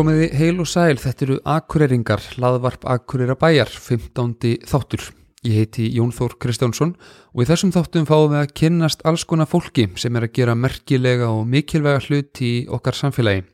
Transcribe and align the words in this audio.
Komiði 0.00 0.30
heil 0.32 0.62
og 0.62 0.68
sæl, 0.70 0.96
þetta 0.96 1.26
eru 1.26 1.34
Akureyringar, 1.44 2.22
laðvarp 2.40 2.86
Akureyra 2.88 3.34
bæjar, 3.36 3.68
15. 3.68 4.54
þáttur. 4.64 5.10
Ég 5.40 5.54
heiti 5.56 5.86
Jón 5.94 6.10
Þór 6.12 6.34
Kristjánsson 6.36 6.90
og 7.32 7.40
í 7.40 7.46
þessum 7.48 7.70
þáttum 7.72 8.04
fáum 8.04 8.34
við 8.34 8.42
að 8.42 8.50
kynnast 8.60 9.04
alls 9.08 9.22
konar 9.24 9.48
fólki 9.48 9.86
sem 9.96 10.16
er 10.18 10.26
að 10.26 10.34
gera 10.36 10.52
merkilega 10.52 11.30
og 11.32 11.46
mikilvæga 11.48 12.02
hlut 12.04 12.42
í 12.44 12.50
okkar 12.68 12.98
samfélagi. 12.98 13.46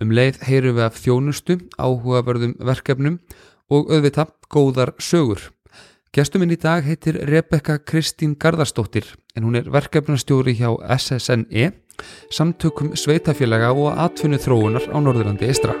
Um 0.00 0.14
leið 0.16 0.38
heyrum 0.48 0.78
við 0.78 0.86
af 0.86 0.96
þjónustu, 0.96 1.58
áhugaverðum 1.76 2.54
verkefnum 2.64 3.18
og 3.68 3.92
auðvitað 3.92 4.32
góðar 4.48 4.94
sögur. 4.96 5.50
Gestuminn 6.08 6.54
í 6.54 6.56
dag 6.56 6.86
heitir 6.88 7.18
Rebecca 7.28 7.76
Kristín 7.84 8.38
Garðarsdóttir 8.40 9.10
en 9.36 9.44
hún 9.44 9.60
er 9.60 9.68
verkefnastjóri 9.68 10.56
hjá 10.56 10.70
SSNE 10.96 11.74
samtökum 12.32 12.94
sveitafélaga 12.96 13.74
og 13.76 13.92
atfunnu 13.92 14.40
þróunar 14.40 14.88
á 14.88 14.96
Norðurlandi 15.04 15.52
Eistra. 15.52 15.76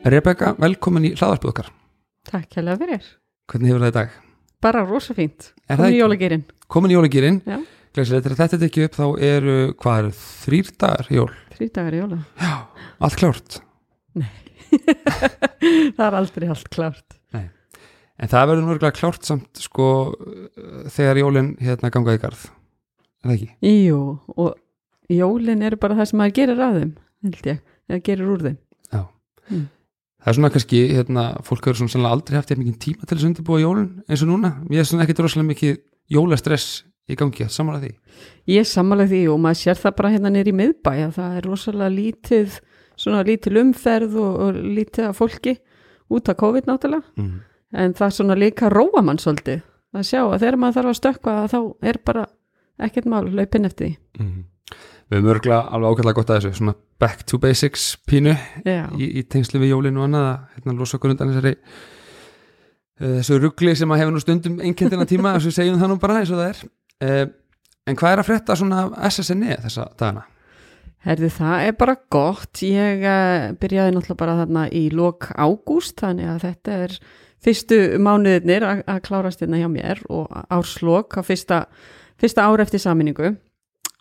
Rebecca, 0.00 0.54
velkomin 0.56 1.10
í 1.10 1.12
hlaðarpið 1.12 1.50
okkar. 1.50 1.66
Takk 2.30 2.56
hérlega 2.56 2.80
fyrir. 2.80 3.08
Hvernig 3.50 3.68
hefur 3.70 3.82
það 3.84 3.90
í 3.90 3.96
dag? 3.96 4.14
Bara 4.64 4.84
rosa 4.88 5.16
fínt. 5.16 5.50
Er 5.68 5.76
Komin 5.80 5.92
í 5.96 6.00
jólagýrin. 6.00 6.44
Komin 6.72 6.92
í 6.92 6.96
jólagýrin. 6.96 7.40
Já. 7.44 7.58
Glæsilegt, 7.90 8.24
þegar 8.24 8.38
þetta 8.38 8.56
er 8.56 8.66
ekki 8.68 8.84
upp 8.86 8.96
þá 8.96 9.06
eru, 9.26 9.56
hvað 9.82 10.00
eru, 10.00 10.12
þrýr 10.20 10.70
dagar 10.80 11.10
jól? 11.10 11.30
Þrý 11.56 11.68
dagar 11.76 11.96
jóla. 11.98 12.18
Já, 12.40 12.52
allt 13.02 13.18
klárt. 13.20 13.58
það 15.96 16.04
er 16.06 16.16
aldrei 16.20 16.46
allt 16.54 16.70
klárt. 16.70 17.16
En 18.20 18.28
það 18.28 18.50
verður 18.50 18.66
nú 18.68 18.92
klárt 19.00 19.24
samt 19.26 19.60
sko 19.64 19.88
þegar 20.92 21.20
jólinn 21.22 21.50
hérna 21.60 21.90
ganga 21.92 22.14
í 22.16 22.20
garð. 22.20 22.46
Er 23.24 23.32
það 23.32 23.36
ekki? 23.36 23.50
Jú, 23.88 24.00
og 24.36 25.12
jólin 25.12 25.64
eru 25.66 25.80
bara 25.80 25.96
það 25.98 26.10
sem 26.12 26.20
maður 26.20 26.36
gerir 26.36 26.64
af 26.64 26.78
þeim, 26.78 26.96
held 27.26 27.50
ég. 27.50 27.62
Eða 27.90 28.02
gerir 28.06 28.32
úr 28.32 28.44
þeim. 28.46 28.58
Já. 28.92 29.02
Mm. 29.50 29.68
Það 30.20 30.30
er 30.30 30.36
svona 30.36 30.50
kannski, 30.52 30.80
hérna, 30.92 31.24
fólk 31.46 31.64
hefur 31.64 31.80
svona 31.80 31.94
sannlega 31.94 32.16
aldrei 32.16 32.36
haft 32.36 32.50
mikið 32.52 32.78
tíma 32.84 33.06
til 33.06 33.16
þess 33.16 33.24
að 33.24 33.30
undirbúa 33.30 33.60
jólun 33.62 33.88
eins 34.04 34.24
og 34.24 34.28
núna. 34.28 34.50
Ég 34.68 34.82
er 34.82 34.88
svona 34.88 35.06
ekkert 35.06 35.22
rosalega 35.24 35.48
mikið 35.48 35.78
jólastress 36.12 36.82
í 37.08 37.16
gangi, 37.18 37.46
samanlega 37.48 37.86
því. 37.86 38.20
Ég 38.52 38.68
sammála 38.68 39.06
því 39.08 39.22
og 39.32 39.40
maður 39.40 39.60
sér 39.62 39.80
það 39.80 39.96
bara 40.00 40.12
hérna 40.12 40.32
niður 40.34 40.50
í 40.52 40.56
miðbæ 40.58 40.92
að 41.06 41.14
það 41.16 41.38
er 41.38 41.48
rosalega 41.48 41.94
lítið, 41.94 42.58
svona 43.00 43.22
lítil 43.26 43.54
umferð 43.62 44.18
og, 44.20 44.36
og 44.44 44.60
lítið 44.78 45.08
af 45.08 45.18
fólki 45.22 45.56
út 46.10 46.28
af 46.28 46.38
COVID 46.42 46.68
náttúrulega. 46.68 47.16
Mm. 47.16 47.34
En 47.80 47.96
það 47.96 48.06
er 48.06 48.16
svona 48.18 48.38
líka 48.38 48.70
róa 48.72 49.02
mann 49.06 49.20
svolítið 49.22 49.64
að 49.96 50.06
sjá 50.06 50.20
að 50.22 50.38
þegar 50.42 50.60
maður 50.60 50.78
þarf 50.78 50.92
að 50.92 51.00
stökkva 51.00 51.36
þá 51.50 51.58
er 51.90 52.00
bara 52.06 52.26
ekkert 52.80 53.08
mál 53.10 53.24
laupinn 53.26 53.68
eftir 53.68 53.86
því. 53.86 53.92
Mm. 54.20 54.38
Við 55.10 55.18
höfum 55.18 55.30
örgulega 55.32 55.60
alveg 55.74 55.90
ákveðlega 55.90 56.16
gott 56.20 56.28
að 56.30 56.36
þessu, 56.38 56.56
svona 56.60 56.76
back 57.02 57.24
to 57.26 57.38
basics 57.42 57.86
pínu 58.06 58.30
í, 58.62 59.06
í 59.18 59.22
tengslu 59.26 59.58
við 59.58 59.72
jólinu 59.72 59.98
og 59.98 60.06
annað 60.06 60.26
að 60.28 60.36
hérna 60.54 60.74
losa 60.78 60.98
okkur 61.00 61.14
undan 61.14 61.32
þessari 61.32 61.54
uh, 61.56 63.16
þessu 63.16 63.38
ruggli 63.42 63.74
sem 63.78 63.90
að 63.90 64.02
hefur 64.04 64.14
nú 64.14 64.22
stundum 64.22 64.60
einkendina 64.62 65.08
tíma, 65.10 65.32
að 65.34 65.48
við 65.48 65.56
segjum 65.56 65.80
það 65.80 65.90
nú 65.90 65.96
bara 66.04 66.20
eins 66.20 66.30
og 66.30 66.38
það 66.38 66.52
er. 66.52 66.60
Uh, 67.02 67.24
en 67.90 67.98
hvað 67.98 68.14
er 68.14 68.22
að 68.22 68.30
frétta 68.30 68.58
svona 68.60 68.84
af 68.86 69.16
SSNE 69.16 69.58
þessa 69.64 69.88
dagana? 69.96 70.24
Herði, 71.00 71.32
það 71.32 71.66
er 71.66 71.76
bara 71.80 71.96
gott. 72.12 72.62
Ég 72.62 73.02
uh, 73.08 73.50
byrjaði 73.58 73.96
náttúrulega 73.96 74.22
bara 74.22 74.38
þarna 74.44 74.66
í 74.70 74.86
lok 74.94 75.30
ágúst, 75.34 75.98
þannig 76.04 76.30
að 76.36 76.42
þetta 76.46 76.80
er 76.86 76.98
fyrstu 77.40 77.82
mánuðirnir 77.98 78.70
að 78.70 79.04
klárast 79.10 79.42
hérna 79.42 79.58
hjá 79.58 79.70
mér 79.72 80.06
og 80.12 80.30
árslok 80.52 81.18
á 81.18 81.20
fyrsta, 81.26 81.64
fyrsta 82.20 82.46
ár 82.46 82.62
eftir 82.62 82.82
saminningu 82.82 83.34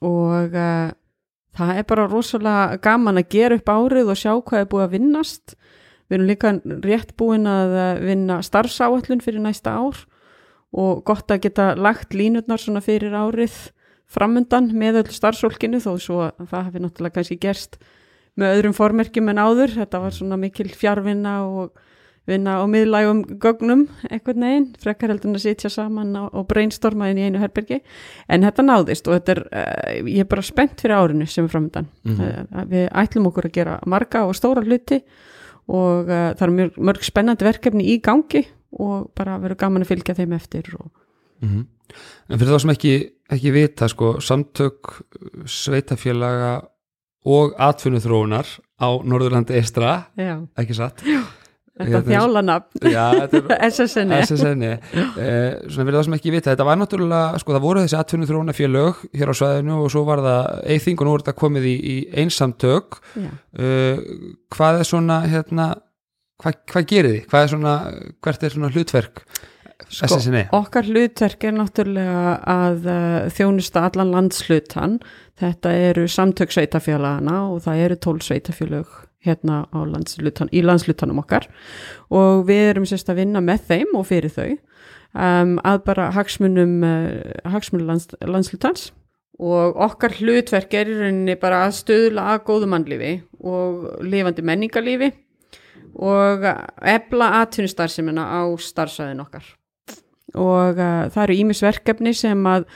og 0.05 0.55
uh, 0.55 0.91
það 1.57 1.81
er 1.81 1.87
bara 1.89 2.07
rosalega 2.09 2.79
gaman 2.83 3.21
að 3.21 3.31
gera 3.35 3.57
upp 3.59 3.71
árið 3.73 4.11
og 4.13 4.19
sjá 4.19 4.31
hvað 4.37 4.61
er 4.61 4.69
búið 4.71 4.85
að 4.85 4.95
vinnast. 4.97 5.55
Við 6.09 6.17
erum 6.17 6.29
líka 6.29 6.53
rétt 6.85 7.15
búin 7.17 7.49
að 7.49 7.75
eh, 7.77 7.99
vinna 8.09 8.39
starfsáallun 8.45 9.21
fyrir 9.21 9.43
næsta 9.43 9.75
ár 9.77 10.05
og 10.69 11.03
gott 11.05 11.31
að 11.33 11.43
geta 11.47 11.73
lagt 11.77 12.13
línutnar 12.13 12.61
svona 12.61 12.81
fyrir 12.85 13.13
árið 13.17 13.55
framundan 14.09 14.71
með 14.77 15.03
öll 15.03 15.13
starfsfólkinu 15.13 15.81
þó 15.81 15.91
svo 16.01 16.19
að 16.27 16.49
það 16.49 16.65
hefði 16.67 16.83
náttúrulega 16.83 17.17
kannski 17.17 17.37
gerst 17.41 17.79
með 18.39 18.55
öðrum 18.57 18.75
formerkjum 18.77 19.31
en 19.33 19.41
áður 19.41 19.75
þetta 19.75 20.01
var 20.01 20.15
svona 20.15 20.37
mikil 20.41 20.69
fjárvinna 20.73 21.35
og 21.45 21.81
vinna 22.29 22.59
á 22.61 22.65
miðlægum 22.69 23.23
gögnum 23.41 23.87
einhvern 24.09 24.45
veginn, 24.45 24.67
frekar 24.81 25.13
heldur 25.13 25.31
en 25.31 25.39
að 25.39 25.45
sitja 25.45 25.71
saman 25.73 26.13
og, 26.19 26.29
og 26.37 26.45
brainstorma 26.51 27.09
inn 27.11 27.21
í 27.21 27.25
einu 27.27 27.41
herbergi. 27.41 27.81
En 28.29 28.45
þetta 28.47 28.65
náðist 28.65 29.09
og 29.09 29.17
þetta 29.17 29.35
er 29.35 29.43
uh, 29.47 29.97
ég 30.05 30.23
er 30.23 30.29
bara 30.31 30.45
spennt 30.45 30.83
fyrir 30.83 30.97
árinu 30.99 31.27
sem 31.29 31.47
er 31.47 31.53
framundan. 31.53 31.89
Mhm. 32.07 32.29
uh, 32.53 32.63
við 32.69 32.87
ætlum 33.03 33.27
okkur 33.31 33.49
að 33.49 33.57
gera 33.59 33.79
marga 33.89 34.23
og 34.29 34.37
stóra 34.37 34.63
hluti 34.65 35.01
og 35.69 36.07
uh, 36.09 36.31
það 36.37 36.47
eru 36.47 36.57
mörg, 36.61 36.79
mörg 36.91 37.05
spennandi 37.05 37.45
verkefni 37.45 37.89
í 37.93 37.99
gangi 38.03 38.45
og 38.79 39.09
bara 39.17 39.39
verður 39.41 39.63
gaman 39.65 39.85
að 39.85 39.93
fylgja 39.93 40.17
þeim 40.17 40.37
eftir 40.37 40.73
og 40.77 40.89
Mm 41.39 41.63
En 42.29 42.37
fyrir 42.37 42.53
þá 42.53 42.61
sem 42.61 42.71
ekki, 42.73 42.93
ekki 43.33 43.51
vita 43.55 43.87
sko, 43.89 44.11
samtök 44.21 44.91
sveitafélaga 45.49 46.51
og 47.29 47.55
atfinnuþróunar 47.57 48.51
á 48.77 48.89
Norðurlandi 49.01 49.57
Eistra, 49.57 49.95
já, 50.19 50.35
ekki 50.59 50.77
satt? 50.77 51.01
Já, 51.03 51.23
þetta 51.79 53.55
er 53.55 53.69
SSN 53.69 54.15
SSN 54.19 54.63
eh, 54.69 54.79
svona 55.69 55.85
fyrir 55.85 55.97
það 55.97 56.07
sem 56.07 56.17
ekki 56.17 56.33
vita, 56.33 56.51
þetta 56.51 56.67
var 56.67 56.79
náttúrulega 56.81 57.41
sko 57.41 57.55
það 57.55 57.65
voru 57.65 57.83
þessi 57.85 57.99
atvinnuþróuna 57.99 58.55
félög 58.57 59.03
hér 59.15 59.31
á 59.31 59.35
svæðinu 59.39 59.77
og 59.83 59.93
svo 59.93 60.03
var 60.07 60.23
það 60.25 60.49
eithing 60.75 60.99
og 60.99 61.07
nú 61.07 61.13
er 61.15 61.23
þetta 61.23 61.37
komið 61.39 61.69
í, 61.69 61.75
í 61.79 61.95
einsamtök. 62.23 62.99
Uh, 63.19 64.01
hvað 64.55 64.81
er 64.81 64.89
svona 64.89 65.21
hérna, 65.29 65.69
hvað, 66.41 66.59
hvað 66.73 66.89
gerir 66.91 67.15
þið? 67.15 67.23
Hvað 67.31 67.45
er 67.45 67.53
svona, 67.55 67.77
hvert 68.25 68.43
er 68.43 68.55
svona 68.55 68.73
hlutverk 68.75 69.23
Sko, 69.89 70.19
SSN? 70.19 70.49
Okkar 70.53 70.85
hlutverk 70.85 71.45
er 71.47 71.55
náttúrulega 71.55 72.33
að 72.51 72.89
uh, 72.91 73.29
þjónusta 73.33 73.87
allan 73.87 74.11
landslutan. 74.13 74.99
Þetta 75.39 75.71
eru 75.87 76.09
samtök 76.11 76.51
sveitafélagana 76.53 77.45
og 77.49 77.63
það 77.65 77.85
eru 77.87 77.97
tól 78.03 78.19
sveitafélög 78.25 79.08
hérna 79.25 79.63
landslutan, 79.73 80.49
í 80.55 80.63
landslutanum 80.63 81.19
okkar. 81.23 81.47
Og 82.13 82.45
við 82.47 82.73
erum 82.73 82.87
sérst 82.87 83.09
að 83.11 83.23
vinna 83.23 83.43
með 83.43 83.65
þeim 83.71 83.95
og 83.99 84.07
fyrir 84.09 84.33
þau 84.33 84.49
um, 84.49 85.57
að 85.67 85.81
bara 85.87 86.09
hagsmunum, 86.15 86.77
uh, 86.85 87.51
hagsmunum 87.51 87.91
lands, 87.91 88.09
landslutans. 88.23 88.89
Og 89.39 89.77
okkar 89.79 90.17
hlutverk 90.19 90.73
er 90.75 90.91
í 90.91 90.99
rauninni 90.99 91.37
bara 91.39 91.63
að 91.67 91.77
stöðla 91.79 92.33
að 92.33 92.45
góðu 92.49 92.69
mannlífi 92.73 93.13
og 93.39 94.03
lifandi 94.03 94.43
menningarlífi 94.43 95.13
og 95.95 96.43
ebla 96.83 97.29
atvinnustarfsemina 97.39 98.25
á 98.27 98.43
starfsæðin 98.59 99.23
okkar. 99.23 99.45
Og 100.37 100.77
uh, 100.77 101.07
það 101.11 101.23
eru 101.25 101.37
ímisverkefni 101.43 102.13
sem 102.15 102.47
að 102.47 102.67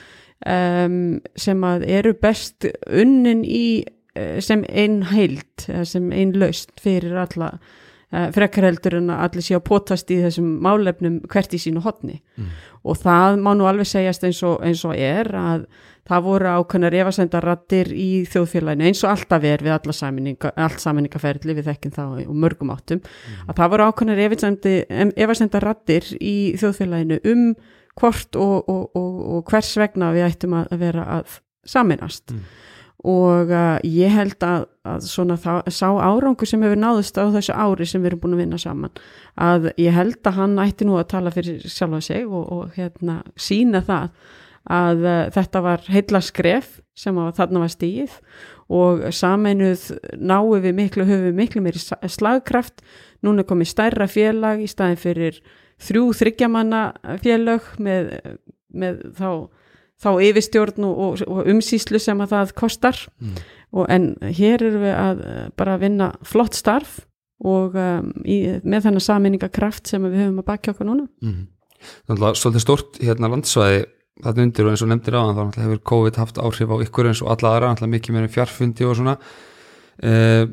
um, 0.44 1.20
sem 1.38 1.66
að 1.66 1.84
eru 1.88 2.14
best 2.20 2.66
unnin 2.88 3.44
í 3.44 3.84
sem 4.40 4.64
einn 4.68 5.00
heild 5.10 5.66
eða 5.68 5.84
sem 5.88 6.12
einn 6.12 6.36
laust 6.38 6.70
fyrir 6.80 7.16
alla 7.24 7.48
uh, 7.58 8.28
frekar 8.34 8.68
heldur 8.68 9.00
en 9.00 9.10
að 9.10 9.24
allir 9.28 9.42
sé 9.48 9.56
að 9.58 9.64
potast 9.70 10.10
í 10.14 10.20
þessum 10.22 10.52
málefnum 10.62 11.20
hvert 11.32 11.54
í 11.56 11.58
sínu 11.58 11.82
hotni 11.82 12.20
Mm. 12.36 12.48
og 12.84 12.96
það 12.98 13.36
má 13.38 13.52
nú 13.54 13.66
alveg 13.70 13.86
segjast 13.86 14.24
eins 14.26 14.40
og, 14.42 14.56
eins 14.66 14.80
og 14.84 14.96
er 14.98 15.28
að 15.38 15.66
það 16.04 16.24
voru 16.26 16.48
ákveðnar 16.50 16.94
efasendarattir 16.98 17.88
í 17.96 18.08
þjóðfélaginu 18.28 18.84
eins 18.90 19.00
og 19.06 19.10
alltaf 19.14 19.44
er 19.48 19.62
við 19.64 19.72
alla 19.72 19.94
saminninga, 19.96 20.50
allt 20.56 20.82
saminningaferli 20.82 21.54
við 21.56 21.68
þekkjum 21.70 21.94
það 21.94 22.18
og 22.26 22.34
mörgum 22.42 22.72
áttum 22.74 23.00
að 23.46 23.54
það 23.56 23.70
voru 23.72 23.86
ákveðnar 23.88 24.20
efasendarattir 25.24 26.10
í 26.20 26.34
þjóðfélaginu 26.60 27.20
um 27.32 27.46
hvort 27.94 28.36
og, 28.36 28.68
og, 28.68 28.84
og, 28.98 29.16
og 29.38 29.50
hvers 29.50 29.72
vegna 29.78 30.10
við 30.14 30.26
ættum 30.28 30.56
að 30.58 30.76
vera 30.82 31.06
að 31.20 31.38
saminast 31.64 32.34
Mm. 32.34 32.44
Og 33.04 33.50
uh, 33.52 33.76
ég 33.84 34.12
held 34.14 34.44
að, 34.46 34.66
að 34.88 35.02
svona 35.08 35.36
það, 35.40 35.66
sá 35.76 35.88
árangur 35.92 36.48
sem 36.48 36.62
hefur 36.64 36.80
náðust 36.80 37.18
á 37.20 37.28
þessu 37.34 37.56
ári 37.56 37.88
sem 37.88 38.00
við 38.00 38.12
erum 38.12 38.22
búin 38.22 38.36
að 38.36 38.42
vinna 38.44 38.60
saman 38.60 39.02
að 39.36 39.68
ég 39.80 39.92
held 39.92 40.20
að 40.24 40.38
hann 40.38 40.56
ætti 40.62 40.88
nú 40.88 40.96
að 40.96 41.10
tala 41.12 41.32
fyrir 41.34 41.60
sjálfa 41.68 42.00
sig 42.04 42.24
og, 42.24 42.46
og 42.48 42.78
hérna 42.78 43.20
sína 43.36 43.84
það 43.84 44.08
að 44.72 45.04
uh, 45.04 45.20
þetta 45.34 45.62
var 45.66 45.84
heilla 45.92 46.22
skref 46.24 46.78
sem 46.96 47.18
að 47.20 47.34
þarna 47.36 47.64
var 47.64 47.74
stíð 47.74 48.16
og 48.72 49.02
sameinuð 49.12 49.82
náu 50.16 50.54
við 50.62 50.72
miklu, 50.78 51.04
höfum 51.04 51.26
við 51.28 51.36
miklu 51.36 51.60
meiri 51.64 51.82
slagkraft, 52.08 52.80
núna 53.20 53.44
komið 53.44 53.72
stærra 53.74 54.06
félag 54.08 54.62
í 54.64 54.70
staðin 54.70 55.00
fyrir 55.02 55.42
þrjú 55.84 56.06
þryggjamanna 56.16 56.86
félag 57.20 57.66
með, 57.82 58.14
með 58.72 59.02
þá 59.18 59.28
þá 60.02 60.10
yfirstjórn 60.28 60.84
og, 60.88 60.98
og, 61.04 61.22
og 61.28 61.50
umsýslu 61.52 62.00
sem 62.02 62.20
að 62.24 62.32
það 62.34 62.54
kostar 62.58 62.98
Mm. 63.20 63.34
og 63.74 63.86
en 63.90 64.06
hér 64.20 64.62
erum 64.62 64.82
við 64.82 64.94
að 64.94 65.24
eh, 65.26 65.48
bara 65.56 65.76
vinna 65.82 66.12
flott 66.22 66.54
starf 66.54 67.00
og 67.44 67.74
um, 67.74 68.12
í, 68.24 68.60
með 68.62 68.86
þennan 68.86 69.02
saminningakraft 69.04 69.90
sem 69.90 70.02
við 70.06 70.20
höfum 70.22 70.38
að 70.42 70.48
bakja 70.52 70.72
okkur 70.74 70.86
núna 70.90 71.08
Mm. 71.22 71.46
Þannig 72.08 72.22
að 72.24 72.38
svolítið 72.40 72.62
stort 72.64 72.98
hérna 73.02 73.28
landsvæði 73.28 73.80
þarna 74.24 74.44
undir 74.46 74.64
og 74.64 74.70
eins 74.72 74.82
og 74.84 74.88
nefndir 74.88 75.16
á 75.18 75.22
þá 75.26 75.32
náttúrulega 75.34 75.64
hefur 75.66 75.80
COVID 75.90 76.16
haft 76.22 76.38
áhrif 76.38 76.70
á 76.70 76.76
ykkur 76.86 77.08
eins 77.10 77.20
og 77.24 77.32
alla 77.34 77.50
aðra, 77.58 77.88
mikið 77.90 78.14
meira 78.14 78.28
um 78.30 78.32
fjarfundi 78.32 78.86
og 78.86 78.94
svona 78.96 79.16
uh, 79.18 80.44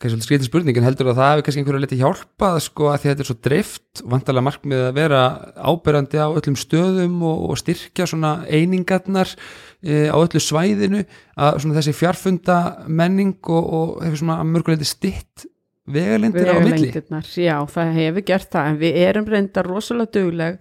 kannski 0.00 0.24
skritin 0.24 0.48
spurningin 0.48 0.86
heldur 0.86 1.10
að 1.12 1.18
það 1.18 1.30
hefur 1.30 1.44
kannski 1.46 1.62
einhverju 1.62 1.82
liti 1.82 1.98
hjálpað 2.00 2.58
sko 2.64 2.88
að 2.88 3.02
þetta 3.04 3.24
er 3.24 3.28
svo 3.28 3.36
dreift 3.44 4.02
vantarlega 4.08 4.46
markmið 4.46 4.84
að 4.86 4.96
vera 4.96 5.20
áberandi 5.60 6.20
á 6.20 6.28
öllum 6.28 6.56
stöðum 6.56 7.18
og, 7.28 7.42
og 7.50 7.60
styrkja 7.60 8.08
svona 8.08 8.32
einingarnar 8.48 9.34
uh, 9.36 10.08
á 10.08 10.16
öllu 10.16 10.40
svæðinu 10.40 11.04
að 11.36 11.60
svona 11.64 11.78
þessi 11.80 11.96
fjarfunda 11.98 12.58
menning 12.88 13.36
og, 13.44 13.72
og 13.80 14.04
hefur 14.06 14.22
svona 14.22 14.40
mörguleiti 14.48 14.88
stitt 14.88 15.46
vegalindir 15.90 16.48
á 16.48 16.56
milli? 16.64 16.92
Já, 17.36 17.56
það 17.68 17.94
hefur 17.98 18.28
gert 18.32 18.50
það 18.56 18.72
en 18.72 18.80
við 18.80 19.00
erum 19.04 19.28
reynda 19.28 19.66
rosalega 19.66 20.14
dugleg 20.16 20.60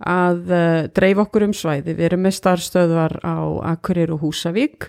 að 0.00 0.44
uh, 0.50 0.82
dreif 0.96 1.18
okkur 1.26 1.46
um 1.46 1.54
svæði. 1.54 1.94
Við 1.94 2.06
erum 2.08 2.22
með 2.24 2.38
starfstöðvar 2.38 3.18
á 3.20 3.36
Akureyri 3.76 4.14
og 4.16 4.22
Húsavík 4.24 4.88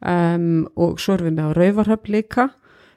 um, 0.00 0.68
og 0.78 1.00
svo 1.02 1.16
erum 1.16 1.32
við 1.32 1.40
með 1.40 1.50
á 1.50 1.56
Rauvarhöfn 1.58 2.14
líka 2.14 2.52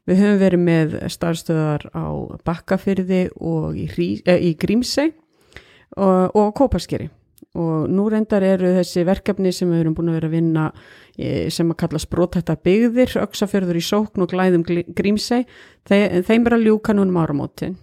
við 0.08 0.24
höfum 0.24 0.42
verið 0.42 0.64
með 0.64 0.98
starfstöðvar 1.14 1.88
á 1.92 2.06
Bakkafyrði 2.48 3.22
og 3.38 3.78
í, 3.78 3.88
eh, 4.26 4.42
í 4.50 4.56
Grímsey 4.60 5.14
og, 5.98 6.36
og 6.36 6.54
Kópaskeri. 6.58 7.10
Og 7.58 7.88
nú 7.90 8.06
reyndar 8.12 8.44
eru 8.46 8.70
þessi 8.76 9.02
verkefni 9.08 9.52
sem 9.56 9.70
við 9.72 9.82
erum 9.82 9.96
búin 9.98 10.12
að 10.12 10.20
vera 10.20 10.30
að 10.30 10.36
vinna 10.36 10.66
eh, 11.18 11.48
sem 11.54 11.70
að 11.74 11.80
kalla 11.82 12.02
sprótætta 12.02 12.58
byggðir, 12.68 13.16
öksafjörður 13.24 13.80
í 13.80 13.84
sókn 13.86 14.26
og 14.26 14.30
glæðum 14.34 14.66
Gl- 14.68 14.86
Grímsey 14.94 15.48
Þe, 15.88 16.24
þeim 16.28 16.48
er 16.50 16.58
að 16.58 16.66
ljúka 16.68 16.94
núna 16.94 17.14
um 17.14 17.22
áramótin. 17.22 17.78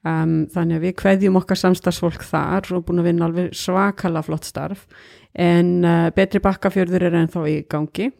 Um, 0.00 0.46
þannig 0.48 0.78
að 0.78 0.84
við 0.86 0.92
kveðjum 0.96 1.38
okkar 1.40 1.58
samstarfsfólk 1.60 2.22
þar 2.24 2.70
og 2.76 2.84
búin 2.88 3.02
að 3.02 3.08
vinna 3.10 3.26
alveg 3.26 3.56
svakala 3.56 4.22
flott 4.24 4.46
starf. 4.48 4.86
En 5.36 5.80
uh, 5.84 6.08
betri 6.16 6.40
bakkafjörður 6.44 7.04
er 7.08 7.18
ennþá 7.20 7.42
í 7.50 7.56
gangi. 7.68 8.10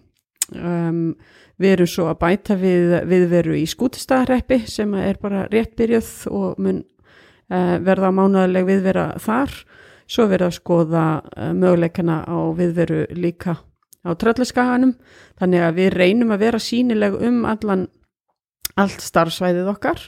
Um, 0.56 1.14
við 1.60 1.74
erum 1.74 1.90
svo 1.90 2.08
að 2.10 2.20
bæta 2.22 2.56
við 2.58 2.94
viðveru 3.10 3.56
í 3.58 3.66
skútistæðarreppi 3.68 4.62
sem 4.70 4.94
er 4.96 5.20
bara 5.20 5.44
rétt 5.52 5.74
byrjuð 5.78 6.10
og 6.32 6.60
mun 6.62 6.80
uh, 6.80 7.76
verða 7.84 8.12
mánuðaleg 8.16 8.68
viðvera 8.68 9.06
þar. 9.20 9.52
Svo 10.10 10.26
verða 10.30 10.48
að 10.50 10.56
skoða 10.56 11.06
uh, 11.20 11.50
möguleikana 11.54 12.22
á 12.24 12.38
viðveru 12.56 13.04
líka 13.16 13.58
á 14.00 14.10
tröllaskaganum. 14.16 14.94
Þannig 15.40 15.66
að 15.66 15.80
við 15.82 15.90
reynum 15.98 16.32
að 16.34 16.46
vera 16.46 16.62
sínileg 16.64 17.18
um 17.20 17.42
allan 17.48 17.88
allt 18.80 19.02
starfsvæðið 19.04 19.68
okkar 19.74 20.06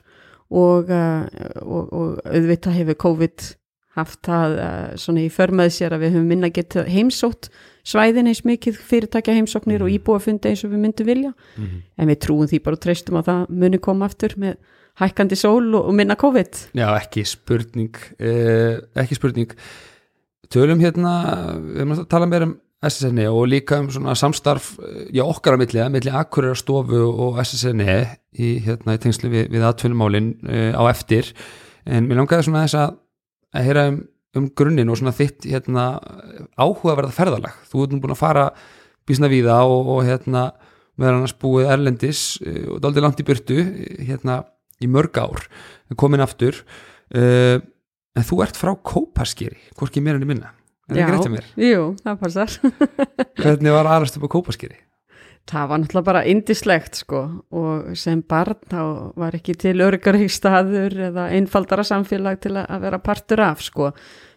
og, 0.48 0.88
uh, 0.88 1.26
og, 1.60 1.92
og 1.92 2.22
auðvitað 2.24 2.78
hefur 2.80 3.00
COVID 3.08 3.50
haft 3.92 4.22
það 4.24 4.54
svona 4.96 5.20
í 5.20 5.28
förmað 5.28 5.74
sér 5.74 5.92
að 5.92 6.06
við 6.06 6.14
höfum 6.14 6.30
minna 6.32 6.48
getið 6.48 6.86
heimsótt 6.88 7.50
svæðin 7.86 8.30
eins 8.30 8.42
mikið 8.46 8.78
fyrirtækja 8.88 9.34
heimsóknir 9.36 9.82
og 9.84 9.90
íbúafundi 9.92 10.52
eins 10.52 10.64
og 10.66 10.72
við 10.72 10.84
myndum 10.84 11.08
vilja. 11.08 11.32
Mhm. 11.56 11.82
en 11.98 12.08
við 12.08 12.18
trúum 12.26 12.48
því 12.48 12.62
bara 12.62 12.78
og 12.78 12.80
treystum 12.82 13.18
að 13.18 13.28
það 13.30 13.48
muni 13.50 13.78
koma 13.78 14.06
aftur 14.06 14.36
með 14.36 14.56
hækkandi 15.00 15.36
sól 15.36 15.74
og, 15.74 15.94
minna 15.94 16.14
COVID. 16.14 16.68
Já, 16.74 16.88
ekki 17.00 17.24
spurning 17.24 17.96
eh, 18.18 18.80
ekki 18.94 19.16
spurning. 19.16 19.54
Tölum 20.52 20.80
hérna, 20.80 21.14
við 21.56 21.80
erum 21.80 21.96
að 21.96 22.08
tala 22.08 22.26
meira 22.28 22.50
um 22.50 22.58
SSNE 22.82 23.28
og 23.30 23.46
líka 23.46 23.78
um 23.78 23.90
svona 23.90 24.14
samstarf 24.18 24.78
eh, 24.82 25.06
já, 25.14 25.24
okkar 25.24 25.56
á 25.56 25.58
milli, 25.62 25.80
að 25.80 25.92
milli 25.96 26.10
Akureyrar 26.12 26.58
stofu 26.58 27.02
og 27.08 27.38
SSNE 27.44 28.00
í, 28.36 28.58
hérna, 28.64 28.96
í 28.96 29.02
tengslu 29.02 29.30
við, 29.30 29.48
við 29.54 29.66
atvinnumálin 29.66 30.34
eh, 30.48 30.72
á 30.74 30.82
eftir. 30.90 31.32
En 31.86 32.06
mér 32.06 32.20
langaði 32.20 32.46
svona 32.46 32.66
þess 32.66 32.78
að 32.82 32.98
að 33.52 33.68
heyra 33.68 33.86
um, 33.90 34.00
um 34.38 34.48
grunninn 34.56 34.90
og 34.92 34.98
svona 35.00 35.14
þitt 35.16 35.46
hérna, 35.50 35.86
áhugaverða 36.56 37.14
ferðalag. 37.16 37.58
Þú 37.68 37.84
ert 37.84 37.94
nú 37.94 38.02
búin 38.02 38.14
að 38.14 38.22
fara 38.22 38.46
bísna 39.08 39.30
víða 39.32 39.58
og, 39.68 39.90
og 39.96 40.06
hérna 40.06 40.50
meðal 41.00 41.18
annars 41.18 41.36
búið 41.40 41.70
Erlendis 41.72 42.22
eh, 42.44 42.64
og 42.70 42.80
daldið 42.84 43.06
langt 43.06 43.20
í 43.22 43.26
burtu 43.26 43.58
eh, 43.60 44.00
hérna 44.08 44.42
í 44.82 44.88
mörg 44.90 45.18
ár 45.20 45.46
komin 45.98 46.24
aftur. 46.24 46.62
Uh, 47.12 47.60
en 48.16 48.24
þú 48.24 48.38
ert 48.40 48.56
frá 48.56 48.70
Kópaskeri 48.72 49.58
hvorki 49.76 50.00
mér 50.00 50.16
enn 50.16 50.24
í 50.24 50.28
minna. 50.30 50.54
Er 50.88 50.96
það 50.96 51.02
ekki 51.02 51.12
rétt 51.12 51.26
hjá 51.26 51.32
mér? 51.34 51.50
jú, 51.60 51.82
það 52.00 52.22
passar. 52.22 52.54
Hvernig 53.42 53.76
var 53.76 53.90
aðrast 53.90 54.16
upp 54.16 54.24
á 54.26 54.32
Kópaskeri? 54.32 54.78
Það 55.50 55.68
var 55.68 55.80
náttúrulega 55.82 56.06
bara 56.06 56.20
indislegt 56.30 57.00
sko 57.02 57.20
og 57.50 57.96
sem 57.98 58.20
barn 58.22 58.60
þá 58.70 58.82
var 59.18 59.34
ekki 59.36 59.56
til 59.58 59.74
örgari 59.82 60.28
staður 60.30 60.94
eða 61.10 61.24
einfaldara 61.34 61.82
samfélag 61.86 62.38
til 62.44 62.54
að 62.56 62.68
að 62.70 62.84
vera 62.86 63.00
partur 63.02 63.42
af 63.42 63.64
sko. 63.66 63.88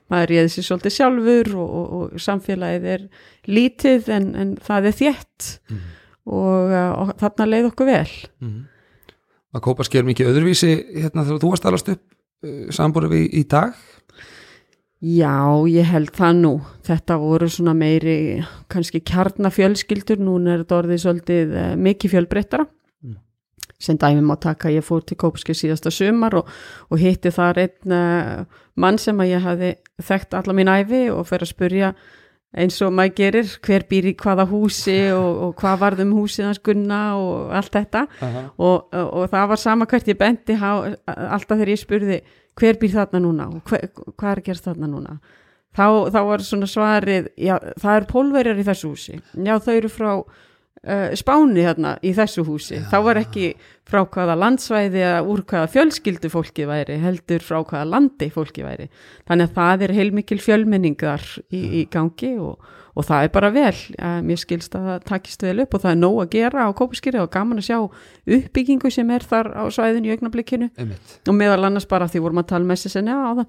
Maður 0.09 0.31
réði 0.33 0.49
sér 0.53 0.65
svolítið 0.67 0.93
sjálfur 0.97 1.51
og, 1.61 1.69
og, 1.79 1.93
og 1.97 2.19
samfélagið 2.21 2.83
er 2.95 3.05
lítið 3.49 4.09
en, 4.17 4.27
en 4.35 4.55
það 4.61 4.89
er 4.91 4.97
þétt 5.01 5.51
Mhm. 5.69 5.85
og, 6.25 6.73
uh, 6.73 6.91
og 7.01 7.13
þarna 7.21 7.45
leið 7.51 7.69
okkur 7.69 7.85
vel. 7.89 8.11
Mm. 8.41 8.59
Var 9.53 9.61
Kópaskeri 9.61 10.05
mikið 10.09 10.29
öðruvísi 10.33 10.71
hérna 11.03 11.23
þegar 11.25 11.41
þú 11.43 11.51
varst 11.53 11.65
alast 11.69 11.89
upp 11.93 12.01
uh, 12.45 12.65
sambúrið 12.73 13.13
við 13.13 13.25
í 13.39 13.43
dag? 13.49 13.73
Já, 15.03 15.59
ég 15.67 15.85
held 15.91 16.13
það 16.15 16.39
nú. 16.39 16.53
Þetta 16.87 17.17
voru 17.19 17.49
svona 17.51 17.75
meiri 17.77 18.17
kannski 18.71 19.01
kjarnafjölskyldur, 19.05 20.21
núna 20.23 20.55
er 20.55 20.63
þetta 20.63 20.79
orðið 20.79 21.01
svolítið 21.03 21.55
uh, 21.55 21.71
mikið 21.87 22.13
fjölbreyttara. 22.15 22.65
Mm. 23.03 23.17
Sem 23.75 23.99
dæmi 24.01 24.23
má 24.25 24.37
taka, 24.41 24.71
ég 24.71 24.85
fór 24.87 25.03
til 25.03 25.17
Kópski 25.19 25.53
síðasta 25.57 25.91
sumar 25.93 26.37
og, 26.39 26.51
og 26.89 27.01
hitti 27.01 27.33
þar 27.35 27.65
einn 27.65 27.95
uh, 27.97 28.61
mann 28.79 28.99
sem 29.01 29.19
að 29.19 29.33
ég 29.35 29.43
hafi 29.43 29.73
þekkt 30.01 30.37
alla 30.39 30.55
mín 30.55 30.71
æfi 30.71 31.09
og 31.11 31.27
fer 31.27 31.43
að 31.43 31.51
spurja 31.51 31.95
eins 32.55 32.77
og 32.85 32.93
maður 32.95 33.15
gerir, 33.17 33.51
hver 33.67 33.83
býr 33.89 34.09
í 34.11 34.15
hvaða 34.15 34.45
húsi 34.47 34.95
og, 35.11 35.31
og 35.43 35.53
hvað 35.59 35.81
varð 35.81 36.03
um 36.05 36.13
húsið 36.15 36.47
hans 36.47 36.61
gunna 36.63 37.01
og 37.19 37.51
allt 37.59 37.73
þetta 37.75 38.05
Aha. 38.23 38.43
og, 38.55 38.87
og, 38.95 39.09
og 39.09 39.29
það 39.33 39.49
var 39.51 39.61
sama 39.61 39.87
hvert 39.91 40.07
ég 40.07 40.19
benti 40.19 40.55
há, 40.61 40.69
alltaf 41.05 41.57
þegar 41.57 41.73
ég 41.73 41.81
spurði 41.81 42.19
hver 42.59 42.79
býr 42.81 42.93
þarna 42.95 43.21
núna 43.23 43.49
og 43.51 43.69
hver, 43.69 43.89
hvað 44.15 44.31
er 44.31 44.41
að 44.41 44.47
gerast 44.49 44.69
þarna 44.69 44.91
núna? 44.91 45.19
Þá, 45.75 45.85
þá 46.13 46.19
var 46.29 46.43
svona 46.47 46.67
svarið 46.71 47.29
já, 47.35 47.55
það 47.81 47.97
eru 47.99 48.11
pólverjar 48.13 48.59
í 48.61 48.65
þessu 48.67 48.91
húsi. 48.93 49.17
Já, 49.43 49.57
þau 49.59 49.73
eru 49.73 49.89
frá 49.91 50.11
uh, 50.15 51.09
Spáni 51.19 51.65
þarna 51.65 51.97
í 51.99 52.13
þessu 52.15 52.45
húsi. 52.47 52.79
Þá 52.91 52.95
var 53.09 53.19
ekki 53.19 53.49
frá 53.87 53.99
hvaða 54.05 54.37
landsvæði 54.39 55.03
eða 55.03 55.19
úr 55.27 55.43
hvaða 55.49 55.71
fjölskyldu 55.73 56.31
fólki 56.31 56.67
væri 56.69 56.95
heldur 57.03 57.43
frá 57.43 57.59
hvaða 57.59 57.89
landi 57.91 58.31
fólki 58.31 58.63
væri. 58.63 58.87
Þannig 59.27 59.51
að 59.51 59.59
það 59.59 59.85
er 59.87 59.95
heilmikil 59.99 60.39
fjölmenningar 60.45 61.27
í, 61.49 61.61
í 61.81 61.85
gangi 61.91 62.35
og, 62.39 62.63
og 62.95 63.03
það 63.03 63.25
er 63.27 63.31
bara 63.35 63.49
vel, 63.51 63.75
mér 64.23 64.39
skilst 64.39 64.75
að 64.79 64.85
það 64.87 65.05
takist 65.09 65.41
vel 65.43 65.59
upp 65.65 65.73
og 65.75 65.81
það 65.83 65.91
er 65.91 65.99
nóg 65.99 66.19
að 66.23 66.29
gera 66.37 66.63
á 66.63 66.69
Kópaskýri 66.79 67.19
og 67.19 67.29
gaman 67.33 67.59
að 67.59 67.67
sjá 67.67 67.77
uppbyggingu 68.37 68.91
sem 68.95 69.09
er 69.11 69.25
þar 69.27 69.49
á 69.51 69.63
svæðinu 69.67 70.07
í 70.09 70.13
augnablikinu. 70.15 70.69
Einmitt. 70.79 71.15
og 71.27 71.35
meðal 71.35 71.67
annars 71.67 71.87
bara 71.91 72.07
því 72.07 72.21
vorum 72.23 72.39
að 72.39 72.47
tala 72.53 72.69
með 72.69 72.79
SSN 72.85 73.11
áðan 73.11 73.41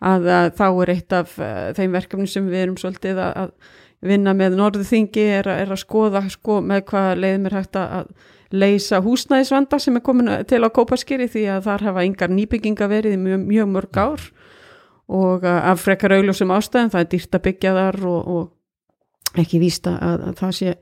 að, 0.00 0.28
að 0.38 0.52
þá 0.56 0.64
er 0.84 0.92
eitt 0.94 1.16
af 1.20 1.34
uh, 1.38 1.72
þeim 1.76 1.98
verkefni 1.98 2.28
sem 2.32 2.48
við 2.48 2.62
erum 2.64 2.78
svolítið 2.80 3.20
að, 3.20 3.34
að 3.44 3.52
vinna 4.04 4.34
með 4.36 4.56
Norðuþingi 4.60 5.26
er, 5.38 5.48
að- 5.52 5.60
er 5.66 5.74
að 5.76 5.82
skoða 5.84 6.24
sko, 6.32 6.58
með 6.64 6.82
hvað 6.90 7.12
leiðum 7.22 7.46
er 7.52 7.58
hægt 7.60 7.76
að, 7.80 7.92
að 8.00 8.32
leysa 8.54 9.00
húsnæðisvanda 9.04 9.78
sem 9.80 9.96
er 10.00 10.02
komin 10.04 10.32
til 10.48 10.60
á 10.64 10.68
Kópaskýri 10.72 11.28
því 11.32 11.44
að 11.58 11.68
þar 11.68 11.86
hafa 11.90 12.04
yngar 12.08 12.32
nýbygginga 12.32 12.88
verið 12.88 13.16
í 13.16 13.20
mjög, 13.20 13.46
mjög 13.52 13.70
mörg 13.76 14.00
ár. 14.00 14.26
Og 15.12 15.42
uh, 15.44 15.60
af 15.68 15.82
frekar 15.84 16.14
augljósum 16.16 16.52
ástæðum 16.56 16.92
það 16.94 17.02
er 17.04 17.08
dýrt 17.12 17.34
að 17.36 17.42
byggja 17.50 17.72
þar 17.76 17.98
og, 18.08 18.28
og 18.36 18.44
ekki 19.42 19.60
vísta 19.62 19.96
að, 19.98 20.28
að 20.30 20.38
það 20.40 20.54
sé 20.58 20.74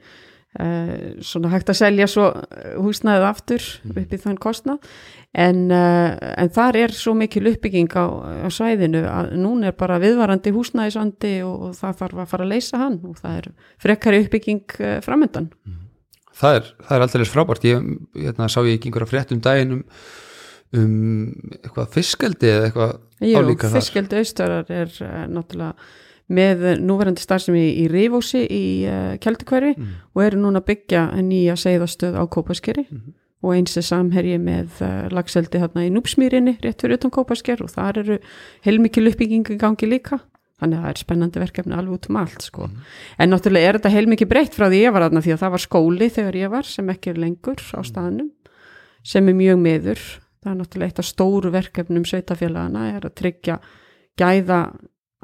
uh, 0.61 0.93
svona 1.25 1.51
hægt 1.53 1.73
að 1.73 1.79
selja 1.81 2.09
svo 2.11 2.29
uh, 2.33 2.63
húsnæðið 2.83 3.27
aftur 3.29 3.69
upp 3.93 4.15
í 4.15 4.21
þann 4.23 4.41
kostnað. 4.43 4.89
En, 5.33 5.63
uh, 5.73 6.13
en 6.37 6.53
þar 6.53 6.79
er 6.83 6.97
svo 6.97 7.15
mikil 7.17 7.47
uppbygging 7.53 7.93
á, 7.97 8.05
á 8.45 8.49
svæðinu 8.53 9.05
að 9.09 9.31
núna 9.41 9.71
er 9.71 9.77
bara 9.79 10.01
viðvarandi 10.03 10.53
húsnæðisvandi 10.53 11.39
og, 11.47 11.69
og 11.69 11.79
það 11.79 12.03
þarf 12.03 12.25
að 12.25 12.35
fara 12.35 12.49
að 12.49 12.53
leysa 12.53 12.83
hann 12.83 12.99
og 13.09 13.23
það 13.23 13.39
er 13.39 13.49
frekari 13.81 14.25
uppbygging 14.27 14.77
uh, 14.81 14.99
framöndan. 15.05 15.49
Það 16.43 16.59
er, 16.59 16.69
það 16.89 16.97
er 16.97 17.07
alltaf 17.07 17.33
frábært. 17.33 17.65
Ég 17.69 17.89
hérna, 18.19 18.51
sá 18.53 18.61
ég 18.65 18.77
ekki 18.77 18.91
einhverja 18.91 19.11
frétt 19.11 19.35
um 19.35 19.41
daginn 19.45 19.75
um, 19.79 19.83
um 20.77 20.95
eitthvað 21.61 21.91
fiskeldi 21.97 22.49
eða 22.49 22.69
eitthvað 22.69 22.95
Jú, 23.23 23.35
álíka 23.39 23.69
þar? 23.69 23.77
fiskjaldi 23.79 24.23
austarar 24.23 24.73
er 24.73 24.95
náttúrulega 25.31 25.75
með 26.33 26.63
núverandi 26.81 27.21
starfsemi 27.23 27.63
í, 27.83 27.87
Rífósi 27.93 28.43
í 28.49 28.63
uh, 28.89 29.17
Kjaldikverfi 29.23 29.75
Mm. 29.77 29.93
og 30.15 30.23
eru 30.25 30.39
núna 30.43 30.61
að 30.63 30.69
byggja 30.73 31.03
nýja 31.23 31.55
segðastöð 31.61 32.17
á 32.17 32.25
Kópaskeri 32.27 32.87
Mhm. 32.91 33.13
og 33.43 33.55
eins 33.57 33.77
er 33.77 33.83
samherji 33.83 34.39
með 34.39 34.81
uh, 34.83 35.09
lagseldi 35.11 35.59
hérna 35.59 35.85
í 35.87 35.91
Núpsmýrinni 35.93 36.59
rétt 36.63 36.81
fyrir 36.81 36.95
utan 37.01 37.11
Kópasker 37.11 37.61
og 37.63 37.71
þar 37.71 37.99
eru 38.05 38.19
heilmikil 38.65 39.09
uppbygging 39.11 39.49
í 39.51 39.59
gangi 39.59 39.89
líka 39.91 40.21
þannig 40.63 40.79
að 40.79 40.83
það 40.85 40.91
er 40.93 41.01
spennandi 41.03 41.41
verkefni 41.43 41.75
alveg 41.75 41.95
út 41.97 42.09
um 42.11 42.17
allt 42.21 42.43
sko. 42.47 42.69
en 43.19 43.31
náttúrulega 43.31 43.69
er 43.69 43.79
þetta 43.81 43.91
heilmikið 43.97 44.29
breytt 44.31 44.55
frá 44.55 44.69
því 44.71 44.79
ég 44.87 44.93
var 44.95 45.03
aðna 45.09 45.23
því 45.25 45.33
að 45.35 45.41
það 45.43 45.51
var 45.57 45.63
skóli 45.67 46.09
þegar 46.15 46.35
ég 46.39 46.51
var 46.51 46.63
sem 46.63 46.89
ekki 46.95 47.11
er 47.11 47.19
lengur 47.19 47.59
á 47.75 47.81
staðnum 47.83 48.31
sem 49.03 49.29
er 49.29 49.35
mjög 49.35 49.59
meður 49.59 49.99
það 50.45 50.53
er 50.53 50.59
náttúrulega 50.61 50.87
eitt 50.93 50.99
af 51.03 51.09
stóru 51.11 51.51
verkefnum 51.51 52.05
sveitafélagana 52.07 52.85
er 52.95 53.03
að 53.11 53.15
tryggja 53.19 53.59
gæða 54.19 54.61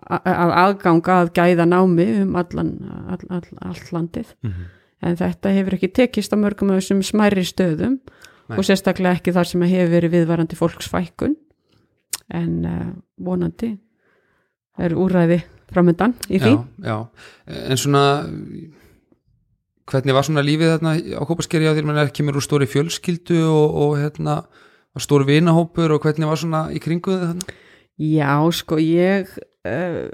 að 0.06 0.52
aðganga 0.62 1.16
að 1.22 1.32
gæða 1.36 1.66
námi 1.68 2.06
um 2.22 2.36
allan 2.38 2.72
all, 3.10 3.20
all, 3.28 3.48
all 3.66 3.82
landið 3.92 4.30
mm 4.42 4.50
-hmm. 4.50 4.70
en 5.02 5.16
þetta 5.16 5.52
hefur 5.56 5.74
ekki 5.74 5.92
tekist 5.92 6.32
á 6.32 6.36
mörgum 6.38 6.70
af 6.70 6.80
þessum 6.80 7.02
smæri 7.02 7.44
stöðum 7.44 7.98
Nei. 8.48 8.58
og 8.58 8.64
sérstaklega 8.64 9.18
ekki 9.18 9.32
þar 9.32 9.46
sem 9.46 9.62
hefur 9.62 9.92
verið 9.92 10.14
viðvarandi 10.16 10.56
fólksfækkun 10.56 11.36
en 12.28 12.64
uh, 12.64 12.92
vonandi 13.18 13.78
er 14.78 14.94
úræði 14.94 15.42
framöndan 15.68 16.14
í 16.28 16.38
því 16.38 16.54
já, 16.54 16.64
já, 16.84 17.08
en 17.46 17.76
svona 17.76 18.04
hvernig 19.88 20.14
var 20.14 20.24
svona 20.24 20.44
lífið 20.44 20.74
þarna 20.76 20.94
á 21.16 21.22
Kópaskeri 21.28 21.68
á 21.68 21.74
því 21.76 21.96
að 21.96 22.12
kemur 22.12 22.36
úr 22.36 22.44
stóri 22.44 22.66
fjölskyldu 22.66 23.42
og, 23.48 23.74
og 23.74 23.98
hérna 23.98 24.42
stóri 24.98 25.28
vinahópur 25.28 25.94
og 25.94 26.02
hvernig 26.02 26.28
var 26.28 26.40
svona 26.40 26.68
í 26.74 26.80
kringu 26.82 27.14
þarna? 27.14 27.56
Já, 27.98 28.34
sko, 28.54 28.78
ég 28.78 29.30
uh, 29.66 30.06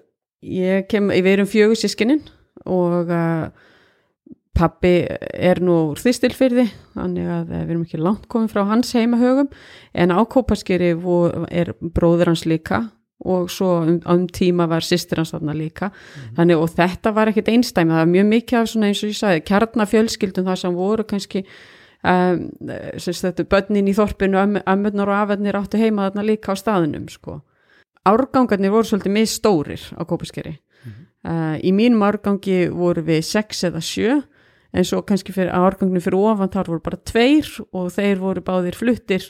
ég 0.44 0.88
kem, 0.88 1.12
við 1.12 1.32
erum 1.34 1.50
fjögur 1.50 1.78
sískininn 1.80 2.24
og 2.64 3.12
uh, 3.12 3.48
pappi 4.54 4.96
er 5.34 5.60
nú 5.64 5.76
úr 5.90 6.00
þýstilfyrði 6.00 6.68
þannig 6.94 7.30
að 7.36 7.48
við 7.50 7.62
erum 7.64 7.86
ekki 7.86 8.02
langt 8.02 8.28
komið 8.30 8.52
frá 8.54 8.62
hans 8.70 8.92
heimahögum 8.94 9.50
en 9.92 10.14
á 10.14 10.20
Kópaskeri 10.30 10.92
er 10.94 11.72
bróður 11.80 12.30
hans 12.30 12.44
líka 12.46 12.84
og 13.24 13.48
svo 13.50 13.70
um, 13.82 14.00
um 14.10 14.26
tíma 14.28 14.66
var 14.70 14.84
sýstir 14.84 15.20
hans 15.20 15.32
þarna 15.34 15.54
líka 15.56 15.90
mm. 15.90 16.34
þannig 16.38 16.60
og 16.60 16.74
þetta 16.74 17.14
var 17.16 17.30
ekkit 17.30 17.50
einstæmi 17.50 17.94
það 17.94 18.02
var 18.02 18.12
mjög 18.12 18.28
mikið 18.30 18.58
af 18.60 18.70
svona 18.70 18.90
eins 18.90 19.02
og 19.02 19.10
ég 19.10 19.18
sagði 19.18 19.44
kjarnafjölskyldum 19.50 20.48
það 20.50 20.60
sem 20.60 20.78
voru 20.78 21.06
kannski 21.08 21.44
um, 22.04 22.44
þetta 23.00 23.48
börnin 23.50 23.90
í 23.90 23.96
þorpinu 23.96 24.40
ammurnar 24.62 25.10
og 25.10 25.18
afennir 25.22 25.58
áttu 25.58 25.80
heima 25.80 26.08
þarna 26.08 26.26
líka 26.30 26.54
á 26.54 26.60
staðinum 26.60 27.08
sko. 27.12 27.40
Árgangarnir 28.08 28.73
voru 28.75 28.88
svolítið 28.88 29.16
mið 29.16 29.28
stórir 29.32 29.84
á 29.96 30.02
Kópaskeri. 30.04 30.58
Mm. 30.84 30.94
uh, 31.30 31.56
í 31.64 31.73
mínum 31.73 32.04
árgangi 32.04 32.68
voru 32.68 33.04
við 33.06 33.23
sex 33.25 33.64
eða 33.64 33.80
sjö 33.84 34.20
en 34.75 34.84
svo 34.84 35.02
kannski 35.06 35.32
fyrir 35.32 35.54
árganginu 35.54 36.02
fyrir 36.02 36.18
ofan 36.18 36.50
þar 36.52 36.73
voru 36.73 36.84
bara 36.84 37.02
tveir 37.06 37.49
og 37.73 37.92
þeir 37.94 38.18
voru 38.20 38.42
báðir 38.44 38.76
fluttir 38.76 39.28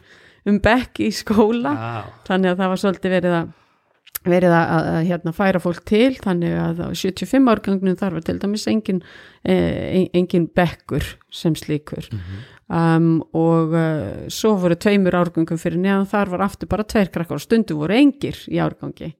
um 0.48 0.58
bekk 0.60 1.04
í 1.04 1.10
skóla. 1.14 1.74
Wow. 1.74 2.08
þannig 2.28 2.52
að 2.52 2.62
það 2.62 2.72
var 2.72 2.82
svolítið 2.82 3.14
verið 3.18 3.36
að 3.40 3.52
verið 4.24 4.54
að, 4.56 4.70
að, 4.72 4.86
að 4.88 5.06
hérna, 5.10 5.32
færa 5.36 5.60
fólk 5.60 5.84
til. 5.88 6.10
Þannig 6.24 6.54
að 6.56 6.80
á 6.80 6.88
75 6.96 7.50
árgangnum 7.52 7.98
þar 8.00 8.16
var 8.16 8.24
til 8.24 8.36
dæmis 8.40 8.66
engin, 8.70 9.02
eh, 9.44 10.06
engin 10.16 10.48
bekkur 10.56 11.08
sem 11.34 11.56
slíkur 11.58 12.08
um, 12.68 13.10
og 13.36 13.74
uh, 13.74 14.24
svo 14.32 14.54
voru 14.60 14.76
tveimur 14.80 15.16
árgangum 15.18 15.60
fyrir 15.60 15.80
neðan 15.82 16.08
þar 16.10 16.32
var 16.34 16.46
aftur 16.48 16.70
bara 16.70 16.86
tveir 16.88 17.10
krakkar 17.14 17.38
og 17.40 17.44
stundum 17.44 17.82
voru 17.82 17.96
engir 17.98 18.38
í 18.48 18.60
árgangi 18.62 19.12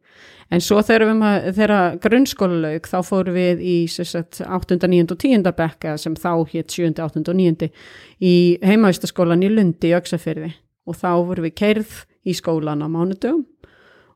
en 0.53 0.61
svo 0.61 0.79
þegar, 0.85 1.07
við, 1.09 1.17
maður- 1.23 1.55
þegar 1.57 1.97
grunnskólalaug 2.05 2.89
þá 2.91 2.99
fórum 3.09 3.35
við 3.39 3.63
í 3.65 3.77
sagt, 3.91 4.43
8. 4.45 4.77
9. 4.87 5.07
og 5.11 5.19
10. 5.25 5.47
bekka 5.57 5.97
sem 5.99 6.15
þá 6.21 6.31
hétt 6.53 6.71
7. 6.71 6.93
8. 7.01 7.25
og 7.33 7.39
9. 7.41 7.71
í 8.21 8.35
heimavistaskólan 8.63 9.43
í 9.47 9.51
Lundi 9.53 9.91
í 9.91 9.97
Öksafyrði 9.97 10.53
og 10.85 10.99
þá 11.01 11.09
vorum 11.25 11.47
við 11.49 11.57
keirð 11.63 11.95
í 12.29 12.35
skólan 12.37 12.85
á 12.85 12.89
mánudögum 12.89 13.45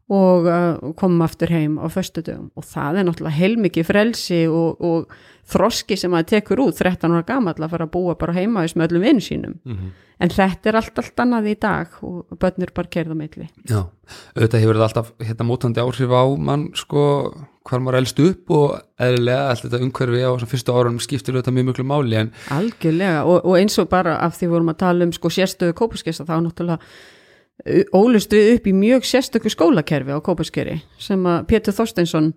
og 0.08 0.46
uh, 0.48 0.92
komum 0.96 1.22
aftur 1.26 1.52
heim 1.52 1.76
á 1.76 1.86
föstudögum. 1.92 2.48
Og 2.56 2.64
það 2.64 3.00
er 3.00 3.08
náttúrulega 3.08 3.38
heilmikið 3.38 3.88
frelsi 3.90 4.42
og, 4.48 4.80
og 4.80 5.12
þroski 5.48 5.98
sem 6.00 6.14
að 6.16 6.30
tekur 6.34 6.62
út 6.64 6.80
13 6.80 7.12
ára 7.12 7.26
gamall 7.28 7.58
að 7.60 7.74
fara 7.74 7.88
að 7.88 7.94
búa 7.96 8.16
bara 8.20 8.36
heima 8.36 8.64
þess 8.64 8.78
með 8.78 8.88
öllum 8.92 9.08
vinn 9.08 9.24
sínum. 9.24 9.58
Mhm. 9.68 9.96
en 10.18 10.32
þetta 10.34 10.66
er 10.66 10.76
allt, 10.80 10.96
allt 10.98 11.20
annað 11.22 11.44
í 11.46 11.52
dag 11.62 11.92
og 12.02 12.38
börnur 12.42 12.72
bara 12.74 12.90
kerða 12.90 13.14
milli. 13.14 13.44
Já, 13.70 13.84
auðvitað 14.34 14.64
hefur 14.64 14.74
þetta 14.74 14.86
alltaf 14.88 15.12
hérna 15.22 15.46
mótandi 15.46 15.78
áhrif 15.84 16.10
á 16.10 16.24
mann 16.34 16.64
sko 16.74 17.04
hvar 17.68 17.84
maður 17.84 18.00
elst 18.00 18.22
upp 18.24 18.50
og 18.50 18.72
eðlilega 18.98 19.52
allt 19.52 19.62
þetta 19.66 19.80
umhverfi 19.84 20.24
á 20.24 20.30
þessum 20.32 20.50
fyrstu 20.50 20.74
árunum 20.74 20.98
skiptir 21.04 21.36
auðvitað 21.36 21.54
mjög 21.58 21.68
mjög 21.70 21.88
máli 21.92 22.18
en 22.18 22.32
algjörlega 22.56 23.22
og, 23.28 23.38
og 23.44 23.60
eins 23.60 23.78
og 23.78 23.90
bara 23.92 24.16
af 24.24 24.34
því 24.40 24.50
vorum 24.56 24.72
að 24.72 24.80
tala 24.82 25.06
um 25.06 25.14
sko 25.14 25.30
sérstöðu 25.32 25.76
kópaskesta 25.78 26.26
þá 26.26 26.34
náttúrulega 26.48 26.82
ólust 27.96 28.32
við 28.32 28.52
upp 28.56 28.68
í 28.70 28.76
mjög 28.76 29.08
sérstöku 29.08 29.50
skólakerfi 29.50 30.14
á 30.14 30.20
kópaskeri 30.22 30.78
sem 31.02 31.26
að 31.26 31.44
Pétur 31.50 31.74
Þorsteinsson 31.74 32.30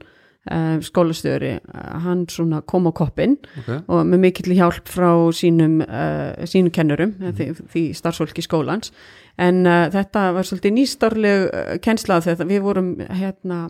uh, 0.50 0.78
skólastjóri, 0.82 1.54
uh, 1.62 1.88
hann 2.06 2.26
svona 2.32 2.64
kom 2.66 2.90
á 2.90 2.92
koppinn 2.98 3.38
okay. 3.62 3.84
og 3.86 4.06
með 4.10 4.24
mikill 4.26 4.56
hjálp 4.58 4.90
frá 4.90 5.12
sínum, 5.38 5.80
uh, 5.86 6.34
sínum 6.50 6.74
kennurum, 6.74 7.14
mm. 7.20 7.36
því, 7.38 7.50
því 7.74 7.86
starfsfólki 8.00 8.46
skólans 8.46 8.94
en 9.38 9.66
uh, 9.70 9.86
þetta 9.94 10.32
var 10.38 10.48
svolítið 10.48 10.78
nýstarleg 10.80 11.50
kennsla 11.86 12.22
þegar 12.26 12.50
við 12.50 12.66
vorum 12.66 12.94
hérna 13.06 13.68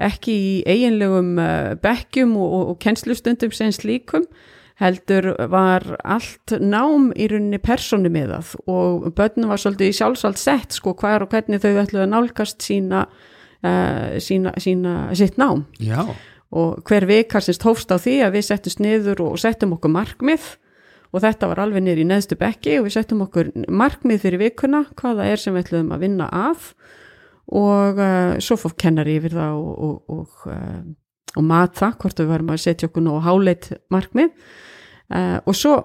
ekki 0.00 0.34
í 0.34 0.54
eiginlegum 0.66 1.36
uh, 1.38 1.76
bekkjum 1.80 2.34
og, 2.40 2.48
og, 2.50 2.64
og 2.72 2.80
kennslustundum 2.82 3.54
sem 3.54 3.72
slíkum 3.74 4.26
heldur 4.80 5.34
var 5.52 5.84
allt 6.00 6.56
nám 6.60 7.10
í 7.12 7.28
rauninni 7.28 7.60
persónumiðað 7.60 8.54
og 8.70 9.10
börnum 9.16 9.52
var 9.52 9.60
svolítið 9.60 9.92
í 9.92 9.98
sjálfsvald 9.98 10.40
sett 10.40 10.76
sko 10.78 10.94
hvar 10.96 11.26
og 11.26 11.34
hvernig 11.34 11.60
þau 11.60 11.82
ætluðu 11.82 12.06
að 12.06 12.12
nálgast 12.14 12.64
sína, 12.64 13.04
uh, 13.60 14.16
sína, 14.24 14.54
sína 14.56 14.94
sitt 15.18 15.36
nám. 15.40 15.66
Já, 15.78 16.06
og 16.50 16.82
hver 16.86 17.06
vikar 17.06 17.44
sem 17.44 17.54
hófst 17.62 17.92
á 17.94 17.96
því 18.00 18.16
að 18.26 18.38
við 18.38 18.46
settum 18.48 18.74
sniður 18.74 19.22
og 19.28 19.38
settum 19.38 19.76
okkur 19.76 19.92
markmið 19.94 20.48
og 21.10 21.22
þetta 21.22 21.50
var 21.50 21.60
alveg 21.62 21.84
niður 21.84 22.02
í 22.02 22.06
neðstu 22.10 22.38
bekki 22.38 22.78
og 22.78 22.88
við 22.88 22.96
settum 22.96 23.22
okkur 23.26 23.52
markmið 23.70 24.24
fyrir 24.24 24.42
vikuna 24.46 24.84
hvaða 24.98 25.28
er 25.30 25.42
sem 25.42 25.54
við 25.54 25.68
ætlum 25.68 25.92
að 25.94 26.02
vinna 26.06 26.26
af 26.30 26.72
og 27.50 28.00
uh, 28.02 28.34
svo 28.42 28.58
fór 28.58 28.74
kennari 28.78 29.16
yfir 29.18 29.34
það 29.38 29.60
og, 29.60 29.70
og, 29.86 30.16
og, 30.16 30.50
uh, 30.50 31.38
og 31.38 31.46
mat 31.46 31.78
það 31.78 31.96
hvort 32.02 32.22
við 32.22 32.32
varum 32.34 32.52
að 32.54 32.64
setja 32.66 32.90
okkur 32.90 33.06
nú 33.06 33.16
háleit 33.22 33.70
markmið 33.94 34.34
uh, 35.14 35.38
og 35.44 35.56
svo 35.56 35.78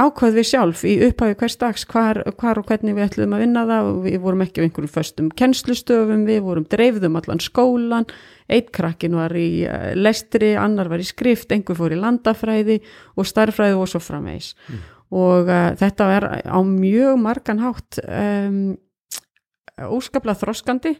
ákvað 0.00 0.36
við 0.38 0.46
sjálf 0.48 0.82
í 0.88 0.94
upphafi 1.04 1.36
hvers 1.40 1.56
dags 1.60 1.84
hvar, 1.90 2.22
hvar 2.40 2.60
og 2.60 2.68
hvernig 2.70 2.96
við 2.96 3.06
ætlum 3.06 3.34
að 3.36 3.42
vinna 3.44 3.64
það 3.68 3.88
og 3.90 3.98
við 4.06 4.16
vorum 4.22 4.44
ekki 4.46 4.62
á 4.62 4.64
einhverjum 4.64 4.92
föstum 4.94 5.32
kennslustöfum, 5.36 6.22
við 6.28 6.40
vorum 6.46 6.66
dreifðum 6.72 7.18
allan 7.20 7.42
skólan, 7.44 8.08
eitt 8.48 8.70
krakkin 8.76 9.18
var 9.18 9.34
í 9.36 9.64
uh, 9.68 9.90
lestri, 9.98 10.54
annar 10.58 10.90
var 10.92 11.02
í 11.02 11.08
skrift, 11.08 11.52
einhver 11.52 11.78
fór 11.78 11.96
í 11.96 12.00
landafræði 12.00 12.80
og 13.16 13.28
starffræði 13.28 13.76
og 13.76 13.92
svo 13.92 14.02
framvegis. 14.04 14.54
Og 15.10 15.50
uh, 15.50 15.72
þetta 15.78 16.12
er 16.16 16.28
á 16.46 16.58
mjög 16.64 17.18
margan 17.20 17.60
hátt 17.64 18.00
um, 18.06 18.76
óskaplega 19.90 20.38
þroskandi 20.38 20.96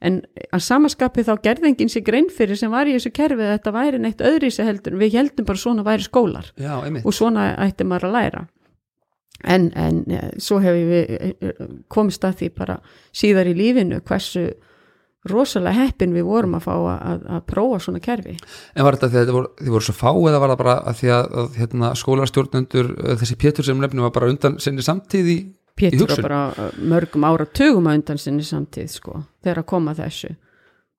en 0.00 0.20
að 0.48 0.62
samaskapi 0.64 1.24
þá 1.26 1.34
gerði 1.44 1.70
enginn 1.70 1.92
sig 1.92 2.04
grein 2.06 2.30
fyrir 2.32 2.58
sem 2.58 2.72
var 2.72 2.88
í 2.88 2.94
þessu 2.96 3.12
kerfi 3.16 3.44
að 3.44 3.52
þetta 3.56 3.74
væri 3.76 4.00
neitt 4.00 4.24
öðri 4.24 4.50
sem 4.54 4.68
heldur, 4.68 4.96
við 5.00 5.18
heldum 5.18 5.48
bara 5.48 5.60
svona 5.60 5.84
væri 5.86 6.06
skólar. 6.06 6.48
Já, 6.60 6.78
og 6.80 7.12
svona 7.16 7.52
ætti 7.66 7.86
maður 7.88 8.10
að 8.10 8.16
læra. 8.16 8.46
En, 9.40 9.70
en 9.72 10.02
eh, 10.12 10.32
svo 10.40 10.58
hefur 10.60 10.90
við 10.90 11.14
eh, 11.16 11.62
komist 11.88 12.24
að 12.28 12.42
því 12.42 12.50
bara 12.58 12.80
síðar 13.16 13.48
í 13.48 13.54
lífinu 13.56 14.02
hversu 14.04 14.50
rosalega 15.28 15.84
heppin 15.84 16.14
við 16.16 16.24
vorum 16.24 16.56
að 16.56 16.64
fá 16.64 16.72
að, 16.74 17.24
að, 17.28 17.40
prófa 17.48 17.80
svona 17.84 18.00
kerfi. 18.04 18.36
En 18.72 18.86
var 18.86 18.96
þetta 18.96 19.10
því 19.10 19.20
að 19.20 19.26
þið 19.26 19.36
voru, 19.36 19.50
þið 19.58 19.74
voru 19.74 19.86
svo 19.86 19.94
fá 19.96 20.10
eða 20.12 20.40
var 20.40 20.52
það 20.52 20.60
bara 20.62 20.76
að 20.80 21.00
því 21.00 21.10
að, 21.16 21.30
að 21.42 21.58
hérna, 21.60 21.90
skólastjórnendur 22.00 22.92
eh, 22.94 23.16
þessi 23.20 23.38
Pétur 23.40 23.68
sem 23.68 23.80
nefnum 23.80 24.06
var 24.08 24.14
bara 24.16 24.30
undan 24.32 24.56
sinni 24.62 24.84
samtíð 24.84 25.28
í, 25.28 25.38
í 25.40 25.59
Pétur 25.80 26.06
hugsun 26.06 26.26
bara 26.26 26.40
uh, 26.52 26.72
mörgum 26.92 27.24
ára 27.28 27.46
tugum 27.48 27.88
að 27.90 28.00
undan 28.00 28.20
sinni 28.20 28.44
samtíð 28.46 28.90
sko, 28.92 29.22
þegar 29.44 29.62
að 29.62 29.70
koma 29.72 29.94
þessu. 29.98 30.34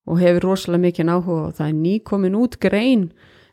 Og 0.10 0.18
hefur 0.22 0.48
rosalega 0.50 0.88
mikið 0.88 1.12
áhuga 1.14 1.44
og 1.50 1.54
það. 1.60 1.68
Er 1.68 1.78
nýkomin 1.84 2.40
út 2.40 2.58
grein 2.64 3.06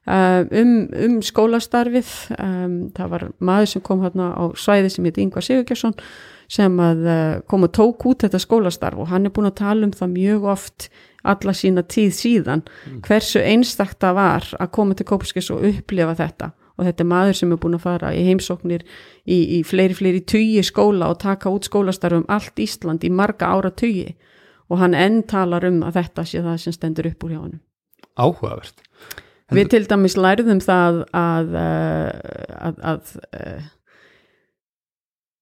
uh, 0.09 0.41
um, 0.49 0.73
um 1.05 1.19
skólastarfið. 1.25 2.15
Um, 2.39 2.79
það 2.97 3.13
var 3.15 3.29
maður 3.39 3.73
sem 3.75 3.85
kom 3.85 4.03
hérna 4.07 4.33
á 4.33 4.45
svæði 4.57 4.95
sem 4.95 5.09
heit 5.09 5.21
Ingvar 5.21 5.45
Sigurgjarsson 5.45 5.97
sem 6.49 6.81
að 6.81 7.05
uh, 7.05 7.35
kom 7.51 7.69
og 7.69 7.75
tók 7.77 8.09
út 8.09 8.25
þetta 8.25 8.41
skólastarf. 8.41 9.05
Og 9.05 9.13
hann 9.13 9.29
er 9.29 9.35
búin 9.37 9.51
að 9.51 9.61
tala 9.61 9.85
um 9.89 9.93
það 9.93 10.17
mjög 10.17 10.49
oft 10.57 10.89
alla 11.29 11.53
sína 11.57 11.83
tíð 11.85 12.13
síðan 12.15 12.63
hversu 13.05 13.43
einstakt 13.43 13.99
það 14.01 14.19
var 14.19 14.47
að 14.57 14.71
koma 14.77 14.97
til 14.97 15.07
Kópaskis 15.09 15.51
og 15.53 15.67
upplifa 15.67 16.15
þetta 16.19 16.53
og 16.79 16.87
þetta 16.87 17.05
er 17.05 17.11
maður 17.11 17.39
sem 17.41 17.53
er 17.53 17.61
búin 17.63 17.77
að 17.77 17.85
fara 17.85 18.15
í 18.15 18.25
heimsóknir 18.29 18.85
í, 19.27 19.39
í 19.59 19.61
fleiri, 19.67 19.97
fleiri 19.99 20.23
tugi 20.23 20.65
skóla 20.67 21.11
og 21.13 21.21
taka 21.23 21.53
út 21.53 21.69
skólastarfum 21.69 22.27
allt 22.33 22.63
Ísland 22.63 23.05
í 23.05 23.11
marga 23.11 23.51
ára 23.51 23.73
tugi 23.75 24.15
og 24.69 24.83
hann 24.83 24.95
enn 24.95 25.23
talar 25.29 25.67
um 25.69 25.81
að 25.87 26.03
þetta 26.03 26.27
sé 26.29 26.45
það 26.45 26.61
sem 26.63 26.77
stendur 26.77 27.09
upp 27.11 27.25
úr 27.25 27.35
hjá 27.35 27.41
hann. 27.41 27.59
áhugavert. 28.19 28.85
Við 29.49 29.71
til 29.73 29.85
dæmis 29.89 30.19
lærðum 30.21 30.61
það 30.61 31.03
að, 31.17 31.55
uh, 31.57 32.09
að, 32.69 32.81
að 32.85 33.13
uh, 33.33 33.69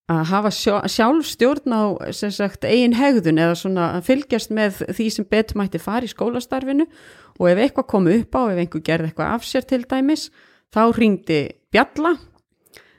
að 0.07 0.23
hafa 0.31 0.53
sjálf 0.87 1.27
stjórn 1.27 1.75
á 1.75 1.83
sagt, 2.15 2.65
eigin 2.65 2.95
hegðun 2.95 3.41
eða 3.43 3.57
svona 3.59 3.87
að 3.97 4.05
fylgjast 4.07 4.53
með 4.55 4.85
því 4.95 5.07
sem 5.11 5.27
betur 5.27 5.59
mætti 5.59 5.81
fara 5.83 6.07
í 6.07 6.13
skólastarfinu. 6.13 6.87
Og 7.41 7.49
ef 7.51 7.63
eitthvað 7.65 7.89
kom 7.91 8.07
upp 8.13 8.39
á, 8.39 8.43
ef 8.53 8.61
einhver 8.63 8.85
gerði 8.87 9.11
eitthvað 9.11 9.33
af 9.35 9.49
sér 9.49 9.67
til 9.67 9.83
dæmis, 9.83 10.29
þá 10.75 10.83
ringdi 10.97 11.41
Bjalla 11.73 12.17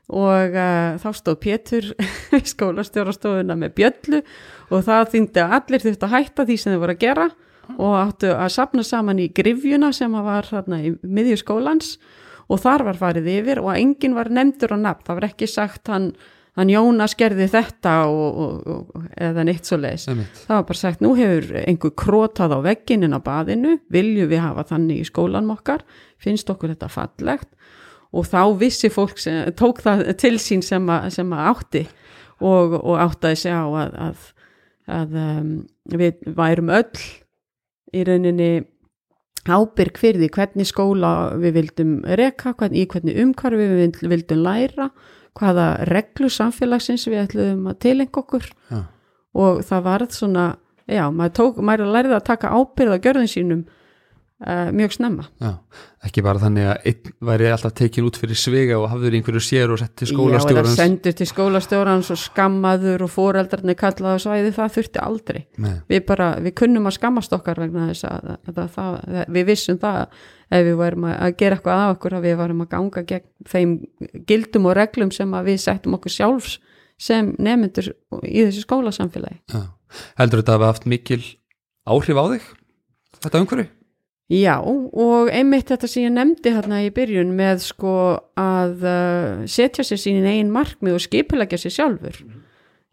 og 0.07 0.55
uh, 0.55 0.95
þá 1.01 1.09
stóð 1.15 1.39
Pétur 1.43 1.89
í 2.37 2.43
skólastjórastofuna 2.47 3.57
með 3.59 3.75
Bjöllu 3.81 4.21
og 4.71 4.85
það 4.87 5.11
þýndi 5.15 5.43
að 5.43 5.57
allir 5.59 5.83
þurfti 5.83 6.07
að 6.07 6.15
hætta 6.15 6.47
því 6.47 6.57
sem 6.61 6.75
þau 6.75 6.81
voru 6.85 6.95
að 6.95 7.03
gera 7.03 7.27
og 7.75 7.97
áttu 7.99 8.31
að 8.31 8.53
sapna 8.55 8.85
saman 8.87 9.19
í 9.19 9.27
grifjuna 9.35 9.91
sem 9.95 10.13
var 10.15 10.47
þarna 10.47 10.79
í 10.87 10.93
miðjurskólans 11.03 11.97
og 12.47 12.63
þar 12.63 12.85
var 12.87 12.99
farið 13.01 13.27
yfir 13.33 13.59
og 13.59 13.73
enginn 13.75 14.15
var 14.15 14.31
nefndur 14.31 14.71
á 14.71 14.77
nafn, 14.79 15.03
það 15.03 15.19
var 15.19 15.27
ekki 15.27 15.49
sagt 15.51 15.91
hann 15.91 16.11
hann 16.57 16.71
Jónas 16.73 17.13
gerði 17.17 17.45
þetta 17.51 17.93
og, 18.09 18.37
og, 18.41 18.69
og, 18.95 19.09
eða 19.13 19.43
neitt 19.45 19.67
svo 19.67 19.77
leiðis 19.77 20.07
það 20.07 20.55
var 20.55 20.65
bara 20.71 20.79
sagt, 20.79 21.03
nú 21.05 21.11
hefur 21.17 21.51
einhver 21.61 21.93
krótað 21.99 22.55
á 22.57 22.59
vegginin 22.65 23.13
á 23.13 23.21
baðinu, 23.21 23.77
viljum 23.93 24.31
við 24.31 24.41
hafa 24.41 24.65
þannig 24.71 25.03
í 25.03 25.09
skólanum 25.09 25.53
okkar, 25.53 25.85
finnst 26.21 26.49
okkur 26.49 26.73
þetta 26.73 26.89
fallegt 26.89 27.51
og 28.15 28.27
þá 28.27 28.41
vissi 28.59 28.91
fólk 28.93 29.19
sem 29.21 29.51
tók 29.57 29.81
það 29.83 30.05
til 30.21 30.35
sín 30.41 30.63
sem, 30.65 30.83
a, 30.89 31.07
sem 31.13 31.31
að 31.35 31.49
átti 31.51 31.83
og 32.37 32.95
áttaði 33.01 33.39
sig 33.41 33.53
á 33.53 33.65
að, 33.65 33.95
að, 34.07 34.25
að 34.99 35.15
um, 35.23 35.53
við 35.97 36.19
værum 36.37 36.73
öll 36.77 37.05
í 37.95 38.03
rauninni 38.07 38.51
ábyrg 39.47 39.99
fyrir 39.99 40.21
því 40.21 40.29
hvernig 40.35 40.67
skóla 40.67 41.11
við 41.39 41.55
vildum 41.61 41.93
reka, 42.19 42.53
hvern, 42.57 42.75
í 42.75 42.83
hvernig 42.89 43.19
umhverfi 43.23 43.69
við 43.71 44.11
vildum 44.11 44.43
læra 44.43 44.89
hvaða 45.37 45.67
reglu 45.87 46.29
samfélagsins 46.33 47.07
við 47.07 47.23
ætlum 47.23 47.67
að 47.71 47.81
tilengja 47.85 48.21
okkur 48.23 48.47
ja. 48.71 48.83
og 49.37 49.61
það 49.67 49.85
varð 49.85 50.15
svona, 50.17 50.45
já, 50.89 51.05
maður, 51.13 51.35
tók, 51.39 51.61
maður 51.61 51.93
lærði 51.95 52.17
að 52.17 52.27
taka 52.31 52.53
ábyrða 52.57 53.01
gjörðin 53.03 53.31
sínum 53.31 53.63
uh, 54.43 54.69
mjög 54.75 54.95
snemma. 54.97 55.25
Já, 55.41 55.51
ekki 56.07 56.23
bara 56.25 56.41
þannig 56.41 56.69
að 56.71 56.87
einn 56.91 57.11
væri 57.29 57.49
alltaf 57.51 57.75
tekin 57.77 58.07
út 58.07 58.19
fyrir 58.21 58.39
svega 58.39 58.79
og 58.79 58.87
hafður 58.91 59.17
einhverju 59.19 59.43
sér 59.43 59.73
og 59.73 59.81
sett 59.81 59.95
til 59.97 60.09
skólastjórans. 60.11 60.71
Já, 60.71 60.73
eða 60.73 60.77
sendur 60.81 61.17
til 61.17 61.29
skólastjórans 61.31 62.13
og 62.13 62.21
skammaður 62.21 63.05
og 63.07 63.13
fóreldarnir 63.13 63.77
kallaði 63.79 64.23
svæði, 64.25 64.55
það 64.57 64.73
þurfti 64.77 65.03
aldrei. 65.03 65.43
Nei. 65.63 65.75
Við 65.91 66.07
bara, 66.09 66.31
við 66.43 66.57
kunnum 66.63 66.89
að 66.89 66.97
skammast 66.99 67.37
okkar 67.37 67.63
vegna 67.65 67.91
þess 67.91 68.09
að, 68.09 68.33
að, 68.37 68.63
að 68.65 68.73
það, 68.77 69.21
við 69.37 69.47
vissum 69.51 69.79
það 69.81 70.01
að 70.05 70.25
ef 70.47 70.63
við 70.63 70.77
varum 70.79 71.07
að 71.09 71.33
gera 71.39 71.57
eitthvað 71.57 71.81
af 71.83 71.95
okkur 71.97 72.17
að 72.17 72.27
við 72.27 72.37
varum 72.39 72.63
að 72.63 72.69
ganga 72.71 73.03
gegn 73.07 73.25
þeim 73.51 73.73
gildum 74.29 74.69
og 74.69 74.77
reglum 74.77 75.11
sem 75.15 75.33
við 75.47 75.59
settum 75.63 75.97
okkur 75.97 76.13
sjálfs 76.13 76.57
sem 76.97 77.33
nefnendur 77.35 77.91
í 78.23 78.45
þessu 78.45 78.63
skólasamfélagi 78.63 79.41
Já. 79.51 79.65
Heldur 80.19 80.41
þetta 80.41 80.55
að 80.55 80.57
hafa 80.57 80.71
haft 80.71 80.87
mikil 80.89 81.21
áhrif 81.87 82.19
á 82.19 82.25
þig 82.31 82.47
þetta 83.25 83.43
umhverju? 83.43 83.67
Já 84.27 84.57
og 84.59 85.29
einmitt 85.31 85.69
þetta 85.71 85.87
sem 85.87 86.03
ég 86.03 86.11
nefndi 86.11 86.51
hérna 86.51 86.81
í 86.83 86.89
byrjun 86.91 87.29
með 87.37 87.61
sko 87.63 87.93
að 88.35 88.83
uh, 88.83 89.45
setja 89.47 89.85
sér 89.87 90.01
sín 90.01 90.27
einn 90.27 90.51
markmið 90.51 90.97
og 90.97 91.05
skipilegja 91.05 91.61
sér 91.61 91.75
sjálfur. 91.77 92.19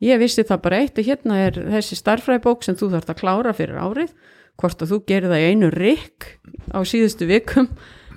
Ég 0.05 0.21
vissi 0.23 0.45
það 0.47 0.62
bara 0.62 0.79
eitt 0.85 1.00
og 1.00 1.09
hérna 1.09 1.41
er 1.49 1.59
þessi 1.59 1.99
starfræðbók 1.99 2.62
sem 2.62 2.79
þú 2.79 2.93
þarfst 2.93 3.11
að 3.11 3.21
klára 3.23 3.55
fyrir 3.57 3.83
árið 3.83 4.14
hvort 4.61 4.85
að 4.85 4.93
þú 4.93 5.00
gerir 5.09 5.33
það 5.33 5.43
í 5.43 5.50
einu 5.50 5.71
rikk 5.75 6.29
á 6.71 6.79
síðustu 6.87 7.26
vikum 7.26 7.71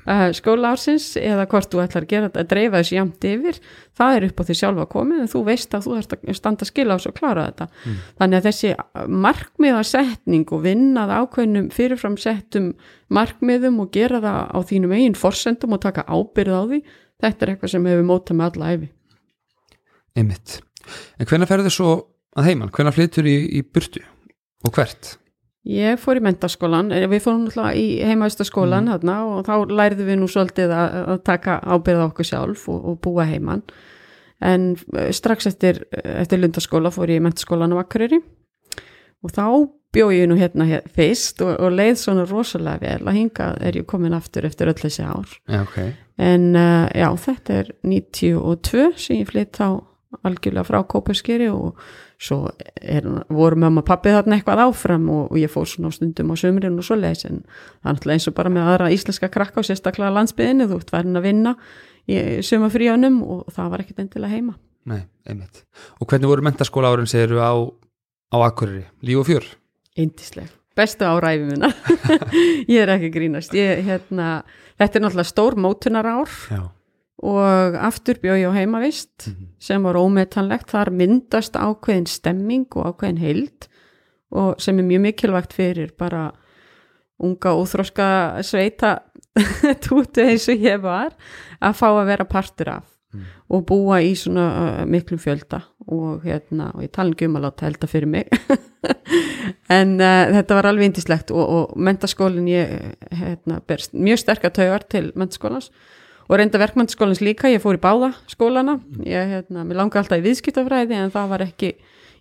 uh, 0.08 0.24
skóla 0.36 0.72
ársins 0.74 1.10
eða 1.20 1.46
hvort 1.52 1.70
þú 1.72 1.84
ætlar 1.84 2.08
að 2.08 2.12
gera 2.14 2.30
þetta 2.30 2.44
að 2.44 2.50
dreifa 2.54 2.82
þessu 2.82 2.98
jamt 2.98 3.28
yfir 3.30 3.60
það 4.00 4.18
er 4.18 4.28
upp 4.28 4.42
á 4.42 4.44
því 4.48 4.58
sjálfa 4.62 4.88
komið 4.94 5.24
en 5.24 5.32
þú 5.34 5.44
veist 5.48 5.78
að 5.78 5.88
þú 5.88 5.96
þarfst 5.96 6.18
að 6.18 6.40
standa 6.40 6.70
skila 6.70 6.96
á 6.96 6.98
þessu 6.98 7.12
og 7.12 7.18
klára 7.20 7.48
þetta 7.50 7.70
mm. 7.74 7.98
þannig 8.22 8.40
að 8.40 8.50
þessi 8.50 8.74
markmiðasetning 9.28 10.54
og 10.56 10.66
vinnað 10.66 11.16
ákveðnum 11.22 11.72
fyrirfram 11.76 12.20
settum 12.22 12.74
markmiðum 13.14 13.82
og 13.84 13.92
gera 13.96 14.22
það 14.24 14.44
á 14.56 14.60
þínum 14.72 14.96
eigin 14.98 15.18
forsendum 15.18 15.78
og 15.78 15.84
taka 15.84 16.08
ábyrð 16.08 16.60
á 16.60 16.64
því 16.68 16.84
þetta 17.18 17.46
er 17.46 17.54
eitthvað 17.54 17.74
sem 17.74 17.90
hefur 17.92 18.08
mótað 18.08 18.40
með 18.40 18.52
alla 18.52 18.76
æfi 18.76 18.94
Einmitt. 20.18 20.62
En 21.20 21.30
hvenna 21.30 21.48
ferður 21.50 21.70
þið 21.70 21.76
svo 21.76 21.94
að 22.38 22.50
heimann? 22.50 22.74
Hvenna 22.74 22.94
flyttur 22.96 23.28
í, 23.30 23.38
í 23.60 23.64
burtu 23.66 24.02
og 24.66 24.74
hvert? 24.74 25.18
Ég 25.68 26.00
fór 26.00 26.22
í 26.22 26.24
mentaskólan, 26.24 26.94
eh, 26.96 27.08
við 27.12 27.26
fórum 27.26 27.44
náttúrulega 27.46 27.76
í 27.76 27.88
heimavistaskólan 28.08 28.86
mm. 28.86 28.94
þarna 28.94 29.18
og 29.28 29.46
þá 29.48 29.74
lærðum 29.76 30.08
við 30.08 30.20
nú 30.22 30.30
svolítið 30.32 30.72
að, 30.72 30.98
að 31.14 31.22
taka 31.28 31.60
ábyrða 31.66 32.08
okkur 32.08 32.30
sjálf 32.30 32.68
og, 32.72 32.86
og 32.92 33.00
búa 33.04 33.28
heimann 33.28 33.66
en 34.40 34.76
eh, 34.96 35.12
strax 35.12 35.50
eftir, 35.50 35.84
eftir 35.92 36.40
lundaskóla 36.40 36.94
fór 36.94 37.12
ég 37.12 37.20
í 37.20 37.26
mentaskólan 37.26 37.76
á 37.76 37.82
Akureyri 37.82 38.22
og 39.26 39.34
þá 39.34 39.46
bjóð 39.96 40.14
ég 40.16 40.30
nú 40.30 40.38
hérna 40.38 40.68
hér 40.70 40.88
fyrst 40.94 41.42
og, 41.44 41.54
og 41.64 41.76
leið 41.76 41.96
svona 42.00 42.26
rosalega 42.30 42.84
vel 42.84 43.10
að 43.10 43.20
hinga 43.20 43.52
er 43.64 43.80
ég 43.80 43.88
komin 43.90 44.16
aftur 44.18 44.48
eftir 44.48 44.70
öll 44.72 44.78
þessi 44.78 45.06
ár 45.08 45.32
ja, 45.50 45.64
okay. 45.64 45.94
en 46.22 46.52
uh, 46.56 46.88
já 46.92 47.10
þetta 47.24 47.62
er 47.62 47.72
92 47.88 48.90
sem 49.00 49.22
ég 49.22 49.32
flytt 49.32 49.60
á 49.64 49.80
algjörlega 50.28 50.68
frá 50.68 50.82
Kóperskeri 50.88 51.50
og 51.52 51.80
svo 52.18 52.50
er, 52.82 53.06
voru 53.30 53.60
mamma 53.62 53.84
og 53.84 53.88
pappi 53.88 54.12
þarna 54.14 54.38
eitthvað 54.38 54.64
áfram 54.66 55.06
og, 55.14 55.32
og 55.32 55.38
ég 55.38 55.52
fór 55.54 55.68
svona 55.70 55.92
stundum 55.94 56.32
á 56.34 56.36
sömurinn 56.42 56.80
og 56.82 56.86
svo 56.86 56.98
leiðis 56.98 57.28
en 57.30 57.44
það 57.46 57.92
náttúrulega 57.92 58.18
eins 58.18 58.30
og 58.32 58.38
bara 58.40 58.54
með 58.54 58.70
aðra 58.72 58.94
íslenska 58.96 59.30
krakka 59.34 59.62
og 59.62 59.68
sérstaklega 59.68 60.14
landsbyðinu 60.16 60.70
þú 60.72 60.80
ert 60.82 60.94
verðin 60.96 61.20
að 61.20 61.28
vinna 61.28 61.54
í 62.10 62.22
sömafríanum 62.48 63.20
og 63.22 63.52
það 63.54 63.70
var 63.74 63.84
ekkert 63.84 64.02
endilega 64.06 64.34
heima 64.34 64.58
Nei, 64.88 65.02
einmitt. 65.28 65.66
Og 66.00 66.08
hvernig 66.08 66.30
voru 66.32 66.46
mentaskóla 66.48 66.94
árin 66.94 67.10
segiru 67.12 67.42
á, 67.44 67.52
á 68.32 68.38
Akureyri? 68.48 68.86
Líf 69.04 69.20
og 69.20 69.28
fjör? 69.28 69.48
Indisleg, 70.00 70.48
bestu 70.80 71.04
áræfi 71.04 71.44
minna 71.44 71.74
ég 72.72 72.80
er 72.86 72.94
ekki 72.96 73.12
grínast 73.12 73.54
ég, 73.58 73.84
hérna, 73.84 74.46
þetta 74.80 74.98
er 74.98 75.06
náttúrulega 75.06 75.34
stór 75.34 75.60
mótunar 75.60 76.08
ár 76.08 76.34
Já 76.48 76.62
og 77.24 77.78
aftur 77.82 78.20
bjóð 78.22 78.44
ég 78.44 78.52
á 78.54 78.60
heimavist 78.60 79.28
mm 79.28 79.34
-hmm. 79.34 79.48
sem 79.60 79.84
var 79.84 79.96
ómetanlegt, 79.96 80.70
þar 80.70 80.92
myndast 80.92 81.56
ákveðin 81.56 82.08
stemming 82.08 82.68
og 82.76 82.86
ákveðin 82.86 83.18
heild 83.18 83.68
og 84.32 84.62
sem 84.62 84.80
er 84.80 84.84
mjög 84.84 85.02
mikilvægt 85.02 85.54
fyrir 85.54 85.92
bara 85.98 86.32
unga 87.20 87.54
úþróska 87.54 88.42
sveita 88.44 89.00
tútu 89.86 90.22
eins 90.22 90.48
og 90.50 90.56
ég 90.56 90.82
var 90.82 91.16
að 91.62 91.74
fá 91.74 91.88
að 91.90 92.06
vera 92.06 92.26
partur 92.26 92.70
af 92.70 92.86
mm. 93.14 93.26
og 93.50 93.66
búa 93.66 94.00
í 94.02 94.14
svona 94.16 94.46
uh, 94.82 94.86
miklum 94.86 95.20
fjölda 95.20 95.62
og 95.88 96.26
hérna 96.26 96.72
og 96.76 96.84
ég 96.84 96.92
tala 96.94 97.14
ekki 97.14 97.30
um 97.30 97.38
að 97.40 97.48
láta 97.48 97.66
helda 97.66 97.90
fyrir 97.90 98.12
mig 98.12 98.28
en 99.80 99.98
uh, 100.02 100.24
þetta 100.38 100.58
var 100.60 100.70
alveg 100.70 100.92
indislegt 100.92 101.32
og, 101.32 101.46
og 101.48 101.78
mentaskólinn 101.78 102.50
ég 102.52 102.74
hérna, 103.12 103.62
berst 103.68 103.96
mjög 103.96 104.24
sterkar 104.26 104.54
taugar 104.54 104.86
til 104.90 105.12
mentaskólans 105.16 105.72
og 106.28 106.40
reynda 106.40 106.62
verkmyndaskólans 106.62 107.22
líka, 107.24 107.52
ég 107.52 107.64
fór 107.64 107.80
í 107.80 107.84
báða 107.84 108.14
skólana, 108.32 108.80
ég 109.08 109.34
hérna, 109.34 109.66
langi 109.78 110.00
alltaf 110.00 110.20
í 110.20 110.26
viðskiptafræði 110.26 111.00
en 111.00 111.14
það 111.14 111.30
var 111.34 111.46
ekki 111.48 111.74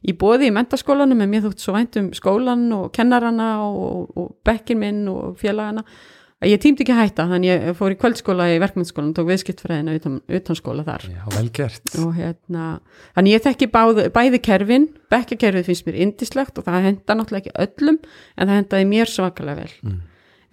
í 0.06 0.14
bóði 0.16 0.50
í 0.50 0.54
mentaskólanum 0.54 1.24
en 1.24 1.32
mér 1.32 1.46
þútt 1.46 1.62
svo 1.62 1.74
vænt 1.76 1.98
um 2.00 2.12
skólan 2.14 2.68
og 2.76 2.92
kennarana 2.94 3.56
og, 3.66 4.12
og 4.14 4.36
bekkin 4.46 4.80
minn 4.82 5.06
og 5.10 5.34
félagana 5.40 5.82
að 6.42 6.52
ég 6.52 6.60
tímdi 6.62 6.84
ekki 6.84 6.96
hætta. 6.96 7.24
Þannig 7.30 7.48
ég 7.48 7.76
fór 7.78 7.94
í 7.94 7.98
kvöldskóla 8.00 8.48
í 8.52 8.58
verkmyndaskólan 8.62 9.12
og 9.12 9.18
tók 9.18 9.30
viðskiptafræðina 9.30 9.94
utan, 9.96 10.18
utan 10.38 10.58
skóla 10.58 10.84
þar. 10.86 11.06
Já, 11.10 11.22
vel 11.32 11.46
gert. 11.56 11.94
Og 12.02 12.10
hérna, 12.18 12.66
þannig 13.16 13.38
ég 13.38 13.46
þekki 13.46 13.70
báð, 13.72 14.02
bæði 14.14 14.42
kerfin, 14.44 14.90
bekkakerfið 15.12 15.70
finnst 15.70 15.88
mér 15.88 16.02
indislegt 16.04 16.60
og 16.60 16.68
það 16.68 16.90
henda 16.90 17.16
náttúrulega 17.16 17.46
ekki 17.46 17.64
öllum 17.64 17.98
en 18.36 18.50
það 18.50 18.60
hendaði 18.60 18.90
mér 18.92 19.12
svakalega 19.12 19.64
vel. 19.64 19.72
Mm. 19.86 20.04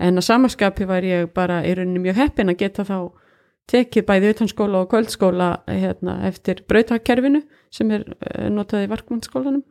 en 0.03 0.19
að 0.19 0.25
samanskapi 0.25 0.87
var 0.89 1.05
ég 1.05 1.29
bara 1.35 1.61
í 1.63 1.75
rauninni 1.77 2.01
mjög 2.01 2.17
heppin 2.17 2.51
að 2.51 2.63
geta 2.63 2.83
þá 2.87 2.97
tekið 3.71 4.07
bæði 4.07 4.31
utanskóla 4.33 4.83
og 4.83 4.89
kvöldskóla 4.91 5.49
hérna, 5.69 6.17
eftir 6.27 6.63
brautakkerfinu 6.67 7.43
sem 7.73 7.91
er 7.95 8.07
uh, 8.11 8.49
notað 8.53 8.87
í 8.87 8.89
varkmannskólanum 8.91 9.63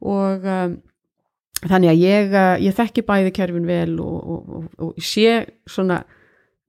og 0.00 0.46
um, 0.48 0.78
þannig 1.66 1.92
að 1.92 2.00
ég, 2.00 2.32
uh, 2.32 2.54
ég 2.62 2.76
þekki 2.78 3.04
bæði 3.08 3.34
kerfin 3.36 3.68
vel 3.68 3.98
og, 4.00 4.16
og, 4.16 4.56
og, 4.56 4.70
og 4.86 5.04
sé 5.04 5.42
svona 5.68 6.02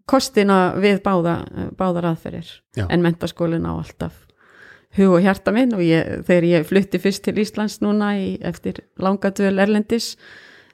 kostina 0.10 0.74
við 0.82 1.00
báða, 1.06 1.38
báðar 1.78 2.10
aðferðir 2.12 2.50
Já. 2.76 2.86
en 2.90 3.04
mentaskólin 3.06 3.68
á 3.68 3.72
alltaf 3.78 4.26
hug 4.98 5.16
og 5.16 5.24
hjarta 5.24 5.54
minn 5.56 5.72
og 5.76 5.84
ég, 5.86 6.24
þegar 6.28 6.48
ég 6.50 6.68
flutti 6.68 7.00
fyrst 7.00 7.24
til 7.28 7.38
Íslands 7.40 7.80
núna 7.84 8.14
í, 8.20 8.34
eftir 8.44 8.84
langadvöl 9.00 9.56
Erlendis 9.64 10.18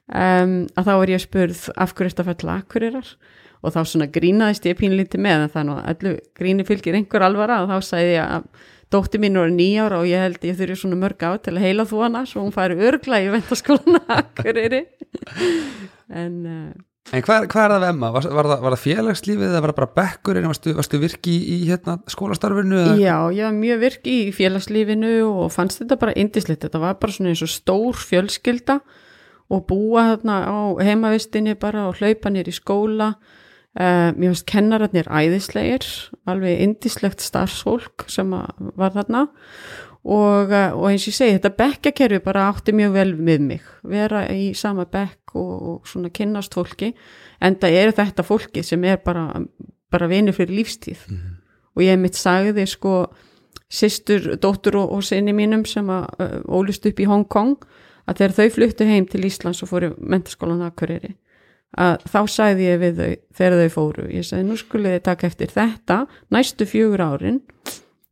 um, 0.10 0.64
að 0.74 0.90
þá 0.90 0.94
er 0.96 1.14
ég 1.14 1.24
spurð 1.24 1.68
af 1.78 1.94
hverju 1.94 2.16
þetta 2.16 2.28
falla 2.32 2.58
akkurirar 2.64 3.12
og 3.68 3.76
þá 3.76 3.82
svona 3.92 4.08
grínaðist 4.14 4.66
ég 4.70 4.80
pínlítið 4.80 5.24
með 5.24 5.46
en 5.46 5.54
þannig 5.54 5.78
að 5.78 5.92
allu 5.94 6.16
gríni 6.40 6.66
fylgir 6.68 6.98
einhver 6.98 7.28
alvara 7.28 7.62
og 7.64 7.72
þá 7.72 7.90
sagði 7.92 8.16
ég 8.16 8.34
að 8.38 8.50
dótti 8.94 9.20
mín 9.20 9.38
voru 9.40 9.52
nýjára 9.52 10.02
og 10.02 10.08
ég 10.08 10.24
held 10.24 10.48
ég 10.48 10.58
þurfi 10.58 10.80
svona 10.80 11.00
mörg 11.02 11.24
á 11.28 11.36
til 11.44 11.58
að 11.58 11.66
heila 11.66 11.88
þú 11.88 12.04
hana 12.06 12.24
svo 12.30 12.46
hún 12.46 12.56
færi 12.56 12.80
örgla 12.80 13.20
í 13.20 13.30
er 14.48 14.78
en 16.18 16.36
uh, 16.48 16.70
En 17.16 17.24
hvað, 17.24 17.46
hvað 17.48 17.64
er 17.64 17.72
það 17.72 17.84
við 17.84 17.90
Emma? 17.94 18.08
Var, 18.12 18.26
var, 18.36 18.48
var 18.60 18.74
það 18.76 18.82
félagslífið 18.84 19.48
eða 19.48 19.60
var 19.64 19.72
það 19.72 19.78
bara 19.78 19.94
bekkur 19.96 20.40
en 20.40 20.48
varstu, 20.52 20.74
varstu 20.76 21.00
virki 21.00 21.36
í, 21.38 21.54
í 21.56 21.70
hérna, 21.70 21.96
skólastarfinu? 22.12 22.80
Eða? 22.82 22.96
Já, 23.00 23.16
ég 23.38 23.48
var 23.48 23.54
mjög 23.56 23.80
virk 23.86 24.10
í 24.12 24.18
félagslífinu 24.36 25.12
og 25.30 25.54
fannst 25.56 25.80
þetta 25.80 26.00
bara 26.02 26.16
indislegt. 26.20 26.66
Þetta 26.66 26.82
var 26.84 26.98
bara 27.00 27.16
svona 27.16 27.32
eins 27.32 27.46
og 27.48 27.54
stór 27.54 28.02
fjölskylda 28.02 28.82
og 29.56 29.64
búa 29.70 30.04
þarna 30.10 30.38
á 30.52 30.58
heimavistinni 30.84 31.56
bara 31.60 31.86
og 31.88 32.02
hlaupa 32.02 32.34
nýr 32.34 32.52
í 32.52 32.58
skóla. 32.58 33.14
Uh, 33.78 34.10
mér 34.18 34.32
finnst 34.32 34.48
kennararnir 34.50 35.06
æðislegir, 35.06 35.86
alveg 36.26 36.64
indislegt 36.66 37.22
starfsfólk 37.22 38.08
sem 38.10 38.32
var 38.34 38.96
þarna. 38.96 39.28
Og, 40.02 40.50
uh, 40.50 40.72
og 40.74 40.88
eins 40.90 41.06
og 41.06 41.12
ég 41.12 41.18
segi 41.20 41.36
þetta 41.36 41.52
bekkakerfi 41.60 42.20
bara 42.26 42.48
átti 42.50 42.74
mjög 42.74 42.96
vel 42.96 43.12
við 43.20 43.44
mig. 43.46 43.68
Vera 43.86 44.24
í 44.34 44.48
sama 44.58 44.88
bekk 44.90 45.36
og, 45.38 45.52
og 45.70 45.92
svona 45.92 46.10
kynnast 46.10 46.58
fólki 46.58 46.90
en 47.38 47.60
það 47.62 47.78
er 47.84 47.94
þetta 48.00 48.26
fólki 48.26 48.64
sem 48.66 48.88
er 48.90 48.98
bara, 49.06 49.28
bara 49.94 50.10
vinur 50.10 50.34
fyrir 50.34 50.58
lífstíð. 50.58 51.06
Mm 51.06 51.18
-hmm. 51.18 51.38
og 51.76 51.84
ég 51.84 52.00
mitt 52.00 52.16
sagði 52.16 52.66
sko 52.66 52.96
sýstur, 53.70 54.40
dóttur 54.42 54.76
og, 54.76 54.92
og 54.92 55.04
sinni 55.04 55.34
mínum 55.34 55.66
sem 55.66 55.86
að 55.90 56.08
uh, 56.20 56.42
ólust 56.50 56.86
upp 56.86 57.00
í 57.00 57.06
Hong 57.06 57.28
Kong 57.28 57.58
að 58.08 58.18
þegar 58.18 58.34
þau 58.34 58.50
fluttu 58.50 58.86
heim 58.86 59.06
til 59.06 59.26
Íslands 59.26 59.62
og 59.64 59.70
fóru 59.70 59.94
mentaskólan 60.00 60.66
Akureyri 60.66 61.14
að 61.76 62.06
þá 62.08 62.20
sagði 62.32 62.68
ég 62.68 62.82
við 62.82 63.00
þau 63.02 63.12
þegar 63.38 63.62
þau 63.62 63.74
fóru, 63.74 64.08
ég 64.14 64.26
sagði 64.26 64.48
nú 64.48 64.58
skulle 64.60 64.94
þið 64.96 65.06
taka 65.08 65.28
eftir 65.28 65.54
þetta 65.54 66.00
næstu 66.34 66.68
fjögur 66.70 67.04
árin. 67.04 67.42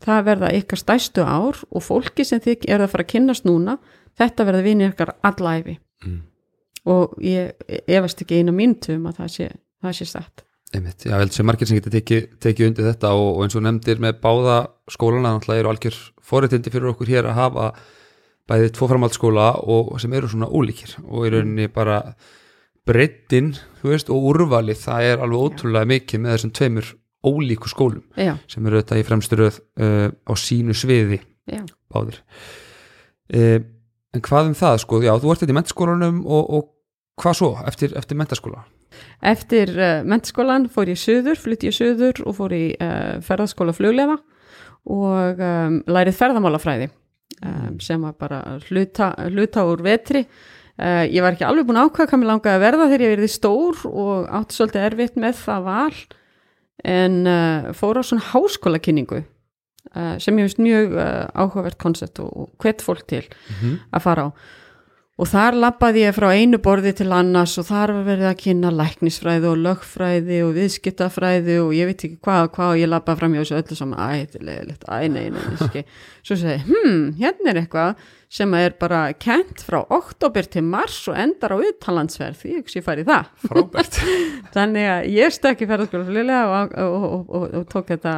Það 0.06 0.26
verða 0.28 0.54
ykkar 0.54 0.82
stæstu 0.82 1.24
ár 1.24 1.62
og 1.72 1.82
fólki 1.82 2.26
sem 2.28 2.42
þið 2.44 2.68
er 2.70 2.84
að 2.84 2.92
fara 2.92 3.06
að 3.06 3.14
kynast 3.14 3.48
núna 3.48 3.78
þetta 4.20 4.48
verða 4.48 4.66
vinið 4.66 4.92
ykkar 4.92 5.14
allæfi 5.26 5.78
mm. 6.06 6.20
og 6.92 7.16
ég 7.24 7.56
efast 7.88 8.22
ekki 8.22 8.42
eina 8.42 8.54
mínutum 8.56 9.08
að 9.10 9.24
það 9.24 9.32
sé, 9.38 9.50
það 9.82 9.98
sé 9.98 10.10
satt. 10.12 10.46
Einmitt, 10.76 11.06
Já, 11.08 11.16
vel 11.22 11.32
sem 11.32 11.48
margir 11.48 11.70
sem 11.70 11.78
getur 11.80 11.94
tekið 11.94 12.30
teki 12.44 12.68
undir 12.68 12.90
þetta 12.90 13.14
og, 13.16 13.28
og 13.38 13.44
eins 13.46 13.56
og 13.56 13.64
nefndir 13.64 14.02
með 14.04 14.18
báða 14.24 14.56
skólana, 14.92 15.36
þannig 15.36 15.52
að 15.54 15.62
eru 15.62 15.72
algjör 15.72 16.00
forréttindi 16.26 16.74
fyrir 16.74 16.92
okkur 16.92 17.12
hér 17.14 17.30
að 17.30 17.40
hafa 17.40 17.68
bæðið 18.50 18.74
tvo 18.76 18.90
framhaldsskóla 18.92 19.46
og 19.72 19.94
sem 20.02 20.14
eru 20.18 20.30
svona 20.30 20.50
ólíkir 20.52 20.98
og 21.06 21.26
í 21.26 21.32
rauninni 21.34 21.70
bara 21.74 22.02
breyttin, 22.86 23.54
þú 23.82 23.94
veist, 23.94 24.12
og 24.14 24.28
úrvalið 24.32 24.82
það 24.84 25.08
er 25.10 25.24
alveg 25.26 25.48
ótrúlega 25.48 25.90
mikið 25.90 26.22
með 26.22 26.36
þessum 26.36 26.54
tveimur 26.60 26.92
ólíku 27.26 27.72
skólum 27.72 28.04
Já. 28.18 28.36
sem 28.52 28.66
eru 28.68 28.82
þetta 28.82 29.00
í 29.00 29.06
fremsturöð 29.08 29.58
uh, 29.82 30.10
á 30.14 30.34
sínu 30.38 30.76
sviði 30.78 31.20
Já. 31.50 31.64
báðir 31.92 32.20
uh, 33.34 33.60
en 34.16 34.24
hvað 34.26 34.52
um 34.52 34.58
það 34.58 34.80
sko, 34.86 35.02
já 35.04 35.14
þú 35.20 35.34
ert 35.34 35.44
þetta 35.44 35.56
í 35.56 35.58
mentaskólanum 35.60 36.22
og, 36.26 36.52
og 36.58 36.68
hvað 37.22 37.40
svo 37.40 37.52
eftir, 37.66 37.96
eftir 37.98 38.20
mentaskóla? 38.20 38.66
Eftir 39.26 39.74
uh, 39.76 40.04
mentaskólan 40.08 40.70
fór 40.72 40.94
ég 40.94 41.02
söður, 41.02 41.40
flytti 41.42 41.72
ég 41.72 41.78
söður 41.78 42.22
og 42.30 42.38
fór 42.38 42.56
í 42.56 42.66
uh, 42.78 43.18
ferðarskóla 43.26 43.76
fluglefa 43.76 44.20
og 44.86 45.42
um, 45.42 45.80
lærið 45.90 46.20
ferðamálafræði 46.20 46.92
um, 47.42 47.80
sem 47.82 48.04
var 48.06 48.14
bara 48.20 48.44
hluta, 48.68 49.16
hluta 49.34 49.66
úr 49.66 49.82
vetri 49.86 50.22
Uh, 50.76 51.06
ég 51.08 51.24
var 51.24 51.32
ekki 51.32 51.46
alveg 51.48 51.70
búin 51.70 51.80
að 51.80 51.88
ákvæða 51.88 52.10
hvað 52.10 52.20
mér 52.20 52.30
langaði 52.34 52.58
að 52.58 52.64
verða 52.66 52.88
þegar 52.90 53.04
ég 53.06 53.14
verði 53.14 53.30
stór 53.32 53.84
og 53.88 54.26
átti 54.40 54.58
svolítið 54.58 54.88
erfitt 54.90 55.22
með 55.24 55.38
það 55.40 55.70
val 55.70 56.00
en 56.96 57.16
uh, 57.32 57.70
fór 57.80 58.00
á 58.00 58.04
svona 58.04 58.26
háskóla 58.34 58.82
kynningu 58.84 59.22
uh, 59.22 60.18
sem 60.20 60.36
ég 60.36 60.50
finnst 60.50 60.60
mjög 60.60 60.98
áhugavert 61.32 61.80
koncept 61.80 62.20
og, 62.20 62.28
og 62.36 62.52
hvert 62.60 62.84
fólk 62.84 63.08
til 63.08 63.24
mm 63.24 63.56
-hmm. 63.62 63.78
að 63.96 64.04
fara 64.04 64.28
á 64.28 64.30
og 65.16 65.30
þar 65.32 65.56
lappaði 65.64 66.02
ég 66.04 66.16
frá 66.18 66.28
einu 66.36 66.60
borði 66.64 66.92
til 67.00 67.08
annars 67.16 67.54
og 67.62 67.70
þar 67.70 67.94
var 67.96 68.08
verið 68.10 68.30
að 68.32 68.42
kynna 68.42 68.72
læknisfræði 68.76 69.48
og 69.48 69.62
lögfræði 69.64 70.42
og 70.44 70.52
viðskiptafræði 70.58 71.56
og 71.64 71.72
ég 71.78 71.88
veit 71.92 72.04
ekki 72.04 72.20
hvað 72.26 72.50
og 72.50 72.52
hvað 72.58 72.74
og 72.74 72.82
ég 72.82 72.92
lappaði 72.92 73.22
fram 73.22 73.38
hjá 73.38 73.44
þessu 73.46 73.58
öllu 73.62 73.80
saman. 73.80 74.04
Æ, 74.04 74.26
þetta 74.26 74.42
er 74.42 74.46
leðilegt, 74.50 74.86
æ, 74.92 74.98
nei, 75.16 75.26
nei, 75.32 75.86
svo 76.26 76.40
segi, 76.42 76.60
hm, 76.68 77.02
hérna 77.22 77.54
er 77.54 77.62
eitthvað 77.64 78.06
sem 78.36 78.54
er 78.58 78.74
bara 78.76 79.02
kent 79.22 79.62
frá 79.64 79.78
oktober 79.94 80.48
til 80.52 80.66
mars 80.68 80.98
og 81.08 81.16
endar 81.20 81.54
á 81.56 81.58
uttalandsverð 81.64 82.42
því 82.42 82.54
ekki 82.60 82.74
sé 82.74 82.82
farið 82.84 83.12
það. 83.12 83.30
Frábært. 83.46 84.00
Þannig 84.56 84.88
að 84.92 85.10
ég 85.14 85.36
stökki 85.36 85.68
ferðarskóla 85.70 86.08
flilega 86.10 86.42
og, 86.50 86.74
og, 86.84 87.06
og, 87.30 87.46
og 87.62 87.68
tók 87.72 87.94
þetta 87.94 88.16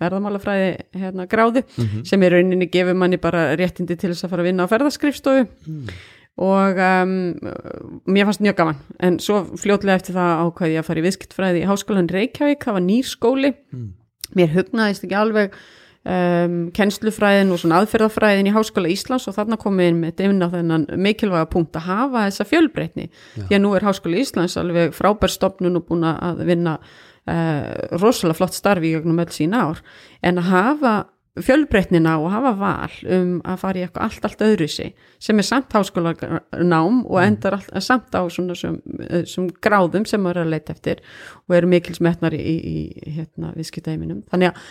ferðarmálafræði 0.00 0.70
hérna, 0.98 1.28
gráði 1.30 1.62
mm 1.62 1.84
-hmm. 1.84 2.06
sem 2.10 2.24
í 2.26 2.32
rauninni 2.34 2.70
gefur 2.72 2.98
manni 2.98 3.20
bara 3.22 3.52
réttindi 3.54 3.94
til 3.94 4.10
þess 4.10 4.26
að 4.26 4.34
fara 4.34 4.42
að 4.42 4.50
vinna 4.50 4.66
á 4.66 4.72
ferðarskrifstofu 4.72 5.46
mm. 5.46 6.00
Og 6.40 6.78
um, 6.80 7.16
mér 8.06 8.28
fannst 8.28 8.44
mjög 8.44 8.56
gaman. 8.60 8.78
En 9.02 9.18
svo 9.22 9.42
fljótlega 9.60 9.98
eftir 9.98 10.16
það 10.16 10.46
ákvæði 10.46 10.76
ég 10.76 10.84
að 10.84 10.88
fara 10.88 11.02
í 11.02 11.04
viðskiptfræði 11.08 11.64
í 11.64 11.68
Háskólan 11.68 12.12
Reykjavík. 12.14 12.64
Það 12.64 12.78
var 12.78 12.86
nýr 12.86 13.10
skóli. 13.10 13.52
Mm. 13.74 13.92
mér 14.38 14.52
hugnaðist 14.54 15.04
ekki 15.04 15.18
alveg 15.18 15.54
Um, 16.00 16.70
kennslufræðin 16.72 17.50
og 17.52 17.58
svona 17.60 17.82
aðferðafræðin 17.82 18.46
í 18.48 18.52
Háskóla 18.54 18.88
Íslands 18.88 19.26
og 19.28 19.34
þarna 19.36 19.58
komum 19.60 19.82
við 19.82 19.90
inn 19.90 19.98
með 20.00 20.14
deimna 20.16 20.46
þennan 20.48 20.86
mikilvæga 20.96 21.50
punkt 21.52 21.76
að 21.76 21.90
hafa 21.90 22.22
þessa 22.24 22.46
fjölbreytni. 22.48 23.04
Já. 23.10 23.42
því 23.50 23.56
að 23.58 23.60
nú 23.60 23.72
er 23.76 23.84
Háskóla 23.84 24.22
Íslands 24.22 24.56
alveg 24.56 24.94
frábærstofnun 24.96 25.76
og 25.76 25.84
búin 25.90 26.06
að 26.08 26.40
vinna 26.48 26.78
uh, 26.80 27.98
rosalega 28.00 28.38
flott 28.38 28.56
starfi 28.56 28.88
í 28.88 28.94
gegnum 28.94 29.20
öll 29.20 29.34
sín 29.36 29.52
ár. 29.52 29.84
En 30.24 30.40
að 30.40 30.48
hafa 30.48 30.94
fjölbreytnina 31.38 32.16
og 32.18 32.32
hafa 32.32 32.52
val 32.58 32.94
um 33.16 33.34
að 33.46 33.60
fara 33.62 33.78
í 33.78 33.84
eitthvað 33.86 34.06
allt, 34.06 34.24
allt 34.26 34.44
öðru 34.44 34.66
sig 34.70 34.94
sem 35.22 35.38
er 35.38 35.46
samt 35.46 35.74
háskóla 35.76 36.14
nám 36.18 37.04
og 37.04 37.18
mm. 37.20 37.26
endar 37.26 37.58
allt, 37.58 37.70
samt 37.86 38.14
á 38.18 38.26
svona 38.26 38.56
sem, 38.58 38.80
sem 39.30 39.46
gráðum 39.62 40.08
sem 40.10 40.22
maður 40.22 40.42
er 40.42 40.48
að 40.48 40.56
leita 40.56 40.74
eftir 40.74 41.04
og 41.46 41.58
eru 41.60 41.70
mikilsmetnar 41.70 42.34
í, 42.34 42.40
í, 42.40 42.56
í 42.90 43.14
hérna, 43.20 43.54
viðskiptæminum 43.58 44.24
þannig 44.32 44.50
að 44.50 44.64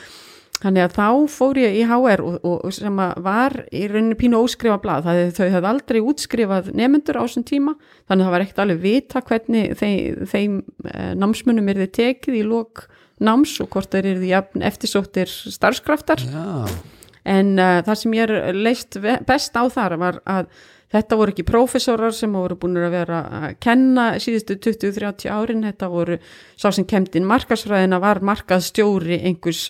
Þannig 0.59 0.83
að 0.83 0.95
þá 0.97 1.09
fór 1.31 1.57
ég 1.61 1.75
í 1.79 1.83
HR 1.87 2.21
og, 2.25 2.33
og 2.43 2.73
sem 2.75 2.97
var 3.23 3.53
í 3.71 3.85
rauninu 3.87 4.17
pínu 4.19 4.41
óskrifa 4.43 4.75
blad, 4.83 5.05
það, 5.05 5.19
þau 5.37 5.45
hefði 5.45 5.69
aldrei 5.69 5.99
útskrifað 6.03 6.71
nefnendur 6.75 7.19
á 7.19 7.23
þessum 7.23 7.45
tíma, 7.47 7.75
þannig 8.09 8.25
að 8.25 8.27
það 8.27 8.33
var 8.35 8.43
ekkert 8.45 8.59
alveg 8.65 8.81
vita 8.83 9.21
hvernig 9.29 9.77
þeim, 9.79 10.25
þeim 10.33 10.57
eh, 10.91 11.13
námsmunum 11.15 11.71
er 11.71 11.79
þið 11.85 11.93
tekið 11.95 12.39
í 12.41 12.43
lók 12.49 12.83
náms 13.23 13.57
og 13.63 13.69
hvort 13.73 13.91
þeir 13.93 14.11
eru 14.13 14.23
því 14.23 14.65
eftirsóttir 14.69 15.29
starfskraftar. 15.29 16.23
Já. 16.25 16.67
En 17.29 17.55
uh, 17.59 17.79
það 17.85 18.01
sem 18.01 18.17
ég 18.17 18.31
er 18.31 18.57
leist 18.57 18.99
best 19.27 19.57
á 19.59 19.63
þar 19.69 19.97
var 20.01 20.21
að 20.25 20.51
þetta 20.93 21.19
voru 21.19 21.33
ekki 21.33 21.45
prófessorar 21.47 22.15
sem 22.15 22.33
voru 22.33 22.57
búin 22.59 22.79
að 22.81 22.95
vera 22.95 23.19
að 23.39 23.51
kenna 23.61 24.07
síðustu 24.21 24.57
20-30 24.57 25.29
árin, 25.29 25.67
þetta 25.67 25.91
voru 25.91 26.17
sá 26.57 26.71
sem 26.71 26.87
kemdinn 26.89 27.27
markasfræðina 27.29 28.01
var 28.01 28.23
markaðstjóri 28.25 29.21
einhvers 29.29 29.67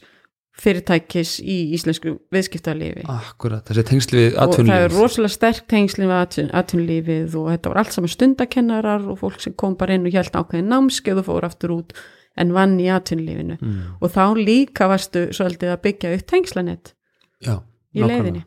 fyrirtækis 0.60 1.38
í 1.40 1.58
íslensku 1.78 2.18
viðskiptarlifi 2.34 3.06
Akkurat, 3.12 3.64
þessi 3.68 3.86
tengsli 3.88 4.24
við 4.26 4.40
atvinnulífið 4.44 4.72
og 4.74 4.74
það 4.74 4.88
er 4.88 4.96
rosalega 4.98 5.36
sterk 5.36 5.68
tengsli 5.72 6.08
við 6.10 6.50
atvinnulífið 6.62 7.38
og 7.40 7.50
þetta 7.54 7.72
var 7.72 7.82
allt 7.84 7.96
saman 7.96 8.14
stundakennarar 8.16 9.06
og 9.08 9.22
fólk 9.22 9.44
sem 9.44 9.56
kom 9.60 9.78
bara 9.80 9.96
inn 9.96 10.08
og 10.08 10.18
held 10.20 10.36
ákveðin 10.36 10.72
námskeið 10.74 11.22
og 11.24 11.30
fór 11.30 11.48
aftur 11.48 11.76
út 11.78 11.96
en 12.40 12.54
vann 12.56 12.78
í 12.82 12.88
atvinnulífinu 12.94 13.58
mm. 13.60 13.82
og 14.00 14.14
þá 14.14 14.24
líka 14.40 14.90
varstu 14.92 15.28
svolítið 15.36 15.76
að 15.76 15.84
byggja 15.88 16.14
upp 16.18 16.30
tengslanett 16.30 16.94
í 17.46 18.06
leiðinni 18.06 18.46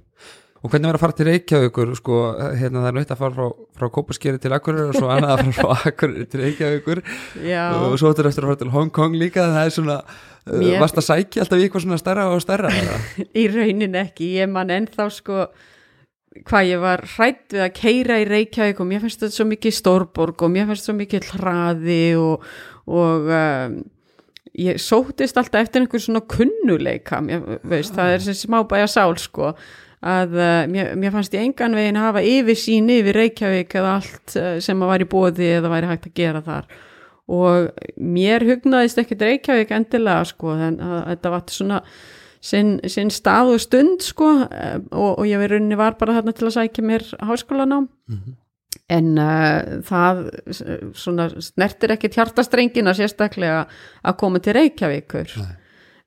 Og 0.63 0.71
hvernig 0.71 0.87
verður 0.87 0.95
að 0.95 1.03
fara 1.03 1.15
til 1.19 1.25
Reykjavíkur 1.27 1.89
sko, 1.99 2.17
hérna 2.55 2.85
það 2.85 2.85
er 2.87 2.95
náttúrulega 2.95 3.15
að 3.17 3.19
fara 3.19 3.35
frá, 3.35 3.63
frá 3.81 3.89
Kópaskeri 3.97 4.39
til 4.39 4.53
Akureyri 4.55 4.93
og 4.93 4.95
svo 4.95 5.09
annað 5.11 5.33
að 5.33 5.41
fara 5.41 5.55
frá 5.57 5.81
Akureyri 5.91 6.27
til 6.31 6.43
Reykjavíkur 6.45 7.01
Já. 7.43 7.65
og 7.81 7.97
svo 7.99 8.13
ættur 8.15 8.29
eftir 8.31 8.47
að 8.47 8.53
fara 8.53 8.61
til 8.61 8.71
Hongkong 8.71 9.17
líka 9.19 9.49
það 9.49 9.65
er 9.65 9.75
svona 9.75 9.97
Mér... 10.43 10.81
Varst 10.83 10.99
að 10.99 11.07
sækja 11.07 11.45
alltaf 11.45 11.61
í 11.61 11.67
eitthvað 11.67 11.85
svona 11.85 11.99
starra 12.01 12.29
og 12.31 12.41
starra? 12.43 12.71
í 13.43 13.45
raunin 13.51 13.99
ekki, 14.01 14.33
ég 14.41 14.49
man 14.51 14.71
ennþá 14.75 15.07
sko 15.15 15.45
hvað 16.49 16.69
ég 16.69 16.83
var 16.83 17.05
hrætt 17.17 17.55
við 17.55 17.65
að 17.67 17.75
keira 17.77 18.19
í 18.23 18.29
Reykjavík 18.29 18.81
og 18.81 18.89
mér 18.89 19.03
finnst 19.05 19.23
þetta 19.23 19.37
svo 19.37 19.47
mikið 19.51 19.77
stórborg 19.77 20.45
og 20.45 20.53
mér 20.53 20.69
finnst 20.69 20.87
þetta 20.87 20.93
svo 20.93 20.99
mikið 20.99 21.31
hraði 21.37 22.03
og, 22.21 22.47
og 22.89 23.33
um, 23.37 23.79
ég 24.63 24.81
sótist 24.83 25.39
alltaf 25.41 25.67
eftir 25.67 25.83
einhver 25.83 26.03
svona 26.03 26.23
kunnuleika 26.29 27.21
mér, 27.25 27.59
veist, 27.69 27.95
það 27.97 28.17
er 28.17 28.25
sem 28.27 28.39
smábæja 28.39 28.89
sál 28.91 29.17
sko 29.21 29.53
að 30.03 30.39
uh, 30.39 30.63
mér, 30.73 30.95
mér 30.99 31.15
fannst 31.15 31.37
ég 31.37 31.45
engan 31.47 31.77
veginn 31.79 32.01
að 32.01 32.09
hafa 32.09 32.25
yfir 32.27 32.59
sín 32.59 32.89
yfir 32.91 33.21
Reykjavík 33.21 33.77
eða 33.79 33.99
allt 34.01 34.39
uh, 34.41 34.57
sem 34.65 34.83
að 34.83 34.95
var 34.95 35.05
í 35.05 35.11
bóði 35.13 35.53
eða 35.59 35.71
væri 35.77 35.93
hægt 35.93 36.09
að 36.09 36.17
gera 36.19 36.43
þar. 36.43 36.73
Og 37.33 37.69
mér 38.03 38.43
hugnaðist 38.49 38.99
ekkert 38.99 39.23
Reykjavík 39.29 39.71
endilega 39.77 40.25
sko 40.33 40.57
en 40.57 40.81
þetta 40.83 41.31
var 41.33 41.45
svona 41.55 41.79
sinn, 42.43 42.77
sinn 42.91 43.11
stað 43.15 43.55
og 43.55 43.63
stund 43.63 44.05
sko 44.05 44.29
og, 44.43 45.11
og 45.13 45.25
ég 45.29 45.41
verið 45.41 45.61
rauninni 45.61 45.79
var 45.79 45.99
bara 46.01 46.19
þarna 46.19 46.35
til 46.37 46.49
að 46.49 46.57
sækja 46.59 46.87
mér 46.87 47.05
háskólanám. 47.23 47.89
Mm 48.11 48.19
-hmm. 48.19 48.35
en 48.89 49.19
uh, 49.19 49.83
það 49.83 50.31
svona 50.95 51.29
snertir 51.41 51.91
ekkert 51.91 52.15
hjartastrengina 52.15 52.95
sérstaklega 52.95 53.67
að 54.05 54.17
koma 54.17 54.39
til 54.39 54.55
Reykjavíkur. 54.55 55.29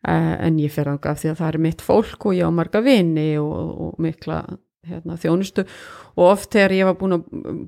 Uh, 0.08 0.46
en 0.46 0.60
ég 0.60 0.72
fer 0.72 0.88
ánga 0.88 1.10
af 1.10 1.20
því 1.20 1.30
að 1.30 1.38
það 1.38 1.54
er 1.54 1.58
mitt 1.58 1.82
fólk 1.82 2.26
og 2.26 2.36
ég 2.36 2.46
á 2.46 2.52
marga 2.52 2.82
vini 2.82 3.38
og, 3.38 3.82
og 3.82 3.94
mikla 3.98 4.58
hérna, 4.86 5.18
þjónustu. 5.18 5.66
Og 6.16 6.32
oft 6.32 6.52
þegar 6.52 6.72
ég 6.72 6.86
var 6.86 6.98
búin 7.00 7.18
að 7.18 7.24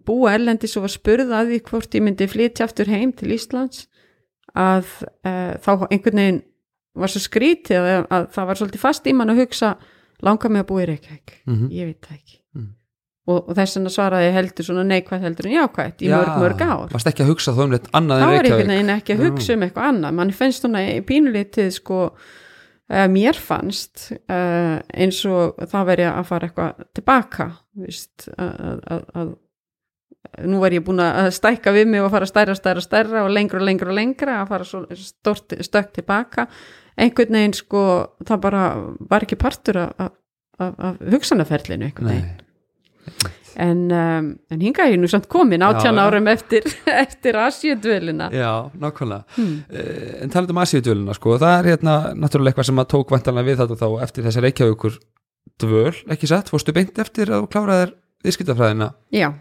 búa 0.05 0.33
erlendis 0.33 0.77
og 0.77 0.85
var 0.85 0.93
spurð 0.93 1.33
að 1.33 1.47
því 1.51 1.61
hvort 1.69 1.95
ég 1.95 2.03
myndi 2.05 2.27
flytja 2.27 2.67
aftur 2.67 2.87
heim 2.87 3.11
til 3.11 3.33
Íslands 3.35 3.87
að 4.57 4.85
uh, 5.25 5.57
þá 5.61 5.87
einhvern 5.89 6.21
veginn 6.21 6.43
var 7.03 7.13
svo 7.13 7.21
skrítið 7.23 7.77
að, 7.91 8.07
að 8.13 8.27
það 8.35 8.49
var 8.49 8.59
svolítið 8.61 8.83
fast 8.83 9.07
í 9.07 9.13
mann 9.17 9.33
að 9.33 9.43
hugsa 9.43 9.75
langar 10.25 10.53
mig 10.53 10.63
að 10.63 10.69
búa 10.71 10.83
í 10.83 10.89
Reykjavík? 10.91 11.37
Mhm. 11.45 11.69
ég 11.71 11.91
veit 11.91 12.01
það 12.07 12.17
ekki. 12.17 12.37
Mhm. 12.57 12.67
og, 13.27 13.37
og 13.49 13.53
þess 13.57 13.77
vegna 13.77 13.93
svaraði 13.93 14.27
ég 14.29 14.37
heldur 14.37 14.67
svona 14.69 14.83
neikvægt 14.87 15.25
heldur 15.27 15.49
en 15.49 15.55
jákvægt 15.57 16.01
í 16.01 16.11
mörg 16.13 16.33
mörg 16.41 16.61
ár. 16.63 16.91
varst 16.93 17.07
ekki 17.11 17.23
að 17.25 17.31
hugsa 17.33 17.53
þó 17.57 17.63
um 17.67 17.71
neitt 17.75 17.89
annað 17.93 18.21
þá 18.21 18.27
en 18.27 18.27
er 18.27 18.35
einhvern 18.35 18.51
Reykjavík? 18.51 18.73
veginn 18.73 18.93
ekki 18.97 19.13
að 19.13 19.23
Já. 19.23 19.29
hugsa 19.29 19.53
um 19.57 19.65
eitthvað 19.67 19.89
annað. 19.91 20.13
Mann 20.19 20.31
finnst 20.31 20.61
svona 20.63 20.83
í 20.87 21.01
pínulítið 21.05 21.73
sko 21.75 21.99
uh, 22.07 23.07
mér 23.11 23.35
fannst 23.35 24.07
uh, 24.15 24.77
eins 24.95 25.19
og 25.27 25.59
það 25.67 25.89
veri 25.91 26.07
að 26.07 26.23
fara 26.31 26.47
eitthvað 26.47 26.87
tilbaka 26.97 27.49
víst, 27.83 28.29
að, 28.37 28.79
að, 28.87 29.03
að 29.13 29.35
nú 30.47 30.59
var 30.61 30.73
ég 30.75 30.83
búin 30.85 30.99
að 31.03 31.29
stækka 31.35 31.71
við 31.75 31.87
mig 31.91 32.03
og 32.03 32.11
fara 32.11 32.27
stærra, 32.29 32.55
stærra, 32.57 32.81
stærra 32.83 33.23
og 33.25 33.31
lengra 33.31 33.61
og 33.61 33.67
lengra 33.67 33.91
og 33.91 33.95
lengra 33.97 34.41
að 34.41 34.49
fara 34.51 34.67
stort, 34.99 35.55
stökk 35.67 35.93
tilbaka 35.99 36.47
einhvern 36.97 37.37
veginn 37.39 37.55
sko 37.57 37.81
það 38.27 38.43
bara 38.43 38.63
var 39.09 39.25
ekki 39.25 39.39
partur 39.39 39.81
af, 39.83 39.95
af, 39.97 40.13
af, 40.59 40.77
af 40.89 41.01
hugsanaferlinu 41.13 41.89
einhvern 41.89 42.13
veginn. 42.13 43.33
En, 43.57 43.79
um, 43.89 44.25
en 44.53 44.61
hinga 44.61 44.85
ég 44.85 44.99
nú 45.01 45.07
samt 45.09 45.25
komin 45.31 45.63
já. 45.63 45.89
árum 45.97 46.27
eftir, 46.29 46.61
eftir 47.03 47.37
Asíudvölina. 47.41 48.29
Já, 48.29 48.69
nákvæmlega. 48.77 49.23
Hmm. 49.35 49.63
Eh, 49.69 50.21
En 50.21 50.29
talað 50.29 50.53
um 50.53 50.61
Asíudvöluna 50.61 51.15
sko, 51.17 51.37
það 51.41 51.59
er 51.59 51.69
hérna 51.71 51.95
náttúrulega 52.13 52.53
eitthvað 52.53 52.69
sem 52.69 52.83
að 52.83 52.89
tók 52.93 53.13
vantanlega 53.15 53.49
við 53.49 53.63
þetta 53.63 53.79
þá 53.81 54.03
eftir 54.05 54.27
þessa 54.27 54.43
Reykjavíkur 54.45 54.99
dvöl, 55.57 55.95
ekki 56.13 56.29
satt, 56.29 56.51
fórstu 56.53 56.75
beint 56.75 56.99
eftir 57.01 57.31
að 57.31 57.47
þú 57.47 57.49
kláraðir 57.55 57.95
viðskiptafræðina 58.25 58.91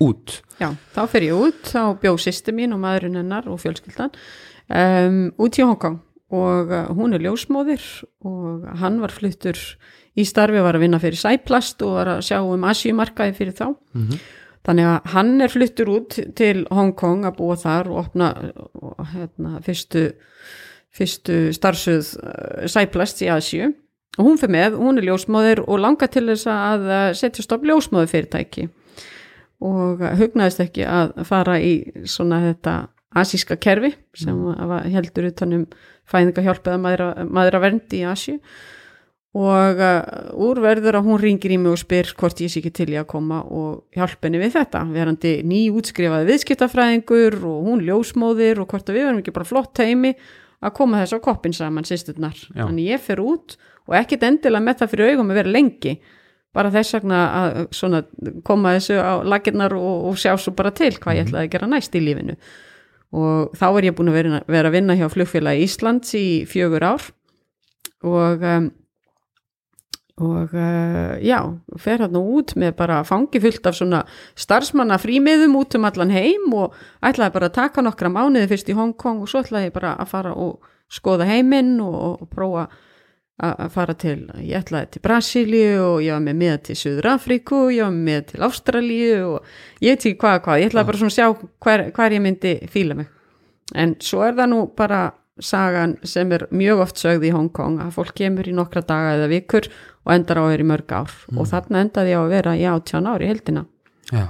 út? 0.04 0.40
Já, 0.60 0.70
þá 0.96 1.00
fer 1.12 1.26
ég 1.26 1.36
út 1.36 1.68
þá 1.68 1.80
bjó 2.00 2.16
sýstu 2.20 2.54
mín 2.56 2.72
og 2.76 2.80
maðurinn 2.82 3.20
hennar 3.20 3.48
og 3.50 3.60
fjölskyldan 3.60 4.12
um, 4.70 5.22
út 5.42 5.58
í 5.58 5.64
Hongkong 5.64 6.00
og 6.34 6.72
uh, 6.72 6.88
hún 6.96 7.14
er 7.14 7.22
ljósmóðir 7.26 7.84
og 8.26 8.66
hann 8.80 8.98
var 9.02 9.14
fluttur 9.14 9.60
í 10.16 10.24
starfi, 10.26 10.58
var 10.64 10.78
að 10.78 10.86
vinna 10.86 10.98
fyrir 11.02 11.20
Sæplast 11.20 11.84
og 11.86 11.98
var 11.98 12.16
að 12.16 12.24
sjá 12.30 12.40
um 12.40 12.66
Asíumarkaði 12.66 13.36
fyrir 13.36 13.56
þá. 13.58 13.68
Mm 13.94 14.18
þannig 14.66 14.88
að 14.90 15.10
hann 15.14 15.32
er 15.44 15.52
fluttur 15.52 15.90
út 15.92 16.16
til 16.38 16.64
Hongkong 16.74 17.26
að 17.28 17.36
búa 17.38 17.56
þar 17.60 17.90
og 17.92 18.00
opna 18.06 18.30
og, 18.74 19.02
hérna, 19.12 19.60
fyrstu 19.64 20.08
fyrstu 20.96 21.52
starfsuð 21.52 22.14
uh, 22.22 22.64
Sæplast 22.72 23.20
í 23.24 23.30
Asíu. 23.32 23.74
Og 24.16 24.24
hún 24.24 24.38
fyrir 24.40 24.54
með, 24.54 24.78
hún 24.80 24.96
er 24.96 25.04
ljósmóðir 25.10 25.60
og 25.66 25.82
langar 25.82 26.08
til 26.08 26.24
þess 26.30 26.48
að 26.48 26.86
uh, 26.88 27.08
setja 27.18 27.44
stopp 27.44 27.66
ljósmóður 27.68 28.12
fyrirtæki 28.14 28.70
og 29.66 30.02
hugnaðist 30.18 30.60
ekki 30.60 30.84
að 30.84 31.14
fara 31.24 31.54
í 31.64 32.04
svona 32.04 32.42
þetta 32.42 32.74
asíska 33.16 33.56
kerfi 33.56 33.94
sem 34.16 34.36
mm. 34.36 34.72
heldur 34.92 35.30
utanum 35.30 35.62
fæðingahjálp 36.10 36.66
eða 36.70 36.80
maðra, 36.82 37.12
maðra 37.26 37.62
verndi 37.62 38.02
í 38.02 38.08
Asíu. 38.08 38.40
Og 39.36 39.80
uh, 39.84 40.30
úr 40.40 40.62
verður 40.64 40.96
að 40.96 41.08
hún 41.10 41.20
ringir 41.20 41.52
í 41.52 41.58
mig 41.60 41.74
og 41.74 41.80
spyr 41.82 42.08
hvort 42.16 42.38
ég 42.40 42.48
sé 42.48 42.62
ekki 42.62 42.72
til 42.78 42.88
í 42.94 42.96
að 42.96 43.10
koma 43.10 43.42
og 43.44 43.82
hjálpa 43.92 44.30
henni 44.30 44.40
við 44.40 44.54
þetta. 44.54 44.80
Verandi 44.94 45.32
ný 45.44 45.66
útskrifaði 45.76 46.30
viðskiptafræðingur 46.30 47.36
og 47.44 47.66
hún 47.68 47.84
ljósmóðir 47.84 48.62
og 48.62 48.70
hvort 48.70 48.88
að 48.88 48.96
við 48.96 49.08
verum 49.10 49.20
ekki 49.20 49.34
bara 49.36 49.48
flott 49.50 49.82
heimi 49.82 50.14
að 50.64 50.72
koma 50.78 51.02
þess 51.02 51.18
á 51.20 51.24
koppin 51.26 51.52
saman 51.52 51.84
sýsturnar 51.84 52.38
þannig 52.54 52.94
ég 52.94 53.02
fer 53.04 53.20
út 53.20 53.58
og 53.84 53.98
ekkit 53.98 54.24
endilega 54.24 54.64
með 54.64 54.78
það 54.80 54.94
fyrir 54.94 55.12
augum 55.12 55.34
að 55.34 55.40
vera 55.42 55.52
lengi. 55.58 55.92
Bara 56.56 56.72
þess 56.72 56.96
vegna 56.96 57.18
að 57.36 57.58
svona, 57.76 58.00
koma 58.46 58.72
þessu 58.78 58.96
á 58.96 59.20
lakirnar 59.20 59.76
og, 59.76 60.06
og 60.08 60.16
sjá 60.22 60.32
svo 60.40 60.54
bara 60.56 60.72
til 60.72 60.94
hvað 60.96 61.18
ég 61.18 61.28
ætlaði 61.28 61.44
að 61.44 61.52
gera 61.52 61.68
næst 61.74 61.98
í 61.98 62.00
lífinu 62.00 62.38
og 63.14 63.54
þá 63.56 63.66
er 63.68 63.90
ég 63.90 63.98
búin 63.98 64.10
að 64.10 64.18
vera, 64.18 64.40
vera 64.50 64.72
að 64.72 64.78
vinna 64.78 64.96
hjá 64.98 65.06
flugfélagi 65.12 65.68
Íslands 65.68 66.16
í 66.18 66.26
fjögur 66.48 66.86
ár. 66.86 67.06
Og 68.06 68.42
um, 68.42 68.70
og 70.16 70.54
uh, 70.56 71.18
já, 71.20 71.42
fer 71.76 72.00
hann 72.00 72.16
út 72.16 72.54
með 72.56 72.72
bara 72.78 73.02
fangi 73.04 73.40
fullt 73.42 73.66
af 73.68 73.76
svona 73.76 73.98
starfsmanna 74.38 74.96
frímiðum 75.02 75.58
út 75.60 75.76
um 75.76 75.84
allan 75.84 76.14
heim 76.14 76.54
og 76.56 76.76
ætlaði 77.04 77.34
bara 77.34 77.50
að 77.50 77.58
taka 77.58 77.84
nokkra 77.84 78.08
mánuði 78.14 78.48
fyrst 78.48 78.70
í 78.72 78.76
Hong 78.78 78.94
Kong 78.96 79.20
og 79.20 79.28
svo 79.28 79.42
ætlaði 79.44 79.68
ég 79.68 79.74
bara 79.76 79.92
að 80.00 80.08
fara 80.14 80.32
og 80.32 80.64
skoða 80.88 81.28
heiminn 81.28 81.74
og, 81.84 81.98
og 82.22 82.30
prófa 82.32 82.64
að 83.36 83.68
fara 83.74 83.94
til, 84.00 84.16
ég 84.40 84.62
ætlaði 84.62 84.94
til 84.94 85.02
Brasilíu 85.04 85.72
og 85.84 85.98
ég 86.00 86.14
var 86.14 86.22
með 86.24 86.38
með 86.40 86.56
til 86.68 86.76
Suður 86.80 87.10
Afríku 87.12 87.58
og 87.66 87.74
ég 87.74 87.84
var 87.84 87.98
með 88.08 88.22
til 88.30 88.46
Ástralíu 88.46 89.18
og 89.26 89.84
ég 89.84 89.98
ekki 89.98 90.14
hvað 90.22 90.38
hvað, 90.46 90.62
ég 90.62 90.70
ætlaði 90.70 90.88
bara 90.88 91.00
svona 91.02 91.12
að 91.12 91.18
sjá 91.18 91.50
hver, 91.66 91.84
hver 91.98 92.16
ég 92.16 92.24
myndi 92.24 92.54
fíla 92.72 92.96
mig. 92.96 93.10
En 93.76 93.92
svo 94.00 94.24
er 94.24 94.38
það 94.38 94.50
nú 94.54 94.62
bara 94.78 95.02
sagan 95.42 95.98
sem 96.06 96.32
er 96.32 96.46
mjög 96.48 96.80
oft 96.86 97.02
sögð 97.02 97.28
í 97.28 97.34
Hong 97.34 97.52
Kong 97.52 97.82
að 97.84 97.92
fólk 97.98 98.16
kemur 98.16 98.48
í 98.48 98.56
nokkra 98.56 98.80
daga 98.88 99.18
eða 99.18 99.28
vikur 99.34 99.68
og 100.06 100.14
endar 100.14 100.40
á 100.40 100.42
að 100.46 100.52
vera 100.54 100.64
í 100.64 100.70
mörg 100.72 100.96
ár. 100.96 101.16
Og 101.36 101.48
þarna 101.50 101.84
endaði 101.84 102.14
ég 102.14 102.16
á 102.16 102.24
að 102.24 102.34
vera 102.38 102.56
í 102.56 102.64
átján 102.72 103.10
ár 103.10 103.24
í 103.24 103.28
heldina 103.28 103.66
Já. 104.12 104.26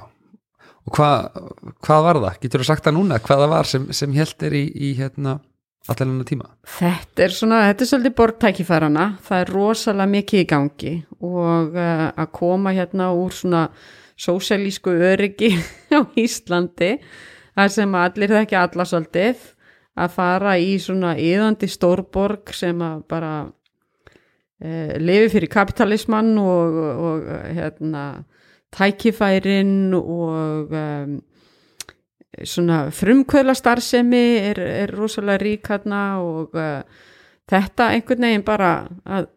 Og 0.86 0.94
hvað, 0.94 1.42
hvað 1.84 2.04
var 2.06 2.20
það? 2.22 2.38
Getur 2.42 2.62
þú 2.62 2.66
sagt 2.68 2.86
það 2.86 2.96
núna? 2.96 3.18
Hvað 3.22 3.42
það 3.42 3.52
var 3.52 3.68
sem, 3.70 3.86
sem 3.96 4.16
held 4.16 4.44
er 4.46 4.56
í, 4.56 4.64
í 4.70 4.90
hérna 4.98 5.38
allan 5.92 6.12
hennar 6.12 6.28
tíma? 6.28 6.48
Þetta 6.76 7.24
er 7.26 7.34
svona, 7.34 7.60
þetta 7.68 7.84
er 7.84 7.90
svolítið 7.90 8.14
borgtækifærana, 8.20 9.06
það 9.26 9.42
er 9.42 9.52
rosalega 9.54 10.12
mikið 10.14 10.42
í 10.42 10.48
gangi 10.50 10.94
og 11.20 11.76
uh, 11.76 12.06
að 12.10 12.32
koma 12.36 12.74
hérna 12.76 13.10
úr 13.16 13.34
svona 13.34 13.66
sósælísku 14.20 14.94
öryggi 15.10 15.52
á 15.96 16.00
Íslandi, 16.18 16.96
þar 17.56 17.74
sem 17.74 17.98
allir 18.00 18.32
það 18.32 18.46
ekki 18.46 18.58
alla 18.60 18.88
svolítið, 18.88 19.44
að 19.96 20.16
fara 20.16 20.56
í 20.60 20.74
svona 20.82 21.14
yðandi 21.16 21.68
stórborg 21.72 22.52
sem 22.56 22.82
að 22.84 23.04
bara 23.08 23.34
uh, 23.46 24.96
lifi 25.00 25.36
fyrir 25.36 25.52
kapitalismann 25.52 26.34
og, 26.42 26.82
og 27.06 27.30
hérna 27.56 28.08
tækifærin 28.76 29.94
og 29.96 30.74
um, 30.74 31.16
svona 32.44 32.86
frumkvöla 32.94 33.54
starfsemi 33.56 34.24
er, 34.50 34.60
er 34.60 34.92
rosalega 34.96 35.42
rík 35.42 35.70
hérna 35.70 36.02
og 36.22 36.56
uh, 36.58 36.82
þetta 37.48 37.92
einhvern 37.94 38.26
veginn 38.28 38.46
bara 38.46 38.70
að 39.06 39.30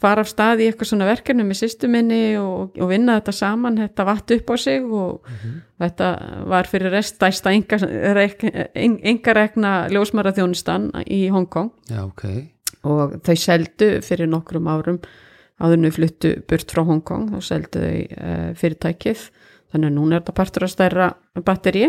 fara 0.00 0.22
af 0.24 0.30
stað 0.30 0.62
í 0.62 0.68
eitthvað 0.70 0.88
svona 0.92 1.08
verkefni 1.08 1.44
með 1.44 1.58
sýstuminni 1.60 2.22
og, 2.40 2.76
og 2.80 2.88
vinna 2.88 3.18
þetta 3.18 3.34
saman, 3.36 3.80
þetta 3.82 4.06
vatt 4.08 4.32
upp 4.36 4.52
á 4.52 4.56
sig 4.62 4.86
og 4.86 5.26
þetta 5.82 6.08
var 6.48 6.70
fyrir 6.70 6.94
restæsta 6.94 7.52
engarekna 9.12 9.72
ljósmaraþjónustan 9.92 10.88
í 11.04 11.20
Hongkong 11.34 11.68
Já, 11.90 12.06
ok. 12.06 12.24
Og 12.88 13.18
þau 13.26 13.36
seldu 13.36 13.90
fyrir 14.06 14.30
nokkrum 14.30 14.70
árum 14.72 15.02
áðurnu 15.60 15.92
fluttu 15.92 16.32
burt 16.48 16.72
frá 16.72 16.82
Hongkong 16.88 17.34
þá 17.34 17.38
seldu 17.50 17.84
þau 17.84 18.00
uh, 18.00 18.50
fyrirtækið 18.56 19.28
þannig 19.70 19.90
að 19.90 19.96
núna 19.96 20.16
er 20.16 20.24
þetta 20.24 20.36
partur 20.40 20.66
að 20.66 20.72
stærra 20.74 21.10
batteri 21.46 21.84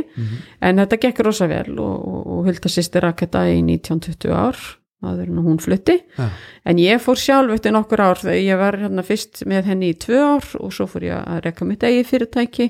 en 0.62 0.84
þetta 0.84 1.02
gekk 1.06 1.24
rosa 1.26 1.48
vel 1.50 1.80
og, 1.80 1.96
og, 1.98 2.22
og 2.36 2.46
Hulda 2.50 2.72
sýstir 2.72 3.06
raketa 3.08 3.48
í 3.50 3.60
1920 3.64 4.38
ár 4.38 4.62
áður 5.02 5.32
en 5.32 5.42
hún 5.42 5.60
flutti. 5.62 5.98
Já, 6.18 6.28
en 6.66 6.82
ég 6.82 7.02
fór 7.02 7.18
sjálf 7.18 7.56
eftir 7.56 7.74
nokkur 7.74 8.04
ár 8.04 8.20
þegar 8.22 8.38
ég 8.38 8.60
var 8.62 8.78
hérna 8.78 9.06
fyrst 9.06 9.44
með 9.50 9.72
henni 9.72 9.92
í 9.94 9.98
tvö 9.98 10.20
ár 10.36 10.50
og 10.62 10.74
svo 10.76 10.88
fór 10.90 11.08
ég 11.08 11.18
að 11.18 11.42
rekka 11.48 11.66
mitt 11.66 11.86
eigi 11.88 12.04
fyrirtæki 12.06 12.68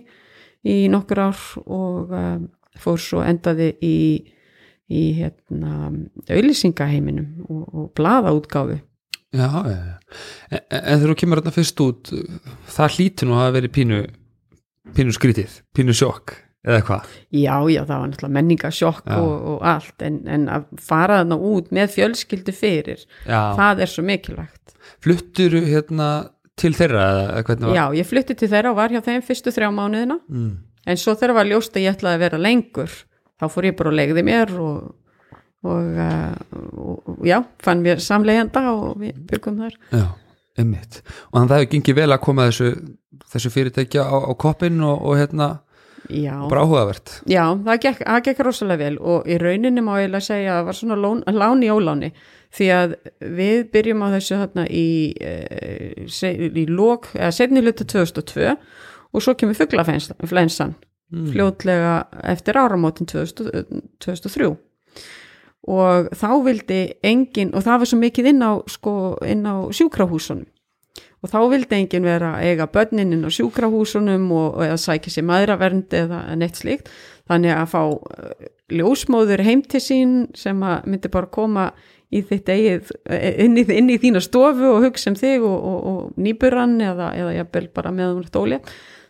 í 0.63 0.77
nokkur 0.91 1.23
ár 1.27 1.41
og 1.65 2.13
um, 2.15 2.45
fór 2.79 3.01
svo 3.01 3.25
endaði 3.25 3.73
í, 3.83 3.97
í 4.87 5.03
hérna 5.17 5.91
auðlýsingaheiminum 6.29 7.43
og, 7.49 7.67
og 7.67 7.91
blaðaútgáfu. 7.99 8.79
Já, 9.31 9.47
já, 9.47 9.75
já. 9.75 9.95
En, 10.51 10.63
en 10.69 10.97
þegar 10.99 11.11
þú 11.11 11.19
kemur 11.19 11.39
þarna 11.41 11.55
fyrst 11.55 11.83
út 11.83 12.09
það 12.71 12.97
hlýtur 12.97 13.29
nú 13.29 13.37
að 13.39 13.53
verið 13.59 13.75
pínu 13.77 14.01
pínu 14.97 15.13
skrítið, 15.15 15.59
pínu 15.75 15.95
sjokk 15.97 16.35
eða 16.61 16.81
hvað? 16.85 17.13
Já, 17.33 17.55
já, 17.73 17.81
það 17.81 17.95
var 17.95 18.09
náttúrulega 18.11 18.35
menningasjokk 18.37 19.13
og, 19.17 19.31
og 19.53 19.63
allt 19.71 20.05
en, 20.05 20.19
en 20.29 20.47
að 20.57 20.67
fara 20.81 21.21
þarna 21.21 21.39
út 21.51 21.71
með 21.73 21.95
fjölskyldu 21.95 22.53
fyrir 22.55 23.05
Já, 23.25 23.39
það 23.57 23.85
er 23.85 23.93
svo 23.93 24.05
mikilvægt. 24.05 24.75
Fluttur 25.01 25.57
hérna 25.65 26.09
til 26.59 26.73
þeirra 26.77 27.05
eða 27.11 27.45
hvernig 27.47 27.69
var? 27.69 27.77
Já, 27.79 27.85
ég 28.01 28.09
flutti 28.09 28.37
til 28.37 28.51
þeirra 28.51 28.73
og 28.73 28.81
var 28.81 28.93
hjá 28.93 29.01
þeim 29.05 29.23
fyrstu 29.25 29.53
þrjá 29.55 29.71
mánuðina. 29.73 30.19
Mm. 30.29 30.51
en 30.85 30.97
svo 30.97 31.13
þegar 31.13 31.37
var 31.37 31.49
ljóst 31.49 31.75
að 31.77 31.85
ég 31.85 31.95
ætlaði 31.95 32.17
að 32.17 32.23
vera 32.25 32.41
lengur 32.41 32.97
þá 33.41 33.45
fór 33.49 33.67
ég 33.69 33.77
bara 33.77 33.91
og 33.91 33.97
legði 33.97 34.23
mér 34.25 34.53
og, 34.61 34.91
og, 35.65 35.91
uh, 35.97 36.57
og, 36.77 37.11
og 37.13 37.25
já, 37.25 37.39
fann 37.61 37.83
mér 37.85 38.01
samleigjanda 38.01 38.63
og 38.73 39.01
við 39.01 39.17
byggum 39.29 39.61
þar. 39.63 39.77
Já, 39.93 40.05
einmitt. 40.59 41.01
Og 41.31 41.37
þannig 41.37 41.45
að 41.45 41.51
það 41.51 41.61
hefur 41.61 41.71
gengið 41.75 41.99
vel 42.01 42.11
að 42.11 42.23
koma 42.27 42.47
þessu 42.49 42.71
þessu 43.31 43.51
fyrirtækja 43.53 44.03
á, 44.07 44.15
á 44.27 44.31
koppin 44.39 44.81
og, 44.83 44.97
og 45.07 45.19
hérna 45.19 45.49
Já, 46.11 46.33
og 46.41 46.49
bara 46.51 46.65
áhugavert. 46.65 47.13
Já 47.29 47.43
það, 47.63 47.81
gekk, 47.85 48.03
það 48.03 48.21
gekk 48.27 48.43
rosalega 48.47 48.83
vel 48.83 48.99
og 48.99 49.27
í 49.29 49.37
rauninni 49.39 49.83
má 49.85 49.93
ég 50.01 50.15
segja 50.19 50.55
að 50.55 50.61
það 50.61 50.69
var 50.69 50.79
svona 50.81 50.99
lón, 50.99 51.23
lán 51.37 51.63
í 51.63 51.71
óláni. 51.71 52.11
Því 52.51 52.69
að 52.75 52.95
við 53.39 53.59
byrjum 53.71 54.03
á 54.03 54.07
þessu 54.17 54.39
þarna 54.41 54.65
í, 54.67 54.87
e, 55.23 55.33
í 56.51 56.65
lók, 56.67 57.13
eða 57.15 57.31
setni 57.37 57.63
hluta 57.63 57.87
2002 57.87 58.55
og 59.11 59.23
svo 59.23 59.37
kemur 59.39 59.55
fugglaflensan 59.55 60.75
Mm. 61.11 61.31
fljótlega 61.33 62.05
eftir 62.23 62.55
áramótin 62.55 63.05
2000, 63.05 63.81
2003 63.99 64.55
og 65.69 66.09
þá 66.17 66.31
vildi 66.45 66.79
engin, 67.05 67.53
og 67.53 67.65
það 67.65 67.83
var 67.83 67.91
svo 67.91 67.99
mikið 68.01 68.31
inn 68.31 68.41
á, 68.41 68.51
sko, 68.71 68.95
á 69.21 69.55
sjúkrahúsunum. 69.77 70.47
Og 71.21 71.29
þá 71.29 71.37
vildi 71.51 71.77
engin 71.77 72.07
vera 72.07 72.31
að 72.39 72.47
eiga 72.49 72.65
börnin 72.73 73.13
inn 73.13 73.27
á 73.27 73.29
sjúkrahúsunum 73.29 74.25
og, 74.33 74.47
og 74.57 74.65
eða 74.65 74.79
sækja 74.81 75.13
sér 75.13 75.27
maðuravernd 75.29 75.93
eða 75.93 76.23
neitt 76.39 76.57
slíkt. 76.57 76.89
Þannig 77.29 77.53
að 77.53 77.67
fá 77.75 77.81
uh, 77.85 78.47
ljósmóður 78.73 79.43
heim 79.45 79.61
til 79.69 79.83
sín 79.85 80.15
sem 80.37 80.63
að 80.65 80.89
myndi 80.89 81.11
bara 81.13 81.29
koma 81.29 81.67
í 82.11 82.23
þitt 82.27 82.49
eigið 82.51 82.89
inn 83.45 83.59
í, 83.59 83.65
inn 83.71 83.91
í 83.93 83.99
þína 84.01 84.21
stofu 84.23 84.73
og 84.73 84.87
hugsa 84.87 85.13
um 85.13 85.19
þig 85.19 85.45
og, 85.47 85.53
og, 85.55 85.77
og 85.91 86.17
nýburann 86.19 86.75
eða, 86.83 87.11
eða 87.15 87.67
bara 87.71 87.93
með 87.95 88.17
hún 88.17 88.27
stóli 88.27 88.59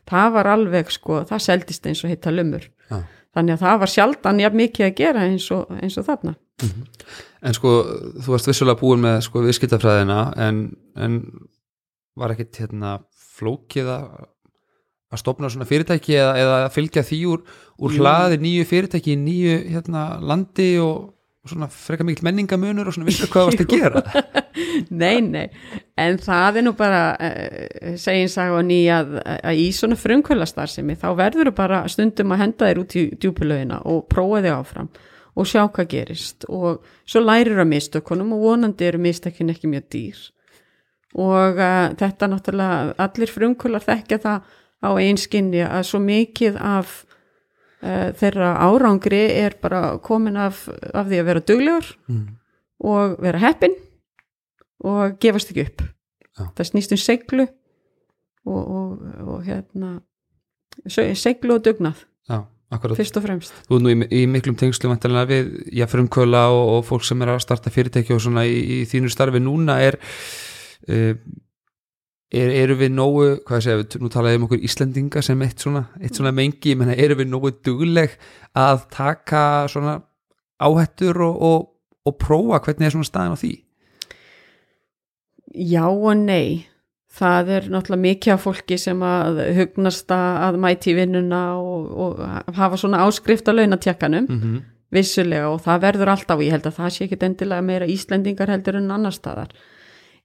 það 0.09 0.35
var 0.35 0.49
alveg 0.55 0.93
sko, 0.93 1.23
það 1.29 1.43
seldist 1.47 1.89
eins 1.89 2.03
og 2.05 2.13
hitta 2.13 2.33
lumur 2.33 2.67
Já. 2.91 3.01
Þannig 3.35 3.55
að 3.55 3.63
það 3.65 3.79
var 3.83 3.93
sjaldan 3.95 4.41
jafn 4.43 4.61
mikið 4.61 4.87
að 4.87 4.97
gera 4.97 5.27
eins 5.27 5.47
og, 5.55 5.71
eins 5.81 5.97
og 5.99 6.07
þarna. 6.07 6.35
En 7.41 7.57
sko, 7.57 7.71
þú 8.21 8.35
varst 8.35 8.49
vissulega 8.51 8.81
búin 8.81 9.01
með 9.01 9.23
sko 9.25 9.41
viðskiptafræðina 9.47 10.19
en, 10.45 10.65
en 10.99 11.21
var 12.19 12.35
ekkit 12.35 12.63
hérna 12.65 12.99
flókið 13.39 13.89
að 13.95 14.05
að 15.11 15.19
stopna 15.19 15.49
svona 15.51 15.67
fyrirtæki 15.67 16.15
eða, 16.15 16.35
eða 16.39 16.69
fylgja 16.71 17.03
því 17.03 17.17
úr, 17.33 17.41
úr 17.83 17.95
hlaði 17.97 18.37
nýju 18.41 18.67
fyrirtæki 18.69 19.15
í 19.15 19.19
nýju 19.19 19.57
hérna, 19.73 20.05
landi 20.23 20.69
og 20.79 21.49
svona 21.49 21.67
freka 21.73 22.05
mikill 22.07 22.23
menningamunur 22.27 22.87
og 22.87 22.95
svona 22.95 23.09
vissur 23.09 23.31
hvað 23.31 23.49
varst 23.49 23.63
að 23.65 23.73
gera 23.73 24.03
Nei, 24.89 25.21
nei, 25.23 25.45
en 25.99 26.17
það 26.21 26.59
er 26.59 26.65
nú 26.65 26.73
bara 26.77 27.03
uh, 27.15 27.93
seginsag 27.99 28.55
og 28.57 28.65
ný 28.67 28.81
að, 28.93 29.15
að 29.21 29.61
í 29.61 29.69
svona 29.75 29.97
frumkvölastarðsemi 29.99 30.97
þá 30.99 31.07
verður 31.19 31.51
þú 31.51 31.55
bara 31.61 31.85
stundum 31.91 32.35
að 32.35 32.43
henda 32.45 32.69
þér 32.69 32.83
út 32.83 32.97
í 32.99 33.05
djúpulögina 33.15 33.81
og 33.89 34.05
prófa 34.11 34.43
þig 34.43 34.53
áfram 34.57 34.91
og 35.31 35.47
sjá 35.47 35.63
hvað 35.67 35.91
gerist. 35.93 36.47
Og 36.49 36.81
svo 37.07 37.23
lærir 37.23 37.61
að 37.61 37.71
mistökunum 37.71 38.33
og 38.35 38.45
vonandi 38.45 38.87
eru 38.87 39.01
mistökin 39.01 39.51
ekki 39.53 39.69
mjög 39.71 39.87
dýr. 39.93 40.25
Og 41.19 41.59
uh, 41.59 41.91
þetta 41.99 42.31
náttúrulega 42.31 42.97
allir 43.05 43.31
frumkvölar 43.31 43.87
þekkja 43.87 44.19
það 44.25 44.51
á 44.81 44.89
einskinni 44.97 45.63
að 45.65 45.87
svo 45.89 46.01
mikið 46.03 46.57
af 46.57 47.01
uh, 47.83 48.09
þeirra 48.17 48.53
árangri 48.65 49.23
er 49.41 49.57
bara 49.61 49.97
komin 50.03 50.39
af, 50.39 50.65
af 50.69 51.09
því 51.09 51.21
að 51.21 51.29
vera 51.29 51.45
duglegur 51.51 51.89
mm. 52.09 52.27
og 52.91 53.17
vera 53.23 53.43
heppin 53.43 53.75
og 54.87 55.17
gefast 55.21 55.51
ekki 55.53 55.67
upp. 55.67 55.83
Já. 56.31 56.45
það 56.55 56.69
snýst 56.69 56.93
um 56.95 56.99
seglu 57.01 57.43
og, 58.47 58.61
og, 58.61 59.03
og 59.27 59.43
hérna 59.45 59.91
se- 60.87 61.11
seglu 61.19 61.57
og 61.57 61.65
dugnað. 61.65 62.05
Já, 62.29 62.39
fyrst 62.95 63.17
og 63.19 63.25
fremst. 63.25 63.53
Þú 63.67 63.77
er 63.77 63.83
nú 63.83 63.91
í, 63.91 64.07
í 64.21 64.25
miklum 64.31 64.55
tengslu 64.55 64.91
við 65.27 65.51
frumkvöla 65.91 66.45
og, 66.55 66.63
og 66.77 66.85
fólk 66.87 67.03
sem 67.05 67.21
er 67.21 67.33
að 67.33 67.41
starta 67.43 67.73
fyrirtæki 67.73 68.15
og 68.15 68.21
svona 68.23 68.45
í, 68.47 68.61
í 68.79 68.83
þínu 68.87 69.11
starfi. 69.11 69.41
Núna 69.43 69.75
er, 69.83 69.97
uh, 70.87 71.11
er 72.31 72.53
eru 72.61 72.77
við 72.79 72.93
nógu, 72.95 73.25
hvað 73.47 73.67
við, 73.83 73.97
nú 73.99 74.11
talaði 74.13 74.39
um 74.39 74.47
okkur 74.47 74.63
Íslendinga 74.63 75.23
sem 75.25 75.43
eitt 75.43 75.59
svona, 75.59 75.83
eitt 75.99 76.15
svona 76.15 76.31
mengi, 76.31 76.77
menna 76.79 76.95
eru 76.95 77.19
við 77.19 77.27
nógu 77.33 77.51
dugleg 77.59 78.15
að 78.55 78.87
taka 78.95 79.67
svona 79.71 79.99
áhættur 80.63 81.19
og, 81.27 81.43
og, 81.43 81.67
og 82.07 82.17
prófa? 82.23 82.63
Hvernig 82.63 82.87
er 82.87 82.95
svona 82.95 83.11
staðin 83.11 83.35
á 83.35 83.41
því 83.43 83.51
já 85.53 85.85
og 85.87 86.17
nei. 86.17 86.67
Það 87.11 87.49
er 87.51 87.65
náttúrulega 87.67 88.05
mikið 88.05 88.33
af 88.33 88.43
fólki 88.45 88.77
sem 88.79 89.01
að 89.03 89.41
hugnast 89.57 90.11
að 90.15 90.35
að 90.45 90.59
mæti 90.63 90.93
vinnuna 90.95 91.41
og, 91.59 91.89
og 91.91 92.21
hafa 92.55 92.79
svona 92.79 93.01
áskrift 93.03 93.51
á 93.51 93.53
launatjakkanum. 93.53 94.27
Mm 94.29 94.39
-hmm. 94.39 94.61
vissulega 94.91 95.49
og 95.49 95.61
það 95.61 95.81
verður 95.81 96.09
alltaf 96.09 96.37
og 96.37 96.43
ég 96.43 96.51
held 96.51 96.65
að 96.65 96.77
það 96.77 96.89
sé 96.89 97.03
ekki 97.03 97.25
endilega 97.25 97.61
meira 97.61 97.85
Íslendingar 97.85 98.49
heldur 98.49 98.75
en 98.75 98.91
annar 98.91 99.11
staðar. 99.11 99.49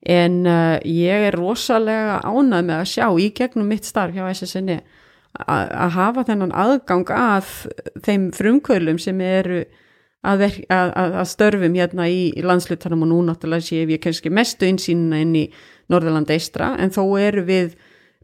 En 0.02 0.46
uh, 0.46 0.78
ég 0.84 1.26
er 1.28 1.34
rosalega 1.34 2.20
ánað 2.22 2.64
með 2.64 2.76
að 2.80 2.90
sjá 2.90 3.06
í 3.18 3.32
gegnum 3.34 3.66
mitt 3.66 3.84
starf 3.84 4.14
hjá 4.14 4.30
SSNI 4.34 4.80
að 5.46 5.70
að 5.74 5.90
hafa 5.96 6.24
þennan 6.24 6.54
aðgang 6.56 7.10
að 7.12 7.50
þeim 8.04 8.30
frumkvölum 8.36 8.98
sem 8.98 9.20
eru 9.20 9.64
að, 10.26 10.42
ver, 10.42 10.56
að, 10.72 10.92
að, 11.02 11.16
að 11.22 11.28
störfum 11.32 11.76
hérna 11.78 12.08
í, 12.10 12.20
í 12.34 12.44
landslutanum 12.44 13.04
og 13.06 13.12
nú 13.12 13.20
náttúrulega 13.28 13.66
sé 13.68 13.84
ég 13.84 14.02
kannski 14.02 14.32
mestu 14.32 14.68
insýnina 14.68 15.20
inn 15.22 15.34
í 15.38 15.44
Norðurland 15.92 16.30
eistra 16.34 16.74
en 16.82 16.92
þó 16.94 17.02
eru 17.22 17.46
við 17.46 17.76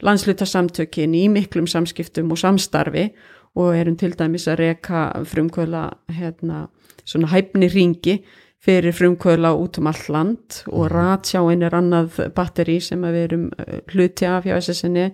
landslutasamtökin 0.03 1.15
í 1.15 1.29
miklum 1.31 1.69
samskiptum 1.71 2.33
og 2.35 2.41
samstarfi 2.43 3.11
og 3.59 3.77
erum 3.77 3.99
til 4.01 4.15
dæmis 4.17 4.49
að 4.49 4.63
reka 4.63 5.11
frumkvöla 5.29 5.85
hérna, 6.17 6.67
svona 7.05 7.31
hæfni 7.31 7.69
ringi 7.71 8.19
fyrir 8.63 8.95
frumkvöla 8.95 9.53
út 9.59 9.79
um 9.79 9.91
allt 9.91 10.09
land 10.09 10.61
og 10.71 10.91
ratsjáin 10.93 11.65
er 11.67 11.75
annað 11.75 12.21
batteri 12.35 12.79
sem 12.81 13.03
við 13.03 13.25
erum 13.27 13.49
eh, 13.59 13.81
hluti 13.91 14.29
af 14.29 14.47
hjá 14.47 14.57
SSNI 14.61 15.09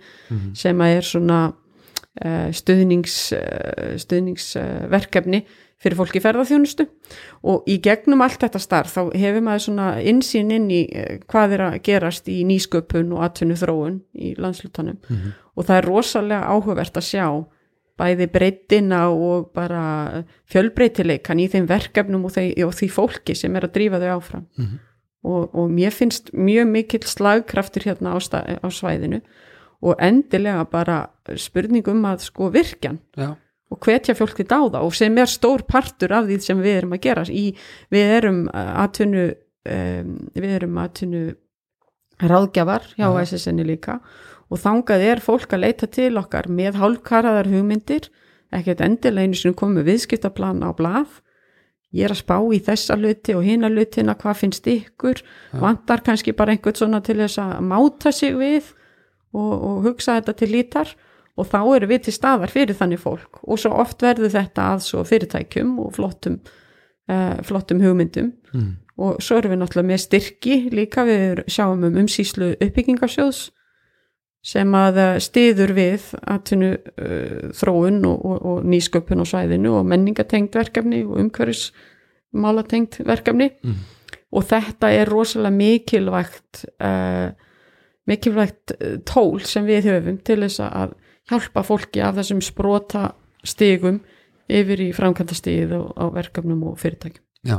sem 0.57 0.85
að 0.85 0.97
er 0.99 1.09
svona 1.09 1.39
uh, 1.49 2.51
stuðnings, 2.53 3.17
uh, 3.33 3.95
stuðningsverkefni 4.01 5.43
fyrir 5.79 5.99
fólki 5.99 6.19
í 6.19 6.25
ferðarþjónustu 6.25 6.89
og 7.47 7.69
í 7.71 7.77
gegnum 7.83 8.25
allt 8.25 8.43
þetta 8.43 8.63
starf 8.63 8.97
þá 8.97 9.03
hefur 9.15 9.45
maður 9.47 9.65
svona 9.69 9.91
insýn 10.03 10.51
inn 10.55 10.71
í 10.75 10.81
eh, 10.91 11.21
hvað 11.31 11.55
er 11.59 11.67
að 11.69 11.79
gerast 11.87 12.31
í 12.33 12.41
nýsköpun 12.49 13.13
og 13.15 13.23
atvinnu 13.29 13.59
þróun 13.59 14.01
í 14.19 14.35
landslutanum 14.39 14.99
og 15.55 15.69
það 15.69 15.77
er 15.77 15.89
rosalega 15.89 16.51
áhugavert 16.51 16.99
að 16.99 17.09
sjá 17.13 17.29
bæði 17.99 18.29
breytina 18.31 19.07
og 19.11 19.51
bara 19.57 20.25
fjölbreytileikan 20.53 21.41
í 21.43 21.49
þeim 21.51 21.67
verkefnum 21.69 22.29
og, 22.29 22.35
þeim, 22.37 22.53
og 22.67 22.77
því 22.79 22.91
fólki 22.95 23.35
sem 23.39 23.57
er 23.59 23.67
að 23.67 23.75
drífa 23.75 24.01
þau 24.03 24.13
áfram. 24.15 24.47
Og, 25.27 25.49
og 25.51 25.67
mér 25.75 25.95
finnst 25.95 26.31
mjög 26.33 26.71
mikill 26.71 27.03
slagkraftur 27.11 27.89
hérna 27.89 28.15
á, 28.15 28.19
sta, 28.23 28.45
á 28.47 28.69
svæðinu. 28.71 29.19
Og 29.83 29.99
endilega 30.03 30.63
bara 30.71 31.01
spurning 31.39 31.87
um 31.91 32.07
að 32.07 32.23
sko 32.29 32.53
virkjan. 32.55 33.01
Já, 33.19 33.35
og 33.69 33.85
hvetja 33.85 34.17
fólk 34.17 34.39
til 34.39 34.49
dáða 34.49 34.81
og 34.85 34.95
sem 34.97 35.19
er 35.21 35.29
stór 35.29 35.65
partur 35.69 36.15
af 36.17 36.29
því 36.29 36.39
sem 36.45 36.63
við 36.65 36.81
erum 36.81 36.97
að 36.97 37.05
gera. 37.05 37.27
Í, 37.29 37.53
við 37.93 38.15
erum 38.19 38.41
atvinnu 38.55 39.27
um, 39.69 40.17
við 40.35 40.57
erum 40.57 40.81
atvinnu 40.81 41.25
ráðgjafar 42.19 42.89
hjá 42.97 43.07
Já. 43.07 43.25
SSN 43.27 43.63
líka 43.67 43.99
og 44.49 44.61
þangað 44.63 45.05
er 45.11 45.21
fólk 45.23 45.53
að 45.53 45.67
leita 45.67 45.89
til 45.93 46.15
okkar 46.19 46.49
með 46.51 46.81
hálfkaraðar 46.81 47.51
hugmyndir 47.53 48.09
ekkert 48.55 48.81
endilega 48.85 49.29
einu 49.29 49.37
sem 49.37 49.57
komið 49.57 49.91
viðskiptaplan 49.91 50.65
á 50.65 50.73
blað. 50.77 51.21
Ég 51.93 52.09
er 52.09 52.13
að 52.13 52.23
spá 52.23 52.37
í 52.41 52.61
þessa 52.65 52.97
luti 53.01 53.35
og 53.37 53.45
hina 53.45 53.69
lutina 53.73 54.15
hvað 54.17 54.41
finnst 54.43 54.67
ykkur? 54.69 55.21
Vantar 55.61 56.03
kannski 56.05 56.35
bara 56.37 56.53
einhvern 56.53 56.77
svona 56.77 57.01
til 57.05 57.17
þess 57.21 57.41
að 57.41 57.63
máta 57.69 58.13
sig 58.13 58.37
við 58.37 58.73
og, 59.37 59.53
og 59.53 59.87
hugsa 59.87 60.19
þetta 60.19 60.35
til 60.41 60.51
lítar 60.53 60.93
og 61.39 61.47
þá 61.47 61.61
eru 61.77 61.89
við 61.91 62.07
til 62.07 62.15
staðar 62.17 62.53
fyrir 62.53 62.79
þannig 62.79 63.03
fólk 63.03 63.43
og 63.45 63.61
svo 63.61 63.75
oft 63.79 64.03
verður 64.03 64.35
þetta 64.35 64.71
að 64.75 64.85
svo 64.89 65.05
fyrirtækjum 65.07 65.77
og 65.85 65.95
flottum, 65.97 66.41
uh, 67.11 67.37
flottum 67.47 67.83
hugmyndum 67.85 68.33
mm. 68.53 68.73
og 69.05 69.21
svo 69.23 69.39
erum 69.39 69.55
við 69.55 69.63
náttúrulega 69.63 69.91
með 69.93 70.03
styrki 70.07 70.59
líka 70.75 71.07
við 71.09 71.45
sjáum 71.51 71.87
um 71.89 72.01
umsýslu 72.03 72.55
uppbyggingarsjóðs 72.57 73.49
sem 74.49 74.75
að 74.79 74.99
eh, 75.03 75.17
styður 75.21 75.73
við 75.75 76.05
atvinnu 76.31 76.71
uh, 76.79 77.49
þróun 77.59 78.01
og, 78.07 78.21
og, 78.23 78.45
og 78.53 78.67
nýsköpun 78.71 79.23
á 79.23 79.27
svæðinu 79.27 79.75
og 79.81 79.89
menningatengt 79.91 80.55
verkefni 80.57 81.03
og 81.05 81.19
umhverfis 81.25 81.71
málatengt 82.33 83.01
verkefni 83.07 83.53
Mm. 83.59 83.75
og 84.31 84.45
þetta 84.45 84.91
er 84.93 85.09
rosalega 85.11 85.51
mikilvægt 85.57 86.65
uh, 86.85 87.35
mikilvægt 88.09 88.73
tól 89.09 89.41
sem 89.45 89.67
við 89.67 89.89
höfum 89.91 90.19
til 90.25 90.39
þess 90.45 90.63
að 90.65 90.95
hjálpa 91.29 91.63
fólki 91.67 92.01
af 92.05 92.17
þessum 92.19 92.41
sprota 92.45 93.13
stigum 93.45 94.01
yfir 94.49 94.81
í 94.81 94.91
framkvæmda 94.97 95.37
stigið 95.37 95.75
á, 95.77 96.05
verkefnum 96.15 96.63
og 96.71 96.79
fyrirtækjum. 96.81 97.25
Já, 97.47 97.59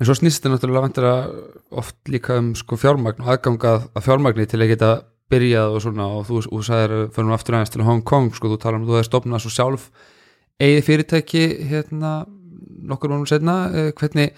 en 0.00 0.06
svo 0.06 0.14
snýst 0.18 0.42
þetta 0.42 0.52
náttúrulega 0.54 0.84
vantur 0.84 1.06
að 1.08 1.34
oft 1.80 1.96
líka 2.12 2.36
um 2.38 2.52
sko 2.58 2.76
fjármagn 2.80 3.24
og 3.24 3.30
aðgangað 3.34 3.88
að 3.96 4.04
fjármagni 4.08 4.46
til 4.50 4.60
að 4.60 4.72
geta 4.74 4.90
byrjað 5.32 5.74
og 5.78 5.80
svona 5.82 6.06
og 6.18 6.26
þú, 6.28 6.42
þú 6.50 6.60
sagðir 6.66 6.92
fyrir 7.14 7.26
nú 7.30 7.34
aftur 7.34 7.56
aðeins 7.56 7.72
til 7.72 7.86
Hong 7.86 8.02
Kong 8.04 8.28
sko, 8.36 8.50
þú 8.52 8.58
talar 8.60 8.76
um 8.78 8.84
að 8.84 8.90
þú 8.92 8.98
hefði 8.98 9.08
stopnað 9.08 9.42
svo 9.46 9.52
sjálf 9.54 9.86
eigið 10.60 10.84
fyrirtæki 10.90 11.44
hérna 11.70 12.12
nokkur 12.84 13.10
mánu 13.10 13.26
setna, 13.26 13.54
eh, 13.72 13.88
hvernig 13.96 14.34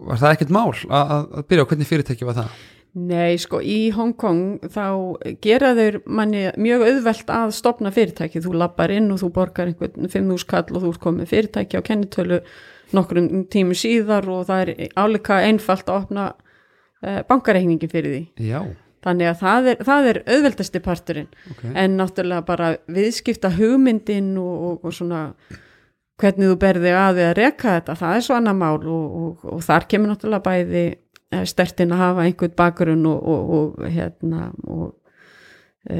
var 0.00 0.18
það 0.18 0.34
ekkert 0.34 0.50
mál 0.54 0.72
að- 0.74 1.30
að 1.38 1.46
byrja 1.48 1.62
og 1.62 1.68
hvernig 1.70 1.88
fyrirtæki 1.88 2.26
var 2.26 2.34
það? 2.34 2.50
Nei, 2.98 3.36
sko, 3.40 3.60
í 3.62 3.90
Hongkong 3.94 4.64
þá 4.74 4.86
gera 5.44 5.74
þeir 5.76 6.00
manni 6.06 6.46
mjög 6.58 6.86
auðvelt 6.88 7.30
að 7.34 7.54
stopna 7.58 7.92
fyrirtæki. 7.94 8.42
Þú 8.44 8.56
lappar 8.62 8.92
inn 8.94 9.12
og 9.14 9.20
þú 9.22 9.30
borgar 9.36 9.70
einhvern 9.70 10.08
5.000 10.08 10.48
kall 10.48 10.66
og 10.72 10.82
þú 10.82 10.92
ert 10.94 11.04
komið 11.04 11.30
fyrirtæki 11.34 11.78
á 11.78 11.86
kennitölu 11.86 12.40
nokkrum 12.96 13.46
tímu 13.52 13.76
síðar 13.76 14.28
og 14.32 14.46
það 14.48 14.64
er 14.64 14.92
álika 14.96 15.42
einfalt 15.44 15.88
að 15.88 16.02
opna 16.02 16.28
uh, 16.34 17.22
bankareikningin 17.28 17.92
fyrir 17.92 18.14
því. 18.14 18.22
Já, 18.48 18.60
Þannig 19.04 19.28
að 19.30 19.38
það 19.38 19.68
er, 19.70 19.82
það 19.86 20.08
er 20.10 20.18
auðveldasti 20.26 20.80
parturinn 20.82 21.28
ok. 21.52 21.62
en 21.70 21.96
náttúrulega 22.00 22.44
bara 22.48 22.70
viðskipta 22.90 23.52
hugmyndin 23.54 24.32
og, 24.42 24.54
og, 24.68 24.88
og 24.88 24.96
svona 24.96 25.20
hvernig 26.18 26.50
þú 26.50 26.56
berði 26.58 26.94
að 26.98 27.20
við 27.20 27.28
að 27.28 27.36
reka 27.38 27.74
þetta, 27.76 27.94
það 28.00 28.16
er 28.16 28.24
svo 28.26 28.38
annar 28.38 28.56
mál 28.58 28.80
og, 28.80 29.04
og, 29.20 29.44
og 29.54 29.62
þar 29.62 29.86
kemur 29.92 30.12
náttúrulega 30.12 30.46
bæði 30.48 30.82
eh, 31.32 31.44
stertinn 31.48 31.92
að 31.92 32.02
hafa 32.04 32.26
einhvern 32.26 32.56
bakgrunn 32.56 33.06
og, 33.06 33.28
og 33.58 33.82
hérna 33.88 34.50
og 34.66 34.94
e, 35.88 35.98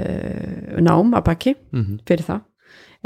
nám 0.81 1.15
að 1.17 1.25
baki 1.25 1.57
Mm 1.73 1.99
fyrir 2.09 2.25
það. 2.27 2.45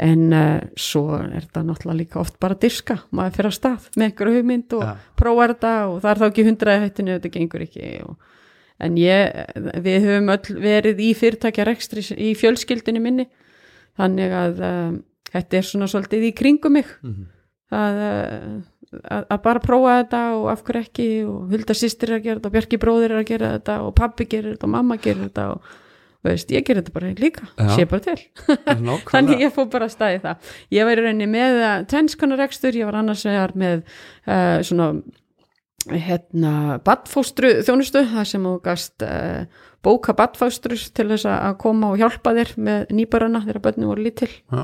En 0.03 0.33
uh, 0.33 0.59
svo 0.75 1.19
er 1.19 1.43
þetta 1.45 1.61
náttúrulega 1.67 1.99
líka 1.99 2.17
oft 2.19 2.39
bara 2.41 2.55
dirska, 2.57 2.95
maður 3.13 3.35
fyrir 3.35 3.49
að 3.51 3.57
stað 3.59 3.83
með 3.93 4.07
einhverju 4.07 4.39
hugmynd 4.39 4.73
og 4.73 4.81
Ja. 4.87 4.93
prófar 5.15 5.53
þetta 5.53 5.73
og 5.91 5.99
það 6.01 6.09
er 6.11 6.21
þá 6.21 6.25
ekki 6.31 6.45
hundraði 6.47 6.81
hættinu 6.81 7.13
þetta 7.13 7.31
gengur 7.35 7.61
ekki 7.67 7.91
og, 8.07 8.15
en 8.79 8.97
ég, 8.97 9.37
við 9.85 10.07
höfum 10.07 10.33
öll 10.33 10.57
verið 10.65 11.03
í 11.05 11.11
fyrirtækja 11.13 11.67
rekstri 11.69 12.01
í 12.17 12.33
fjölskyldinu 12.33 13.03
minni. 13.05 13.27
Þannig 14.01 14.33
að 14.33 14.63
um, 14.65 14.97
þetta 15.29 15.57
er 15.59 15.69
svona 15.69 15.87
svolítið 15.93 16.25
í 16.31 16.33
kringum 16.41 16.73
mig. 16.73 16.89
Mhm. 17.05 17.29
að, 17.73 18.01
uh, 18.09 18.61
að, 19.01 19.23
að 19.27 19.39
bara 19.45 19.63
prófa 19.63 19.95
þetta 20.01 20.23
og 20.39 20.49
af 20.53 20.65
hverju 20.67 20.87
ekki 20.87 21.07
og 21.29 21.53
Hulda 21.53 21.77
sýstir 21.77 22.11
er 22.11 22.19
að 22.19 22.27
gera 22.27 22.39
þetta 22.39 22.51
og 22.51 22.57
Bjarki 22.57 22.81
bróðir 22.81 23.13
er 23.13 23.21
að 23.21 23.31
gera 23.31 23.55
þetta 23.57 23.79
og 23.85 23.95
pappi 23.97 24.27
gerir 24.29 24.55
þetta 24.55 24.69
og 24.69 24.75
mamma 24.75 24.99
gerir 25.01 25.25
þetta 25.27 25.47
og 25.55 25.71
veist, 26.23 26.53
ég 26.55 26.63
gerir 26.67 26.83
þetta 26.83 26.95
bara 26.95 27.11
líka, 27.19 27.49
Já. 27.57 27.73
sé 27.75 27.87
bara 27.89 28.05
til. 28.05 28.19
Þannig 29.13 29.43
ég 29.43 29.51
fór 29.55 29.67
bara 29.73 29.89
að 29.89 29.95
staði 29.97 30.21
það. 30.23 30.53
Ég 30.71 30.87
var 30.87 31.01
í 31.01 31.03
rauninni 31.03 31.27
með 31.33 31.59
tvennskonar 31.91 32.41
rekstur, 32.45 32.79
ég 32.79 32.87
var 32.87 33.01
annars 33.01 33.25
vegar 33.27 33.53
með 33.59 33.83
uh, 33.83 34.61
svona 34.63 34.93
hérna 35.91 36.79
badfóstru 36.85 37.57
þjónustu 37.67 38.05
það 38.13 38.27
sem 38.29 38.47
þú 38.47 38.53
gast 38.63 39.03
uh, 39.03 39.43
bóka 39.83 40.15
badfóstru 40.15 40.77
til 40.95 41.09
þess 41.11 41.27
að 41.27 41.57
koma 41.59 41.91
og 41.91 41.99
hjálpa 41.99 42.31
þér 42.37 42.53
með 42.55 42.93
nýbarana 42.95 43.43
þegar 43.43 43.63
börnum 43.67 43.91
voru 43.91 44.07
lítil. 44.07 44.31
Já, 44.31 44.63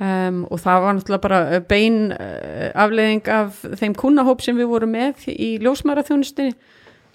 um, 0.00 0.42
og 0.50 0.60
það 0.62 0.82
var 0.84 0.96
náttúrulega 0.96 1.24
bara 1.26 1.60
bein 1.68 2.00
uh, 2.14 2.70
afleiðing 2.74 3.30
af 3.32 3.62
þeim 3.80 3.96
kunnahóp 3.98 4.44
sem 4.44 4.58
við 4.58 4.70
vorum 4.72 4.92
með 4.96 5.28
í 5.32 5.56
ljósmæra 5.62 6.04
þjónustinni 6.06 6.56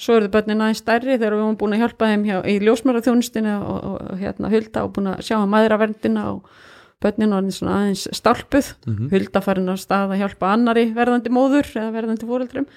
svo 0.01 0.17
eru 0.17 0.29
þau 0.29 0.36
börnin 0.38 0.63
aðeins 0.65 0.82
stærri 0.82 1.17
þegar 1.17 1.36
við 1.36 1.43
vorum 1.43 1.59
búin 1.61 1.75
að 1.77 1.84
hjálpa 1.84 2.09
þeim 2.09 2.23
hjá, 2.25 2.38
í 2.49 2.55
ljósmæra 2.63 3.03
þjónustinni 3.05 3.53
og, 3.59 3.67
og, 3.69 3.97
og 4.13 4.21
hérna 4.21 4.51
hulda 4.53 4.86
og 4.86 4.95
búin 4.95 5.11
að 5.11 5.25
sjá 5.27 5.38
að 5.38 5.51
maðuraverndina 5.53 6.25
og 6.32 6.55
börnin 7.01 7.34
var 7.34 7.45
aðeins 7.75 8.07
stálpuð. 8.13 8.73
Mhm. 8.88 9.11
hulda 9.13 9.41
farin 9.41 9.69
að 9.73 9.82
stað 9.82 10.15
að 10.15 10.23
hjálpa 10.23 10.51
annari 10.53 10.88
verðandi 10.93 11.34
móður 11.34 11.69
eða 11.75 11.93
verðandi 11.95 12.29
fóreldrum 12.29 12.67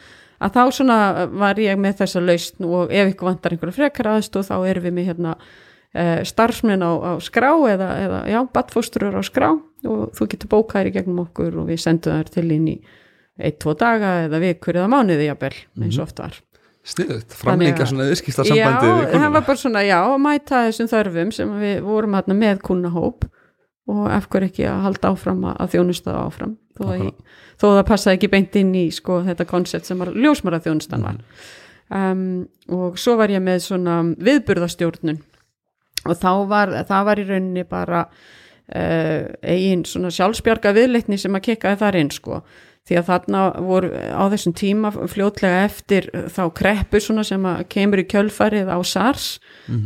að 0.45 0.57
þá 0.57 0.63
svona 0.77 0.99
var 1.33 1.61
ég 1.61 1.79
með 1.81 2.01
þessa 2.03 2.21
lausn 2.25 2.67
og 2.69 2.93
ef 2.93 3.13
ykkur 3.13 3.31
vantar 3.31 3.55
einhverja 3.55 3.79
frekar 3.79 4.11
aðstóð 4.15 4.51
þá 4.51 4.57
erum 4.69 4.85
við 4.85 4.97
með 4.97 5.09
hérna 5.13 5.37
starfsmenn 6.27 6.83
á, 6.83 6.91
á 6.91 7.13
skrá 7.23 7.53
eða, 7.71 7.89
eða 8.03 8.21
já, 8.27 8.41
badfóstrur 8.51 9.15
á 9.15 9.23
skrá 9.23 9.53
og 9.91 10.15
þú 10.17 10.29
getur 10.33 10.51
bókaðir 10.55 10.91
í 10.91 10.95
gegnum 10.99 11.23
okkur 11.27 11.59
og 11.63 11.69
við 11.71 11.81
sendum 11.85 12.17
þær 12.19 12.33
til 12.35 12.47
inn 12.55 12.67
í 12.73 12.77
eitt, 13.39 13.59
tvo 13.63 13.75
daga 13.79 14.13
eða 14.29 14.41
vikur 14.43 14.79
eða 14.79 14.91
mánuði 14.93 15.29
jafnvel 15.31 15.55
eins 15.83 15.99
og 15.99 16.07
oft 16.09 16.19
var. 16.23 16.41
Sniðut, 16.85 17.33
að- 17.33 17.87
svona 17.89 18.09
viðskipta 18.11 18.45
Já, 18.45 18.67
sambandi 18.69 18.91
við 18.91 19.15
það 19.15 19.31
var 19.33 19.47
bara 19.47 19.57
svona, 19.63 19.83
já, 19.89 19.99
mæta 20.21 20.59
þessum 20.67 20.91
þörfum 20.93 21.33
sem 21.33 21.55
við 21.63 21.79
vorum 21.87 22.13
hérna 22.19 22.37
með 22.37 22.61
kunnahóp 22.67 23.25
og 23.89 24.05
ef 24.13 24.29
hver 24.33 24.47
ekki 24.49 24.67
að 24.69 24.83
halda 24.85 25.11
áfram 25.15 25.43
að, 25.49 25.57
að 25.65 25.73
þjónusta 25.75 26.11
það 26.13 26.21
áfram? 26.29 26.53
Þó, 26.75 26.83
að, 26.91 27.03
þó 27.61 27.65
að 27.71 27.77
það 27.79 27.87
passaði 27.89 28.19
ekki 28.19 28.31
beint 28.33 28.57
inn 28.61 28.75
í 28.75 28.85
sko, 28.93 29.21
þetta 29.25 29.47
koncept 29.49 29.87
sem 29.89 30.01
ljósmara 30.13 30.61
þjónustan 30.65 31.05
var. 31.07 31.19
Um, 31.95 32.23
og 32.73 32.97
svo 33.01 33.17
var 33.21 33.31
ég 33.33 33.43
með 33.45 33.61
svona 33.65 33.99
viðburðastjórnun. 34.25 35.21
Og 36.05 36.17
þá 36.21 36.31
var, 36.51 36.73
það 36.89 37.05
var 37.09 37.21
í 37.21 37.27
rauninni 37.29 37.65
bara 37.69 38.05
eigin 38.73 39.83
svona 39.85 40.09
sjálfsbjarga 40.15 40.73
viðleitni 40.73 41.19
sem 41.21 41.35
að 41.37 41.51
kekkaði 41.51 41.81
þar 41.83 41.99
inn 42.01 42.13
sko. 42.15 42.39
Því 42.85 42.97
að 43.01 43.07
þarna 43.09 43.43
voru 43.65 43.91
á 43.97 44.25
þessum 44.33 44.55
tíma 44.61 44.91
fljótlega 44.93 45.63
eftir 45.65 46.09
þá 46.33 46.43
kreppu 46.53 47.01
svona 47.01 47.23
sem 47.25 47.45
að 47.49 47.63
kemur 47.73 48.03
í 48.03 48.05
kjölfarið 48.13 48.69
á 48.69 48.79
SARS 48.85 49.29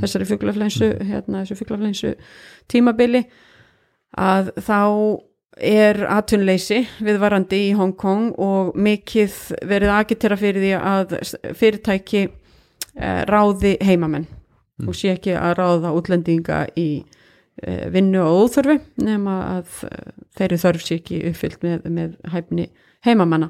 þessari 0.00 0.26
fuglaflensu 0.26 0.88
hérna 1.06 1.44
þessu 1.44 1.58
fuglaflensu 1.60 2.10
tímabili 2.70 3.22
að 4.18 4.50
þá 4.66 4.80
er 5.58 6.00
atvinnleysi 6.10 6.80
viðvarandi 7.02 7.60
í 7.68 7.76
Hong 7.78 7.94
Kong 7.98 8.32
og 8.42 8.74
mikið 8.78 9.36
verið 9.70 9.94
agitera 9.94 10.38
fyrir 10.38 10.62
því 10.64 10.72
að 10.78 11.14
fyrirtæki 11.58 12.24
eh, 12.26 13.22
ráði 13.30 13.76
heimamenn 13.82 14.26
og 14.86 14.94
sé 14.94 15.14
ekki 15.14 15.34
að 15.38 15.56
ráða 15.58 15.94
útlendinga 15.98 16.64
í 16.78 16.88
eh, 16.98 17.14
vinnu 17.92 18.20
og 18.22 18.44
óþörfi 18.48 18.78
nema 19.02 19.38
að 19.58 19.78
eh, 19.90 20.12
þeirri 20.38 20.60
þörf 20.64 20.84
sé 20.86 21.00
ekki 21.00 21.22
uppfyllt 21.32 21.62
með, 21.66 21.88
með 21.90 22.12
hæfni 22.34 22.68
heimamanna 23.06 23.46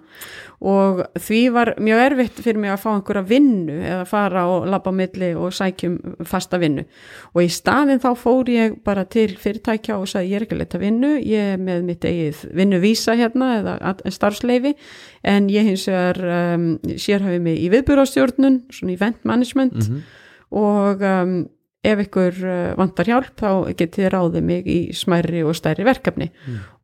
og 0.60 0.98
því 1.24 1.38
var 1.54 1.70
mjög 1.80 2.00
erfitt 2.04 2.40
fyrir 2.44 2.58
mig 2.60 2.68
að 2.68 2.82
fá 2.82 2.88
einhverja 2.92 3.22
vinnu 3.30 3.78
eða 3.80 4.02
fara 4.10 4.42
og 4.52 4.66
labba 4.68 4.92
milli 4.92 5.30
og 5.40 5.54
sækjum 5.56 5.94
fasta 6.28 6.60
vinnu 6.60 6.84
og 7.32 7.40
í 7.40 7.48
staðin 7.48 8.02
þá 8.02 8.10
fór 8.20 8.50
ég 8.52 8.76
bara 8.84 9.06
til 9.08 9.30
fyrirtækja 9.40 9.96
og 9.96 10.04
sagði 10.12 10.34
ég 10.34 10.36
er 10.36 10.44
ekki 10.46 10.56
að 10.58 10.62
leta 10.66 10.82
vinnu, 10.82 11.14
ég 11.24 11.54
er 11.54 11.64
með 11.64 11.82
mitt 11.88 12.04
eigið 12.04 12.42
vinnuvísa 12.60 13.16
hérna 13.16 13.50
eða 13.62 13.96
starfsleifi 14.18 14.74
en 15.32 15.48
ég 15.48 15.64
hins 15.72 15.88
vegar 15.88 16.20
um, 16.54 16.68
sérhafi 17.00 17.40
mig 17.48 17.62
í 17.64 17.72
viðbúrastjórnun 17.72 18.66
svona 18.68 18.98
event 18.98 19.24
management 19.24 19.80
Mhm. 19.80 20.02
og 20.50 21.02
um, 21.02 21.38
ef 21.88 22.02
ykkur 22.04 22.38
uh, 22.44 22.56
vantar 22.78 23.08
hjálp 23.08 23.40
þá 23.40 23.50
getið 23.78 24.10
ráðið 24.14 24.44
mig 24.48 24.68
í 24.68 24.78
smærri 24.96 25.42
og 25.46 25.56
stærri 25.56 25.86
verkefni. 25.86 26.28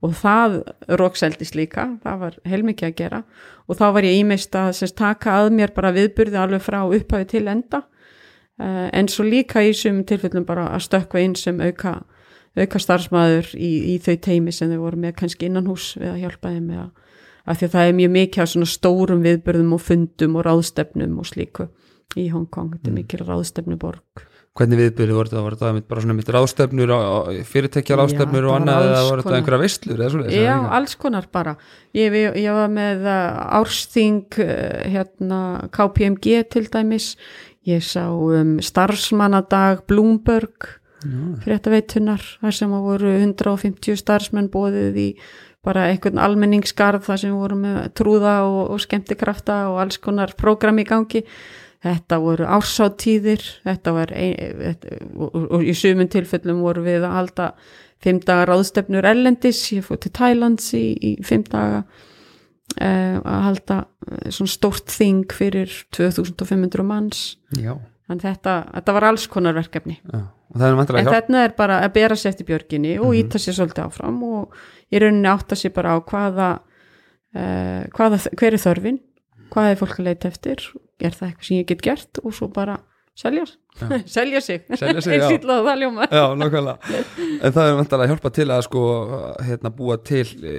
Og 0.05 0.15
það 0.19 0.61
rókseldist 1.01 1.57
líka, 1.59 1.89
það 2.05 2.21
var 2.23 2.39
heilmikið 2.49 2.89
að 2.89 2.97
gera. 2.99 3.21
Og 3.69 3.79
þá 3.79 3.85
var 3.97 4.09
ég 4.09 4.21
ímeist 4.21 4.57
að 4.59 4.73
sérst, 4.81 4.97
taka 4.99 5.39
að 5.41 5.53
mér 5.59 5.75
bara 5.77 5.93
viðburði 5.97 6.41
alveg 6.41 6.65
frá 6.65 6.81
upphafi 6.85 7.31
til 7.35 7.47
enda. 7.49 7.85
Uh, 8.61 8.89
en 8.93 9.09
svo 9.11 9.27
líka 9.27 9.65
í 9.65 9.73
sum 9.75 10.05
tilfellum 10.07 10.45
bara 10.47 10.69
að 10.75 10.85
stökkva 10.87 11.23
inn 11.25 11.35
sem 11.35 11.59
auka, 11.61 12.03
auka 12.55 12.79
starfsmæður 12.79 13.55
í, 13.59 13.71
í 13.95 13.99
þau 13.99 14.15
teimi 14.23 14.53
sem 14.55 14.71
þau 14.71 14.85
voru 14.85 15.01
með 15.03 15.17
kannski 15.19 15.49
innan 15.49 15.67
hús 15.67 15.97
við 15.99 16.13
að 16.13 16.21
hjálpa 16.23 16.53
þeim 16.53 16.69
með 16.69 16.85
að, 16.85 16.93
að 17.45 17.59
því 17.59 17.67
að 17.67 17.75
það 17.75 17.89
er 17.89 17.97
mjög 17.99 18.13
mikið 18.19 18.47
á 18.47 18.53
svona 18.53 18.71
stórum 18.71 19.25
viðburðum 19.25 19.75
og 19.75 19.83
fundum 19.83 20.39
og 20.39 20.47
ráðstefnum 20.47 21.19
og 21.19 21.27
slíku 21.27 21.67
í 22.15 22.29
Hong 22.31 22.47
Kong, 22.47 22.77
þetta 22.77 22.93
er 22.93 22.97
mikið 23.01 23.27
ráðstefnuborg 23.27 24.25
Hvernig 24.55 24.79
viðbyrði 24.79 25.17
voru 25.17 25.31
þetta? 25.31 25.41
Var 25.43 25.57
þetta 25.57 25.89
bara 25.91 26.03
svona 26.05 26.15
mitt 26.15 26.29
ráðstefnur, 26.31 26.93
fyrirtækja 27.51 27.97
ráðstefnur 27.99 28.45
Já, 28.45 28.49
og 28.49 28.55
annað 28.61 28.85
eða 28.91 29.01
voru 29.09 29.25
þetta 29.25 29.39
einhverja 29.41 29.63
veistlur 29.65 29.97
eða 29.99 30.13
svoleiðis? 30.13 30.37
Já, 30.45 30.55
alls 30.79 30.95
konar 31.01 31.27
bara. 31.35 31.57
Ég, 31.97 32.15
ég, 32.15 32.51
var 32.55 32.71
með 32.71 33.03
uh, 33.09 33.41
ársþing 33.59 34.39
uh, 34.45 34.85
hérna 34.95 35.41
KPMG 35.75 36.45
til 36.55 36.65
dæmis. 36.71 37.09
Ég 37.67 37.83
sá 37.83 38.05
um, 38.13 38.57
starfsmannadag 38.63 39.83
Bloomberg 39.91 40.71
fréttaveitunar 41.45 42.23
þar 42.41 42.57
sem 42.57 42.71
voru 42.73 43.11
150 43.19 43.99
starfsmenn 44.01 44.49
bóðið 44.53 45.01
í 45.01 45.09
bara 45.65 45.89
einhvern 45.91 46.21
almenningskarð 46.21 47.07
þar 47.07 47.21
sem 47.21 47.35
voru 47.37 47.59
með 47.61 47.91
trúða 47.97 48.37
og, 48.47 48.75
og 48.75 48.83
skemmtikrafta 48.85 49.65
og 49.73 49.81
alls 49.85 50.01
konar 50.01 50.35
prógram 50.39 50.81
í 50.81 50.87
gangi 50.89 51.25
þetta 51.85 52.19
voru 52.23 52.49
ársáttíðir 52.49 53.45
þetta 53.65 53.95
var 53.97 54.13
ein, 54.17 54.35
þetta, 54.61 54.99
og, 55.15 55.39
og, 55.45 55.61
í 55.65 55.75
sumum 55.77 56.11
tilfellum 56.11 56.63
voru 56.65 56.85
við 56.87 57.05
að 57.05 57.17
halda 57.19 57.49
fimm 58.05 58.21
dagar 58.25 58.53
ráðstefnur 58.53 59.07
ellendis 59.09 59.63
ég 59.75 59.87
fór 59.87 60.01
til 60.03 60.13
Thailands 60.17 60.73
í, 60.77 60.85
í 60.97 61.15
fimm 61.25 61.45
daga 61.49 61.83
uh, 61.85 63.19
að 63.21 63.43
halda 63.49 63.81
uh, 63.85 64.29
svona 64.29 64.53
stórt 64.53 64.93
þing 64.93 65.25
fyrir 65.33 65.73
2500 65.97 66.87
manns. 66.87 67.25
Já, 67.57 67.77
þannig 68.09 68.29
þetta, 68.29 68.57
þetta 68.77 68.97
var 68.99 69.09
alls 69.11 69.27
konar 69.33 69.57
verkefni. 69.57 69.99
Er 70.05 70.31
en 70.55 71.09
þarna 71.09 71.47
er 71.49 71.55
bara 71.57 71.81
að 71.83 71.97
bera 71.97 72.17
sér 72.19 72.35
eftir 72.35 72.47
björginni 72.47 72.99
og 73.03 73.17
íta 73.19 73.41
sér 73.43 73.57
svolítið 73.57 73.89
áfram 73.89 74.21
og 74.29 74.55
í 74.93 75.01
rauninni 75.03 75.31
átta 75.33 75.57
sér 75.59 75.73
bara 75.75 75.97
á 75.97 75.99
hvaða, 76.05 76.51
uh, 77.35 77.83
hvaða 77.97 78.21
hver 78.37 78.55
er 78.55 78.63
þörfin 78.63 79.01
hvað 79.55 79.71
er 79.71 79.81
fólk 79.81 80.01
að 80.01 80.09
leita 80.09 80.31
eftir 80.31 80.67
er 81.01 81.15
það 81.15 81.31
eitthvað 81.31 81.49
sem 81.49 81.61
ég 81.61 81.71
get 81.71 81.85
gert 81.85 82.21
og 82.23 82.35
svo 82.37 82.51
bara 82.53 82.79
selja, 83.15 83.45
selja 84.07 84.41
sig. 84.41 84.63
Selja 84.79 85.01
sig, 85.01 85.13
já. 85.19 85.23
eins 85.23 85.39
illa 85.39 85.59
og 85.61 85.69
það 85.69 85.81
ljóma 85.83 86.07
Já, 86.11 86.25
nákvæmlega. 86.39 86.95
En 87.41 87.55
það 87.55 87.69
er 87.69 87.77
vantarlega 87.79 88.05
að 88.05 88.13
hjálpa 88.13 88.33
til 88.35 88.47
að 88.51 88.63
sko 88.67 88.85
hérna 89.49 89.73
búa 89.75 89.99
til 90.03 90.25
e, 90.43 90.55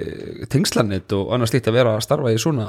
tengslanit 0.52 1.16
og 1.16 1.32
annars 1.36 1.54
lítið 1.54 1.72
að 1.72 1.78
vera 1.80 1.94
að 1.96 2.04
starfa 2.06 2.32
í 2.32 2.38
svona 2.40 2.68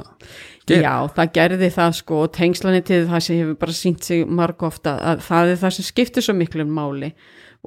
geir. 0.67 0.83
Já, 0.83 0.95
það 1.19 1.33
gerði 1.39 1.69
það 1.77 1.99
sko 2.01 2.23
og 2.25 2.33
tengslanitið 2.37 3.05
það 3.11 3.27
sem 3.27 3.41
hefur 3.41 3.59
bara 3.63 3.77
sínt 3.81 4.09
sig 4.09 4.25
marg 4.27 4.67
ofta 4.67 4.97
að 5.13 5.23
það 5.27 5.53
er 5.53 5.61
það 5.63 5.77
sem 5.77 5.89
skiptir 5.91 6.27
svo 6.27 6.35
miklu 6.37 6.67
máli. 6.67 7.13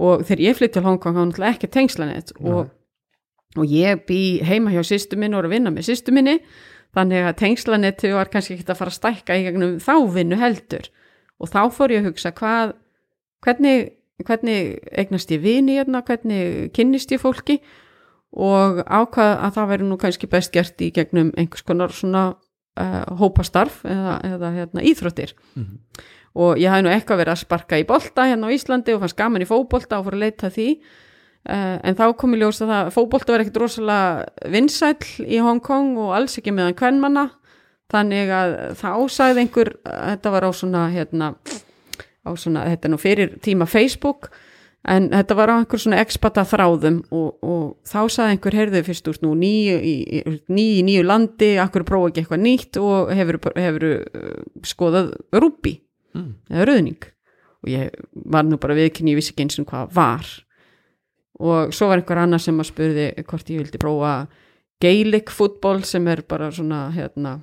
Og 0.01 0.27
þegar 0.27 0.45
ég 0.47 0.59
flytt 0.59 0.77
til 0.77 0.85
Hongkong 0.85 1.17
þá 1.17 1.23
er 1.23 1.31
náttúrulega 1.31 1.57
ekki 1.57 1.73
tengslanit 1.73 2.35
og, 2.41 2.69
og 3.57 3.73
ég 3.73 4.05
bý 4.09 4.21
heima 4.47 4.73
hjá 4.73 4.85
sýstu 4.87 5.19
minni 5.19 5.37
og 5.37 5.45
er 5.45 5.51
að 5.51 5.57
vinna 5.57 5.73
með 5.75 5.89
sýstu 5.89 6.15
minni 6.15 6.39
þannig 6.97 7.28
að 7.28 7.38
tengslanitið 7.41 8.16
var 8.16 8.30
kannski 8.32 8.57
ekki 8.57 8.66
að 8.66 8.80
fara 8.80 8.93
að 8.93 8.99
stækka 8.99 9.38
í 9.38 9.47
gegnum 9.47 9.78
þá 9.82 9.95
vinnu 10.14 10.38
heldur. 10.41 10.91
Og 11.41 11.51
þá 11.51 11.61
fór 11.72 11.95
ég 11.95 12.03
að 12.03 12.11
hugsa 12.11 12.32
hvað, 12.36 12.74
hvernig, 13.47 13.93
hvernig 14.26 14.76
eignast 14.93 15.32
ég 15.32 15.43
vini 15.45 15.78
hérna, 15.78 16.03
hvernig 16.07 16.70
kynnist 16.76 17.14
ég 17.14 17.22
fólki? 17.22 17.61
Og 18.30 18.82
ákvað 18.86 19.32
að 19.32 19.57
það 19.57 19.70
væri 19.72 19.88
nú 19.88 19.99
kannski 19.99 20.30
best 20.30 20.53
gert 20.55 20.82
í 20.84 20.93
gegnum 20.95 21.32
einhvers 21.38 21.66
konar 21.66 21.95
svona 21.95 22.24
uh, 22.34 23.05
hópastarf 23.18 23.80
eða, 23.88 24.18
eða 24.26 24.51
hérna, 24.59 24.84
íþróttir. 24.86 25.34
Og 26.38 26.61
ég 26.62 26.70
hafði 26.70 26.86
nú 26.86 26.93
eitthvað 26.95 27.24
verið 27.24 27.34
að 27.34 27.41
sparka 27.43 27.78
í 27.80 27.86
bolta 27.88 28.28
hérna 28.28 28.51
á 28.51 28.55
Íslandi 28.55 28.95
og 28.95 29.03
fannst 29.03 29.18
gaman 29.18 29.43
í 29.43 29.49
fótbolta 29.49 29.99
og 29.99 30.07
fór 30.07 30.18
að 30.18 30.26
leita 30.28 30.51
því 30.55 30.68
uh, 31.49 31.78
en 31.82 31.97
þá 31.99 32.05
kom 32.18 32.34
ég 32.36 32.45
ljós 32.45 32.61
að 32.64 32.72
það 32.74 32.93
fótbolta 32.97 33.34
var 33.34 33.45
ekkit 33.45 33.61
rosalega 33.62 34.51
vinsæll 34.53 35.26
í 35.26 35.41
Hong 35.45 35.62
Kong 35.64 35.99
og 36.01 36.14
alls 36.18 36.38
ekki 36.41 36.55
meðan 36.57 36.78
kvennmanna 36.78 37.30
þannig 37.91 38.30
að 38.34 38.55
þá 38.78 38.93
sagði 39.11 39.45
einhver 39.45 39.74
þetta 39.88 40.34
var 40.36 40.47
á 40.47 40.51
svona 40.55 40.84
hérna 40.93 41.34
á 42.20 42.30
svona, 42.36 42.68
þetta 42.68 42.86
er 42.86 42.93
nú 42.93 43.01
fyrir 43.01 43.36
tíma 43.43 43.66
Facebook 43.66 44.30
en 44.88 45.11
þetta 45.12 45.36
var 45.36 45.51
á 45.53 45.55
einhver 45.59 45.80
svona 45.82 45.99
expata 46.01 46.45
þráðum 46.49 47.03
og, 47.12 47.34
og 47.45 47.64
þá 47.84 48.01
sagði 48.09 48.36
einhver 48.36 48.57
heyrðu 48.57 48.82
fyrst 48.86 49.11
úr 49.11 49.18
nú 49.24 49.34
nýju 49.36 49.76
í, 49.76 49.95
í, 50.09 50.38
nýju, 50.86 51.03
landi, 51.05 51.51
akkur 51.61 51.84
prófa 51.88 52.12
ekki 52.12 52.22
eitthvað 52.22 52.45
nýtt 52.47 52.80
og 52.80 53.11
hefur, 53.16 53.41
hefur 53.59 53.86
uh, 53.91 54.34
skoðað 54.64 55.14
rúbi 55.36 55.80
Mm. 56.11 56.30
eða 56.51 56.64
rauðning 56.66 57.05
og 57.62 57.68
ég 57.70 57.91
var 58.32 58.43
nú 58.43 58.57
bara 58.59 58.74
viðkynni, 58.74 59.12
ég 59.12 59.20
vissi 59.20 59.30
ekki 59.30 59.45
eins 59.45 59.61
og 59.62 59.68
hvað 59.70 59.93
var 59.95 60.30
og 61.41 61.74
svo 61.74 61.88
var 61.91 62.01
einhver 62.01 62.20
annar 62.22 62.43
sem 62.43 62.59
að 62.61 62.70
spurði 62.70 63.07
hvort 63.24 63.53
ég 63.53 63.62
vildi 63.62 63.80
prófa 63.80 64.14
Gaelic 64.80 65.32
fútból 65.32 65.82
sem 65.88 66.07
er 66.09 66.22
bara 66.28 66.51
svona 66.53 66.86
hérna 66.95 67.38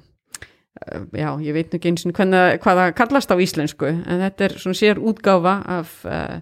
eh, 0.82 1.02
já, 1.18 1.30
ég 1.42 1.58
veit 1.58 1.74
nú 1.74 1.80
ekki 1.80 1.92
eins 1.92 2.06
og 2.06 2.16
hvað 2.18 2.62
það 2.64 2.96
kallast 2.98 3.34
á 3.34 3.38
íslensku 3.42 3.90
en 3.90 4.24
þetta 4.26 4.48
er 4.48 4.58
svona 4.62 4.80
sér 4.80 5.02
útgáfa 5.02 5.60
af 5.78 6.00
uh, 6.06 6.40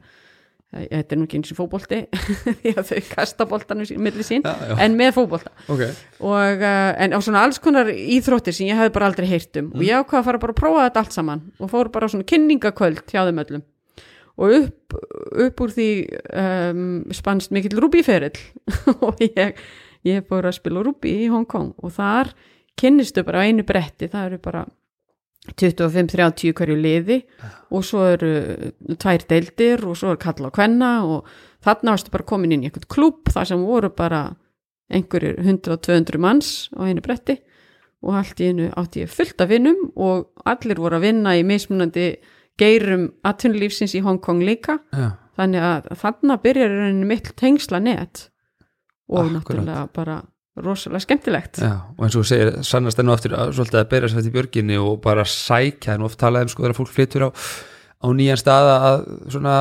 þetta 0.76 1.16
er 1.16 1.20
nú 1.20 1.28
ekki 1.28 1.40
eins 1.40 1.54
og 1.54 1.60
fótbolti 1.60 2.02
því 2.62 2.74
að 2.76 2.90
þau 2.92 3.12
kasta 3.12 3.48
boltanum 3.50 3.88
sín, 3.88 4.02
milli 4.04 4.26
sín 4.28 4.44
Já, 4.44 4.56
já. 4.72 4.76
en 4.84 4.98
með 5.00 5.14
fótbolta. 5.20 5.54
Ok, 5.72 5.86
og, 6.28 6.66
en 6.66 7.16
á 7.16 7.20
svona 7.24 7.46
alls 7.48 7.62
konar 7.64 7.92
íþróttir 7.92 8.56
sem 8.56 8.68
ég 8.68 8.80
hefði 8.80 8.96
bara 8.98 9.12
aldrei 9.12 9.30
heyrt 9.30 9.62
um. 9.62 9.72
Og 9.78 9.86
ég 9.88 9.96
ákvað 9.96 10.20
að 10.20 10.28
fara 10.28 10.44
bara 10.44 10.56
að 10.56 10.60
prófa 10.60 10.84
þetta 10.90 11.04
allt 11.06 11.16
saman 11.16 11.46
og 11.60 11.72
fór 11.72 11.92
bara 11.94 12.12
svona 12.12 12.28
kynningakvöld 12.28 13.06
hjá 13.08 13.24
þeim 13.24 13.42
öllum 13.46 13.64
og 14.36 14.56
upp, 14.60 14.96
upp 15.46 15.62
úr 15.64 15.74
því 15.76 15.90
um, 16.44 16.86
spannst 17.16 17.54
mikill 17.56 17.80
rúbíferill. 17.80 18.40
Og 19.06 19.22
ég, 19.24 19.60
ég 20.08 20.26
fór 20.28 20.50
að 20.50 20.58
spila 20.60 20.84
rúbí 20.86 21.14
í 21.24 21.30
Hong 21.32 21.48
Kong 21.50 21.74
og 21.80 21.96
þar 21.96 22.34
kynnistu 22.76 23.24
bara 23.24 23.44
á 23.44 23.48
einu 23.48 23.64
bretti, 23.68 24.10
það 24.12 24.28
eru 24.30 24.42
bara 24.44 24.66
25-30 25.54 26.56
hverju 26.58 26.76
liði 26.80 27.20
og 27.70 27.84
svo 27.86 28.06
eru 28.16 28.32
tvær 28.98 29.26
deildir 29.30 29.84
og 29.86 29.98
svo 30.00 30.16
er 30.16 30.22
kalla 30.22 30.50
á 30.50 30.56
kvenna 30.56 30.92
og 31.06 31.28
þarna 31.66 31.94
varstu 31.94 32.14
bara 32.14 32.26
komin 32.28 32.56
inn 32.56 32.66
í 32.66 32.70
einhvern 32.70 32.90
klúb 32.90 33.30
þar 33.30 33.52
sem 33.52 33.66
voru 33.66 33.92
bara 33.94 34.24
einhverjir 34.90 35.38
100-200 35.44 36.22
manns 36.22 36.50
á 36.74 36.90
einu 36.90 37.04
bretti 37.06 37.38
og 38.06 38.18
allt 38.20 38.42
í 38.42 38.50
einu 38.52 38.72
átti 38.78 39.06
ég 39.06 39.14
fullt 39.14 39.42
af 39.42 39.52
vinnum 39.54 39.92
og 39.96 40.32
allir 40.50 40.82
voru 40.82 41.00
að 41.00 41.08
vinna 41.08 41.36
í 41.38 41.46
mismunandi 41.46 42.10
geirum 42.62 43.10
atvinnulífsins 43.28 43.96
í 43.98 44.04
Hong 44.06 44.22
Kong 44.24 44.44
líka. 44.46 44.80
Já, 44.96 45.12
þannig 45.40 45.68
að 45.68 45.92
þarna 46.02 46.40
byrjar 46.44 46.72
í 46.72 46.80
rauninni 46.80 47.10
mitt 47.10 47.34
tengsla 47.40 47.82
net. 47.84 48.30
Og 49.12 49.28
Akkúrat. 49.28 49.36
náttúrulega 49.36 49.86
bara 49.94 50.22
rosalega 50.56 51.04
skemmtilegt. 51.04 51.60
Já 51.60 51.76
og 51.84 52.04
eins 52.06 52.16
og 52.16 52.24
þú 52.24 52.28
segir, 52.32 52.52
sannast 52.64 53.00
enn 53.00 53.12
og 53.12 53.18
aftur 53.18 53.36
að, 53.36 53.54
svolítið 53.58 53.82
að 53.82 53.96
sér 53.96 54.16
þetta 54.16 54.30
í 54.30 54.36
björginni 54.36 54.82
og 54.82 55.00
bara 55.04 55.26
sækja 55.28 55.96
en 55.98 56.06
oft 56.08 56.20
talaði 56.22 56.48
um 56.48 56.54
sko 56.54 56.64
þegar 56.64 56.78
fólk 56.80 56.94
flyttur 56.96 57.28
á 57.28 57.30
á 58.06 58.08
nýjan 58.14 58.40
stað 58.40 58.70
að 58.72 59.06
svona 59.34 59.56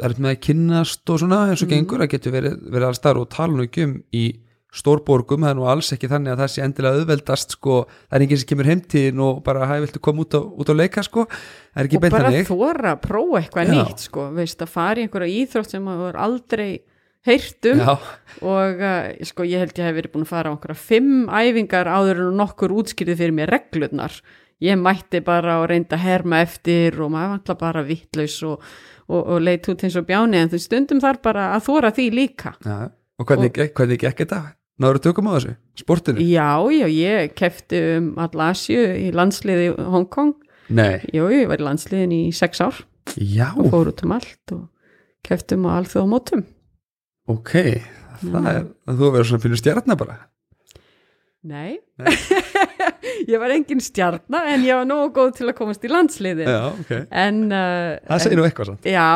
er 0.00 0.14
með 0.16 0.30
að 0.32 0.42
kynnast 0.46 1.10
og 1.12 1.20
svona 1.22 1.40
eins 1.50 1.64
og 1.64 1.70
gengur 1.70 2.04
að 2.04 2.12
getur 2.14 2.34
verið, 2.34 2.56
verið 2.70 2.86
alls 2.88 3.02
þar 3.02 3.20
og 3.20 3.28
tala 3.32 3.66
um 3.66 3.94
í 4.14 4.24
stórborgum, 4.70 5.42
það 5.42 5.52
er 5.52 5.58
nú 5.58 5.66
alls 5.70 5.90
ekki 5.96 6.10
þannig 6.10 6.34
að 6.34 6.42
það 6.44 6.52
sé 6.52 6.64
endilega 6.66 7.00
auðveldast 7.00 7.56
sko, 7.56 7.80
það 8.06 8.18
er 8.18 8.24
enginn 8.26 8.40
sem 8.42 8.50
kemur 8.52 8.70
heimtíðin 8.70 9.24
og 9.26 9.40
bara 9.46 9.66
hæ, 9.66 9.74
viltu 9.86 10.02
koma 10.04 10.22
út 10.26 10.36
á, 10.38 10.40
út 10.40 10.70
á 10.70 10.74
leika 10.76 11.02
sko, 11.06 11.26
það 11.26 11.82
er 11.82 11.88
ekki 11.88 11.98
og 11.98 12.04
beint 12.04 12.14
bara 12.14 12.30
þannig. 12.30 12.50
þóra 12.50 12.94
að 12.94 13.02
prófa 13.08 13.40
eitthvað 13.40 13.72
Já. 13.72 13.74
nýtt 13.74 14.06
sko, 14.06 14.28
veist 14.36 14.62
að 14.62 14.72
fara 14.76 15.02
í 15.02 15.06
einhverja 15.06 15.40
íþrótt 15.40 15.74
sem 15.74 15.84
maður 15.86 16.06
hefur 16.06 16.20
aldrei 16.26 16.70
heyrt 17.26 17.66
um. 17.70 17.80
Já, 17.82 17.94
og 18.46 18.84
uh, 18.84 19.08
sko 19.28 19.46
ég 19.48 19.64
held 19.64 19.80
ég 19.80 19.88
hef 19.88 19.96
verið 19.98 20.14
búin 20.14 20.26
að 20.26 20.30
fara 20.32 20.52
á 20.52 20.54
einhverja 20.54 20.84
fimm 20.84 21.26
æfingar 21.28 21.90
áður 21.90 22.22
en 22.28 22.38
nokkur 22.40 22.76
útskýrði 22.80 23.18
fyrir 23.18 23.36
mér 23.36 23.52
reglurnar. 23.56 24.20
Ég 24.60 24.76
mætti 24.76 25.22
bara 25.24 25.58
og 25.62 25.70
reynda 25.70 25.96
að 25.96 26.04
herma 26.04 26.42
eftir 26.44 26.98
og 27.00 27.12
maður 27.14 27.34
vantla 27.34 27.56
bara 27.60 27.84
vittlaus 27.84 28.36
og, 28.44 28.64
og, 29.08 29.20
og 29.20 29.38
leit 29.40 29.68
út 29.72 29.84
eins 29.86 29.96
og 29.96 30.08
bjáni 30.08 30.40
en 30.40 30.52
þú 30.52 30.60
stundum 30.60 31.00
þar 31.00 31.20
bara 31.24 31.50
að 31.56 31.68
þóra 31.68 31.92
því 31.96 32.08
líka. 32.16 32.54
Já, 32.60 32.90
og 32.92 33.28
hvernig, 33.28 33.54
og, 33.56 33.72
hvernig 33.78 34.02
gekk 34.04 34.24
þetta? 34.24 34.42
Náður 34.80 35.00
tökum 35.04 35.28
á 35.28 35.36
þessu, 35.36 35.54
sportinu? 35.76 36.24
já, 36.24 36.50
já, 36.72 36.86
ég 36.88 37.34
kefti 37.36 37.80
um 37.98 38.12
all 38.20 38.44
Asju 38.48 38.80
í 38.96 39.10
landsliði 39.12 39.70
í 39.70 39.74
Hong 39.92 40.08
Kong. 40.08 40.34
Nei, 40.72 41.02
jú, 41.12 41.26
ég 41.34 41.50
var 41.50 41.60
í 41.60 41.66
landsliðin 41.66 42.14
í 42.16 42.22
sex 42.32 42.62
ár. 42.64 42.78
Já, 43.18 43.50
og 43.58 43.68
fór 43.72 43.90
út 43.90 44.04
um 44.06 44.12
allt 44.14 44.54
og 44.54 44.68
keftum 45.26 45.66
á 45.68 45.80
alþjóð 45.80 46.08
mótum 46.10 46.44
ok 47.30 47.52
það 48.20 48.48
er, 48.52 48.66
þú 48.88 49.10
verður 49.14 49.28
svona 49.30 49.44
fyrir 49.44 49.60
stjarnar 49.60 49.98
bara 50.00 50.16
Nei, 51.40 51.78
ég 53.30 53.40
var 53.40 53.52
engin 53.54 53.80
stjarnar 53.80 54.50
en 54.52 54.64
ég 54.66 54.76
var 54.76 54.84
nógu 54.84 55.06
góð 55.16 55.30
til 55.38 55.46
að 55.48 55.54
komast 55.56 55.84
í 55.86 55.88
landsliði 55.88 56.44
Já, 56.44 56.58
ok, 56.68 56.90
en, 57.16 57.38
uh, 57.48 57.94
það 58.10 58.24
segir 58.26 58.36
nú 58.36 58.44
eitthvað 58.44 58.68
samt. 58.68 58.88
Já, 58.92 59.06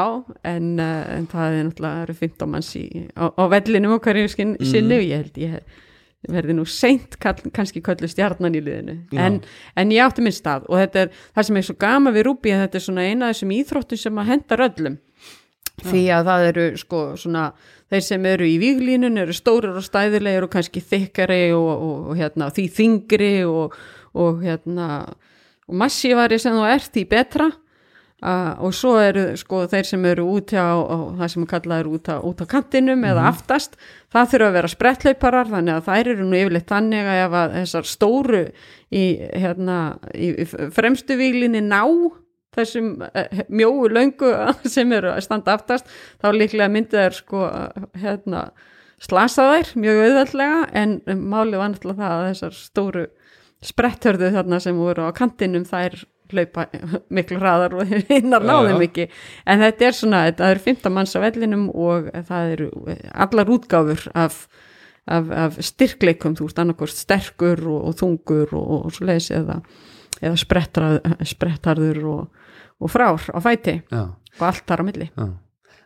en, 0.48 0.70
uh, 0.80 1.02
en 1.18 1.26
það 1.28 1.58
er 1.58 1.66
náttúrulega 1.66 1.98
það 1.98 2.06
eru 2.06 2.16
15 2.22 2.52
manns 2.54 2.70
í, 2.80 2.84
á, 3.12 3.24
á 3.28 3.44
vellinum 3.52 3.96
og 3.98 4.08
hverju 4.08 4.32
sinni 4.32 4.96
og 4.96 5.04
ég 5.04 5.20
held 5.20 5.42
ég 5.42 5.82
verði 6.32 6.56
nú 6.56 6.64
seint 6.64 7.18
kall, 7.20 7.52
kannski 7.52 7.82
köllu 7.84 8.08
stjarnan 8.08 8.56
í 8.56 8.62
liðinu. 8.64 8.94
En, 9.20 9.42
en 9.76 9.92
ég 9.92 10.06
átti 10.06 10.24
minn 10.24 10.32
stað 10.32 10.64
og 10.70 10.80
þetta 10.80 11.04
er 11.04 11.10
það 11.36 11.48
sem 11.50 11.60
er 11.60 11.66
svo 11.68 11.76
gama 11.84 12.14
við 12.14 12.30
Rúbi 12.30 12.56
þetta 12.56 12.80
er 12.80 12.86
svona 12.86 13.04
eina 13.04 13.28
af 13.28 13.36
þessum 13.36 13.52
íþróttum 13.58 14.00
sem 14.00 14.22
að 14.22 14.30
hendar 14.32 14.64
öllum 14.70 14.96
því 15.84 16.04
að 16.14 16.28
það 16.30 16.48
eru 16.48 16.66
sko 16.80 17.04
svona 17.20 17.48
þeir 17.92 18.06
sem 18.06 18.30
eru 18.30 18.46
í 18.48 18.56
víglínun 18.62 19.20
eru 19.20 19.34
stórir 19.36 19.76
og 19.76 19.84
stæðilegir 19.86 20.46
og 20.46 20.54
kannski 20.54 20.82
þykkari 20.84 21.42
og, 21.56 21.68
og, 21.74 22.08
og 22.10 22.16
hérna 22.20 22.48
því 22.54 22.64
þingri 22.78 23.34
og, 23.48 23.76
og 24.14 24.40
hérna 24.44 24.88
og 25.68 25.76
massívari 25.80 26.38
sem 26.40 26.56
þú 26.56 26.64
ert 26.68 26.98
í 27.00 27.06
betra. 27.08 27.50
Uh, 28.24 28.54
og 28.64 28.70
svo 28.72 28.94
eru 29.02 29.34
sko 29.36 29.66
þeir 29.68 29.84
sem 29.84 30.04
eru 30.08 30.24
út 30.38 30.54
á, 30.56 30.72
á 30.80 30.96
það 31.18 31.28
sem 31.28 31.46
kallað 31.50 31.82
er 31.82 31.88
út 31.92 32.06
á, 32.08 32.16
út 32.24 32.38
á 32.40 32.46
kantinum 32.48 33.02
eða 33.04 33.26
aftast, 33.28 33.74
það 34.14 34.30
þurfa 34.30 34.46
að 34.46 34.54
vera 34.56 34.70
spretthlauparar 34.72 35.50
þannig 35.50 35.74
að 35.74 35.90
þær 35.90 36.10
eru 36.14 36.28
nú 36.30 36.38
yfirleitt 36.38 36.70
þannig 36.70 37.10
að 37.10 37.20
ef 37.20 37.36
að 37.42 37.56
þessar 37.58 37.90
stóru 37.90 38.40
í, 38.88 39.04
hérna, 39.42 39.76
í, 40.16 40.30
fremstu 40.72 41.18
víglinni 41.20 41.60
ná 41.66 41.82
þessum 42.54 42.92
uh, 43.06 43.42
mjóu 43.48 43.88
löngu 43.92 44.30
sem 44.76 44.92
eru 44.96 45.12
að 45.14 45.26
standa 45.26 45.58
aftast 45.58 45.90
þá 46.22 46.30
líklega 46.36 46.70
myndi 46.72 46.98
þær 46.98 47.18
sko 47.18 47.44
hérna, 48.00 48.46
slasa 49.02 49.50
þær 49.52 49.74
mjög 49.84 50.02
auðveldlega 50.06 50.64
en 50.82 50.98
málið 51.20 51.60
var 51.60 51.74
náttúrulega 51.74 52.02
það 52.02 52.16
að 52.16 52.26
þessar 52.30 52.58
stóru 52.58 53.06
spretthörðu 53.64 54.34
þarna 54.34 54.60
sem 54.60 54.76
voru 54.76 55.08
á 55.08 55.16
kantinum 55.16 55.64
þær 55.68 56.02
hlaupa 56.32 56.66
miklu 57.16 57.38
hraðar 57.40 57.76
og 57.78 57.90
hinnar 58.10 58.44
náðum 58.44 58.84
ekki 58.86 59.08
en 59.46 59.64
þetta 59.64 59.88
er 59.88 59.98
svona, 59.98 60.22
það 60.32 60.54
eru 60.54 60.64
15 60.68 60.94
manns 60.94 61.16
á 61.16 61.20
vellinum 61.24 61.66
og 61.70 62.08
það 62.28 62.54
eru 62.56 62.70
allar 63.26 63.52
útgáfur 63.56 64.06
af, 64.14 64.44
af, 65.04 65.34
af 65.46 65.58
styrkleikum, 65.72 66.36
þú 66.38 66.48
veist, 66.48 66.62
annarkost 66.62 67.02
sterkur 67.04 67.64
og, 67.68 67.90
og 67.90 67.98
þungur 68.00 68.56
og, 68.56 68.72
og 68.78 68.96
svo 68.96 69.08
leiðis 69.10 69.30
eða, 69.36 69.60
eða 70.20 70.40
sprettrað, 70.40 71.00
sprettarður 71.34 72.02
og, 72.14 72.43
og 72.80 72.90
frár 72.92 73.22
á 73.30 73.38
fæti 73.44 73.76
Já, 73.92 74.02
og 74.38 74.46
allt 74.48 74.64
þar 74.66 74.82
á 74.82 74.88
milli. 74.88 75.10
Já. 75.14 75.26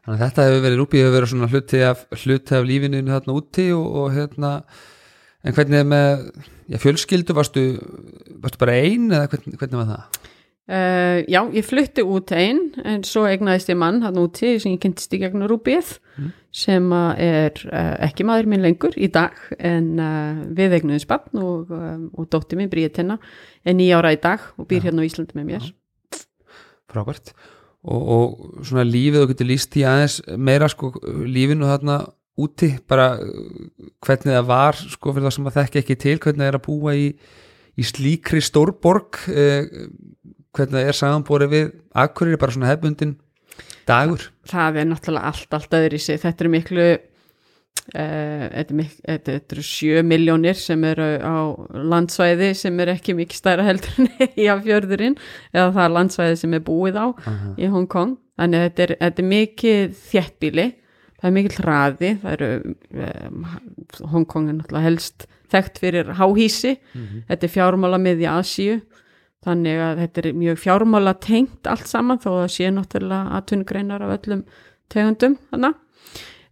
Þannig 0.08 0.14
að 0.14 0.22
þetta 0.24 0.46
hefur 0.48 0.62
verið 0.64 0.78
rúpið, 0.80 1.02
hefur 1.04 1.16
verið 1.18 1.32
svona 1.34 1.50
hluti 1.52 1.82
af, 1.84 2.06
hluti 2.22 2.54
af 2.56 2.64
lífinu 2.64 3.02
þarna 3.10 3.34
úti 3.36 3.66
og, 3.76 3.86
og 4.02 4.14
hérna 4.16 4.52
en 5.44 5.54
hvernig 5.54 5.78
er 5.82 5.86
með 5.86 6.24
já, 6.72 6.78
fjölskyldu, 6.82 7.34
varstu, 7.36 7.64
varstu 8.42 8.60
bara 8.62 8.78
ein 8.80 9.10
eða 9.12 9.28
hvernig, 9.34 9.58
hvernig 9.60 9.78
var 9.82 9.90
það? 9.92 10.24
Uh, 10.68 11.22
já, 11.32 11.38
ég 11.56 11.64
flutti 11.64 12.02
út 12.04 12.32
einn 12.36 12.58
en 12.84 13.04
svo 13.08 13.22
egnaðist 13.24 13.70
ég 13.72 13.78
mann 13.80 14.02
hann 14.04 14.18
úti 14.20 14.50
sem 14.60 14.74
ég 14.74 14.82
kynntist 14.82 15.14
í 15.16 15.20
gegnum 15.22 15.48
Rúbið 15.48 15.94
Mm. 16.18 16.32
sem 16.50 16.86
er 17.22 17.54
uh, 17.70 17.94
ekki 18.02 18.24
maður 18.26 18.48
minn 18.50 18.64
lengur 18.64 18.96
í 18.98 19.06
dag 19.14 19.36
en 19.62 20.00
uh, 20.02 20.40
við 20.58 20.72
egnuðum 20.80 20.98
spann 21.04 21.38
og, 21.38 21.70
og 21.70 22.26
dótti 22.32 22.58
minn 22.58 22.66
Bríetina 22.72 23.20
er 23.62 23.76
nýja 23.78 24.00
ára 24.00 24.10
í 24.16 24.18
dag 24.18 24.42
og 24.58 24.66
býr 24.66 24.82
hérna 24.88 25.04
á 25.04 25.08
Íslandi 25.08 25.38
með 25.38 25.46
mér 25.52 25.68
frábært. 26.90 27.32
Og, 27.88 28.00
og 28.14 28.62
svona 28.66 28.84
lífið 28.86 29.22
og 29.22 29.32
getur 29.32 29.48
líst 29.48 29.76
í 29.78 29.84
aðeins 29.86 30.18
meira 30.36 30.68
sko 30.70 30.90
lífinu 31.24 31.68
þarna 31.68 32.00
úti 32.38 32.72
bara 32.90 33.12
uh, 33.18 33.52
hvernig 34.04 34.34
það 34.34 34.48
var 34.48 34.78
sko 34.78 35.14
fyrir 35.14 35.28
það 35.28 35.36
sem 35.36 35.50
að 35.50 35.58
þekki 35.58 35.80
ekki 35.82 35.98
til 36.04 36.16
hvernig 36.16 36.42
það 36.42 36.50
er 36.50 36.58
að 36.58 36.66
búa 36.66 36.96
í, 36.98 37.06
í 37.78 37.86
slíkri 37.86 38.42
stórborg 38.44 39.22
eh, 39.30 39.86
hvernig 40.54 40.74
það 40.74 40.90
er 40.90 40.98
samanborið 40.98 41.54
við 41.54 41.72
akkurir 42.04 42.40
bara 42.40 42.54
svona 42.54 42.70
hefbundin 42.70 43.16
dagur. 43.88 44.28
Það 44.48 44.80
er 44.82 44.88
náttúrulega 44.90 45.32
allt, 45.32 45.54
allt 45.56 45.78
öðri 45.78 46.00
sig 46.02 46.20
þetta 46.22 46.44
eru 46.44 46.52
miklu 46.52 46.88
þetta, 47.94 48.74
mik 48.76 48.90
þetta, 49.06 49.36
eru 49.54 49.62
sjö 49.64 50.02
miljónir 50.04 50.58
sem 50.60 50.82
eru 50.84 51.06
á 51.24 51.36
landsvæði 51.72 52.50
sem 52.58 52.80
er 52.84 52.92
ekki 52.92 53.14
mikið 53.16 53.38
stærra 53.40 53.64
heldur 53.64 53.94
en 54.02 54.10
í 54.44 54.48
af 54.52 54.60
fjörðurinn 54.66 55.16
eða 55.54 55.70
það 55.72 55.84
er 55.86 55.94
landsvæði 55.96 56.36
sem 56.42 56.58
er 56.58 56.64
búið 56.66 56.98
á 57.00 57.06
Aha. 57.08 57.54
í 57.56 57.70
Hong 57.72 57.88
Kong 57.88 58.16
þannig 58.38 58.66
þetta 58.68 58.84
er, 58.88 58.94
þetta 59.06 59.24
er 59.24 59.30
mikið 59.32 59.96
þéttbíli 60.12 60.66
það 61.18 61.30
er 61.30 61.34
mikið 61.38 61.58
hraði 61.62 62.12
það 62.22 62.36
eru 62.36 62.50
um, 63.08 63.48
Hong 64.12 64.28
Kong 64.30 64.52
er 64.52 64.58
náttúrulega 64.60 64.86
helst 64.90 65.26
þekkt 65.48 65.80
fyrir 65.80 66.12
háhísi 66.20 66.76
Mhm. 66.92 67.24
þetta 67.30 67.46
er 67.48 67.54
fjármála 67.56 67.98
miði 68.04 68.28
Asíu 68.28 68.80
þannig 69.46 69.78
að 69.80 70.00
þetta 70.02 70.20
er 70.26 70.32
mjög 70.36 70.58
fjármála 70.60 71.12
tengt 71.24 71.66
allt 71.70 71.86
saman 71.88 72.18
þó 72.20 72.30
að 72.42 72.48
sé 72.52 72.68
náttúrulega 72.74 73.32
aðtunugreinar 73.38 74.02
af 74.04 74.18
öllum 74.18 74.42
tegundum 74.92 75.38
þannig 75.52 75.78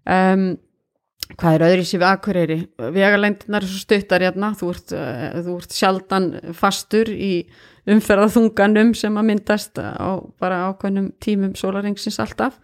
um, 0.06 0.46
hvað 1.34 1.56
er 1.56 1.64
öðru 1.66 1.86
sér 1.86 2.02
við 2.02 2.08
Akureyri? 2.10 2.58
Vegalengdunar 2.78 3.64
er 3.64 3.70
svo 3.70 3.82
stuttar 3.82 4.24
hérna. 4.24 4.52
Þú 4.58 4.68
ert, 4.74 4.94
uh, 4.94 5.24
þú 5.46 5.56
ert 5.60 5.76
sjaldan 5.76 6.28
fastur 6.56 7.10
í 7.12 7.32
umferðaþunganum 7.90 8.92
sem 8.98 9.16
að 9.18 9.28
myndast 9.30 9.78
á 9.78 10.18
bara 10.40 10.66
ákveðnum 10.70 11.12
tímum 11.22 11.54
sólaringsins 11.58 12.18
alltaf. 12.22 12.58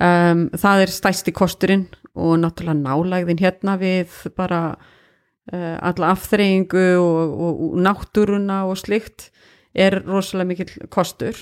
Um, 0.00 0.46
það 0.56 0.86
er 0.86 0.92
stæsti 0.92 1.34
kosturinn 1.36 1.86
og 2.16 2.38
náttúrulega 2.40 2.80
nálægðin 2.80 3.40
hérna 3.40 3.76
við 3.80 4.12
bara 4.36 4.62
uh, 4.72 5.76
alla 5.84 6.12
afþreyingu 6.14 6.86
og, 7.00 7.32
og, 7.32 7.62
og 7.68 7.78
náttúruna 7.84 8.62
og 8.68 8.80
slikt 8.80 9.30
er 9.72 10.00
rosalega 10.04 10.48
mikill 10.48 10.88
kostur 10.92 11.36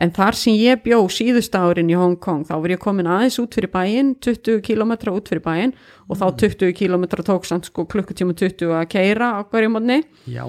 en 0.00 0.12
þar 0.16 0.38
sem 0.38 0.56
ég 0.56 0.82
bjó 0.84 1.02
síðust 1.12 1.54
árin 1.56 1.92
í 1.92 1.98
Hong 1.98 2.18
Kong 2.22 2.46
þá 2.48 2.54
var 2.56 2.74
ég 2.74 2.82
komin 2.82 3.08
aðeins 3.10 3.38
út 3.42 3.56
fyrir 3.56 3.72
bæinn 3.72 4.14
20 4.24 4.62
km 4.64 4.96
út 5.12 5.30
fyrir 5.30 5.44
bæinn. 5.44 5.76
Og 6.10 6.18
þá 6.18 6.26
20 6.42 6.74
km 6.74 7.06
tók 7.22 7.46
samt 7.46 7.68
sko 7.68 7.86
klukkutíma 7.86 8.34
20 8.34 8.74
að 8.80 8.88
keira 8.90 9.34
á 9.38 9.40
hverju 9.46 9.70
mótni 9.70 10.00
Já, 10.26 10.42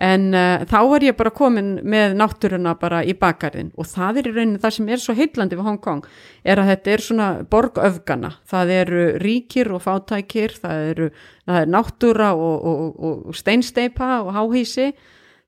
en 0.00 0.28
uh, 0.30 0.62
þá 0.70 0.78
var 0.92 1.04
ég 1.04 1.16
bara 1.18 1.32
komin 1.34 1.72
með 1.82 2.14
náttúruna 2.20 2.76
bara 2.78 3.02
í 3.02 3.16
bakgarðin 3.18 3.72
og 3.74 3.88
það 3.90 4.20
er 4.20 4.28
í 4.30 4.34
rauninni 4.36 4.62
það 4.62 4.76
sem 4.76 4.92
er 4.94 5.02
svo 5.02 5.16
heitlandi 5.18 5.58
við 5.58 5.66
Hong 5.66 5.80
Kong 5.82 6.06
er 6.46 6.62
að 6.62 6.70
þetta 6.72 6.92
er 6.94 7.04
svona 7.04 7.28
borgöfgana. 7.50 8.34
Það 8.48 8.74
eru 8.78 9.06
ríkir 9.24 9.72
og 9.74 9.82
fátækir 9.84 10.54
það 10.60 10.84
eru 10.92 11.10
það 11.16 11.62
er 11.64 11.72
náttúra 11.74 12.34
og, 12.36 12.68
og, 12.70 12.84
og, 12.86 13.24
og 13.30 13.40
steinsteipa 13.40 14.20
og 14.22 14.36
háhísi 14.38 14.92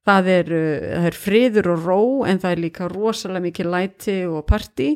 það 0.08 0.30
er, 0.34 0.52
það 0.82 1.08
er 1.10 1.18
friður 1.24 1.72
og 1.74 1.88
ró 1.88 2.00
en 2.28 2.40
það 2.42 2.54
er 2.54 2.62
líka 2.66 2.88
rosalega 2.90 3.46
mikið 3.46 3.70
læti 3.74 4.16
og 4.26 4.46
parti 4.48 4.88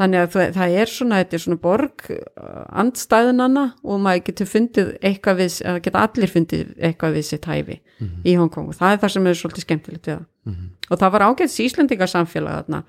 þannig 0.00 0.22
að 0.22 0.30
það, 0.32 0.54
það 0.56 0.78
er 0.80 0.92
svona, 0.94 1.20
þetta 1.20 1.36
er 1.36 1.42
svona 1.44 1.60
borg 1.60 2.06
uh, 2.14 2.62
andstæðunana 2.82 3.66
og 3.84 4.00
maður 4.00 4.24
getur 4.30 4.48
fundið 4.48 4.94
eitthvað 5.04 5.42
við, 5.42 5.58
eða 5.66 5.84
geta 5.84 6.06
allir 6.06 6.32
fundið 6.32 6.72
eitthvað 6.78 7.18
við 7.18 7.28
sitt 7.28 7.48
hæfi 7.50 7.78
í 8.24 8.34
Hong 8.40 8.50
Kong 8.52 8.72
og 8.72 8.78
það 8.78 8.96
er 8.96 9.04
það 9.04 9.14
sem 9.16 9.28
er 9.28 9.38
svolítið 9.42 9.66
skemmtilegt 9.66 10.08
við 10.08 10.16
það. 10.16 10.26
Og 10.90 10.98
það 10.98 11.12
var 11.14 11.24
ágætt 11.28 11.58
Íslendingarsamfélag 11.66 12.62
þarna 12.62 12.80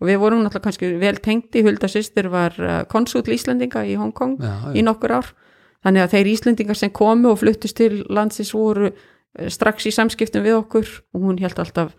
og 0.00 0.08
við 0.08 0.20
vorum 0.22 0.42
náttúrulega 0.42 0.66
kannski 0.66 0.90
vel 1.00 1.16
tengt 1.22 1.56
í 1.56 1.62
Hulda 1.66 1.90
sýstir 1.90 2.30
var 2.32 2.56
uh, 2.58 2.82
konsúl 2.90 3.24
Íslendinga 3.34 3.84
í 3.86 3.96
Hong 4.00 4.14
Kong 4.16 4.38
já, 4.40 4.54
í 4.72 4.80
já. 4.80 4.86
nokkur 4.88 5.18
ár. 5.20 5.32
Þannig 5.84 6.06
að 6.06 6.14
þeir 6.14 6.30
Íslendingar 6.32 6.80
sem 6.80 6.92
komu 6.96 7.34
og 7.34 7.42
fluttust 7.42 7.76
til 7.76 8.00
landsins 8.08 8.54
voru 8.56 8.88
eh, 8.88 9.02
strax 9.50 9.88
í 9.88 9.92
samskiptum 9.94 10.44
við 10.44 10.58
okkur 10.60 10.90
og 11.14 11.22
hún 11.26 11.40
held 11.42 11.58
alltaf 11.58 11.94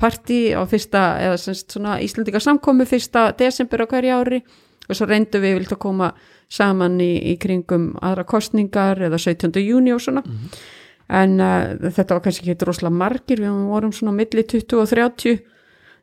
partí 0.00 0.50
á 0.54 0.62
fyrsta 0.66 1.02
eða 1.22 1.38
semst 1.38 1.74
svona 1.74 1.98
Íslendingar 2.02 2.42
samkomu 2.42 2.86
fyrsta 2.88 3.28
desember 3.38 3.84
á 3.84 3.86
hverju 3.86 4.14
ári. 4.14 4.40
Og 4.84 4.98
svo 4.98 5.06
reyndu 5.08 5.40
við 5.40 5.60
vilt 5.60 5.72
að 5.72 5.80
koma 5.80 6.10
saman 6.52 6.98
í, 7.00 7.14
í 7.32 7.38
kringum 7.40 7.94
aðra 8.04 8.26
kostningar 8.28 9.00
eða 9.06 9.20
17. 9.22 9.54
júni 9.64 9.94
og 9.94 10.02
svona. 10.04 10.20
En 11.08 11.38
uh, 11.40 11.72
þetta 11.84 12.16
var 12.16 12.24
kannski 12.24 12.50
ekki 12.50 12.66
rosalega 12.68 12.96
margir 12.96 13.40
við 13.40 13.64
vorum 13.70 13.94
svona 13.96 14.12
milli 14.16 14.44
20 14.44 14.82
og 14.82 14.90
30 14.90 15.40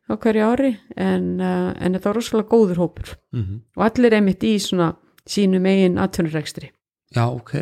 á 0.09 0.13
hverju 0.17 0.47
ári 0.47 0.71
en, 0.97 1.27
uh, 1.41 1.69
en 1.77 1.97
þetta 1.97 2.09
var 2.09 2.17
rosalega 2.17 2.49
góður 2.49 2.81
hópur. 2.81 3.15
Mm 3.35 3.61
og 3.75 3.85
allir 3.85 4.13
einmitt 4.17 4.43
í 4.43 4.57
svona 4.59 4.93
sínum 5.25 5.65
eigin 5.65 5.99
atvinnurekstri. 6.01 6.71
Já 7.15 7.27
ok 7.27 7.53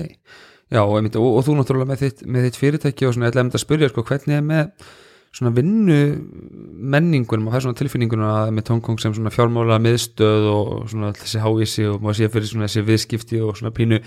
Já, 0.69 0.83
og, 0.85 0.97
og, 1.01 1.29
og 1.39 1.45
þú 1.45 1.57
náttúrulega 1.57 1.89
með 1.89 2.01
þitt, 2.03 2.25
með 2.29 2.47
þitt 2.47 2.59
fyrirtæki 2.61 3.07
og 3.07 3.15
svona, 3.15 3.29
ég 3.29 3.37
ætla 3.37 3.45
að 3.49 3.63
spyrja 3.63 3.89
sko, 3.89 4.05
hvernig 4.05 4.37
er 4.37 4.43
með 4.45 4.89
svona 5.35 5.53
vinnu 5.53 5.97
menningunum 6.89 7.47
og 7.47 7.53
það 7.53 7.59
er 7.59 7.65
svona 7.67 7.79
tilfinninguna 7.79 8.29
með 8.53 8.67
tónkong 8.71 9.01
sem 9.01 9.13
svona 9.13 9.33
fjármála 9.33 9.77
miðstöð 9.81 10.47
og 10.49 10.69
svona 10.89 11.11
þessi 11.17 11.41
hávísi 11.43 11.85
og 11.89 11.99
maður 12.01 12.19
sé 12.19 12.29
fyrir 12.33 12.49
svona 12.49 12.69
þessi 12.69 12.85
viðskipti 12.87 13.41
og 13.45 13.59
svona 13.59 13.73
pínu 13.75 13.99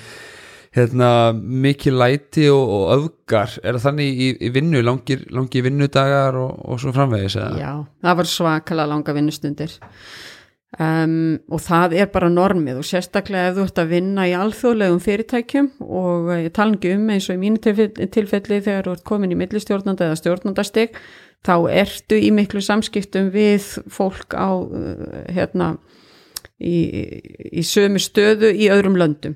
hérna 0.72 1.10
mikið 1.36 1.98
læti 2.00 2.48
og, 2.50 2.62
og 2.74 2.84
öfgar 2.96 3.54
er 3.60 3.76
það 3.76 3.86
þannig 3.86 4.22
í, 4.24 4.28
í 4.40 4.50
vinnu 4.54 4.82
langir, 4.82 5.26
langir 5.30 5.66
vinnudagar 5.66 6.38
og, 6.40 6.56
og 6.64 6.80
svo 6.82 6.94
framvegis 6.96 7.36
eða? 7.38 7.60
Já, 7.60 7.72
það 8.02 8.20
var 8.22 8.30
svakalega 8.32 8.90
langa 8.94 9.16
vinnustundir 9.18 9.76
um, 10.78 11.16
og 11.52 11.62
það 11.64 11.96
er 12.00 12.10
bara 12.12 12.30
normið 12.32 12.80
og 12.80 12.86
sérstaklega 12.88 13.50
ef 13.50 13.58
þú 13.58 13.66
ert 13.66 13.82
að 13.82 13.92
vinna 13.92 14.28
í 14.28 14.34
alþjóðlegum 14.38 15.02
fyrirtækjum 15.04 15.68
og 15.84 16.32
eh, 16.32 16.44
ég 16.46 16.54
tala 16.56 16.76
ekki 16.76 16.94
um 16.96 17.10
eins 17.12 17.28
og 17.28 17.36
í 17.36 17.42
mínu 17.42 17.62
tilfelli, 17.62 18.62
þegar 18.64 18.88
þú 18.88 18.96
ert 18.96 19.06
komin 19.08 19.34
í 19.34 19.38
millistjórnanda 19.40 20.08
eða 20.08 20.20
stjórnandastig 20.22 20.96
þá 21.42 21.54
ertu 21.74 22.18
í 22.22 22.30
miklu 22.34 22.62
samskiptum 22.62 23.32
við 23.34 23.66
fólk 23.90 24.36
á 24.38 24.50
uh, 24.62 25.22
hérna 25.34 25.74
í, 26.62 26.76
í 27.50 27.64
sömu 27.66 27.98
stöðu 28.02 28.52
í 28.54 28.70
öðrum 28.70 28.98
löndum. 29.00 29.34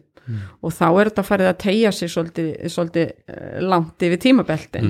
Og 0.62 0.72
þá 0.74 0.86
er 0.88 1.08
þetta 1.10 1.22
farið 1.22 1.48
að 1.52 1.58
tegja 1.62 1.90
sig 1.94 2.10
svolítið, 2.10 2.48
svolítið 2.74 3.10
eh, 3.30 3.58
langt 3.62 4.02
yfir 4.02 4.18
tímabeltin 4.24 4.88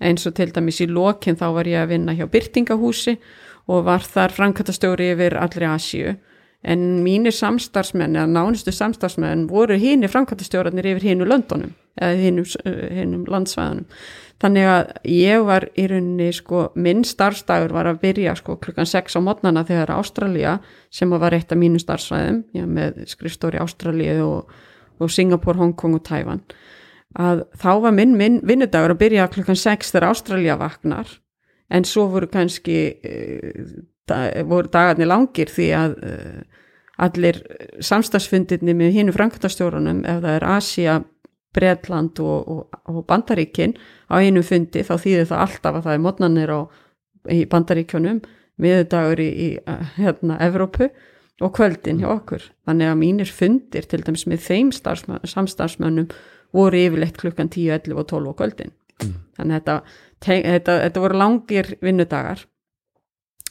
eins 0.00 0.26
og 0.28 0.36
til 0.36 0.52
dæmis 0.54 0.78
í 0.80 0.86
lokin 0.88 1.38
þá 1.38 1.48
var 1.56 1.68
ég 1.68 1.82
að 1.82 1.90
vinna 1.94 2.14
hjá 2.16 2.24
Byrtingahúsi 2.30 3.16
og 3.70 3.86
var 3.86 4.02
þar 4.02 4.34
framkvæmtastjóri 4.34 5.12
yfir 5.14 5.36
allri 5.38 5.68
Asíu. 5.68 6.16
En 6.60 6.80
mínir 7.04 7.32
samstarfsmenn 7.32 8.18
eða 8.18 8.28
nánustu 8.28 8.72
samstarfsmenn 8.74 9.46
voru 9.48 9.78
hínir 9.80 10.12
framkvæmtastjórarnir 10.12 10.90
yfir 10.90 11.06
hínu 11.08 11.28
löndunum 11.28 11.70
eða 12.00 12.18
hínum, 12.20 12.48
hínum 12.96 13.22
landsvæðunum. 13.30 13.86
Þannig 14.40 14.66
að 14.72 14.90
ég 15.12 15.44
var 15.44 15.66
í 15.76 15.86
rauninni 15.88 16.28
sko, 16.32 16.66
minn 16.74 17.02
starfstagur 17.04 17.74
var 17.76 17.88
að 17.90 18.02
byrja 18.04 18.34
sko 18.38 18.56
klukkan 18.60 18.88
6 18.88 19.16
á 19.16 19.20
mótnana 19.24 19.64
þegar 19.68 19.94
Ástralía 19.98 20.58
sem 20.92 21.12
var 21.12 21.36
eitt 21.36 21.52
af 21.52 21.60
mínu 21.60 21.80
starfsvæðum 21.80 22.42
já, 22.56 22.64
með 22.64 23.02
skrifstóri 23.08 23.60
Ástralíu 23.60 24.20
og, 24.24 24.54
og 25.00 25.12
Singapur, 25.12 25.60
Hongkong 25.60 25.96
og 25.96 26.04
Tævan 26.08 26.44
að 27.18 27.44
þá 27.58 27.72
var 27.82 27.94
minn, 27.94 28.14
minn 28.16 28.38
vinnudagur 28.46 28.94
að 28.94 29.02
byrja 29.02 29.28
klukkan 29.32 29.58
6 29.58 29.90
þegar 29.92 30.08
Ástralía 30.12 30.56
vaknar 30.60 31.10
en 31.70 31.86
svo 31.86 32.08
voru 32.10 32.26
kannski 32.30 32.78
da, 34.10 34.18
voru 34.46 34.70
dagarnir 34.72 35.10
langir 35.10 35.50
því 35.52 35.68
að 35.76 35.94
uh, 36.02 36.40
allir 37.00 37.40
samstagsfundirni 37.84 38.74
með 38.76 38.96
hínu 38.98 39.14
frankastjórunum 39.16 40.02
ef 40.04 40.20
það 40.24 40.34
er 40.36 40.46
Asia, 40.50 40.96
Bretland 41.56 42.20
og, 42.22 42.50
og, 42.50 42.80
og 42.90 43.04
Bandaríkin 43.08 43.74
á 44.12 44.20
einu 44.20 44.42
fundi 44.46 44.84
þá 44.86 44.94
þýðir 45.02 45.30
það 45.30 45.44
alltaf 45.46 45.78
að 45.78 45.86
það 45.86 45.96
er 45.96 46.04
mótnannir 46.04 46.52
á 46.52 46.60
í 47.30 47.40
Bandaríkjunum 47.50 48.20
miðudagur 48.60 49.22
í, 49.22 49.30
í 49.30 49.48
uh, 49.64 49.94
hérna 49.96 50.36
Evrópu 50.44 50.90
og 51.40 51.54
kvöldin 51.56 52.02
hjá 52.02 52.10
okkur. 52.12 52.42
Þannig 52.68 52.90
að 52.90 53.00
mínir 53.00 53.32
fundir 53.32 53.86
til 53.88 54.02
dæmis 54.04 54.26
með 54.28 54.44
þeim 54.44 54.74
samstarfsmönnum 54.76 56.10
voru 56.52 56.82
yfirleitt 56.82 57.16
klukkan 57.16 57.48
10, 57.48 57.70
11 57.88 57.96
og 57.96 58.10
12 58.10 58.28
á 58.28 58.34
kvöldin. 58.36 58.74
Þannig 59.38 59.54
að 59.54 59.60
þetta, 59.62 59.76
þetta, 60.24 60.78
þetta 60.86 61.00
voru 61.04 61.18
langir 61.18 61.74
vinnudagar. 61.82 62.44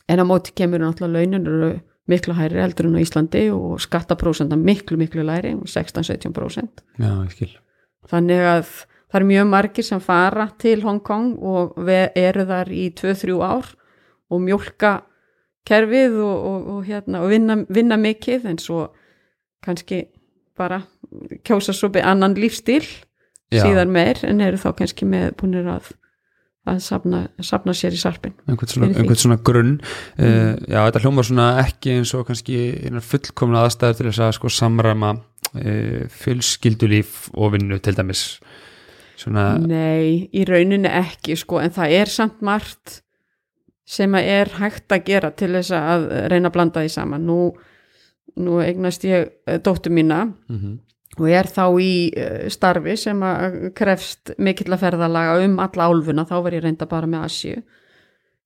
En 0.09 0.20
á 0.22 0.26
móti 0.26 0.53
kemur 0.57 0.82
náttúrulega 0.82 1.20
launin 1.20 1.47
eru 1.47 1.72
miklu 2.09 2.34
hæri 2.34 2.57
heldur 2.61 2.88
en 2.89 2.97
á 2.97 3.01
Íslandi 3.03 3.43
og 3.53 3.82
skattaprósenta 3.84 4.57
miklu 4.57 4.97
miklu 4.97 5.22
læri 5.22 5.51
16-17% 5.53 6.82
Já, 6.97 7.11
þannig 8.09 8.45
að 8.49 8.72
það 9.09 9.20
er 9.20 9.28
mjög 9.30 9.49
margir 9.51 9.86
sem 9.86 10.01
fara 10.01 10.47
til 10.61 10.82
Hong 10.82 11.03
Kong 11.05 11.36
og 11.38 11.78
eru 11.88 12.45
þar 12.49 12.72
í 12.74 12.88
2-3 12.97 13.38
ár 13.45 13.70
og 14.30 14.41
mjólka 14.41 14.95
kerfið 15.70 16.17
og, 16.24 16.38
og, 16.49 16.67
og, 16.74 16.82
hérna, 16.88 17.22
og 17.22 17.30
vinna, 17.30 17.59
vinna 17.70 17.97
mikið 18.01 18.47
en 18.49 18.57
svo 18.61 18.88
kannski 19.65 20.07
bara 20.57 20.82
kjósa 21.45 21.74
svo 21.78 21.91
be- 21.93 22.01
annan 22.05 22.34
lífstíl 22.38 22.86
Já. 23.53 23.63
síðan 23.65 23.93
meir 23.93 24.17
en 24.26 24.41
eru 24.45 24.57
þá 24.61 24.72
kannski 24.82 25.05
með 25.09 25.36
búinir 25.38 25.70
að, 25.70 25.91
að 26.70 26.80
safna, 26.86 27.24
safna 27.45 27.76
sér 27.78 27.95
í 27.95 27.99
sarpin 28.01 28.36
einhvern 28.47 28.72
svona, 28.72 28.89
einhvern 28.93 29.20
svona 29.20 29.39
grunn. 29.45 29.76
Uh, 30.20 30.55
já, 30.70 30.80
þetta 30.80 31.03
hljómar 31.03 31.28
svona 31.28 31.49
ekki 31.63 31.97
eins 31.97 32.13
og 32.17 32.26
kannski 32.30 32.59
einar 32.86 33.05
fullkomna 33.05 33.65
aðstæður 33.65 33.99
til 33.99 34.07
þess 34.09 34.24
að 34.26 34.34
sko 34.39 34.53
samræma 34.53 35.13
uh, 35.17 36.01
fjölskyldulíf 36.22 37.30
og 37.36 37.55
vinnu 37.57 37.80
til 37.84 37.95
dæmis. 37.97 38.26
Svona, 39.20 39.51
Nei, 39.59 40.30
í 40.32 40.45
rauninni 40.47 40.91
ekki 41.01 41.36
sko, 41.39 41.59
en 41.59 41.74
það 41.76 41.95
er 41.97 42.11
samt 42.11 42.43
margt 42.45 43.01
sem 43.89 44.13
að 44.15 44.30
er 44.32 44.53
hægt 44.59 44.93
að 44.93 45.07
gera 45.09 45.32
til 45.36 45.49
þess 45.57 45.74
að 45.76 46.05
reyna 46.32 46.51
að 46.51 46.55
blanda 46.55 46.84
því 46.86 46.93
saman. 46.93 47.26
Nú, 47.28 47.39
nú 48.39 48.59
eignast 48.63 49.03
ég 49.09 49.34
eh, 49.49 49.57
dóttur 49.65 49.91
mína 49.95 50.28
mm 50.30 50.78
og 51.20 51.30
er 51.32 51.49
þá 51.51 51.63
í 51.84 51.93
eh, 52.15 52.47
starfi 52.51 52.95
sem 52.99 53.24
að 53.26 53.57
krefst 53.78 54.34
mikill 54.41 54.72
að 54.74 54.84
ferðalaga 54.86 55.39
um 55.45 55.57
alla 55.63 55.89
álfuna, 55.89 56.28
þá 56.30 56.36
var 56.45 56.55
ég 56.55 56.63
reynda 56.65 56.88
bara 56.89 57.09
með 57.09 57.26
Asju. 57.28 57.55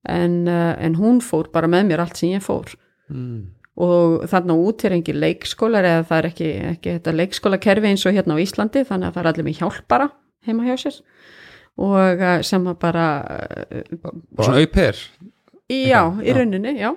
En, 0.09 0.39
eh, 0.51 0.71
en 0.84 0.97
hún 0.99 1.21
fór 1.24 1.51
bara 1.53 1.69
með 1.71 1.91
mér 1.91 2.03
allt 2.03 2.19
sem 2.19 2.34
ég 2.34 2.43
fór. 2.43 2.74
Mm, 3.11 3.53
og 3.84 4.26
þarna 4.30 4.57
út 4.59 4.84
er 4.86 4.97
engin 4.97 5.21
leikskólar 5.21 5.88
eða 5.88 6.07
það 6.09 6.19
er 6.19 6.30
ekki, 6.32 6.49
ekki 6.74 6.97
þetta 6.97 7.15
leikskólakerfi 7.19 7.89
eins 7.89 8.05
og 8.05 8.17
hérna 8.17 8.38
á 8.38 8.43
Íslandi 8.43 8.84
þannig 8.89 9.09
að 9.09 9.15
það 9.15 9.24
er 9.24 9.32
allir 9.32 9.47
með 9.47 9.61
hjálpara 9.61 10.09
heima 10.47 10.67
hjá 10.67 10.76
sér. 10.86 10.99
Og 11.84 12.21
eh, 12.21 12.41
sem 12.45 12.67
að 12.69 12.82
bara 12.82 13.07
eh, 13.69 13.86
svona 14.38 14.59
auper 14.61 14.99
já, 15.74 16.01
í 16.21 16.36
rauninni, 16.36 16.76
já. 16.78 16.91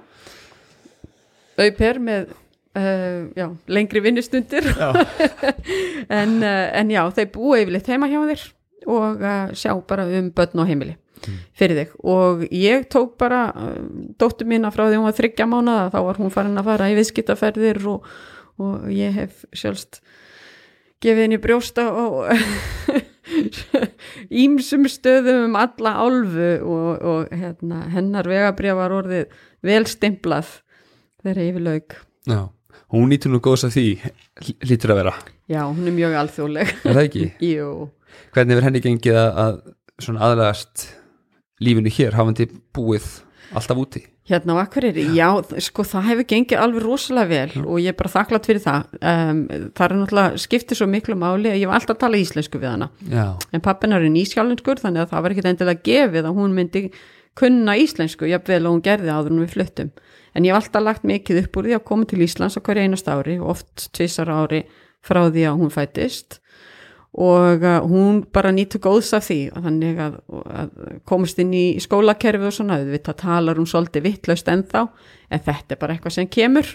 Auper 1.56 2.02
með 2.02 2.34
uh, 2.76 3.26
já, 3.36 3.48
lengri 3.66 4.04
vinnustundir. 4.04 4.68
En, 6.06 6.36
uh, 6.38 6.68
en 6.78 6.90
já, 6.92 7.00
þeir 7.16 7.32
búa 7.34 7.56
yfirleitt 7.58 7.88
heima 7.90 8.06
hjá 8.06 8.20
þér 8.28 8.42
og 8.86 9.22
uh, 9.24 9.48
sjá 9.58 9.72
bara 9.88 10.04
um 10.20 10.28
börn 10.36 10.62
og 10.62 10.68
heimili 10.68 10.94
fyrir 11.56 11.80
þig. 11.80 11.94
Og 12.06 12.44
ég 12.54 12.84
tók 12.92 13.16
bara 13.18 13.48
dóttur 14.20 14.46
mína 14.46 14.70
frá 14.70 14.84
því 14.86 15.00
hún 15.00 15.08
var 15.08 15.16
þryggja 15.16 15.48
mánuða 15.50 15.88
þá 15.94 15.98
var 16.06 16.20
hún 16.20 16.34
farin 16.34 16.60
að 16.60 16.68
fara 16.68 16.90
í 16.92 16.94
viðskiptaferðir 16.98 17.80
og, 17.90 18.06
og 18.62 18.86
ég 18.94 19.16
hef 19.16 19.42
sjálfst 19.56 19.98
gefið 21.02 21.26
henni 21.26 21.40
brjósta 21.42 21.88
og 21.90 22.30
ímsum 24.44 24.86
stöðum 24.90 25.48
um 25.48 25.58
alla 25.58 25.96
álfu 26.04 26.50
og, 26.62 26.90
og 27.02 27.34
hérna, 27.34 27.82
hennar 27.92 28.28
vegabrjá 28.30 28.76
var 28.78 28.94
orðið 28.96 29.34
vel 29.66 29.84
stimplað 29.90 30.60
þegar 31.22 31.42
yfir 31.44 31.66
lauk 31.66 31.96
já, 32.28 32.40
hún 33.00 33.12
nýtur 33.12 33.32
nú 33.32 33.40
góðs 33.44 33.66
að 33.68 33.76
því 33.76 33.86
hlýtur 34.66 34.92
að 34.94 35.00
vera, 35.02 35.14
já, 35.50 35.60
hún 35.66 35.86
er 35.86 35.94
mjög 35.96 36.18
alþjóðleg. 36.22 36.74
Er 36.82 36.98
það 36.98 37.04
ekki? 37.04 37.28
Jú, 37.52 37.70
hvernig 38.34 38.58
verður 38.58 38.68
henni 38.68 38.82
gengið 38.84 39.20
að, 39.22 39.62
aðlægast 40.16 40.90
lífinu 41.64 41.92
hér? 41.96 42.18
Hafandi 42.18 42.48
búið 42.76 43.08
alltaf 43.56 43.80
úti? 43.80 44.04
Hérna 44.26 44.56
á 44.58 44.66
Akureyri, 44.66 45.04
já, 45.14 45.28
sko 45.62 45.84
það 45.86 46.08
hefur 46.08 46.26
gengið 46.32 46.58
alveg 46.58 46.82
rosalega 46.82 47.28
vel 47.30 47.62
og 47.62 47.76
ég 47.78 47.92
er 47.92 47.98
bara 47.98 48.10
þakklátt 48.10 48.48
fyrir 48.50 48.64
það. 48.64 48.96
Um, 48.98 49.42
það 49.70 49.84
er 49.86 49.94
náttúrulega 50.00 50.40
skiptir 50.42 50.80
svo 50.80 50.88
miklu 50.90 51.14
máli 51.20 51.52
að 51.52 51.60
ég 51.60 51.70
var 51.70 51.78
alltaf 51.78 51.94
að 51.94 52.00
tala 52.00 52.18
íslensku 52.18 52.58
við 52.58 52.72
hana. 52.72 52.88
Já, 53.06 53.28
en 53.54 53.62
pappin 53.62 53.94
er 53.94 54.08
nýskjálenskur 54.10 54.82
þannig 54.82 55.04
að 55.04 55.12
það 55.12 55.22
var 55.22 55.34
ekkit 55.36 55.48
endilega 55.52 55.86
gefið 55.86 56.26
að 56.26 56.40
hún 56.40 56.58
myndi 56.58 56.82
kunna 57.38 57.76
íslensku, 57.78 58.26
jafnvel 58.26 58.64
og 58.64 58.74
hún 58.74 58.82
gerði 58.82 59.14
áður 59.14 59.36
en 59.36 59.44
við 59.44 59.54
fluttum 59.54 59.94
en 60.36 60.44
ég 60.44 60.52
hef 60.52 60.66
alltaf 60.66 60.84
lagt 60.84 61.06
mikið 61.08 61.44
upp 61.44 61.56
úr 61.56 61.70
því 61.70 61.78
að 61.78 61.86
koma 61.88 62.08
til 62.08 62.24
Íslands 62.26 62.58
á 62.58 62.60
hverju 62.60 62.84
einast 62.84 63.08
ári 63.08 63.38
oft 63.40 63.88
tvisar 63.96 64.30
ári 64.32 64.66
frá 65.06 65.24
því 65.30 65.46
að 65.48 65.62
hún 65.62 65.72
fættist 65.72 66.40
og 67.16 67.62
uh, 67.64 67.80
hún 67.88 68.20
bara 68.32 68.52
nýtur 68.52 68.82
góðs 68.84 69.14
af 69.16 69.24
því 69.30 69.38
og 69.56 69.64
þannig 69.64 70.00
að, 70.04 70.16
að 70.60 70.72
komast 71.08 71.38
inn 71.40 71.54
í 71.56 71.66
skólakerfi 71.80 72.50
og 72.50 72.52
svona 72.52 72.82
við 72.84 73.08
talar 73.16 73.56
hún 73.56 73.68
svolítið 73.70 74.04
vittlaust 74.10 74.50
ennþá 74.52 74.82
en 75.32 75.44
þetta 75.46 75.74
er 75.74 75.80
bara 75.80 75.96
eitthvað 75.96 76.18
sem 76.18 76.28
kemur. 76.28 76.68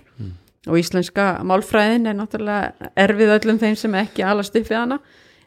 Og 0.70 0.78
íslenska 0.78 1.28
málfræðin 1.46 2.10
er 2.10 2.18
náttúrulega 2.18 2.90
erfið 3.02 3.36
öllum 3.38 3.62
þeim 3.62 3.78
sem 3.78 3.96
ekki 4.02 4.26
alast 4.26 4.58
upp 4.58 4.68
við 4.70 4.78
hana 4.78 4.98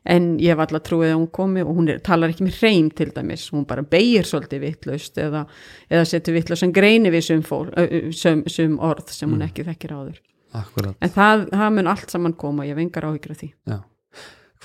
en 0.05 0.35
ég 0.43 0.53
hef 0.53 0.61
alltaf 0.65 0.85
trúið 0.85 1.13
að 1.13 1.19
hún 1.19 1.31
komi 1.33 1.65
og 1.65 1.73
hún 1.79 1.89
er, 1.95 2.03
talar 2.05 2.33
ekki 2.33 2.45
með 2.47 2.59
hreim 2.61 2.91
til 2.93 3.09
dæmis, 3.15 3.47
hún 3.55 3.65
bara 3.69 3.85
beigir 3.89 4.29
svolítið 4.29 4.67
vittlaust 4.67 5.21
eða, 5.23 5.47
eða 5.89 6.05
setur 6.11 6.37
vittlaust 6.37 6.65
sem 6.65 6.75
greini 6.77 7.13
við 7.15 7.31
ö, 7.33 7.63
ö, 7.73 8.03
sum, 8.13 8.45
sum 8.51 8.77
orð 8.85 9.15
sem 9.17 9.33
hún 9.33 9.47
ekki 9.47 9.65
þekkir 9.65 9.97
áður. 9.97 10.21
Akkurat. 10.55 10.95
En 11.03 11.11
það, 11.11 11.49
það 11.51 11.75
mun 11.79 11.91
allt 11.91 12.13
saman 12.13 12.37
koma, 12.39 12.69
ég 12.69 12.77
hef 12.77 12.85
engar 12.85 13.09
áhyggjur 13.09 13.35
af 13.35 13.41
því. 13.41 13.51
Já. 13.73 13.81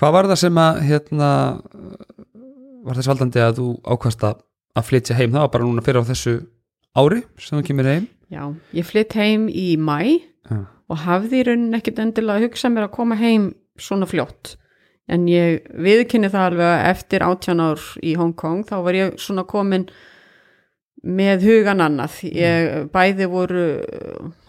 hvað 0.00 0.14
var 0.16 0.28
það 0.30 0.42
sem 0.44 0.60
að 0.60 0.84
hérna 0.86 1.32
var 2.84 2.96
þess 2.96 3.10
valdandi 3.10 3.42
að 3.44 3.58
þú 3.58 3.66
ákvast 3.96 4.28
að 4.28 4.38
að 4.78 4.86
flytja 4.86 5.16
heim, 5.18 5.34
það 5.34 5.44
var 5.44 5.52
bara 5.54 5.66
núna 5.66 5.84
fyrir 5.84 6.04
á 6.04 6.10
þessu 6.10 6.34
ári 6.98 7.22
sem 7.42 7.58
þú 7.58 7.64
kemur 7.66 7.88
heim. 7.90 8.06
Já, 8.30 8.42
ég 8.76 8.86
flytt 8.86 9.16
heim 9.18 9.48
í 9.50 9.74
mæ 9.80 9.98
já, 10.46 10.60
og 10.62 11.02
hafði 11.04 11.40
í 11.40 11.46
raunin 11.48 11.78
ekkit 11.78 11.98
endilega 12.02 12.38
að 12.38 12.48
hugsa 12.48 12.70
mér 12.70 12.86
að 12.86 12.94
koma 12.94 13.18
heim 13.18 13.50
svona 13.80 14.06
fljótt 14.10 14.54
en 15.10 15.26
ég 15.30 15.66
viðkynni 15.74 16.30
það 16.30 16.46
alveg 16.50 16.70
að 16.70 16.86
eftir 16.92 17.26
18 17.26 17.64
ár 17.64 17.90
í 18.06 18.14
Hong 18.20 18.36
Kong 18.38 18.62
þá 18.68 18.76
var 18.86 18.98
ég 18.98 19.18
svona 19.20 19.46
komin 19.48 19.88
með 21.00 21.46
hugan 21.46 21.80
annað. 21.80 22.18
Ég, 22.28 22.66
bæði 22.92 23.28
voru 23.32 23.62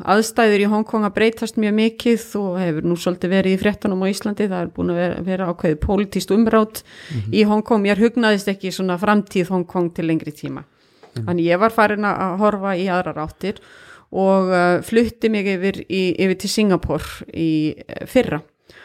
aðstæður 0.03 0.65
í 0.65 0.71
Hong 0.73 0.83
Kong 0.87 1.07
að 1.07 1.15
breytast 1.15 1.59
mjög 1.61 1.77
mikið 1.77 2.25
og 2.41 2.57
hefur 2.59 2.89
nú 2.91 2.97
svolítið 2.99 3.33
verið 3.37 3.55
í 3.55 3.61
fréttunum 3.61 4.03
á 4.03 4.11
Íslandi, 4.11 4.49
það 4.51 4.65
er 4.65 4.73
búin 4.75 4.91
að 4.91 4.99
vera, 4.99 5.21
vera 5.29 5.47
ákveðið 5.51 5.79
pólitíst 5.85 6.33
umrátt 6.35 6.83
í 7.31 7.45
Hong 7.47 7.63
Kong. 7.63 7.85
Mér 7.85 8.03
hugnaðist 8.03 8.51
ekki 8.51 8.73
svona 8.75 8.99
framtíð 8.99 9.53
Hong 9.55 9.67
Kong 9.69 9.93
til 9.95 10.09
lengri 10.09 10.35
tíma. 10.35 10.65
Þannig 11.15 11.47
ég 11.47 11.59
var 11.59 11.73
farin 11.75 12.07
að 12.07 12.37
horfa 12.43 12.75
í 12.79 12.85
aðrar 12.91 13.23
áttir 13.25 13.59
og 14.11 14.51
uh, 14.51 14.77
flutti 14.83 15.31
mig 15.31 15.47
yfir, 15.47 15.85
í, 15.87 16.11
yfir 16.19 16.39
til 16.39 16.51
Singapore 16.51 17.27
í 17.31 17.51
uh, 17.79 18.03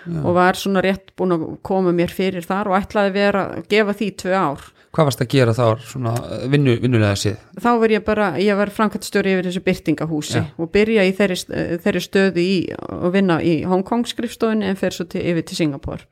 fyrra 0.07 0.22
og 0.24 0.38
var 0.38 0.59
svona 0.59 0.82
rétt 0.84 1.12
búin 1.18 1.34
að 1.36 1.44
koma 1.66 1.92
mér 1.96 2.14
fyrir 2.14 2.46
þar 2.46 2.70
og 2.70 2.78
ætlaði 2.78 3.14
vera 3.16 3.44
að 3.57 3.68
gefa 3.72 3.94
því 3.98 4.11
tvö 4.22 4.34
ár. 4.38 4.66
Hvað 4.96 5.09
varst 5.11 5.20
að 5.20 5.32
gera 5.34 5.52
þá 5.52 5.64
svona 5.84 6.12
vinnu, 6.48 6.74
vinnulega 6.80 7.16
séð? 7.20 7.40
Þá 7.61 7.70
var 7.82 7.92
ég 7.92 8.04
bara, 8.07 8.28
ég 8.40 8.57
var 8.57 8.72
framkvæmstjóri 8.72 9.34
yfir 9.34 9.48
þessu 9.50 9.62
byrtingahúsi 9.66 10.38
Já. 10.38 10.44
og 10.57 10.70
byrja 10.72 11.04
í 11.04 11.12
þeirri, 11.18 11.36
þeirri 11.84 12.02
stöðu 12.04 12.40
í 12.40 12.54
að 12.72 13.11
vinna 13.18 13.36
í 13.44 13.59
Hong 13.68 13.84
Kong 13.84 14.09
skrifstofunni 14.09 14.70
en 14.70 14.78
fer 14.80 14.96
svo 14.96 15.04
til, 15.12 15.20
yfir 15.20 15.44
til 15.44 15.59
Singapore. 15.59 16.09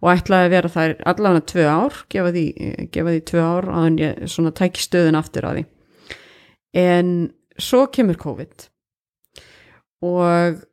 Og 0.00 0.08
ætlaði 0.14 0.48
að 0.48 0.54
vera 0.54 0.72
þær 0.72 0.94
allan 1.12 1.40
að 1.40 1.46
tvö 1.52 1.66
ár 1.68 1.98
gefa 2.12 2.32
því, 2.32 2.46
gefa 2.96 3.12
því 3.12 3.20
tvö 3.28 3.44
ár 3.44 3.68
að 3.74 3.88
en 3.90 3.98
ég 4.00 4.24
svona 4.32 4.54
tæki 4.56 4.86
stöðun 4.86 5.20
aftur 5.20 5.48
að 5.48 5.58
því. 5.58 5.66
En 6.80 7.12
svo 7.60 7.84
kemur 7.92 8.18
COVID. 8.24 8.66
Og 10.04 10.64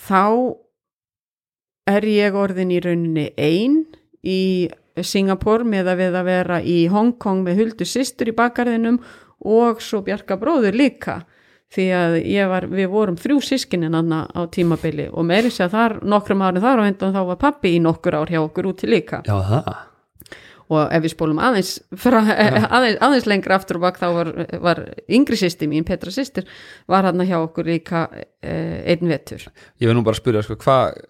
þá 0.00 0.24
er 1.88 2.06
ég 2.08 2.36
orðin 2.36 2.72
í 2.74 2.80
rauninni 2.82 3.30
ein 3.38 3.82
í 4.26 4.68
Singapore 5.00 5.64
með 5.64 5.92
að 5.92 6.00
við 6.02 6.16
að 6.20 6.28
vera 6.28 6.60
í 6.60 6.78
Hong 6.92 7.14
Kong 7.22 7.44
með 7.46 7.62
huldu 7.62 7.86
systur 7.88 8.30
í 8.30 8.36
bakgarðinum 8.36 9.00
og 9.48 9.80
svo 9.84 10.02
Bjarka 10.04 10.36
bróður 10.40 10.76
líka. 10.76 11.20
Því 11.70 11.84
að 11.94 12.16
var, 12.50 12.64
við 12.66 12.88
vorum 12.90 13.16
þrjú 13.20 13.36
sískinin 13.46 13.94
anna 13.94 14.24
á 14.26 14.42
tímabili 14.50 15.06
og 15.06 15.22
meiri 15.28 15.52
sé 15.54 15.68
að 15.68 15.76
þar 15.76 15.92
nokkrum 16.02 16.42
árið 16.42 16.66
þar 16.66 16.82
og 16.82 16.88
undan 16.90 17.14
þá 17.14 17.20
var 17.28 17.38
pappi 17.38 17.76
í 17.76 17.82
nokkur 17.84 18.16
ár 18.18 18.32
hjá 18.32 18.40
okkur 18.42 18.72
úti 18.72 18.90
líka. 18.90 19.20
Já 19.22 19.36
það, 19.46 19.68
og 20.70 20.92
ef 20.94 21.02
við 21.02 21.14
spólum 21.14 21.40
aðeins, 21.42 21.72
fra, 21.98 22.22
aðeins, 22.70 22.98
aðeins 23.02 23.26
lengra 23.30 23.58
aftur 23.58 23.80
og 23.80 23.86
bak 23.88 23.98
þá 23.98 24.06
var, 24.14 24.30
var 24.62 24.82
yngri 25.10 25.38
sýsti 25.40 25.66
mín, 25.70 25.86
Petra 25.86 26.12
sýstir 26.14 26.46
var 26.90 27.08
hann 27.08 27.24
hjá 27.26 27.40
okkur 27.40 27.66
líka 27.66 28.04
eh, 28.14 28.78
einn 28.92 29.10
vetur. 29.10 29.48
Ég 29.82 29.90
verð 29.90 29.98
nú 29.98 30.04
bara 30.06 30.18
spyrja 30.18 30.44
sko, 30.46 30.56
hvað 30.62 31.00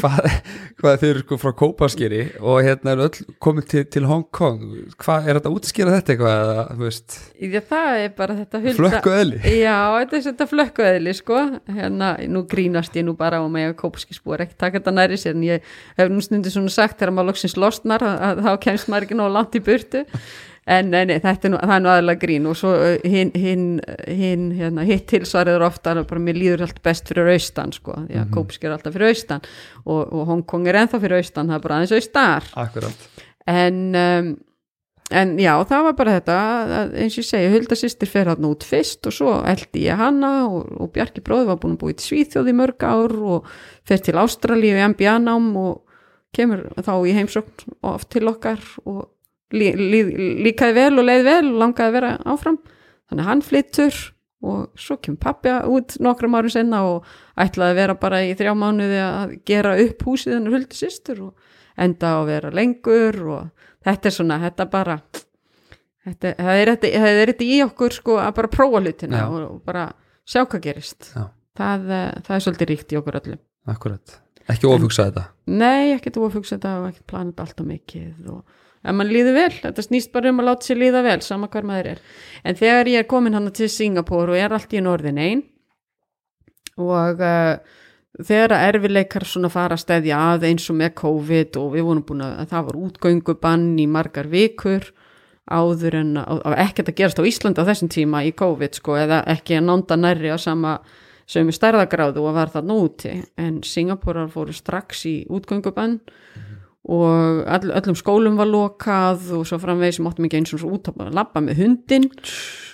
hva, 0.00 0.12
hva 0.80 0.94
þið 1.00 1.10
eru 1.10 1.24
sko 1.24 1.38
frá 1.40 1.52
Kópaskeri 1.60 2.22
og 2.40 2.62
hérna 2.64 2.94
eru 2.94 3.06
öll 3.08 3.36
komið 3.42 3.68
til, 3.74 3.84
til 3.96 4.08
Hong 4.08 4.24
Kong. 4.34 4.64
Hvað 5.00 5.28
er 5.28 5.38
þetta 5.38 5.52
að 5.52 5.58
útskýra 5.58 5.96
þetta 5.98 6.14
eitthvað 6.14 6.54
þú 6.70 6.86
veist, 6.86 7.18
Já, 7.40 7.60
það 7.70 8.00
er 8.00 8.16
bara 8.16 8.38
þetta 8.40 8.62
hulda 8.64 8.78
flökku 8.80 9.14
eðli 9.16 9.54
Já, 9.60 9.76
þetta 9.98 10.18
er 10.18 10.26
þetta 10.30 10.48
flökkuðli 10.54 11.16
sko. 11.20 11.42
Hérna, 11.70 12.10
nú 12.30 12.44
grínast 12.48 12.96
ég 12.96 13.06
nú 13.06 13.16
bara 13.18 13.42
á 13.42 13.46
mig 13.52 13.68
að 13.68 13.76
kópaskisbúar 13.84 14.46
ekki 14.46 14.56
taka 14.60 14.80
þetta 14.80 14.96
næri 14.96 15.20
sér 15.20 15.36
en 15.36 15.46
ég 15.46 15.70
hef 16.00 16.12
nú 16.12 16.24
stundir 16.24 16.54
svona 16.54 16.72
sagt 16.72 16.98
þegar 17.00 17.14
maður 17.18 17.32
loksins 17.34 17.56
losnar 17.60 18.04
að, 18.06 18.16
að 18.30 18.42
þá 18.46 18.50
kemst 18.66 18.90
maður 18.90 19.09
ekki 19.10 19.18
nóg 19.18 19.34
langt 19.34 19.58
í 19.58 19.62
burtu. 19.66 20.04
En 20.70 20.90
nei, 20.92 21.02
nei, 21.08 21.16
þetta 21.18 21.48
er 21.48 21.52
nú, 21.54 21.58
er 21.58 21.80
nú 21.82 21.90
aðalega 21.90 22.22
grín. 22.22 22.44
Og 22.46 22.58
svo 22.58 22.74
uh, 22.76 22.92
hinn 23.02 23.32
hin, 23.34 23.64
hin, 24.06 24.50
hérna, 24.54 24.84
hitt 24.86 25.08
tilsvarður 25.10 25.64
ofta 25.66 25.96
bara 25.98 26.22
mér 26.22 26.38
líður 26.38 26.66
allt 26.68 26.78
best 26.84 27.10
fyrir 27.10 27.32
austan 27.32 27.72
sko, 27.74 27.96
mm 27.96 28.06
-hmm. 28.06 28.54
er 28.62 28.76
alltaf 28.76 28.94
fyrir 28.94 29.08
austan. 29.08 29.40
Og, 29.84 30.12
og 30.12 30.26
Hongkong 30.26 30.68
er 30.68 30.84
ennþá 30.84 31.00
fyrir 31.00 31.16
austan, 31.16 31.48
það 31.48 31.56
er 31.56 31.66
bara 31.66 31.74
aðeins 31.74 31.96
austar. 31.98 32.44
En 33.46 33.94
um, 33.96 34.36
en 35.10 35.38
já, 35.38 35.52
það 35.66 35.84
var 35.84 35.94
bara 35.98 36.16
þetta 36.20 36.36
eins 36.94 37.16
og 37.16 37.22
ég 37.24 37.26
segi, 37.26 37.50
Hulda 37.50 37.74
sýstir 37.74 38.10
fer 38.10 38.30
hann 38.30 38.46
út 38.46 38.64
fyrst 38.66 39.06
og 39.06 39.12
svo 39.12 39.32
eldi 39.42 39.88
ég 39.88 39.98
hana 39.98 40.46
og, 40.46 40.68
og 40.80 40.92
Bjarki 40.94 41.20
bróði 41.20 41.48
var 41.50 41.58
búin 41.58 41.74
að 41.74 41.82
búið 41.82 42.48
í 42.50 42.52
mörg 42.54 42.84
ár 42.86 43.16
og 43.18 43.46
fer 43.82 43.98
til 43.98 44.14
Ástralíu 44.14 44.78
í 44.78 44.86
MBA-nám 44.92 45.56
og 45.56 45.89
kemur 46.36 46.66
þá 46.78 46.92
í 47.08 47.14
heimsókn 47.16 47.74
oft 47.90 48.10
til 48.14 48.26
okkar 48.30 48.62
og 48.84 49.08
lí, 49.54 49.72
lí, 49.74 50.02
líkaði 50.46 50.76
vel 50.76 51.02
og 51.02 51.06
leið 51.08 51.26
vel 51.26 51.44
og 51.50 51.60
langaði 51.64 51.88
að 51.88 51.96
vera 51.98 52.14
áfram. 52.32 52.58
Þannig 53.10 53.24
að 53.24 53.30
hann 53.30 53.44
flyttur 53.46 54.00
og 54.40 54.60
svo 54.80 54.96
kemur 55.02 55.20
pappi 55.20 55.52
út 55.68 55.96
nokkrum 56.00 56.36
árum 56.38 56.52
senna 56.52 56.84
og 56.88 57.08
ætlaði 57.40 57.74
að 57.74 57.80
vera 57.82 57.96
bara 58.00 58.22
í 58.24 58.36
þrjá 58.38 58.54
mánuði 58.56 59.00
að 59.04 59.34
gera 59.48 59.74
upp 59.82 60.06
húsið 60.06 60.38
hennar 60.38 60.56
huldu 60.56 60.78
sýstur 60.78 61.24
og 61.26 61.50
enda 61.80 62.14
að 62.20 62.30
vera 62.30 62.52
lengur 62.54 63.18
og 63.34 63.66
þetta 63.84 64.08
er 64.08 64.16
svona, 64.16 64.38
þetta 64.46 64.66
bara 64.72 64.96
þetta, 66.06 66.32
það 66.38 66.62
er 66.62 66.72
þetta, 66.72 66.92
er 67.26 67.34
í 67.44 67.60
okkur 67.66 67.98
sko 67.98 68.16
að 68.22 68.32
bara 68.38 68.52
prófa 68.52 68.82
hlutina 68.84 69.22
Já. 69.22 69.26
og, 69.28 69.44
og 69.50 69.60
bara 69.66 69.90
sjá 70.24 70.44
hvað 70.44 70.64
gerist. 70.68 71.12
Það, 71.58 71.86
eh, 71.92 72.10
það 72.24 72.34
er 72.36 72.44
svolítið 72.46 72.70
ríkt 72.72 72.92
í 72.94 72.98
okkur 73.00 73.20
öllum 73.20 73.40
Akkurat, 73.68 74.16
ekki 74.48 74.70
ofugsa 74.70 75.08
þetta? 75.08 75.26
Nei, 75.52 75.92
ekkert 75.96 76.16
ofugsa 76.22 76.56
þetta 76.56 76.76
og 76.80 76.88
ekkert 76.90 77.06
planið 77.12 77.32
þetta 77.32 77.46
alltaf 77.46 77.68
mikið 77.68 78.30
og 78.32 78.40
ef 78.80 78.96
mann 78.96 79.12
líður 79.12 79.36
vel, 79.36 79.52
þetta 79.60 79.84
snýst 79.84 80.12
bara 80.14 80.32
um 80.32 80.40
að 80.40 80.48
láta 80.48 80.68
sér 80.68 80.80
líða 80.80 81.04
vel, 81.04 81.18
sama 81.24 81.50
hver 81.52 81.68
maður 81.68 81.92
er. 81.92 82.00
En 82.44 82.56
þegar 82.56 82.88
ég 82.88 83.04
er 83.04 83.10
komin 83.10 83.36
hann 83.36 83.50
til 83.56 83.68
Singapur 83.68 84.32
og 84.32 84.40
er 84.40 84.56
allt 84.56 84.72
í 84.72 84.80
norðin 84.84 85.20
einn 85.20 85.44
og 86.80 87.20
uh, 87.20 87.58
þegar 88.18 88.54
að 88.56 88.64
erfileikar 88.70 89.26
svona 89.28 89.50
fara 89.52 89.76
að 89.76 89.84
stæðja 89.84 90.22
að 90.32 90.46
eins 90.48 90.68
og 90.72 90.78
með 90.80 90.94
COVID 91.00 91.60
og 91.60 91.74
við 91.74 91.86
vorum 91.86 92.06
búin 92.08 92.24
að 92.26 92.40
það 92.50 92.66
var 92.70 92.80
útgöngubann 92.86 93.68
í 93.80 93.86
margar 93.90 94.30
vikur 94.32 94.88
áður 95.50 95.98
en 96.00 96.16
að, 96.20 96.42
að 96.46 96.56
ekkert 96.64 96.90
að 96.90 96.98
gerast 97.00 97.20
á 97.20 97.28
Íslandi 97.30 97.62
á 97.62 97.68
þessum 97.68 97.92
tíma 97.92 98.24
í 98.26 98.32
COVID 98.38 98.80
sko 98.80 98.96
eða 99.00 99.22
ekki 99.30 99.58
að 99.58 99.66
nánda 99.68 99.98
nærri 99.98 100.32
á 100.32 100.38
sama 100.40 100.78
sömu 101.30 101.54
stærðagráðu 101.54 102.24
og 102.24 102.36
var 102.36 102.52
það 102.52 102.70
núti 102.70 103.16
en 103.38 103.60
Singapurar 103.66 104.30
fóru 104.32 104.54
strax 104.56 105.04
í 105.08 105.16
útgöngubann 105.30 105.98
og 106.90 107.44
all, 107.46 107.72
öllum 107.76 107.98
skólum 107.98 108.38
var 108.40 108.48
lokað 108.48 109.28
og 109.36 109.44
svo 109.46 109.60
framvegis 109.62 110.00
sem 110.00 110.08
áttum 110.08 110.26
ekki 110.26 110.40
eins 110.40 110.54
og 110.56 110.64
út 110.70 110.90
að 110.90 111.12
labba 111.14 111.42
með 111.44 111.60
hundin 111.64 112.08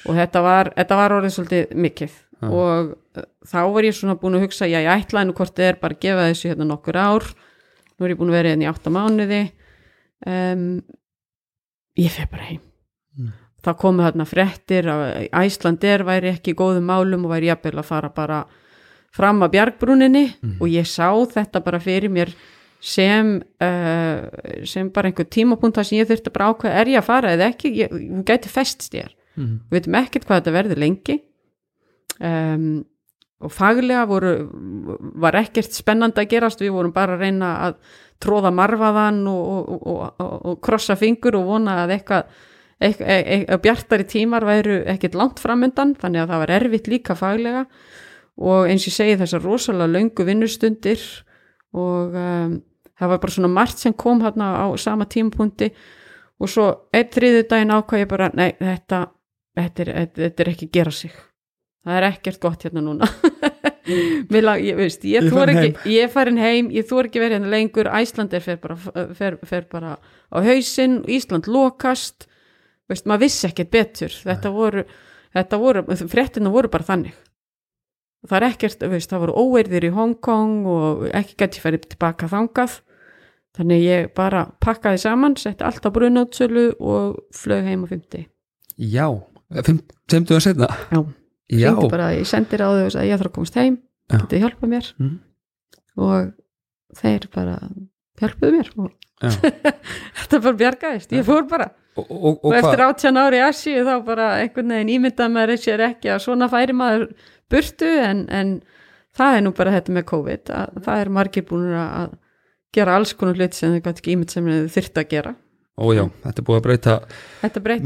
og 0.07 0.15
þetta 0.17 0.45
var, 0.45 0.71
þetta 0.77 1.01
var 1.01 1.17
orðið 1.19 1.35
svolítið 1.37 1.75
mikið. 1.87 2.23
Já. 2.37 2.49
og 2.53 2.91
uh, 3.17 3.25
þá 3.49 3.61
var 3.73 3.87
ég 3.89 3.97
svona 3.97 4.19
búin 4.21 4.37
að 4.37 4.45
hugsa 4.45 4.69
já 4.69 4.77
ég 4.85 4.91
ætlaði 4.93 5.31
nú 5.31 5.37
hvort 5.39 5.57
þið 5.57 5.71
er 5.71 5.79
bara 5.81 5.97
að 5.97 6.03
gefa 6.05 6.29
þessu 6.29 6.51
hérna 6.51 6.69
nokkur 6.69 7.01
ár. 7.01 7.29
Nú 7.97 8.05
er 8.05 8.13
ég 8.13 8.21
búin 8.21 8.33
að 8.33 8.39
vera 8.39 8.53
hérna 8.53 8.67
í 8.67 8.71
átta 8.71 8.93
mánuði. 8.93 9.43
Um, 10.29 10.67
ég 11.97 12.13
fer 12.13 12.29
bara 12.29 12.51
heim. 12.51 12.61
Mm. 12.61 12.66
Það 13.65 13.79
komu 13.81 14.05
þarna 14.05 14.27
fréttir 14.29 14.89
að 14.91 15.05
Æslandir 15.31 16.05
væri 16.07 16.33
ekki 16.35 16.55
í 16.55 16.59
góðum 16.59 16.87
málum 16.91 17.27
og 17.27 17.35
væri 17.35 17.51
jafnvel 17.51 17.79
að 17.81 17.89
fara 17.89 18.11
bara 18.15 18.45
fram 19.17 19.41
að 19.43 19.55
bjargbrúninni. 19.57 20.27
Mhm. 20.43 20.59
og 20.61 20.69
ég 20.69 20.87
sá 20.87 21.09
þetta 21.33 21.65
bara 21.65 21.81
fyrir 21.81 22.11
mér 22.11 22.35
sem, 22.81 23.43
uh, 23.61 24.65
sem 24.65 24.91
bara 24.91 25.09
einhver 25.09 25.29
tímapunta 25.29 25.85
sem 25.85 25.99
ég 25.99 26.09
þurfti 26.09 26.33
bara 26.33 26.53
ákveða 26.53 26.81
er 26.83 26.87
ég 26.87 26.99
að 27.01 27.09
fara 27.09 27.33
eða 27.35 27.49
ekki, 27.51 27.73
ég, 27.75 27.91
hún 27.91 28.25
gæti 28.27 28.53
festst 28.53 28.93
þér 28.93 29.15
mm. 29.37 29.55
við 29.71 29.79
veitum 29.79 29.99
ekkert 30.03 30.27
hvað 30.27 30.41
þetta 30.41 30.57
verður 30.57 30.83
lengi. 30.83 31.17
Um, 32.17 32.85
og 33.45 33.53
faglega 33.53 34.07
voru, 34.09 34.33
var 35.21 35.37
ekkert 35.37 35.75
spennandi 35.77 36.23
að 36.23 36.31
gerast, 36.31 36.63
við 36.63 36.73
vorum 36.73 36.95
bara 36.95 37.17
að 37.17 37.27
reyna 37.27 37.51
að 37.67 37.75
tróða 38.23 38.53
marfaðan 38.57 39.27
og, 39.29 39.75
og, 39.75 39.89
og, 39.93 40.37
og 40.53 40.61
krossa 40.65 40.97
fingur 40.97 41.37
og 41.37 41.51
vona 41.51 41.83
að 41.83 41.99
eitthvað 41.99 42.31
eitthvað, 42.83 43.11
eitthvað 43.11 43.63
bjartari 43.65 44.07
tímar 44.11 44.47
væru 44.47 44.81
ekkert 44.93 45.17
langt 45.19 45.43
framöndan 45.43 45.95
þannig 46.01 46.25
að 46.25 46.33
það 46.33 46.43
var 46.43 46.55
erfitt 46.59 46.91
líka 46.93 47.17
faglega. 47.19 47.67
Og 48.37 48.69
eins 48.69 48.85
og 48.85 48.91
ég 48.91 48.97
segi 48.99 49.21
þessar 49.23 49.45
rosalega 49.47 49.93
löngu 49.95 50.27
vinnustundir 50.29 51.05
og 51.77 52.17
um, 52.17 52.59
það 52.97 53.13
var 53.13 53.23
bara 53.23 53.37
svona 53.37 53.53
margt 53.53 53.81
sem 53.81 53.95
kom 53.97 54.21
hérna 54.25 54.51
á 54.61 54.67
sama 54.81 55.07
tímapunkti. 55.09 55.71
Og 56.37 56.53
svo 56.53 56.67
einn 56.93 57.09
þriðu 57.13 57.47
daginn 57.49 57.73
ákvað 57.73 58.03
ég 58.03 58.11
bara 58.11 58.29
nei 58.37 58.51
þetta, 58.59 59.07
þetta, 59.57 59.87
er, 59.87 60.13
þetta, 60.19 60.45
er 60.45 60.53
ekki 60.53 60.71
gera 60.73 60.93
sig. 60.93 61.17
Það 61.87 61.97
er 62.01 62.09
ekkert 62.11 62.41
gott 62.43 62.67
hérna 62.67 62.85
núna. 62.85 63.09
Mér 64.33 64.43
lag, 64.43 64.61
ég, 64.61 64.75
veist, 64.77 65.05
ég, 65.07 65.23
Ég 65.23 65.29
ég, 65.29 65.33
farin 65.33 65.61
ekki, 65.63 65.93
ég 65.95 66.05
er 66.09 66.09
farin 66.11 66.41
heim 66.43 66.71
ég 66.75 66.89
þú 66.89 67.05
ekki 67.05 67.23
verið 67.23 67.39
hérna 67.39 67.53
lengur. 67.55 67.89
Æslandir 67.89 68.43
fer 68.45 68.59
bara, 68.61 68.77
fer, 69.17 69.39
fer 69.47 69.69
bara 69.71 69.97
á 70.29 70.37
hausinn 70.45 71.05
Ísland 71.09 71.49
lokast 71.49 72.27
veist, 72.91 73.07
maður 73.07 73.25
vissi 73.27 73.47
ekkert 73.49 73.71
betur 73.75 74.09
þetta 74.23 74.51
voru, 74.55 74.85
þetta 75.35 75.59
voru 75.63 75.83
fréttina 76.11 76.51
voru 76.55 76.69
bara 76.73 76.85
þannig 76.87 77.15
það 78.27 78.37
er 78.41 78.47
ekkert, 78.51 78.81
veist, 78.91 79.11
það 79.13 79.25
voru 79.27 79.35
óerðir 79.45 79.85
í 79.89 79.93
Hongkong 79.95 80.67
og 80.67 81.05
ekki 81.15 81.37
gæti 81.43 81.63
færið 81.63 81.89
tilbaka 81.93 82.29
þangað 82.33 82.81
þannig 83.57 83.85
ég 83.87 84.09
bara 84.15 84.45
pakkaði 84.61 84.99
saman, 85.01 85.37
setti 85.41 85.65
allt 85.65 85.87
á 85.87 85.91
brunátsölu 85.95 86.67
og 86.81 87.21
flög 87.35 87.65
heim 87.69 87.85
á 87.85 87.89
50 87.89 88.27
Já, 88.77 89.07
femtuða 90.11 90.41
setna 90.45 90.67
Já. 90.93 91.01
Já, 91.49 91.71
bara, 91.89 92.11
ég 92.19 92.27
sendir 92.27 92.61
á 92.61 92.69
þau 92.75 92.91
sagði 92.91 93.13
ég 93.13 93.21
þarf 93.21 93.31
að 93.31 93.37
komast 93.39 93.55
heim 93.61 93.77
Já. 94.11 94.19
getið 94.25 94.43
hjálpað 94.43 94.73
mér 94.75 94.89
Mhm. 94.99 95.15
og 95.97 96.33
þeir 96.99 97.29
bara 97.35 97.55
hjálpuðu 98.21 98.51
mér 98.57 98.69
og. 98.79 98.91
þetta 100.21 100.41
bara 100.45 100.59
bjargaðist, 100.63 101.13
ég 101.17 101.27
fór 101.27 101.47
bara. 101.49 101.71
Og, 101.97 102.05
og, 102.11 102.25
og 102.27 102.51
og 102.51 102.57
eftir 102.59 102.83
hvað? 102.83 102.91
18 102.93 103.21
ári 103.23 103.41
Asíu 103.47 103.85
þá 103.87 103.95
bara 104.05 104.29
einhvern 104.43 104.75
veginn 104.75 104.93
ímyndað 104.99 105.33
maður 105.33 105.61
sér 105.63 105.83
ekki 105.87 106.13
að 106.13 106.23
svona 106.27 106.49
færi 106.53 106.77
maður 106.77 107.07
burtu 107.53 107.89
en, 107.89 108.27
en 108.29 108.53
það 109.17 109.39
er 109.39 109.45
nú 109.47 109.53
bara 109.57 109.73
þetta 109.79 109.97
með 109.97 110.09
COVID 110.13 110.53
að 110.59 110.79
það 110.85 111.03
er 111.03 111.13
margir 111.17 111.47
búin 111.49 111.73
að 111.81 112.17
gera 112.77 112.97
alls 112.99 113.15
konar 113.17 113.39
hlut 113.41 113.57
sem 113.57 113.73
þau 113.73 113.81
gæti 113.81 114.03
ekki 114.03 114.17
ímynd 114.17 114.35
sem 114.35 114.51
þau 114.51 114.73
þyrfti 114.77 115.03
að 115.03 115.13
gera. 115.15 115.37
Ó 115.77 115.85
já, 115.93 116.03
þetta 116.25 116.43
er 116.43 116.49
búið 116.49 116.59
að 116.61 116.67
breyta 116.67 116.99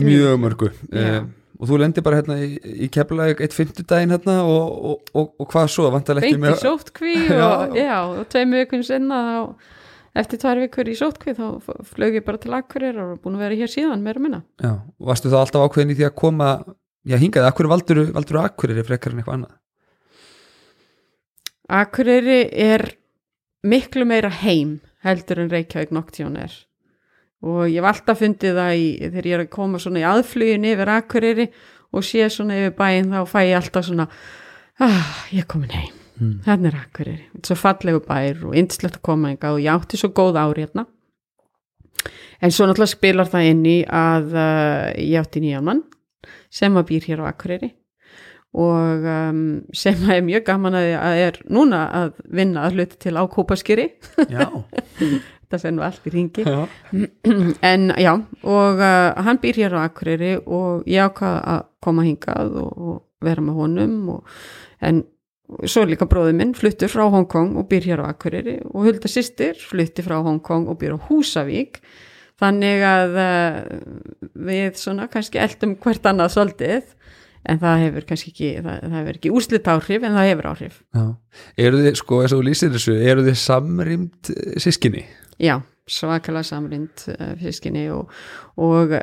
mjög 0.08 0.42
mörgu. 0.42 0.70
Já. 0.90 1.04
eh, 1.04 1.20
og 1.60 1.68
þú 1.68 1.78
lendir 1.82 2.04
bara 2.06 2.20
hérna 2.20 2.38
í, 2.40 2.54
í 2.56 2.88
keflaðið 2.92 3.42
eitt 3.44 3.54
fimmtudaginn 3.56 4.14
hérna 4.14 4.36
og, 4.48 4.70
og, 4.90 5.10
og, 5.12 5.26
og 5.42 5.50
hvað 5.50 5.66
svo, 5.74 5.90
vantar 5.92 6.20
ekki 6.22 6.38
beint 6.40 6.56
í 6.56 6.62
sótkví 6.62 7.16
og, 7.36 7.76
og 7.76 8.22
tveim 8.32 8.56
vikun 8.56 8.84
sinna 8.86 9.20
þá, 9.26 9.74
eftir 10.18 10.40
tvær 10.42 10.60
vikur 10.64 10.90
í 10.90 10.96
sótkví 10.98 11.34
þá 11.38 11.46
flög 11.86 12.18
ég 12.18 12.26
bara 12.26 12.40
til 12.42 12.54
Akkurir 12.56 12.98
og 12.98 13.14
er 13.14 13.22
búin 13.22 13.38
að 13.38 13.44
vera 13.46 13.58
hér 13.60 13.72
síðan 13.72 14.04
meira 14.04 14.22
minna. 14.22 14.42
Já, 14.62 14.72
varstu 14.98 15.32
þá 15.32 15.40
alltaf 15.42 15.66
ákveðin 15.66 15.94
í 15.94 15.98
því 16.00 16.06
að 16.08 16.16
koma 16.18 16.50
já, 17.06 17.16
hingaði, 17.16 17.46
akkur 17.48 17.70
valdur 17.70 18.02
valdur 18.14 18.40
akkurir 18.42 18.82
frekar 18.86 19.14
en 19.14 19.22
eitthvað 19.22 19.38
annað? 19.38 19.56
Akureyri 21.70 22.40
er 22.50 22.88
miklu 23.62 24.06
meira 24.08 24.30
heim 24.40 24.80
heldur 25.06 25.44
en 25.44 25.52
Reykjavík 25.52 25.92
Noctjón 25.94 26.38
er. 26.40 26.52
Og 27.40 27.68
ég 27.70 27.78
hef 27.78 27.88
alltaf 27.88 28.20
fundið 28.20 28.58
það 28.58 28.72
í, 28.76 28.88
þegar 29.06 29.28
ég 29.28 29.36
er 29.36 29.44
að 29.44 29.52
koma 29.54 29.80
svona 29.80 30.02
í 30.02 30.08
aðflugin 30.10 30.66
yfir 30.72 30.92
Akureyri 30.96 31.46
og 31.94 32.04
sé 32.06 32.26
svona 32.32 32.58
yfir 32.58 32.74
bæinn 32.78 33.14
þá 33.14 33.22
fæ 33.30 33.40
ég 33.46 33.56
alltaf 33.60 33.86
svona 33.86 34.08
ah, 34.82 35.14
ég 35.32 35.44
er 35.44 35.48
komin 35.50 35.72
heim, 35.72 35.94
mm. 36.20 36.36
þannig 36.46 36.70
er 36.70 36.78
Akureyri. 36.84 37.26
Þetta 37.32 37.42
er 37.42 37.50
svo 37.50 37.58
fallegu 37.58 38.02
bær 38.06 38.46
og 38.46 38.56
yndislegt 38.60 39.00
að 39.00 39.06
koma 39.10 39.32
enga 39.32 39.54
og 39.56 39.62
ég 39.64 39.72
átti 39.74 40.00
svo 40.00 40.12
góð 40.14 40.40
ári 40.40 40.66
hérna. 40.66 40.86
En 42.40 42.54
svo 42.54 42.68
náttúrulega 42.68 42.94
spilar 42.94 43.28
það 43.28 43.50
inn 43.50 43.66
í 43.68 43.78
að 43.84 44.32
uh, 44.36 44.86
ég 44.96 45.20
átti 45.20 45.42
nýjan 45.44 45.66
mann 45.66 45.84
sem 46.52 46.76
að 46.76 46.88
býr 46.92 47.10
hér 47.10 47.24
á 47.24 47.30
Akureyri 47.30 47.74
og 48.50 49.04
um, 49.06 49.42
sem 49.76 49.98
að 50.08 50.16
er 50.16 50.24
mjög 50.26 50.46
gaman 50.48 50.74
að 50.74 50.88
að 50.98 51.20
er 51.22 51.36
núna 51.54 51.82
að 51.94 52.08
vinna 52.34 52.64
að 52.66 52.78
hluti 52.78 52.98
til 53.04 53.12
á 53.14 53.22
kópaskýri 53.30 53.84
Já, 54.26 54.48
þetta 55.46 55.60
fer 55.62 55.74
nú 55.76 55.84
allt 55.86 56.08
í 56.10 56.14
ringi 56.16 56.46
já, 56.46 56.64
en 57.70 57.92
já, 57.94 58.12
og 58.42 58.82
uh, 58.82 59.12
hann 59.22 59.38
býr 59.42 59.62
hér 59.62 59.78
á 59.78 59.86
Akureyri 59.86 60.32
og 60.42 60.82
ég 60.90 61.06
ákvað 61.06 61.38
að 61.54 61.62
koma 61.86 62.06
hingað 62.08 62.58
og, 62.64 62.72
og 62.74 62.98
vera 63.22 63.44
með 63.44 63.62
honum 63.62 63.96
og, 64.16 64.36
en 64.82 65.04
svo 65.64 65.84
er 65.84 65.92
líka 65.92 66.08
bróðið 66.10 66.36
minn 66.38 66.52
fluttur 66.56 66.90
frá 66.92 67.06
Hongkong 67.10 67.56
og 67.60 67.66
býr 67.70 67.88
hér 67.90 68.04
á 68.04 68.10
Akureyri 68.12 68.58
og 68.70 68.86
Hulda 68.86 69.10
sýstir 69.10 69.58
flutti 69.58 70.04
frá 70.06 70.18
Hongkong 70.24 70.68
og 70.70 70.78
býr 70.80 70.96
á 70.96 70.98
Húsavík. 71.08 71.80
Þannig 72.40 72.84
að 72.88 73.18
uh, 73.20 73.58
við 74.48 74.78
svona 74.80 75.10
kannski 75.12 75.40
eldum 75.42 75.74
hvert 75.82 76.06
annað 76.08 76.36
svolítið 76.36 76.94
en 77.50 77.60
það 77.60 77.82
hefur 77.86 78.06
kannski 78.08 78.32
ekki, 78.32 78.52
það, 78.60 78.78
það 78.84 78.96
hefur 78.98 79.18
ekki 79.18 79.34
úrslit 79.36 79.68
áhrif 79.72 80.06
en 80.06 80.16
það 80.16 80.30
hefur 80.30 80.48
áhrif. 80.52 80.78
Já. 80.96 81.04
Eru 81.66 81.82
þið, 81.82 81.98
sko, 82.00 82.22
eins 82.22 82.34
og 82.36 82.40
þú 82.40 82.46
lýsir 82.48 82.72
þessu 82.76 82.96
eru 83.12 83.26
þið 83.26 83.36
samrýmt 83.42 84.32
sískinni? 84.60 85.04
Já, 85.40 85.54
svakalega 85.90 86.46
samrind 86.48 87.04
uh, 87.12 87.34
fiskinni 87.40 87.86
og, 87.92 88.12
og 88.60 88.96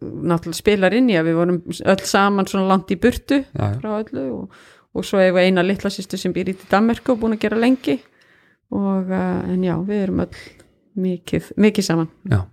náttúrulega 0.00 0.58
spilar 0.58 0.98
inn 0.98 1.10
í 1.12 1.18
að 1.18 1.30
við 1.30 1.40
vorum 1.42 1.62
öll 1.68 2.04
saman 2.10 2.50
svona 2.50 2.70
langt 2.70 2.90
í 2.94 2.98
burtu 3.00 3.42
já, 3.44 3.66
frá 3.78 3.90
öllu 4.00 4.26
og, 4.34 4.60
og 4.94 5.06
svo 5.06 5.22
hefur 5.22 5.42
eina 5.42 5.64
litla 5.64 5.90
sýstu 5.92 6.18
sem 6.18 6.34
býr 6.34 6.52
í 6.52 6.56
Danmarku 6.70 7.14
og 7.14 7.22
búin 7.22 7.36
að 7.36 7.44
gera 7.46 7.60
lengi. 7.60 7.98
Og 8.74 9.10
uh, 9.10 9.50
en 9.50 9.64
já, 9.66 9.74
við 9.86 10.04
erum 10.04 10.22
öll 10.26 10.44
mikið, 11.00 11.52
mikið 11.58 11.86
saman. 11.86 12.10
Já. 12.30 12.44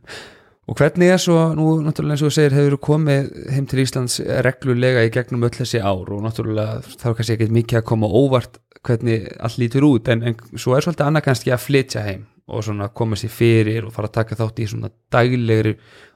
Og 0.67 0.75
hvernig 0.75 1.13
er 1.13 1.19
svo, 1.23 1.37
nú 1.55 1.77
náttúrulega 1.79 2.17
eins 2.17 2.23
og 2.25 2.31
þú 2.31 2.35
segir 2.35 2.55
hefur 2.57 2.79
komið 2.89 3.27
heim 3.55 3.67
til 3.71 3.81
Íslands 3.85 4.17
reglulega 4.43 5.05
í 5.07 5.11
gegnum 5.15 5.45
öll 5.47 5.53
þessi 5.55 5.79
ár? 5.79 6.09
Og 6.11 6.23
náttúrulega 6.25 6.81
þá 6.83 7.05
er 7.07 7.13
kannski 7.19 7.35
ekkert 7.37 7.53
mikið 7.55 7.79
að 7.79 7.85
koma 7.87 8.09
óvart 8.11 8.59
hvernig 8.87 9.29
allt 9.39 9.61
lítur 9.61 9.87
út 9.87 10.09
en, 10.11 10.25
en 10.27 10.35
svo 10.59 10.75
er 10.75 10.83
svolítið 10.83 11.07
annað 11.07 11.25
kannski 11.29 11.53
að 11.55 11.63
flytja 11.63 12.03
heim 12.03 12.25
og 12.47 12.63
svona 12.63 12.89
koma 12.95 13.17
sér 13.19 13.31
fyrir 13.31 13.87
og 13.87 13.95
fara 13.95 14.11
að 14.11 14.17
taka 14.19 14.37
þátt 14.39 14.59
í 14.63 14.67
svona 14.71 14.91
daglegri 15.11 15.73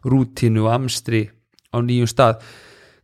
rútínu 0.07 0.65
og 0.65 0.75
amstri 0.75 1.25
á 1.71 1.79
nýjum 1.83 2.11
stað. 2.11 2.43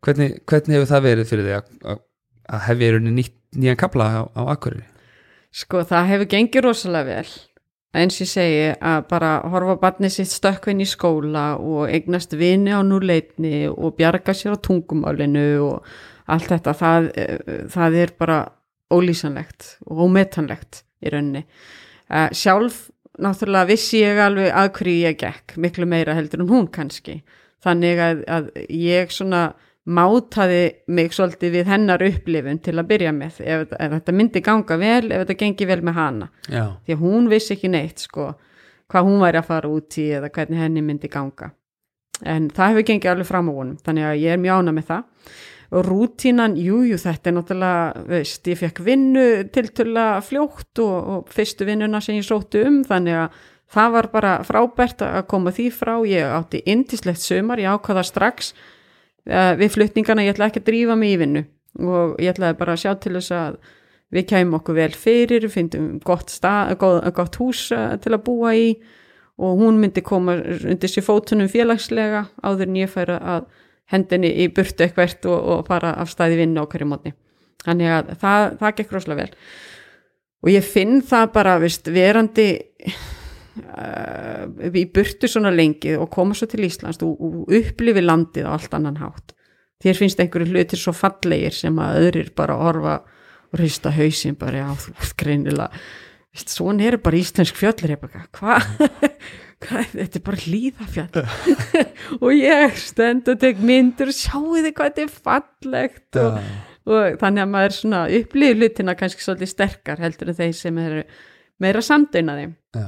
Hvernig, 0.04 0.42
hvernig 0.48 0.78
hefur 0.78 0.92
það 0.92 1.08
verið 1.08 1.32
fyrir 1.32 1.48
þig 1.48 1.58
að, 1.58 2.04
að, 2.48 2.64
hefja 2.70 2.88
í 2.88 2.96
rauninni 2.96 3.28
nýjan 3.58 3.80
kapla 3.80 4.08
á, 4.08 4.22
á 4.34 4.42
Akureyri? 4.54 4.88
Sko 5.52 5.84
það 5.88 6.10
hefur 6.12 6.32
gengið 6.34 6.66
rosalega 6.68 7.18
vel. 7.18 7.30
Eins 7.98 8.20
ég 8.22 8.30
segi 8.30 8.66
að 8.84 9.06
bara 9.10 9.32
horfa 9.50 9.78
barnið 9.82 10.14
sitt 10.18 10.34
stökkvinn 10.34 10.84
í 10.84 10.88
skóla 10.90 11.46
og 11.58 11.88
eignast 11.90 12.36
vini 12.38 12.76
á 12.76 12.84
núleitni 12.86 13.66
og 13.72 13.96
bjarga 13.98 14.36
sér 14.36 14.58
á 14.60 14.64
tungumálinu 14.64 15.48
og 15.66 15.88
allt 16.28 16.52
þetta 16.52 16.76
það, 16.78 17.10
það 17.74 17.98
er 18.04 18.14
bara 18.20 18.38
ólýsanlegt 18.94 19.78
og 19.88 20.04
ómetanlegt 20.06 20.84
í 21.04 21.12
rauninni. 21.12 21.46
Uh, 22.08 22.30
sjálf 22.36 22.88
náttúrulega 23.20 23.72
vissi 23.72 24.04
ég 24.04 24.20
alveg 24.22 24.52
að 24.54 24.70
hverju 24.78 25.00
ég 25.08 25.18
gekk 25.20 25.58
miklu 25.60 25.88
meira 25.90 26.16
heldur 26.18 26.44
en 26.44 26.52
hún 26.52 26.68
kannski. 26.72 27.22
Þannig 27.66 28.02
að, 28.04 28.22
að 28.30 28.52
ég 28.70 29.12
svona 29.12 29.50
mátaði 29.88 30.64
mig 30.92 31.14
svolítið 31.16 31.54
við 31.60 31.70
hennar 31.72 32.04
upplifun 32.04 32.60
til 32.64 32.76
að 32.76 32.90
byrja 32.90 33.14
með 33.16 33.40
ef, 33.44 33.70
ef 33.72 33.94
þetta 33.94 34.16
myndi 34.16 34.42
ganga 34.44 34.78
vel, 34.82 35.12
ef 35.12 35.24
þetta 35.24 35.38
gengi 35.40 35.68
vel 35.70 35.80
með 35.88 36.00
hana. 36.02 36.30
Já, 36.52 36.66
því 36.84 36.98
að 36.98 37.04
hún 37.06 37.30
vissi 37.32 37.56
ekki 37.56 37.72
neitt 37.72 38.04
sko 38.04 38.34
hvað 38.92 39.08
hún 39.08 39.24
væri 39.24 39.42
að 39.42 39.50
fara 39.50 39.72
út 39.72 40.00
í 40.00 40.08
eða 40.18 40.32
hvernig 40.36 40.64
henni 40.64 40.84
myndi 40.84 41.12
ganga. 41.12 41.52
En 42.28 42.50
það 42.50 42.74
hefur 42.74 42.88
gengið 42.90 43.12
alveg 43.14 43.30
fram 43.30 43.52
á 43.52 43.54
honum 43.54 43.78
þannig 43.86 44.10
að 44.10 44.22
ég 44.24 44.34
er 44.34 44.42
mjög 44.42 44.62
ána 44.62 44.76
með 44.76 44.90
það. 44.92 45.36
Og 45.68 45.84
rútínan, 45.84 46.56
jújú 46.56 46.94
jú, 46.94 46.98
þetta 47.02 47.30
er 47.30 47.36
náttúrulega 47.36 48.06
veist, 48.08 48.48
ég 48.48 48.60
fekk 48.62 48.80
vinnu 48.88 49.26
tiltöla 49.52 50.06
fljótt 50.24 50.80
og, 50.80 50.96
og 51.12 51.34
fyrstu 51.36 51.68
vinnuna 51.68 52.00
sem 52.04 52.16
ég 52.16 52.28
sóttu 52.28 52.64
um 52.64 52.80
þannig 52.88 53.20
að 53.26 53.44
það 53.76 53.92
var 53.98 54.08
bara 54.14 54.32
frábært 54.48 55.04
að 55.04 55.28
koma 55.28 55.52
því 55.52 55.68
frá. 55.76 55.94
Ég 56.08 56.24
átti 56.32 56.64
indislegt 56.72 57.24
sömar, 57.24 57.60
ég 57.60 57.76
ákvaða 57.76 58.06
strax 58.08 58.54
við 59.28 59.74
flutningana, 59.74 60.24
ég 60.26 60.36
ætla 60.36 60.48
ekki 60.52 60.64
að 60.64 60.70
drífa 60.70 60.96
mig 61.00 61.16
í 61.16 61.20
vinnu 61.22 61.44
og 61.78 62.16
ég 62.24 62.32
ætlaði 62.34 62.58
bara 62.60 62.74
að 62.74 62.84
sjá 62.84 62.94
til 63.02 63.14
þess 63.18 63.34
að 63.36 63.58
við 64.16 64.28
kæmum 64.30 64.58
okkur 64.62 64.78
vel 64.78 64.94
fyrir, 64.96 65.48
fyndum 65.52 65.98
gott, 66.06 66.32
gott, 66.80 67.10
gott 67.18 67.40
hús 67.42 67.68
uh, 67.76 67.98
til 68.02 68.16
að 68.16 68.24
búa 68.24 68.54
í 68.56 68.70
og 69.38 69.60
hún 69.62 69.78
myndi 69.82 70.02
koma 70.02 70.38
undir 70.40 70.90
sér 70.90 71.06
fótunum 71.06 71.50
félagslega 71.52 72.26
áður 72.42 72.72
en 72.72 72.80
ég 72.80 72.90
færa 72.92 73.20
að 73.36 73.50
hendinni 73.92 74.32
í 74.44 74.48
burtu 74.52 74.86
eitthvert 74.86 75.28
og, 75.30 75.38
og 75.38 75.68
fara 75.68 75.94
af 76.02 76.12
staði 76.12 76.40
vinna 76.42 76.64
á 76.66 76.70
hverju 76.70 76.88
mótni. 76.90 77.14
Þannig 77.64 77.94
að 77.94 78.10
það, 78.22 78.48
það 78.62 78.74
gekk 78.80 78.96
rosalega 78.96 79.22
vel. 79.22 79.38
Og 80.44 80.52
ég 80.54 80.66
finn 80.66 80.98
það 81.06 81.30
bara, 81.36 81.54
vist, 81.62 81.88
verandi 81.94 82.48
uh, 82.88 84.27
í 84.48 84.86
burtu 84.94 85.30
svona 85.30 85.52
lengi 85.54 85.96
og 85.98 86.10
koma 86.14 86.38
svo 86.38 86.50
til 86.52 86.66
Íslands 86.68 87.02
og, 87.06 87.16
og 87.18 87.54
upplifi 87.60 88.04
landið 88.04 88.50
á 88.50 88.52
allt 88.56 88.78
annan 88.78 89.00
hátt. 89.02 89.36
Þér 89.84 90.00
finnst 90.00 90.22
einhverju 90.24 90.52
hlutir 90.52 90.82
svo 90.82 90.94
fallegir 90.98 91.54
sem 91.54 91.76
að 91.82 92.02
öðrir 92.08 92.34
bara 92.38 92.58
orfa 92.58 93.00
og 93.48 93.60
hrista 93.62 93.94
hausin 93.94 94.36
bara, 94.40 94.66
já, 94.66 94.70
þú 94.84 95.12
greinilega, 95.22 95.84
svona 96.44 96.88
er 96.88 96.98
bara 97.02 97.20
íslensk 97.20 97.58
fjöllur? 97.58 97.94
Hvað, 98.36 98.66
þetta 99.94 100.20
er 100.20 100.24
bara 100.26 100.42
hlýðafjall 100.44 101.24
og 102.24 102.30
ég 102.36 102.78
stend 102.82 103.30
og 103.32 103.40
tek 103.42 103.62
myndur 103.64 104.12
og 104.12 104.18
sjáu 104.18 104.60
þið 104.60 104.70
hvað 104.78 104.92
þetta 104.92 105.06
er 105.06 105.16
fallegt 105.30 106.20
og, 106.22 106.38
og 106.88 107.18
þannig 107.24 107.44
að 107.44 107.52
maður 107.56 107.78
svona 107.80 108.04
upplýður 108.20 108.62
hlutina 108.62 108.96
kannski 109.00 109.26
svolítið 109.26 109.54
sterkar 109.54 110.04
heldur 110.04 110.34
en 110.34 110.38
þeir 110.38 110.54
sem 110.60 110.78
eru 110.84 111.04
meira 111.64 111.82
samdöinaði 111.86 112.52
já, 112.78 112.88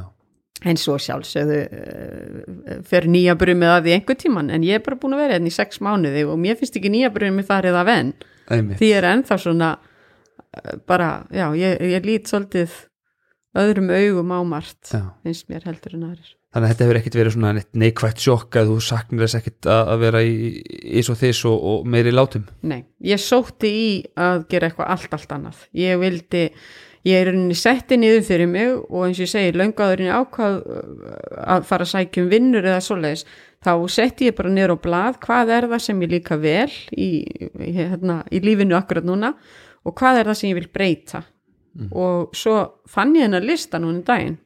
en 0.67 0.79
svo 0.79 0.97
sjálfsögðu 0.99 1.59
uh, 1.67 2.81
fyrir 2.87 3.11
nýja 3.13 3.37
brumið 3.39 3.73
að 3.75 3.85
því 3.85 3.95
einhver 3.95 4.19
tíman 4.19 4.49
en 4.55 4.65
ég 4.67 4.79
er 4.79 4.83
bara 4.85 4.99
búin 4.99 5.15
að 5.15 5.23
vera 5.23 5.37
hérna 5.37 5.51
í 5.51 5.55
sex 5.55 5.79
mánuði 5.85 6.25
og 6.27 6.41
mér 6.41 6.59
finnst 6.59 6.79
ekki 6.79 6.91
nýja 6.93 7.13
brumið 7.15 7.47
farið 7.47 7.79
af 7.79 7.93
enn 7.93 8.11
einmitt. 8.49 8.81
því 8.81 8.91
er 8.97 9.09
ennþá 9.13 9.39
svona 9.45 9.71
uh, 9.79 10.75
bara, 10.89 11.11
já, 11.31 11.47
ég, 11.59 11.79
ég 11.95 12.09
lít 12.09 12.31
svolítið 12.31 12.75
öðrum 13.59 13.89
augum 13.93 14.35
á 14.35 14.39
margt 14.45 14.91
Já. 14.91 15.07
finnst 15.23 15.49
mér 15.49 15.65
heldur 15.69 15.95
en 15.97 16.11
aðrir 16.11 16.35
Þannig 16.49 16.65
að 16.65 16.71
þetta 16.71 16.85
hefur 16.85 16.97
ekkit 16.97 17.15
verið 17.19 17.33
svona 17.35 17.63
neikvægt 17.77 18.21
sjokk 18.23 18.55
að 18.57 18.69
þú 18.71 18.75
saknir 18.81 19.27
þess 19.27 19.49
að 19.69 19.81
að 19.93 19.99
vera 20.01 20.21
í 20.25 20.37
ís 20.97 21.09
og 21.13 21.17
þess 21.19 21.45
og, 21.45 21.65
og 21.69 21.83
meiri 21.93 22.13
látum. 22.13 22.47
Nei, 22.65 22.79
ég 23.05 23.21
sótti 23.21 23.69
í 23.69 23.91
að 24.17 24.47
gera 24.49 24.71
eitthvað 24.71 24.89
allt, 24.95 25.13
allt 25.13 25.35
annað. 25.35 25.59
Ég 25.77 26.01
vildi, 26.01 26.41
ég 27.07 27.15
er 27.19 27.29
rauninni 27.29 27.55
setti 27.57 27.97
niður 27.99 28.25
fyrir 28.27 28.49
mig 28.51 28.73
og 28.75 29.05
eins 29.05 29.19
og 29.19 29.25
ég 29.25 29.31
segi, 29.31 29.55
löngaðurinn 29.55 30.11
ákvað 30.17 30.57
uh, 30.59 31.13
að 31.55 31.69
fara 31.69 31.87
að 31.87 31.93
sækja 31.93 32.25
um 32.25 32.29
vinnur 32.33 32.67
eða 32.67 32.83
svoleiðis, 32.83 33.25
þá 33.63 33.71
setti 33.95 34.29
ég 34.29 34.37
bara 34.37 34.51
niður 34.53 34.75
á 34.75 34.77
blað, 34.83 35.19
hvað 35.23 35.53
er 35.55 35.69
það 35.71 35.85
sem 35.85 36.03
ég 36.05 36.13
líka 36.15 36.39
vel 36.41 36.69
í, 36.91 37.09
hérna, 37.79 38.21
í 38.31 38.43
lífinu 38.43 38.77
akkurat 38.79 39.07
núna 39.07 39.33
og 39.87 39.95
hvað 39.95 40.21
er 40.21 40.31
það 40.31 40.39
sem 40.41 40.51
ég 40.51 40.59
vil 40.59 40.71
breyta. 40.73 41.23
Og 41.95 42.33
svo 42.35 42.55
fann 42.89 43.13
ég 43.15 43.27
hennar 43.27 43.45
lista 43.45 43.79
núna 43.79 44.01
um 44.01 44.05
daginn 44.05 44.39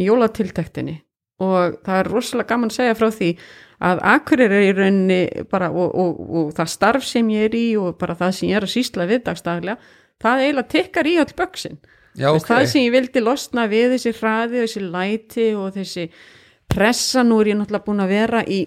í 0.00 0.06
jólatiltektinni 0.06 1.00
og 1.40 1.80
það 1.84 1.98
er 1.98 2.10
rosalega 2.12 2.52
gaman 2.52 2.70
að 2.70 2.76
segja 2.76 2.96
frá 2.98 3.08
því 3.16 3.30
að 3.90 4.02
akkurir 4.12 4.52
er 4.52 4.66
í 4.66 4.72
rauninni 4.76 5.20
bara 5.50 5.70
og, 5.72 5.94
og, 5.96 6.18
og 6.20 6.50
það 6.56 6.72
starf 6.74 7.06
sem 7.08 7.30
ég 7.32 7.48
er 7.48 7.56
í 7.56 7.64
og 7.80 7.96
bara 8.00 8.16
það 8.18 8.34
sem 8.36 8.50
ég 8.50 8.60
er 8.60 8.66
að 8.66 8.74
sísla 8.74 9.06
við 9.08 9.24
dagstaglega 9.28 9.78
það 10.20 10.44
eiginlega 10.44 10.68
tekkar 10.76 11.06
í 11.10 11.16
öll 11.22 11.32
böksin 11.38 11.78
Já, 12.18 12.32
Þess, 12.34 12.46
það 12.50 12.64
sem 12.72 12.82
ég 12.82 12.92
vildi 12.96 13.20
losna 13.22 13.64
við 13.70 13.92
þessi 13.94 14.12
hraði 14.18 14.58
og 14.60 14.66
þessi 14.66 14.80
læti 14.90 15.44
og 15.54 15.68
þessi 15.76 16.06
pressa 16.70 17.22
nú 17.22 17.38
er 17.40 17.52
ég 17.52 17.58
náttúrulega 17.60 17.86
búin 17.86 18.02
að 18.02 18.10
vera 18.16 18.40
í 18.50 18.60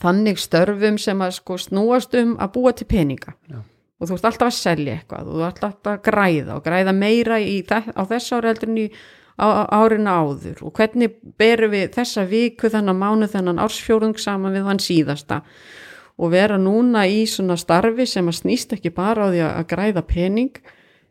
þannig 0.00 0.38
störfum 0.40 0.98
sem 0.98 1.22
að 1.22 1.36
sko 1.38 1.56
snúast 1.60 2.14
um 2.18 2.34
að 2.40 2.52
búa 2.56 2.72
til 2.74 2.86
peninga. 2.90 3.34
Já. 3.50 3.60
og 4.00 4.08
þú 4.08 4.14
ert 4.16 4.24
alltaf 4.30 4.48
að 4.48 4.56
selja 4.58 4.92
eitthvað 4.98 5.26
og 5.28 5.34
þú 5.38 5.46
ert 5.46 5.64
alltaf 5.68 5.90
að 5.92 6.02
græða 6.08 6.54
og 6.56 6.62
græða 6.64 6.94
meira 6.96 7.36
þe- 7.38 7.92
á 7.94 8.02
þess 8.08 8.32
ári 8.32 8.48
heldur 8.50 8.68
en 8.70 8.78
í 8.80 8.86
árinu 9.40 10.10
áður. 10.12 10.62
Og 10.66 10.72
hvernig 10.76 11.14
berum 11.38 11.70
við 11.72 11.90
þessa 11.94 12.26
viku 12.28 12.68
þennan 12.72 12.98
mánu 12.98 13.28
þennan 13.30 13.60
ársfjórung 13.62 14.18
saman 14.18 14.52
við 14.56 14.64
hann 14.68 14.78
síðasta? 14.82 15.40
og 15.40 15.46
vera 16.28 16.58
núna 16.60 17.06
í 17.08 17.22
svona 17.30 17.56
starfi 17.60 18.04
sem 18.08 18.28
að 18.28 18.40
snýst 18.42 18.74
ekki 18.76 18.92
bara 18.92 19.24
á 19.24 19.32
því 19.32 19.40
að 19.46 19.54
að 19.56 19.68
græða 19.72 20.04
pening 20.10 20.60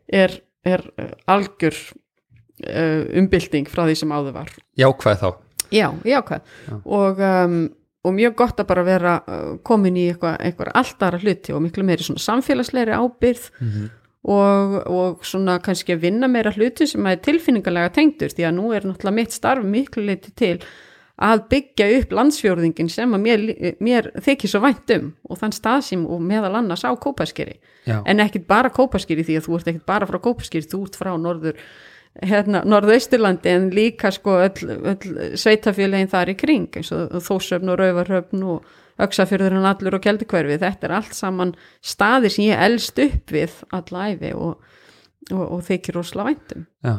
er, 0.06 0.36
er 0.62 0.86
uh, 0.94 1.10
algjör 1.26 1.74
uh, 1.74 3.02
umbylting 3.18 3.68
frá 3.70 3.86
því 3.88 3.98
sem 3.98 4.14
áður 4.14 4.36
var. 4.38 4.54
Jákvæð 4.78 5.22
þá. 5.24 5.30
Já, 5.70 5.86
jákvæð. 6.06 6.52
Og, 6.84 7.22
um, 7.22 7.56
og 8.06 8.14
mjög 8.16 8.36
gott 8.38 8.60
að 8.62 8.68
bara 8.70 8.84
vera 8.86 9.16
uh, 9.22 9.56
komin 9.66 9.98
í 9.98 10.10
eitthvað 10.10 10.74
alltara 10.74 11.20
hluti 11.22 11.54
og 11.54 11.64
miklu 11.66 11.86
meiri 11.86 12.06
svona 12.06 12.22
samfélagsleiri 12.22 12.94
ábyrð 12.94 13.50
og, 14.20 14.76
og 14.84 15.24
svona 15.24 15.58
kannski 15.64 15.94
að 15.94 16.04
vinna 16.04 16.28
meira 16.28 16.52
hluti 16.52 16.88
sem 16.88 17.06
er 17.08 17.20
tilfinningarlega 17.24 17.92
tengdur 17.96 18.32
því 18.34 18.46
að 18.48 18.56
nú 18.58 18.72
er 18.76 18.86
náttúrulega 18.88 19.16
mitt 19.16 19.36
starf 19.36 19.64
miklu 19.64 20.04
leiti 20.04 20.34
til 20.36 20.58
að 21.20 21.42
byggja 21.52 21.86
upp 21.98 22.14
landsfjórðingin 22.16 22.88
sem 22.92 23.12
að 23.16 23.24
mér, 23.26 23.44
mér 23.82 24.08
þykir 24.24 24.52
svo 24.52 24.62
vænt 24.64 24.92
um 24.96 25.12
og 25.28 25.40
þann 25.42 25.54
stað 25.56 25.84
sem 25.90 26.06
og 26.08 26.22
meðal 26.24 26.54
annars 26.62 26.86
á 26.86 26.90
Kópaskeri 26.96 27.58
Já. 27.84 28.00
en 28.04 28.24
ekkit 28.24 28.46
bara 28.48 28.72
Kópaskeri 28.72 29.26
því 29.26 29.38
að 29.40 29.46
þú 29.46 29.58
ert 29.58 29.70
ekkit 29.72 29.86
bara 29.88 30.08
frá 30.08 30.20
Kópaskeri, 30.24 30.68
þú 30.70 30.82
ert 30.86 31.00
frá 31.00 31.12
norður 31.20 31.60
hérna, 32.24 32.64
norðausturlandi 32.66 33.52
en 33.52 33.68
líka 33.74 34.10
sko 34.14 34.40
öll, 34.46 34.76
öll 34.94 35.36
sveitafélagin 35.38 36.10
þar 36.10 36.32
í 36.32 36.36
kring 36.40 36.80
eins 36.80 36.90
og 36.96 37.20
Þósöfn 37.26 37.70
og 37.72 37.80
Rauvarhöfn 37.80 38.46
og 38.54 38.78
Öksafjörðurinn 39.00 39.68
allur 39.68 39.96
og 39.96 40.04
Kjeldikverfi 40.04 40.58
þetta 40.60 40.88
er 40.88 40.96
allt 40.98 41.16
saman 41.16 41.54
staðir 41.84 42.32
sem 42.34 42.48
ég 42.48 42.64
elst 42.64 42.98
upp 43.00 43.32
við 43.32 43.54
alla 43.76 44.10
æfi 44.12 44.32
og, 44.36 44.58
og, 45.30 45.42
og 45.44 45.64
þykir 45.66 45.98
rosalega 45.98 46.30
væntum 46.30 46.66
Já, 46.84 46.94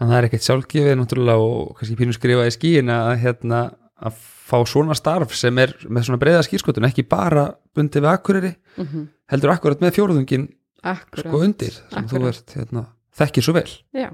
en 0.00 0.10
það 0.10 0.16
er 0.18 0.28
ekkert 0.28 0.46
sjálfgefið 0.48 0.98
náttúrulega 1.00 1.48
og 1.48 1.74
kannski 1.78 1.98
pínu 1.98 2.16
skrifa 2.16 2.46
í 2.48 2.54
skíin 2.54 2.92
að 2.94 3.14
hérna 3.24 3.62
að 4.04 4.18
fá 4.44 4.58
svona 4.68 4.96
starf 4.98 5.34
sem 5.36 5.58
er 5.62 5.72
með 5.88 6.08
svona 6.08 6.20
breiða 6.20 6.44
skýrskotun 6.46 6.88
ekki 6.88 7.06
bara 7.08 7.48
bundið 7.76 8.04
við 8.04 8.10
akkuriri 8.12 8.52
mm 8.52 8.84
-hmm. 8.84 9.06
heldur 9.32 9.54
akkurat 9.54 9.80
með 9.80 9.96
fjórðungin 9.98 10.48
Akkurat, 10.84 11.24
sko 11.24 11.40
undir 11.40 11.72
sem 11.72 12.04
þú 12.04 12.16
Akkurat. 12.16 12.28
ert 12.28 12.54
hérna, 12.58 12.82
þekkir 13.16 13.42
svo 13.42 13.54
vel. 13.56 13.70
Já, 13.96 14.10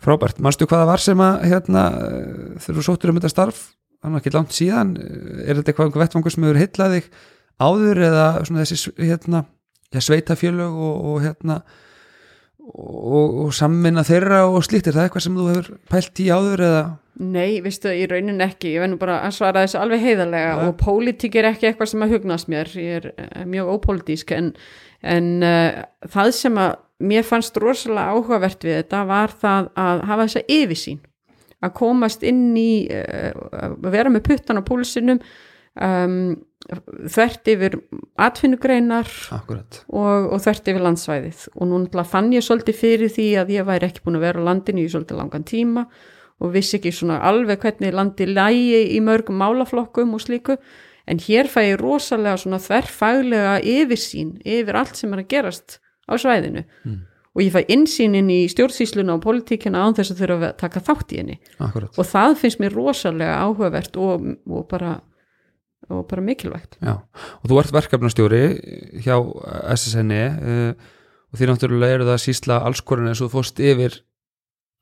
Frábært, 0.00 0.40
manstu 0.40 0.66
hvað 0.66 0.82
það 0.82 0.90
var 0.90 1.00
sem 1.00 1.20
að 1.20 1.44
hérna, 1.44 1.82
þú 2.60 2.82
sóttur 2.82 3.10
um 3.10 3.16
þetta 3.16 3.28
starf 3.32 3.60
þannig 4.02 4.20
ekki 4.20 4.34
langt 4.34 4.52
síðan 4.52 4.96
er 5.00 5.56
þetta 5.56 5.72
eitthvað 5.72 5.86
einhver 5.86 6.02
vettvangur 6.04 6.34
sem 6.34 6.44
hefur 6.44 6.60
heitlað 6.60 6.96
þig 6.96 7.06
áður 7.64 8.00
eða 8.08 8.26
svona 8.44 8.64
þessi 8.64 8.92
hérna, 8.98 9.44
sveitafjölög 9.94 10.74
og, 10.74 11.04
og 11.04 11.22
hérna 11.24 11.62
og, 12.72 13.40
og 13.44 13.54
samminna 13.54 14.04
þeirra 14.06 14.44
og 14.48 14.62
slíkt, 14.64 14.88
er 14.88 14.96
það 14.96 15.08
eitthvað 15.08 15.24
sem 15.26 15.34
þú 15.38 15.48
hefur 15.50 15.66
pælt 15.92 16.20
í 16.24 16.28
áður 16.32 16.62
eða? 16.68 16.84
Nei, 17.24 17.60
vistu, 17.62 17.92
í 17.94 18.06
raunin 18.10 18.42
ekki, 18.42 18.72
ég 18.74 18.82
verður 18.82 18.98
bara 19.04 19.18
að 19.22 19.36
svara 19.36 19.62
þessu 19.62 19.78
alveg 19.78 20.00
heiðarlega 20.02 20.54
Ja. 20.56 20.64
og 20.66 20.76
pólitík 20.80 21.36
er 21.38 21.50
ekki 21.52 21.68
eitthvað 21.68 21.92
sem 21.92 22.02
að 22.02 22.14
hugnast 22.16 22.48
mér, 22.50 22.70
ég 22.80 22.96
er 22.98 23.10
eh, 23.14 23.44
mjög 23.46 23.70
ópólitísk 23.76 24.32
en, 24.34 24.48
en 25.02 25.28
uh, 25.46 25.84
það 26.10 26.32
sem 26.40 26.58
að 26.58 26.74
mér 27.04 27.26
fannst 27.28 27.56
rosalega 27.62 28.16
áhugavert 28.16 28.64
við 28.66 28.80
þetta 28.80 29.04
var 29.06 29.34
það 29.44 29.68
að 29.84 30.04
hafa 30.10 30.26
þessa 30.26 30.44
yfirsýn, 30.58 31.00
að 31.62 31.74
komast 31.78 32.26
inn 32.26 32.44
í, 32.58 32.70
uh, 32.90 33.30
að 33.62 33.78
vera 33.94 34.10
með 34.10 34.26
puttan 34.32 34.58
á 34.58 34.66
púlsinum, 34.66 35.20
um, 35.80 36.16
þvert 36.64 37.50
yfir 37.52 37.76
atvinnugreinar 38.20 39.10
og, 39.92 40.30
og 40.32 40.42
þvert 40.44 40.70
yfir 40.72 40.84
landsvæðið. 40.86 41.44
Og 41.58 41.68
nú 41.68 41.80
náttúrulega 41.82 42.12
fann 42.14 42.32
ég 42.34 42.44
svolítið 42.46 42.80
fyrir 42.80 43.12
því 43.12 43.28
að 43.42 43.54
ég 43.56 43.68
væri 43.68 43.88
ekki 43.90 44.04
búin 44.04 44.18
að 44.20 44.26
vera 44.28 44.44
á 44.44 44.48
landinu 44.48 44.84
í 44.84 44.90
svolítið 44.90 45.20
langan 45.20 45.46
tíma 45.48 45.86
og 46.42 46.52
vissi 46.54 46.78
ekki 46.78 46.92
svona 46.94 47.20
alveg 47.28 47.62
hvernig 47.62 47.94
landi 47.94 48.26
lægi 48.30 48.82
í 48.96 49.00
mörgum 49.04 49.38
málaflokkum 49.40 50.16
og 50.16 50.24
slíku. 50.24 50.58
En 51.06 51.20
hér 51.20 51.50
fæ 51.52 51.60
ég 51.74 51.80
rosalega 51.80 52.40
svona 52.40 52.62
þverfaglega 52.64 53.58
yfirsýn 53.60 54.38
yfir 54.40 54.78
allt 54.80 54.96
sem 54.96 55.12
er 55.12 55.20
að 55.20 55.32
gerast 55.34 55.78
á 56.08 56.16
svæðinu. 56.16 56.64
Mm. 56.84 57.02
og 57.34 57.42
ég 57.42 57.50
fæ 57.50 57.64
insýn 57.74 58.14
inn 58.14 58.28
í 58.30 58.44
stjórnsýsluna 58.46 59.16
og 59.16 59.24
politíkina 59.24 59.80
án 59.82 59.96
þess 59.96 60.12
að 60.14 60.20
þurfa 60.22 60.48
að 60.52 60.58
taka 60.60 60.82
þátt 60.86 61.14
í 61.14 61.16
henni. 61.18 61.38
Akkurat. 61.58 61.96
Og 61.98 62.06
það 62.06 62.36
finnst 62.38 62.60
mér 62.62 62.76
rosalega 62.78 63.40
áhugavert 63.42 63.98
og, 63.98 64.28
og 64.46 64.68
bara 64.70 64.92
og 65.92 66.06
bara 66.08 66.24
mikilvægt. 66.24 66.78
Já, 66.80 66.96
og 67.02 67.50
þú 67.50 67.60
ert 67.60 67.74
verkefnastjóri 67.74 68.42
hjá 69.04 69.16
SSN 69.74 70.12
uh, 70.14 70.90
og 71.34 71.38
því 71.40 71.50
náttúrulega 71.50 71.98
eru 71.98 72.08
það 72.08 72.20
sísla 72.24 72.60
allskorinn 72.68 73.10
eins 73.10 73.22
og 73.22 73.30
þú 73.30 73.38
fórst 73.38 73.62
yfir 73.62 74.00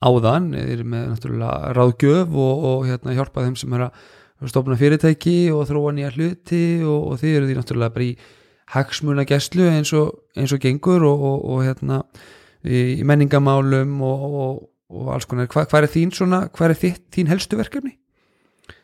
áðan, 0.02 0.52
eru 0.58 0.84
með 0.88 1.08
náttúrulega 1.12 1.72
ráðgjöf 1.76 2.34
og, 2.34 2.66
og 2.68 2.84
hérna 2.90 3.16
hjálpa 3.16 3.46
þeim 3.46 3.56
sem 3.58 3.74
er 3.78 3.86
að 3.86 4.50
stofna 4.50 4.76
fyrirtæki 4.78 5.36
og 5.54 5.68
þróa 5.70 5.94
nýja 5.94 6.12
hluti 6.16 6.64
og, 6.82 7.12
og 7.12 7.20
þið 7.22 7.36
eru 7.38 7.48
því 7.48 7.58
náttúrulega 7.58 7.94
bara 7.94 8.08
í 8.08 8.12
hagsmuna 8.72 9.24
gæslu 9.28 9.68
eins 9.70 9.92
eins 10.36 10.54
og 10.54 10.62
gengur 10.62 11.04
og, 11.06 11.22
og, 11.22 11.58
hérna 11.66 12.02
í, 12.64 13.00
í 13.00 13.06
menningamálum 13.06 13.98
og, 14.02 14.62
alls 15.14 15.28
konar, 15.28 15.50
Hva, 15.52 15.66
hvað 15.70 15.86
er 15.86 15.92
þín 15.92 16.14
svona, 16.14 16.46
hvað 16.52 16.72
er 16.74 16.80
þitt, 16.82 17.04
þín 17.14 17.30
helstu 17.30 17.58
verkefni? 17.60 17.94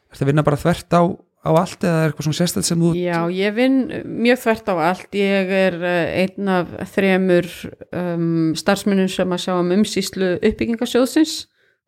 Er 0.08 0.20
það 0.20 0.30
vinna 0.30 0.46
bara 0.46 0.60
þvert 0.60 0.94
á, 0.96 1.02
á 1.38 1.50
allt 1.54 1.84
eða 1.86 2.00
er 2.02 2.10
eitthvað 2.10 2.26
svona 2.26 2.38
sérstætt 2.38 2.66
sem 2.66 2.82
þú 2.82 2.90
Já, 2.98 3.18
ég 3.30 3.54
vinn 3.56 3.78
mjög 4.24 4.40
þvert 4.42 4.70
á 4.72 4.74
allt. 4.88 5.14
Ég 5.14 5.52
er 5.54 5.76
eh, 5.86 6.24
einn 6.24 6.50
af 6.50 6.72
þremur 6.94 7.48
um, 7.94 8.50
starfsmennum 8.58 9.10
sem 9.12 9.34
að 9.34 9.44
sjá 9.44 9.54
um 9.54 9.72
umsýslu 9.78 10.34
uppbyggingasjóðsins. 10.40 11.38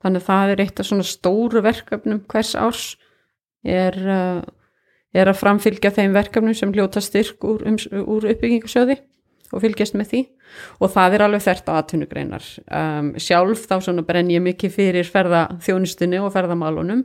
Þannig 0.00 0.22
að 0.22 0.28
það 0.30 0.54
er 0.54 0.64
eitt 0.64 0.80
af 0.80 0.88
svona 0.88 1.06
stóru 1.06 1.62
verkefnum 1.66 2.22
hvers 2.30 2.54
árs 2.56 2.84
er, 3.66 3.98
uh, 4.00 4.40
er 5.12 5.28
að 5.28 5.40
framfylgja 5.42 5.92
þeim 5.98 6.14
verkefnum 6.16 6.56
sem 6.56 6.72
hljóta 6.72 7.02
styrk 7.04 7.44
úr, 7.44 7.66
um, 7.68 7.76
úr 8.06 8.30
uppbyggingasjóði 8.32 9.00
og 9.50 9.64
fylgjast 9.64 9.96
með 9.98 10.12
því 10.12 10.22
og 10.78 10.92
það 10.94 11.16
er 11.16 11.24
alveg 11.26 11.44
þvert 11.44 11.68
á 11.68 11.72
atvinnugreinar. 11.74 12.48
Um, 12.70 13.12
sjálf 13.18 13.66
þá 13.66 13.76
svona 13.82 14.06
brenn 14.06 14.30
ég 14.32 14.42
mikið 14.46 14.76
fyrir 14.78 15.10
ferðaþjónustunni 15.10 16.22
og 16.22 16.32
ferðamálunum 16.34 17.04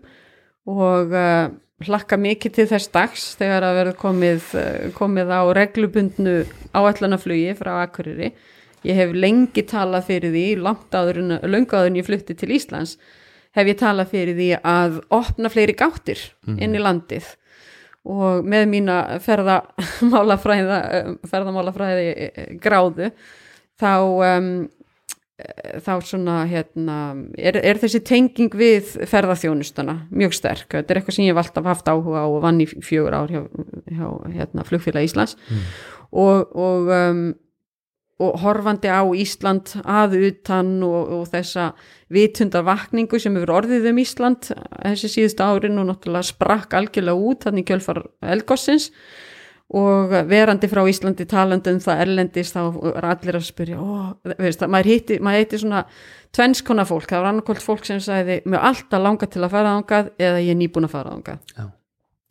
og 0.71 1.13
uh, 1.13 1.49
hlakka 1.83 2.17
mikið 2.21 2.53
til 2.55 2.67
þess 2.69 2.91
dags 2.93 3.25
þegar 3.39 3.67
að 3.67 3.79
verður 3.81 3.97
komið, 3.99 4.49
uh, 4.61 4.89
komið 4.95 5.33
á 5.35 5.41
reglubundnu 5.59 6.35
áætlanaflugi 6.71 7.55
frá 7.59 7.73
Akureyri. 7.83 8.31
Ég 8.85 8.99
hef 8.99 9.15
lengi 9.17 9.65
talað 9.65 10.11
fyrir 10.11 10.31
því, 10.31 10.47
langt 10.61 10.93
áður 10.93 11.23
en 11.23 11.37
löngu 11.49 11.73
áður 11.73 11.89
en 11.89 11.99
ég 11.99 12.05
flutti 12.05 12.35
til 12.37 12.53
Íslands, 12.53 12.99
hef 13.57 13.71
ég 13.71 13.79
talað 13.79 14.11
fyrir 14.13 14.37
því 14.37 14.51
að 14.61 15.01
opna 15.15 15.49
fleiri 15.49 15.73
gáttir 15.77 16.21
inn 16.45 16.75
í 16.75 16.83
landið 16.83 17.31
og 18.05 18.45
með 18.45 18.67
mína 18.69 18.97
um, 19.17 19.23
ferðamálafræði 21.31 22.09
eh, 22.13 22.49
gráðu 22.61 23.09
þá 23.81 23.93
um, 23.97 24.23
eh, 24.25 24.74
þá 25.83 25.93
svona 26.07 26.35
hérna, 26.47 26.97
er, 27.35 27.57
er 27.59 27.79
þessi 27.81 27.99
tenging 28.07 28.53
við 28.55 28.93
ferðaþjónustana 29.11 29.97
mjög 30.15 30.35
sterk, 30.37 30.69
þetta 30.71 30.93
er 30.93 30.99
eitthvað 31.01 31.17
sem 31.17 31.25
ég 31.25 31.35
hef 31.35 31.41
alltaf 31.41 31.67
haft 31.67 31.89
áhuga 31.91 32.23
á 32.23 32.27
og 32.29 32.37
vann 32.45 32.61
í 32.63 32.67
fjögur 32.71 33.17
ár 33.17 33.33
hjá, 33.33 33.41
hjá 33.91 34.05
hérna, 34.31 34.63
flugfélag 34.67 35.09
Íslands. 35.09 35.35
Og, 36.15 36.55
og, 36.55 36.87
um, 36.87 37.25
og 38.23 38.39
horfandi 38.45 38.87
á 38.87 39.03
Ísland 39.11 39.73
að 39.83 40.15
utan 40.29 40.77
og, 40.87 41.11
og 41.17 41.27
þessa 41.33 41.73
vitundarvakningu 42.15 43.19
sem 43.19 43.35
hefur 43.35 43.57
orðið 43.57 43.89
um 43.91 43.99
Ísland 44.05 44.51
þessi 44.53 45.11
síðustu 45.17 45.43
árin 45.43 45.81
og 45.81 45.89
náttúrulega 45.89 46.31
sprakk 46.31 46.77
algjörlega 46.79 47.27
út 47.31 47.43
þannig 47.49 47.67
kjölfar 47.67 48.05
elgossins 48.23 48.93
og 49.73 50.11
verandi 50.29 50.67
frá 50.69 50.83
Íslandi 50.85 51.25
talandi 51.25 51.71
um 51.73 51.79
það 51.81 52.01
erlendis 52.03 52.51
þá 52.53 52.59
er 52.91 53.07
allir 53.09 53.39
að 53.39 53.47
spyrja 53.47 53.79
ó, 53.81 54.13
veist, 54.37 54.59
það, 54.61 54.69
maður 54.75 54.89
hitti, 54.91 55.17
maður 55.25 55.41
hitti 55.41 55.59
svona 55.63 55.79
tvennskona 56.35 56.85
fólk, 56.85 57.07
það 57.09 57.23
var 57.23 57.31
annarkvælt 57.31 57.65
fólk 57.65 57.87
sem 57.87 57.99
sagði 58.03 58.37
mér 58.45 58.61
alltaf 58.69 59.01
langa 59.01 59.25
til 59.25 59.41
að 59.41 59.55
fara 59.55 59.73
þangað 59.79 60.11
eða 60.21 60.43
ég 60.45 60.53
er 60.53 60.59
nýbúin 60.59 60.85
að 60.85 60.93
fara 60.93 61.15
þangað 61.15 61.57
Já. 61.57 61.65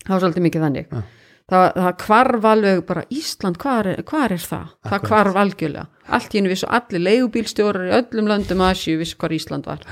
það 0.06 0.14
var 0.14 0.24
svolítið 0.24 0.46
mikið 0.46 0.66
þannig 0.68 0.94
Já. 0.94 1.02
það, 1.50 1.66
það 1.80 2.06
hvarf 2.06 2.48
alveg 2.52 2.82
bara 2.92 3.04
Ísland, 3.18 3.60
hvað 3.64 3.90
er, 3.96 4.02
hvar 4.12 4.36
er 4.38 4.46
það? 4.46 4.70
það 4.70 4.98
Akkurat. 5.00 5.10
hvarf 5.10 5.40
algjörlega, 5.42 5.86
allt 6.06 6.30
í 6.30 6.38
hennu 6.38 6.54
vissu 6.54 6.70
allir 6.70 7.06
leigubílstjórar 7.08 7.88
í 7.90 7.94
öllum 7.98 8.30
löndum 8.30 8.62
Asíu 8.68 9.02
vissu 9.02 9.18
hvar 9.18 9.34
Ísland 9.34 9.66
var 9.66 9.82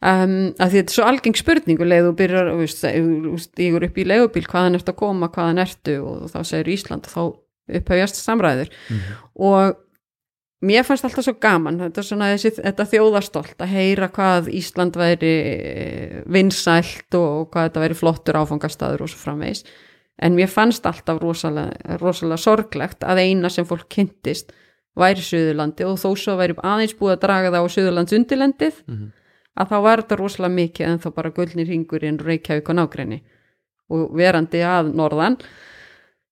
um, 0.00 0.34
að 0.56 0.72
því 0.72 0.80
þetta 0.80 0.90
er 0.90 0.96
svo 0.96 1.06
algeng 1.08 1.38
spurningu 1.38 1.86
leið 1.86 2.08
þú 2.08 2.16
byrjar, 2.20 2.50
þú 2.56 3.36
stígur 3.44 3.86
upp 3.86 4.00
í 4.00 4.06
leigubíl 4.08 4.46
hvaðan 4.48 4.80
ertu 4.80 4.94
að 4.94 5.00
koma, 5.02 5.30
hvaðan 5.34 5.62
ertu 5.66 6.00
og 6.00 6.26
þá 6.32 6.40
segir 6.44 6.74
Ísland 6.74 7.08
og 7.08 7.14
þá 7.14 7.22
upphefjast 7.80 8.18
samræður. 8.20 8.72
Og 9.38 9.76
mér 10.66 10.84
fannst 10.84 11.06
alltaf 11.06 11.24
svo 11.24 11.36
gaman 11.40 11.78
þetta, 11.80 12.02
svona, 12.04 12.32
þessi, 12.34 12.56
þetta 12.58 12.88
þjóðarstolt 12.90 13.62
að 13.64 13.74
heyra 13.76 14.10
hvað 14.12 14.50
Ísland 14.52 14.98
væri 15.00 15.34
eh, 15.50 16.16
vinsælt 16.28 17.16
og 17.16 17.52
hvað 17.52 17.70
þetta 17.70 17.84
væri 17.84 18.00
flottur 18.00 18.40
áfangastaður 18.42 19.06
og 19.06 19.12
svo 19.12 19.22
framvegis. 19.22 19.64
En 20.20 20.34
mér 20.36 20.50
fannst 20.52 20.84
alltaf 20.84 21.20
rosalega, 21.22 21.96
rosalega 22.00 22.42
sorglegt 22.42 23.06
að 23.08 23.22
eina 23.22 23.48
sem 23.48 23.64
fólk 23.64 23.88
kynntist 23.88 24.52
væri 25.00 25.22
Suðurlandi 25.24 25.86
og 25.86 25.96
þó 26.02 26.10
svo 26.18 26.34
væri 26.36 26.58
aðeins 26.60 26.96
búið 26.98 27.14
að 27.14 27.22
draga 27.24 27.52
það 27.54 27.64
á 27.64 27.68
Suðurlands 27.72 28.16
undirlendið 28.18 28.82
að 29.58 29.72
þá 29.72 29.76
var 29.86 30.02
þetta 30.04 30.20
rosalega 30.20 30.54
mikið 30.60 30.86
en 30.92 31.02
þá 31.02 31.08
bara 31.16 31.30
gullnir 31.34 31.66
hringurinn 31.66 32.20
Reykjavík 32.22 32.68
og 32.70 32.78
nágrenni 32.78 33.20
og 33.90 34.12
verandi 34.14 34.60
að 34.62 34.92
norðan 34.94 35.36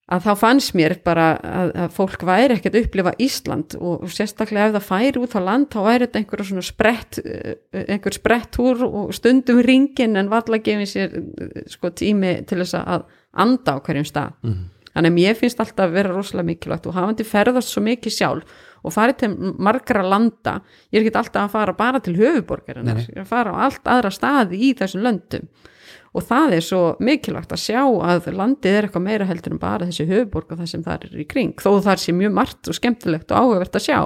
að 0.08 0.22
þá 0.24 0.30
fannst 0.40 0.72
mér 0.78 0.94
bara 1.04 1.24
að, 1.36 1.72
að 1.84 1.90
fólk 1.98 2.22
væri 2.24 2.54
ekkert 2.56 2.76
að 2.78 2.86
upplifa 2.86 3.12
Ísland 3.20 3.74
og 3.76 4.06
sérstaklega 4.14 4.70
ef 4.70 4.76
það 4.78 4.86
færi 4.88 5.20
út 5.20 5.34
á 5.36 5.40
land 5.44 5.68
þá 5.74 5.78
væri 5.84 6.06
þetta 6.06 6.20
einhver 6.22 6.44
svona 6.48 6.64
sprett 6.64 7.18
eh, 7.20 7.58
einhver 7.92 8.16
sprettúr 8.16 8.86
og 8.88 9.12
stundum 9.18 9.60
ringin 9.66 10.16
en 10.16 10.30
valla 10.32 10.62
gefið 10.64 10.88
sér 10.94 11.18
eh, 11.18 11.60
sko 11.68 11.90
tími 11.92 12.38
til 12.48 12.62
þess 12.62 12.78
að 12.80 13.04
anda 13.44 13.76
á 13.76 13.82
hverjum 13.84 14.08
stað 14.08 14.32
Mhm. 14.48 14.64
þannig 14.94 15.12
að 15.12 15.18
mér 15.18 15.36
finnst 15.42 15.60
alltaf 15.60 15.84
að 15.90 15.92
vera 15.98 16.14
rosalega 16.16 16.48
mikilvægt 16.54 16.86
og 16.88 16.96
hafandi 16.96 17.26
ferðast 17.28 17.68
svo 17.74 17.82
mikið 17.84 18.14
sjálf 18.16 18.56
og 18.84 18.94
farið 18.94 19.18
til 19.22 19.54
margra 19.58 20.04
landa. 20.06 20.58
Ég 20.92 21.00
er 21.00 21.06
ekki 21.06 21.20
alltaf 21.20 21.48
að 21.48 21.56
fara 21.56 21.74
bara 21.78 22.02
til 22.04 22.16
nei. 22.98 23.06
ég 23.08 23.16
er 23.16 23.24
að 23.24 23.32
fara 23.32 23.54
á 23.54 23.56
allt 23.66 23.90
aðra 23.90 24.12
staði 24.14 24.60
í 24.68 24.74
þessum 24.78 25.04
löndum. 25.06 25.48
Og 26.16 26.24
það 26.24 26.54
er 26.56 26.64
svo 26.64 26.82
mikilvægt 27.04 27.52
að 27.52 27.62
sjá 27.62 27.80
að 27.84 28.30
landið 28.34 28.76
er 28.76 28.86
eitthvað 28.86 29.04
meira 29.04 29.26
heldur 29.28 29.54
en 29.54 29.62
bara 29.62 29.88
þessi 29.88 30.06
höfuborg 30.08 30.54
og 30.54 30.62
það 30.62 30.70
sem 30.70 30.84
það 30.86 31.08
er 31.08 31.18
í 31.20 31.26
kring 31.28 31.58
þó 31.60 31.70
það 31.84 32.04
sé 32.04 32.14
mjög 32.16 32.38
margt 32.38 32.70
og 32.70 32.78
skemmtilegt 32.78 33.32
og 33.32 33.42
áhugavert 33.42 33.76
að 33.76 33.84
sjá. 33.84 33.98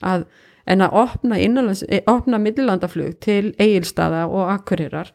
Að, 0.00 0.24
en 0.64 0.86
að 0.86 0.96
opna, 1.02 1.36
innanlands, 1.36 1.82
eh, 1.88 2.00
opna 2.08 2.40
millilandaflug 2.40 3.18
til 3.20 3.52
eigilstaða 3.60 4.24
og 4.30 4.48
akkurirar 4.54 5.12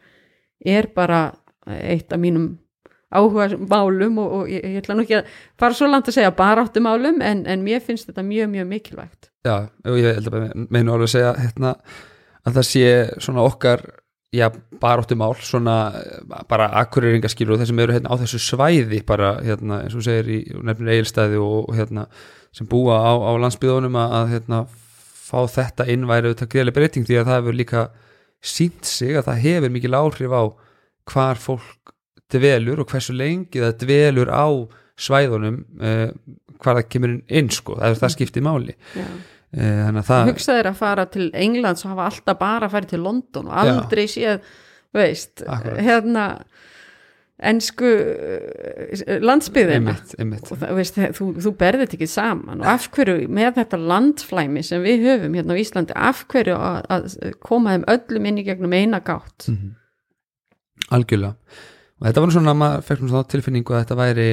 er 0.64 0.86
bara 0.94 1.24
eitt 1.66 2.12
af 2.14 2.22
mínum 2.22 2.54
áhuga 3.16 3.48
málum 3.58 4.20
og, 4.22 4.34
og 4.38 4.50
ég, 4.52 4.64
ég 4.64 4.82
ætla 4.82 4.96
nú 4.96 5.06
ekki 5.06 5.20
að 5.20 5.30
fara 5.60 5.78
svo 5.78 5.90
langt 5.90 6.10
að 6.10 6.18
segja 6.18 6.34
bara 6.36 6.66
áttu 6.66 6.82
málum 6.84 7.22
en, 7.24 7.44
en 7.48 7.64
mér 7.64 7.84
finnst 7.84 8.10
þetta 8.10 8.24
mjög 8.26 8.52
mjög 8.54 8.68
mikilvægt. 8.72 9.30
Já, 9.46 9.56
og 9.86 10.00
ég 10.00 10.18
held 10.18 10.32
að 10.32 10.48
meinu 10.66 10.94
alveg 10.94 11.08
að 11.08 11.14
segja 11.14 11.36
hérna, 11.38 11.76
að 12.46 12.58
það 12.58 12.68
sé 12.70 12.90
svona 13.24 13.46
okkar 13.46 13.86
já, 14.34 14.50
baróttu 14.80 15.16
mál 15.16 15.34
svona 15.40 15.76
eh, 15.96 16.40
bara 16.48 16.68
akkurýringaskilur 16.82 17.56
og 17.56 17.62
þeir 17.62 17.70
sem 17.70 17.84
eru 17.84 17.96
hérna 17.96 18.12
á 18.12 18.20
þessu 18.22 18.40
svæði 18.42 19.02
bara 19.06 19.36
hérna, 19.44 19.82
eins 19.84 19.96
og 19.96 20.04
segir 20.06 20.30
í 20.30 20.40
nefnir 20.66 20.96
eigilstæði 20.96 21.40
og, 21.42 21.70
hérna 21.76 22.06
sem 22.56 22.68
búa 22.68 22.98
á, 23.00 23.12
á 23.12 23.30
landsbyðunum 23.42 23.98
að, 24.00 24.32
hérna 24.34 24.64
fá 25.26 25.42
þetta 25.50 25.88
inn 25.90 26.06
væri 26.08 26.30
auðvitað 26.30 26.52
greiðlega 26.52 26.78
breyting 26.78 27.06
því 27.06 27.18
að 27.20 27.28
það 27.28 27.40
hefur 27.40 27.58
líka 27.60 27.86
sínt 28.46 28.86
sig 28.86 29.16
að 29.16 29.28
það 29.30 29.42
hefur 29.46 29.74
mikil 29.74 29.96
áhrif 29.98 30.34
á 30.34 30.42
hvar 31.10 31.40
fólk 31.40 31.94
dvelur 32.32 32.82
og 32.82 32.90
hversu 32.90 33.14
lengi 33.16 33.62
það 33.62 33.78
dvelur 33.84 34.32
á 34.32 34.46
svæðunum 35.06 35.62
uh, 35.80 36.10
hvar 36.62 36.78
það 36.80 36.92
kemur 36.92 37.16
inn 37.28 37.50
sko, 37.52 37.76
það 37.80 37.90
er 37.90 37.98
það 38.02 38.14
skiptið 38.16 38.46
máli. 38.46 38.76
Já. 38.96 39.08
að 39.56 39.98
það 40.08 40.30
hugsaðir 40.32 40.68
að 40.70 40.78
fara 40.80 41.04
til 41.12 41.26
Englands 41.36 41.84
og 41.84 41.92
hafa 41.94 42.06
alltaf 42.10 42.38
bara 42.40 42.70
farið 42.72 42.94
til 42.94 43.04
London 43.04 43.50
og 43.50 43.60
aldrei 43.62 44.06
séð, 44.10 44.48
veist 44.96 45.44
Akkurat. 45.44 45.82
hérna 45.84 46.24
ensku 47.36 47.84
eh, 47.84 48.96
veist, 50.76 50.96
þú, 51.16 51.28
þú 51.44 51.52
berðið 51.60 51.84
þetta 51.84 51.96
ekki 51.98 52.08
saman. 52.08 52.62
Og 52.62 52.70
af 52.72 52.88
hverju 52.96 53.28
með 53.36 53.58
þetta 53.60 53.80
landflæmi 53.92 54.64
sem 54.64 54.84
við 54.84 55.04
höfum 55.04 55.36
hérna 55.36 55.56
á 55.56 55.60
Íslandi 55.60 55.96
af 56.08 56.24
hverju 56.32 56.56
að, 56.56 56.78
að 56.96 57.08
koma 57.44 57.76
þeim 57.76 57.88
öllum 57.92 58.28
inn 58.30 58.40
í 58.40 58.46
gegnum 58.46 58.76
eina 58.76 59.02
gátt? 59.04 59.50
Mhm. 59.52 59.74
algjörlega 60.96 61.34
og 61.96 62.06
þetta 62.08 62.22
var 62.24 62.34
svona 62.34 62.52
að 62.52 62.60
maður 62.62 62.86
fekk 62.90 63.02
svona 63.04 63.28
tilfinningu 63.32 63.74
að 63.74 63.82
þetta 63.84 63.98
væri 64.00 64.28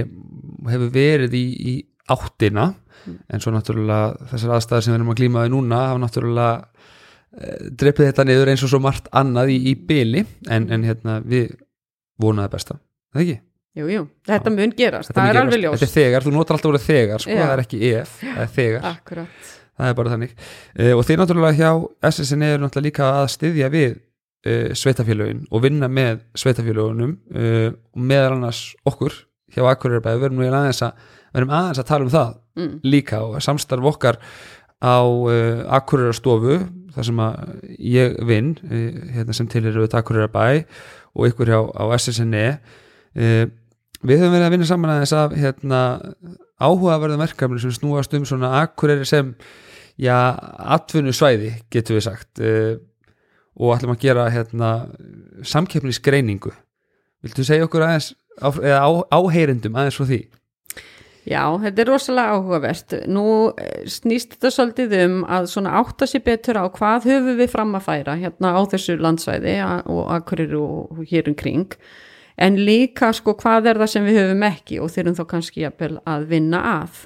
hefur 0.74 0.94
verið 0.94 1.38
í, 1.40 1.46
í 1.72 1.76
áttina. 2.12 2.74
En 3.04 3.42
svo 3.44 3.52
náttúrulega 3.52 4.30
þessar 4.32 4.58
aðstæðar 4.58 4.86
sem 4.86 4.94
við 4.94 5.00
erum 5.00 5.12
að 5.12 5.18
glíma 5.20 5.42
við 5.44 5.54
núna 5.56 5.80
hafa 5.90 6.02
náttúrulega 6.04 6.52
e, 6.64 7.56
dreipið 7.82 8.10
þetta 8.10 8.26
niður 8.30 8.52
eins 8.54 8.64
og 8.64 8.72
svo 8.72 8.80
margt 8.84 9.10
annað 9.12 9.52
í, 9.52 9.58
í 9.72 9.74
byli 9.90 10.24
en, 10.48 10.70
en 10.72 10.86
hérna 10.88 11.18
við 11.24 11.58
vonaði 12.24 12.54
besta, 12.54 12.78
það 13.12 13.26
ekki? 13.26 13.42
Jú, 13.74 13.88
jú, 13.90 14.06
þetta 14.30 14.54
mun 14.54 14.74
gerast, 14.78 15.10
Þetta 15.10 15.20
það 15.20 15.28
mun 15.28 15.34
er 15.34 15.42
alveg 15.42 15.62
ljós 15.64 15.80
Þetta 15.82 15.88
er 15.88 15.94
þegar, 15.98 16.26
þú 16.26 16.34
notar 16.36 16.58
alltaf 16.58 16.70
orðið 16.70 16.84
þegar 16.86 17.24
sko, 17.24 17.34
Já. 17.34 17.40
það 17.42 17.54
er 17.54 17.62
ekki 17.64 17.80
ef, 17.90 18.12
það 18.22 18.42
er 18.44 18.52
þegar. 18.58 18.84
Akkurat, 18.92 19.54
það 19.74 19.88
er 19.90 19.96
bara 20.00 20.12
þannig. 20.14 20.36
Uh, 20.78 20.92
og 20.94 21.02
þeir 21.08 21.22
náttúrulega 21.24 21.58
hjá 21.58 22.12
SSN 22.12 22.46
eru 22.48 22.62
náttúrulega 22.64 22.88
líka 22.88 23.08
að 23.18 23.32
styðja 23.34 23.72
við 23.74 23.96
uh, 24.46 24.72
sveitafélögin 24.78 25.46
og 25.52 25.64
vinna 25.66 25.90
með 25.92 26.24
sveitafélögunum 26.40 27.16
uh, 27.36 27.70
og 27.94 28.08
meðal 28.12 28.38
annars 28.38 28.66
okkur 28.88 29.16
hjá 29.54 29.66
Akureyrbæði, 29.70 30.20
við 30.22 30.30
erum 30.30 30.60
aðeins 30.60 30.84
að 30.86 31.10
aðeins 31.34 31.82
að 31.82 31.90
tala 31.90 32.06
um 32.06 32.14
það 32.14 32.30
mm. 32.60 32.76
líka 32.86 33.24
og 33.26 33.42
samstarf 33.46 33.90
okkar 33.94 34.20
á 34.84 34.98
uh, 35.02 35.64
Akureyrastofu 35.80 36.62
þar 36.94 37.08
sem 37.10 37.22
að 37.24 37.54
ég 37.82 38.18
vinn 38.28 38.54
hérna 39.16 39.34
sem 39.34 39.50
til 39.50 39.64
eru 39.66 39.86
við 39.86 39.98
Akureyrbæ 39.98 40.46
og 41.14 41.30
ykkur 41.30 41.50
hjá 41.54 41.60
á 41.74 41.84
SSN 41.98 42.38
uh, 42.38 43.46
við 44.04 44.20
höfum 44.20 44.34
verið 44.36 44.48
að 44.48 44.56
vinna 44.56 44.70
saman 44.70 44.94
aðeins 44.94 45.14
af 45.16 45.36
hérna, 45.38 45.82
áhugaverðum 46.62 47.24
verkefni 47.24 47.62
sem 47.64 47.76
snúast 47.76 48.14
um 48.18 48.26
svona 48.28 48.58
Akureyri 48.62 49.08
sem 49.08 49.34
já, 50.00 50.16
atvinnu 50.58 51.14
svæði 51.16 51.54
getum 51.74 52.00
við 52.00 52.08
sagt. 52.08 52.32
Uh, 52.42 52.82
og 53.60 53.76
ætlum 53.76 53.96
að 53.96 54.06
gera 54.06 54.30
hérna, 54.34 54.70
samkeppnisgreiningu. 55.46 56.54
Viltu 57.24 57.46
segja 57.46 57.68
okkur 57.68 57.86
aðeins 57.86 58.14
á, 58.42 58.50
eða 58.50 58.80
á, 58.82 58.90
áheyrendum 59.14 59.78
aðeins 59.78 60.00
frá 60.00 60.10
því? 60.10 60.22
Já, 61.24 61.44
þetta 61.62 61.80
er 61.80 61.88
rosalega 61.88 62.36
áhugavert. 62.36 62.96
Nú 63.08 63.26
eh, 63.56 63.86
snýst 63.88 64.36
þetta 64.36 64.52
svolítið 64.52 64.96
um 65.06 65.22
að 65.24 65.48
svona 65.54 65.78
átta 65.80 66.08
sér 66.10 66.26
betur 66.26 66.60
á 66.60 66.68
hvað 66.68 67.08
höfum 67.08 67.40
við 67.40 67.54
fram 67.54 67.78
að 67.78 67.86
færa 67.86 68.18
hérna 68.20 68.52
á 68.60 68.62
þessu 68.74 68.98
landsvæði 69.00 69.56
og 69.64 70.02
akkurir 70.18 70.58
og 70.60 71.06
hér 71.08 71.32
um 71.32 71.38
kring. 71.40 71.78
En 72.36 72.58
líka 72.60 73.14
sko 73.16 73.38
hvað 73.40 73.72
er 73.72 73.80
það 73.80 73.92
sem 73.94 74.08
við 74.10 74.20
höfum 74.20 74.46
ekki 74.50 74.82
og 74.84 74.92
þurfum 74.92 75.18
þá 75.22 75.26
kannski 75.32 75.68
að 75.70 76.28
vinna 76.28 76.64
að. 76.82 77.04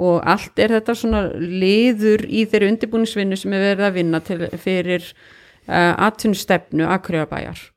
Og 0.00 0.20
allt 0.28 0.60
er 0.60 0.76
þetta 0.76 0.96
svona 0.96 1.26
liður 1.38 2.26
í 2.28 2.44
þeirri 2.48 2.74
undirbúningsvinnu 2.74 3.38
sem 3.40 3.52
er 3.56 3.66
verið 3.70 3.88
að 3.88 3.96
vinna 3.96 4.20
til, 4.24 4.40
fyrir 4.60 5.06
atvinnustefnu 5.70 6.88
Akureyjabæjar 6.90 7.68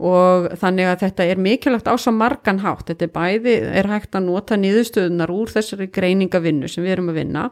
og 0.00 0.46
þannig 0.56 0.88
að 0.88 1.02
þetta 1.02 1.24
er 1.28 1.40
mikilvægt 1.44 1.88
á 1.90 1.94
svo 2.00 2.12
margan 2.16 2.62
hátt, 2.62 2.86
þetta 2.88 3.04
er 3.04 3.12
bæði 3.12 3.56
er 3.82 3.88
hægt 3.90 4.16
að 4.16 4.30
nota 4.30 4.56
niðurstöðunar 4.56 5.32
úr 5.34 5.52
þessari 5.52 5.90
greiningavinnu 5.92 6.70
sem 6.72 6.86
við 6.86 6.94
erum 6.94 7.10
að 7.12 7.18
vinna 7.20 7.50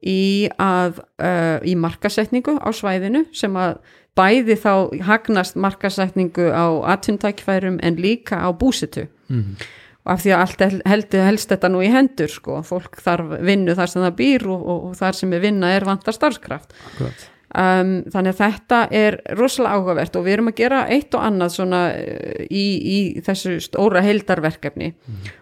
í 0.00 0.48
að 0.58 0.98
uh, 1.22 1.60
í 1.62 1.76
markasetningu 1.78 2.56
á 2.58 2.68
svæðinu 2.74 3.26
sem 3.36 3.54
að 3.60 3.78
bæði 4.18 4.56
þá 4.58 4.72
hagnast 5.06 5.58
markasetningu 5.60 6.48
á 6.50 6.66
atvinnutækifærum 6.96 7.78
en 7.84 8.00
líka 8.00 8.40
á 8.42 8.50
búsitu 8.50 9.06
mm. 9.30 9.54
og 10.02 10.14
af 10.16 10.24
því 10.24 10.34
að 10.34 10.42
allt 10.46 10.64
hel- 10.66 10.82
heldur 10.88 11.26
helst 11.28 11.52
þetta 11.52 11.70
nú 11.70 11.84
í 11.84 11.92
hendur 11.94 12.32
sko, 12.32 12.58
fólk 12.66 12.98
þarf 13.04 13.36
vinnu 13.46 13.76
þar 13.78 13.92
sem 13.92 14.02
það 14.08 14.16
býr 14.18 14.48
og, 14.50 14.64
og, 14.64 14.88
og 14.90 14.98
þar 14.98 15.20
sem 15.20 15.36
er 15.36 15.44
vinna 15.46 15.70
er 15.76 15.86
vantar 15.86 16.16
starfskraft. 16.16 16.74
Akkurat. 16.90 17.29
Um, 17.54 17.92
þannig 18.10 18.34
að 18.34 18.40
þetta 18.40 18.80
er 18.94 19.16
rosalega 19.38 19.78
áhugavert 19.78 20.18
og 20.18 20.26
við 20.26 20.36
erum 20.36 20.50
að 20.50 20.58
gera 20.60 20.80
eitt 20.92 21.14
og 21.16 21.24
annað 21.26 21.54
svona 21.56 21.80
eh, 21.96 22.44
í, 22.46 22.66
í 22.78 22.98
þessu 23.26 23.56
stóra 23.64 24.02
heildarverkefni. 24.06 24.92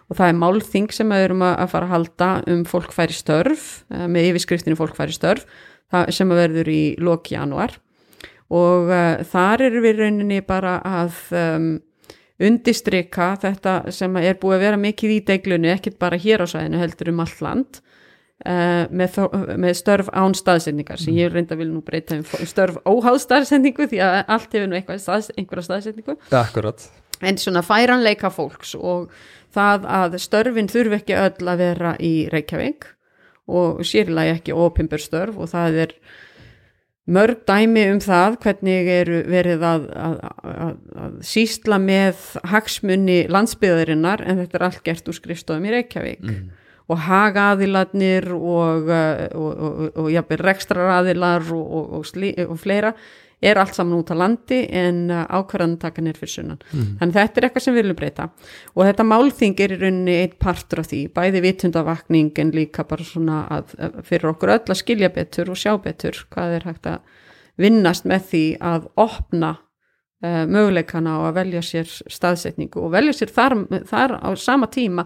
Og 0.09 0.17
það 0.17 0.31
er 0.31 0.39
málþing 0.43 0.93
sem 0.95 1.13
við 1.13 1.25
erum 1.27 1.43
að 1.47 1.67
fara 1.73 1.89
að 1.89 1.95
halda 1.95 2.29
um 2.55 2.63
fólk 2.69 2.95
færi 2.95 3.17
störf 3.17 3.67
eh, 3.93 4.07
með 4.07 4.31
yfirskriftinu 4.31 4.79
fólk 4.79 4.97
færi 4.97 5.15
störf 5.15 5.45
sem 6.13 6.29
að 6.29 6.43
verður 6.43 6.67
í 6.69 6.81
loki 7.01 7.33
janúar. 7.33 7.79
Og 8.53 8.89
uh, 8.89 9.21
þar 9.25 9.63
erum 9.65 9.85
við 9.85 10.01
rauninni 10.03 10.39
bara 10.45 10.75
að 10.85 11.15
um, 11.37 11.67
undistrika 12.45 13.31
þetta 13.41 13.73
sem 13.93 14.15
er 14.21 14.37
búið 14.41 14.59
að 14.59 14.63
vera 14.67 14.81
mikið 14.81 15.13
í 15.15 15.19
deiglunni, 15.27 15.71
ekkert 15.73 15.97
bara 16.01 16.19
hér 16.21 16.45
á 16.45 16.47
sæðinu 16.49 16.81
heldur 16.81 17.11
um 17.13 17.23
allt 17.25 17.41
land 17.45 17.81
uh, 18.45 18.85
með, 18.91 19.17
þó- 19.17 19.57
með 19.59 19.75
störf 19.79 20.11
án 20.13 20.35
staðsendingar 20.37 21.01
sem 21.01 21.17
ég 21.17 21.33
reynda 21.33 21.57
vil 21.59 21.69
nú 21.73 21.81
breyta 21.85 22.19
um 22.19 22.23
störf 22.47 22.79
óháð 22.87 23.19
staðsendingu 23.25 23.89
því 23.91 24.01
að 24.05 24.21
allt 24.27 24.55
hefur 24.55 24.71
nú 24.71 24.83
staðs, 24.99 25.31
einhverja 25.35 25.67
staðsendingu 25.69 26.17
Akkurat. 26.31 26.87
En 27.19 27.35
svona 27.41 27.63
færanleika 27.65 28.31
fólks 28.31 28.77
og 28.79 29.09
það 29.55 29.89
að 29.91 30.17
störfin 30.23 30.69
þurfi 30.71 31.01
ekki 31.01 31.17
öll 31.19 31.51
að 31.51 31.61
vera 31.65 31.93
í 31.99 32.13
Reykjavík 32.31 32.87
og 33.49 33.81
sérlega 33.87 34.37
ekki 34.37 34.53
ópimbur 34.55 35.01
störf 35.01 35.39
og 35.41 35.49
það 35.51 35.79
er 35.83 35.95
mörg 37.09 37.39
dæmi 37.49 37.87
um 37.89 37.99
það 38.03 38.35
hvernig 38.43 38.89
eru 38.93 39.23
verið 39.25 39.63
að, 39.65 39.87
að, 39.97 40.15
að, 40.45 40.75
að 41.05 41.15
sísla 41.25 41.79
með 41.81 42.19
hagsmunni 42.51 43.23
landsbyðarinnar 43.33 44.21
en 44.21 44.43
þetta 44.43 44.59
er 44.59 44.65
allt 44.67 44.83
gert 44.85 45.09
úr 45.09 45.17
skrifstofum 45.17 45.65
í 45.65 45.73
Reykjavík 45.73 46.29
og 46.89 47.01
hagaðilarnir 47.05 48.29
og, 48.35 48.89
uh, 48.89 49.25
og, 49.37 49.49
og, 49.49 49.81
og, 49.93 50.11
og 50.11 50.37
rekstraraðilar 50.43 51.49
og, 51.53 51.65
og, 51.65 51.89
og, 51.99 52.05
slí, 52.07 52.33
og 52.45 52.57
fleira 52.61 52.93
er 53.39 53.55
allt 53.55 53.77
saman 53.77 54.01
út 54.01 54.09
á 54.11 54.15
landi 54.19 54.59
en 54.75 55.05
uh, 55.13 55.21
ákvarðantakan 55.39 56.09
er 56.11 56.17
fyrir 56.19 56.33
sunnan. 56.33 56.59
Þannig 56.99 57.15
þetta 57.15 57.39
er 57.39 57.47
eitthvað 57.47 57.65
sem 57.65 57.77
við 57.77 57.83
viljum 57.83 57.99
breyta 58.01 58.27
og 58.73 58.83
þetta 58.83 59.07
málþing 59.07 59.63
er 59.63 59.75
í 59.75 59.79
rauninni 59.79 60.17
eitt 60.23 60.35
partur 60.41 60.83
af 60.83 60.89
því, 60.91 61.05
bæði 61.15 61.45
vitundavakning 61.45 62.43
en 62.43 62.53
líka 62.57 62.83
bara 62.89 63.07
svona 63.07 63.45
að, 63.59 63.77
að 63.79 64.01
fyrir 64.09 64.33
okkur 64.33 64.55
öll 64.57 64.65
að 64.65 64.81
skilja 64.81 65.13
betur 65.15 65.53
og 65.53 65.61
sjá 65.61 65.73
betur 65.83 66.25
hvað 66.33 66.57
er 66.57 66.69
hægt 66.71 66.91
að 66.91 67.17
vinnast 67.59 68.07
með 68.07 68.29
því 68.31 68.45
að 68.63 68.87
opna 68.99 69.55
möguleikana 70.19 71.13
á 71.15 71.19
að 71.29 71.37
velja 71.37 71.61
sér 71.63 71.91
staðsetningu 72.11 72.81
og 72.83 72.91
velja 72.91 73.13
sér 73.15 73.31
þar, 73.31 73.55
þar 73.87 74.15
á 74.19 74.29
sama 74.35 74.67
tíma 74.67 75.05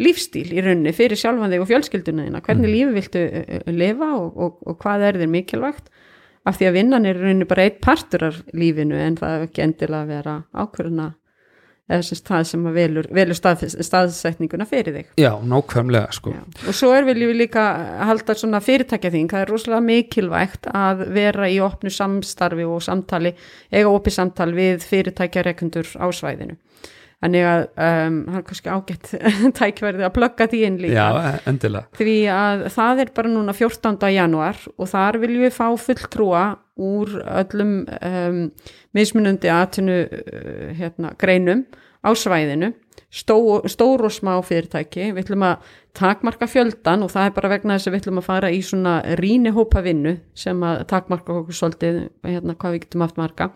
lífstíl 0.00 0.46
í 0.48 0.62
rauninni 0.64 0.94
fyrir 0.96 1.20
sjálfan 1.20 1.52
þig 1.52 1.64
og 1.64 1.68
fjölskylduna 1.68 2.24
þína, 2.24 2.40
hvernig 2.46 2.72
lífi 2.72 2.94
viltu 2.96 3.24
uh, 3.26 3.42
uh, 3.58 3.74
lifa 3.74 4.08
og, 4.16 4.30
og, 4.46 4.56
og 4.64 4.78
hvað 4.80 5.08
er 5.10 5.20
þér 5.20 5.32
mikilvægt? 5.34 5.92
Af 6.44 6.58
því 6.58 6.68
að 6.68 6.76
vinnan 6.78 7.08
er 7.08 7.20
rauninni 7.20 7.48
bara 7.48 7.68
eitt 7.68 7.78
partur 7.84 8.26
af 8.30 8.40
lífinu 8.56 8.96
en 9.00 9.20
það 9.20 9.36
er 9.36 9.46
ekki 9.46 9.64
endilega 9.64 10.02
að 10.02 10.14
vera 10.14 10.38
ákvörðuna 10.52 11.10
eða 11.90 12.04
sem 12.06 12.20
það 12.24 12.44
sem 12.48 12.66
að 12.68 12.76
velur, 12.78 13.08
velur 13.12 13.36
stað, 13.36 13.64
staðsetninguna 13.84 14.66
fyrir 14.68 14.96
þig. 14.96 15.10
Já, 15.20 15.30
nákvæmlega 15.44 16.14
sko. 16.16 16.32
Já. 16.32 16.42
og 16.70 16.78
svo 16.78 16.92
er 16.96 17.08
við 17.08 17.22
líka 17.36 17.64
halda 18.08 18.36
svona 18.40 18.62
fyrirtækja 18.64 19.12
þing, 19.12 19.30
það 19.32 19.44
er 19.44 19.52
rosalega 19.52 19.86
mikilvægt 19.90 20.70
að 20.72 21.06
vera 21.14 21.50
í 21.52 21.60
opnu 21.64 21.92
samstarfi 21.92 22.64
og 22.64 22.84
samtali, 22.84 23.34
eiga 23.72 23.92
opið 23.92 24.18
samtal 24.18 24.50
við 24.56 24.86
fyrirtækja 24.88 25.44
rekundur 25.50 25.90
á 26.00 26.06
svæðinu. 26.08 26.56
Þannig 27.24 27.46
að 27.48 27.62
um, 27.80 28.16
það 28.28 28.36
er 28.36 28.42
kannski 28.48 28.72
ágætt 28.74 29.12
tækverði 29.60 30.04
að 30.04 30.12
plugga 30.12 30.46
því 30.50 30.58
inn 30.66 30.74
líka. 30.82 31.04
Já, 31.04 31.38
endilega. 31.48 31.88
Því 31.96 32.16
að 32.34 32.64
það 32.74 33.00
er 33.04 33.12
bara 33.16 33.32
núna 33.32 33.54
14. 33.56 33.96
januar 34.12 34.60
og 34.74 34.90
þar 34.90 35.20
viljum 35.22 35.46
við 35.46 35.54
fá 35.56 35.66
fulltrúa 35.86 36.42
úr 36.80 37.18
öllum 37.22 37.74
um, 37.86 38.40
mismunandi 38.96 39.50
atinu 39.52 40.00
uh, 40.04 40.72
hérna, 40.78 41.14
greinum 41.18 41.66
á 42.02 42.10
svæðinu. 42.12 42.72
Stó, 43.14 43.36
stór 43.70 44.08
og 44.08 44.10
smá 44.10 44.32
fyrirtæki. 44.42 45.12
Við 45.14 45.20
ætlum 45.22 45.44
að 45.46 45.68
takmarka 45.94 46.48
fjöldan 46.50 47.04
og 47.06 47.12
það 47.12 47.28
er 47.28 47.36
bara 47.36 47.50
vegna 47.52 47.76
þess 47.78 47.86
að 47.86 47.94
við 47.94 48.02
ætlum 48.02 48.18
að 48.18 48.26
fara 48.26 48.50
í 48.50 48.58
svona 48.66 48.94
rínihópa 49.20 49.84
vinnu 49.86 50.16
sem 50.34 50.66
að 50.66 50.82
takmarka 50.90 51.36
okkur 51.40 51.58
svolítið 51.60 52.00
hérna, 52.26 52.56
hvað 52.58 52.74
við 52.74 52.84
getum 52.88 53.06
haft 53.06 53.20
marga 53.20 53.52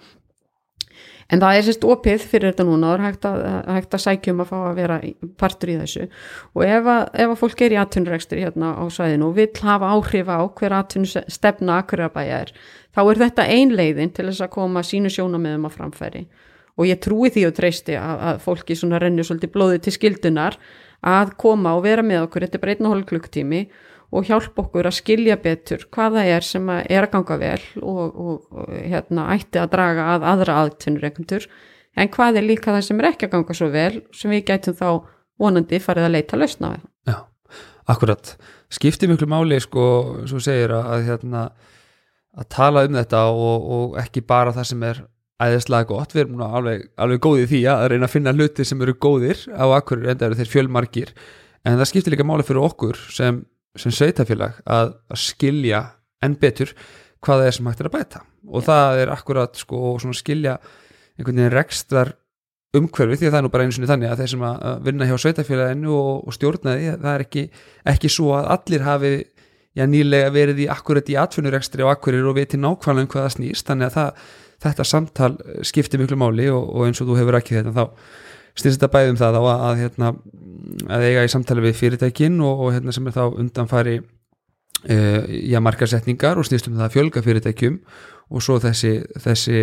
en 1.28 1.42
það 1.42 1.58
er 1.58 1.66
sérst 1.66 1.84
opið 1.84 2.24
fyrir 2.30 2.52
þetta 2.52 2.66
núna 2.68 2.90
og 2.90 2.96
er 2.96 3.04
hægt 3.04 3.28
að, 3.28 3.42
hægt 3.68 3.96
að 3.96 4.04
sækjum 4.04 4.42
að 4.42 4.50
fá 4.50 4.56
að 4.58 4.78
vera 4.78 4.98
partur 5.40 5.72
í 5.72 5.76
þessu. 5.82 6.08
Og 6.56 6.64
ef 6.64 6.88
að, 6.88 7.02
ef 7.12 7.34
að 7.34 7.40
fólk 7.42 7.64
er 7.66 7.74
í 7.74 7.80
atvinnurekstri 7.82 8.44
hérna 8.46 8.72
á 8.80 8.84
svæðinu 8.92 9.28
og 9.28 9.36
vill 9.36 9.64
hafa 9.68 9.92
áhrif 9.92 10.32
á 10.32 10.40
hver 10.48 10.76
atvinnustefna 10.78 11.80
akkurabæja 11.82 12.42
er 12.46 12.54
þá 12.98 13.02
er 13.04 13.22
þetta 13.22 13.48
ein 13.54 13.74
leiðin 13.76 14.12
til 14.14 14.26
þess 14.26 14.44
að 14.46 14.54
koma 14.56 14.82
sínu 14.86 15.12
sjónameðum 15.12 15.68
að 15.68 15.76
framfæri. 15.76 16.24
Og 16.78 16.86
ég 16.88 17.00
trúi 17.02 17.30
því 17.34 17.44
og 17.48 17.56
treysti 17.56 17.96
að, 17.98 18.22
að 18.30 18.40
fólki 18.42 18.76
svona 18.78 19.00
rennur 19.02 19.26
svolítið 19.26 19.52
blóði 19.54 19.82
til 19.84 19.94
skildunar 19.94 20.58
að 21.06 21.36
koma 21.38 21.76
og 21.78 21.84
vera 21.84 22.02
með 22.02 22.24
okkur, 22.24 22.46
þetta 22.46 22.58
er 22.58 22.62
bara 22.64 22.74
einn 22.74 22.88
og 22.88 22.94
hálf 22.94 23.08
klukktími 23.12 23.60
og 24.08 24.24
hjálpa 24.24 24.64
okkur 24.64 24.88
að 24.88 24.96
skilja 24.96 25.36
betur 25.42 25.84
hvað 25.92 26.18
það 26.18 26.30
er 26.34 26.46
sem 26.46 26.70
að 26.72 26.86
er 26.96 27.06
að 27.06 27.12
ganga 27.16 27.38
vel 27.42 27.64
og, 27.82 28.04
og, 28.06 28.36
og 28.52 28.70
hérna, 28.78 29.26
ætti 29.34 29.60
að 29.60 29.72
draga 29.74 30.06
að 30.14 30.28
aðra 30.32 30.60
aðtunur 30.62 31.08
en 31.98 32.10
hvað 32.14 32.38
er 32.40 32.46
líka 32.46 32.72
það 32.72 32.86
sem 32.86 33.00
er 33.02 33.10
ekki 33.10 33.28
að 33.28 33.34
ganga 33.36 33.56
svo 33.58 33.68
vel 33.74 33.92
sem 34.16 34.32
við 34.32 34.44
gætum 34.48 34.78
þá 34.78 34.88
vonandi 35.38 35.80
farið 35.82 36.08
að 36.08 36.14
leita 36.14 36.38
lausna 36.38 36.72
við. 36.74 36.86
Já, 37.08 37.18
akkurat. 37.90 38.32
Skiptir 38.74 39.10
miklu 39.10 39.28
máli 39.30 39.58
sko, 39.62 39.84
svo 40.28 40.40
segir 40.42 40.74
að, 40.76 41.04
hérna, 41.08 41.44
að 42.38 42.48
tala 42.52 42.84
um 42.88 42.98
þetta 42.98 43.22
og, 43.32 43.68
og 43.76 44.00
ekki 44.02 44.24
bara 44.28 44.54
það 44.56 44.70
sem 44.72 44.84
er 44.88 45.02
æðislega 45.38 45.86
gott, 45.92 46.14
við 46.14 46.24
erum 46.24 46.42
alveg, 46.42 46.88
alveg 46.98 47.20
góðið 47.22 47.52
því 47.52 47.60
að 47.70 47.84
reyna 47.92 48.08
að 48.08 48.14
finna 48.16 48.34
hluti 48.34 48.66
sem 48.66 48.80
eru 48.82 48.96
góðir 48.98 49.44
á 49.54 49.64
akkur 49.76 50.02
enda 50.02 50.26
eru 50.26 50.38
þeir 50.40 50.50
fjölmarkir 50.50 51.12
en 51.62 51.78
það 51.78 51.90
skiptir 51.92 52.14
líka 52.14 52.26
máli 52.26 52.46
fyrir 52.46 52.66
okkur 52.66 52.98
sem, 53.14 53.38
sem 53.82 53.94
sveitafélag 53.94 54.60
að, 54.66 54.94
að 55.08 55.22
skilja 55.22 55.82
enn 56.24 56.38
betur 56.40 56.74
hvað 57.24 57.42
það 57.42 57.50
er 57.50 57.56
sem 57.56 57.70
hægt 57.70 57.82
er 57.82 57.90
að 57.90 57.96
bæta 57.96 58.22
og 58.48 58.62
ja. 58.62 58.66
það 58.68 59.02
er 59.02 59.12
akkurat 59.14 59.58
sko 59.58 59.96
skilja 60.16 60.58
einhvern 61.18 61.40
veginn 61.40 61.54
rekstrar 61.54 62.14
umhverfi 62.76 63.16
því 63.16 63.28
að 63.28 63.32
það 63.32 63.38
er 63.38 63.46
nú 63.46 63.52
bara 63.52 63.64
eins 63.64 63.78
og 63.78 63.88
þannig 63.88 64.12
að 64.12 64.20
þeir 64.22 64.30
sem 64.34 64.44
að 64.44 64.84
vinna 64.84 65.08
hjá 65.08 65.16
sveitafélaginu 65.22 65.92
og, 65.94 66.10
og 66.28 66.36
stjórna 66.36 66.74
því 66.76 66.90
það 67.00 67.12
er 67.14 67.24
ekki, 67.24 67.44
ekki 67.94 68.10
svo 68.12 68.34
að 68.36 68.50
allir 68.54 68.84
hafi 68.84 69.12
já, 69.78 69.84
nýlega 69.88 70.34
verið 70.34 70.62
í 70.64 70.68
akkurat 70.72 71.08
í 71.08 71.16
atvinnurekstri 71.20 71.86
og 71.86 71.92
akkurir 71.94 72.28
og 72.28 72.36
viti 72.36 72.60
nákvæmlega 72.60 73.06
um 73.06 73.12
hvað 73.14 73.24
það 73.24 73.34
snýst 73.36 73.70
þannig 73.70 73.88
að 73.88 73.96
það, 73.96 74.24
þetta 74.66 74.88
samtal 74.92 75.30
skiptir 75.70 76.02
miklu 76.02 76.20
máli 76.20 76.48
og, 76.52 76.68
og 76.68 76.88
eins 76.88 77.00
og 77.02 77.08
þú 77.08 77.18
hefur 77.22 77.38
ekki 77.40 77.56
þetta 77.56 77.74
þá 77.76 77.84
styrst 78.58 78.80
þetta 78.80 78.92
bæðum 78.94 79.18
það 79.20 79.38
á 79.38 79.42
að, 79.42 79.64
að, 79.68 79.80
hérna, 79.82 80.12
að 80.96 81.06
eiga 81.08 81.24
í 81.24 81.32
samtali 81.32 81.64
við 81.64 81.80
fyrirtækin 81.80 82.38
og, 82.44 82.64
og 82.66 82.76
hérna, 82.76 82.94
sem 82.94 83.08
er 83.08 83.16
þá 83.16 83.24
undanfari 83.30 83.96
uh, 84.02 85.24
já, 85.28 85.58
markarsetningar 85.64 86.40
og 86.40 86.48
snýstum 86.48 86.78
það 86.78 86.88
að 86.88 86.94
fjölga 86.96 87.24
fyrirtækjum 87.26 87.80
og 88.28 88.44
svo 88.44 88.58
þessi, 88.62 88.94
þessi 89.24 89.62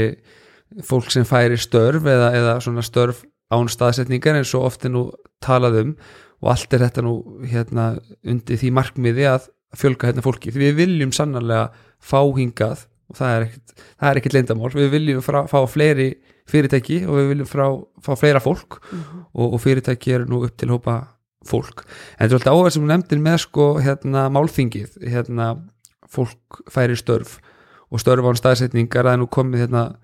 fólk 0.86 1.12
sem 1.14 1.28
færi 1.28 1.60
störf 1.62 2.08
eða, 2.10 2.32
eða 2.36 2.60
svona 2.64 2.84
störf 2.86 3.24
án 3.54 3.70
staðsetningar 3.70 4.40
eins 4.40 4.54
og 4.58 4.66
ofte 4.72 4.90
nú 4.90 5.08
talað 5.44 5.82
um 5.84 5.98
og 6.42 6.52
allt 6.52 6.74
er 6.76 6.84
þetta 6.88 7.04
nú 7.06 7.16
hérna 7.48 7.94
undir 8.26 8.60
því 8.60 8.72
markmiði 8.76 9.28
að 9.30 9.48
fjölga 9.76 10.10
hérna 10.10 10.24
fólki. 10.26 10.52
Því 10.54 10.62
við 10.62 10.80
viljum 10.82 11.14
sannarlega 11.16 11.70
fá 12.04 12.20
hingað 12.36 12.86
og 13.10 13.20
það 13.20 13.36
er 13.36 13.46
ekkert, 13.48 13.76
er 14.10 14.36
leindamál 14.36 14.72
við 14.74 14.92
viljum 14.94 15.24
frá, 15.26 15.44
fá 15.50 15.60
fleiri 15.70 16.10
fyrirtæki 16.50 17.02
og 17.06 17.20
við 17.20 17.30
viljum 17.34 17.50
frá, 17.50 17.66
fá 18.02 18.14
fleira 18.20 18.40
fólk 18.40 18.80
mm 18.80 19.00
-hmm. 19.00 19.26
og, 19.34 19.54
og 19.54 19.62
fyrirtæki 19.62 20.12
er 20.12 20.26
nú 20.26 20.44
upp 20.46 20.58
til 20.58 20.70
hópa 20.70 21.16
fólk 21.46 21.86
en 22.18 22.30
þetta 22.30 22.34
er 22.34 22.40
alltaf 22.40 22.54
áverð 22.54 22.74
sem 22.74 22.88
nefndir 22.88 23.20
með 23.20 23.38
sko 23.38 23.66
hérna 23.80 24.30
málþingið 24.30 24.98
hérna 25.02 25.48
fólk 26.10 26.62
færi 26.72 26.96
störf 26.96 27.40
og 27.92 28.00
störf 28.00 28.26
án 28.26 28.40
staðsetningar 28.40 29.06
er 29.06 29.18
nú 29.18 29.28
komið 29.28 29.66
hérna 29.66 29.96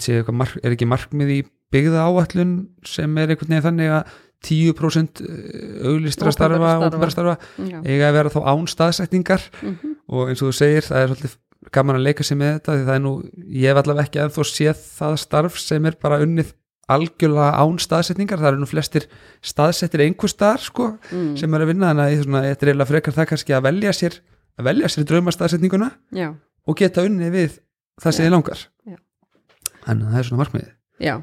sé, 0.00 0.24
er 0.62 0.72
ekki 0.72 0.86
markmið 0.86 1.30
í 1.30 1.40
byggða 1.70 2.06
áallun 2.08 2.54
sem 2.86 3.18
er 3.18 3.30
einhvern 3.30 3.54
veginn 3.54 3.66
þannig 3.68 3.94
að 3.94 4.18
10% 4.40 5.20
eh, 5.20 5.86
auglistra 5.90 6.32
starfa 6.32 7.10
starfa 7.12 7.36
eiga 7.84 8.08
að 8.08 8.16
vera 8.16 8.32
þá 8.32 8.40
án 8.48 8.66
staðsetningar 8.70 9.42
mm 9.60 9.76
-hmm. 9.76 9.94
og 10.08 10.28
eins 10.30 10.42
og 10.42 10.48
þú 10.48 10.56
segir 10.56 10.86
það 10.86 11.02
er 11.02 11.08
svolítið 11.08 11.36
gaman 11.74 11.98
að 11.98 12.06
leika 12.08 12.24
sig 12.26 12.38
með 12.40 12.56
þetta 12.56 12.76
því 12.76 12.86
það 12.86 12.96
er 12.96 13.04
nú, 13.04 13.12
ég 13.52 13.68
hef 13.70 13.80
allavega 13.82 14.06
ekki 14.06 14.22
að 14.22 14.34
þó 14.36 14.42
séð 14.48 14.82
það 14.96 15.16
starf 15.24 15.60
sem 15.60 15.88
er 15.90 15.98
bara 16.00 16.20
unnið 16.24 16.54
algjörlega 16.90 17.50
án 17.60 17.78
staðsetningar. 17.82 18.40
Það 18.40 18.50
eru 18.50 18.60
nú 18.62 18.68
flestir 18.68 19.06
staðsettir 19.46 20.04
einhver 20.06 20.32
staðar 20.32 20.64
sko, 20.64 20.88
mm. 21.12 21.34
sem 21.38 21.54
er 21.54 21.64
að 21.64 21.72
vinna 21.72 21.92
þannig 21.92 22.24
að 22.24 22.48
þetta 22.48 22.66
er 22.66 22.72
eiginlega 22.72 22.90
frekar 22.90 23.16
það 23.18 23.28
kannski 23.32 23.56
að 23.56 23.66
velja 23.68 23.94
sér 23.96 24.18
að 24.58 24.70
velja 24.70 24.90
sér 24.90 25.06
draumastaðsetninguna 25.10 25.90
og 26.66 26.78
geta 26.80 27.04
unnið 27.06 27.34
við 27.36 27.58
það 28.00 28.16
sem 28.16 28.26
þið 28.26 28.34
langar. 28.34 28.64
Já. 28.88 28.96
Þannig 29.84 30.06
að 30.06 30.10
það 30.10 30.20
er 30.20 30.28
svona 30.28 30.42
markmiðið. 30.42 30.72
Já, 31.00 31.14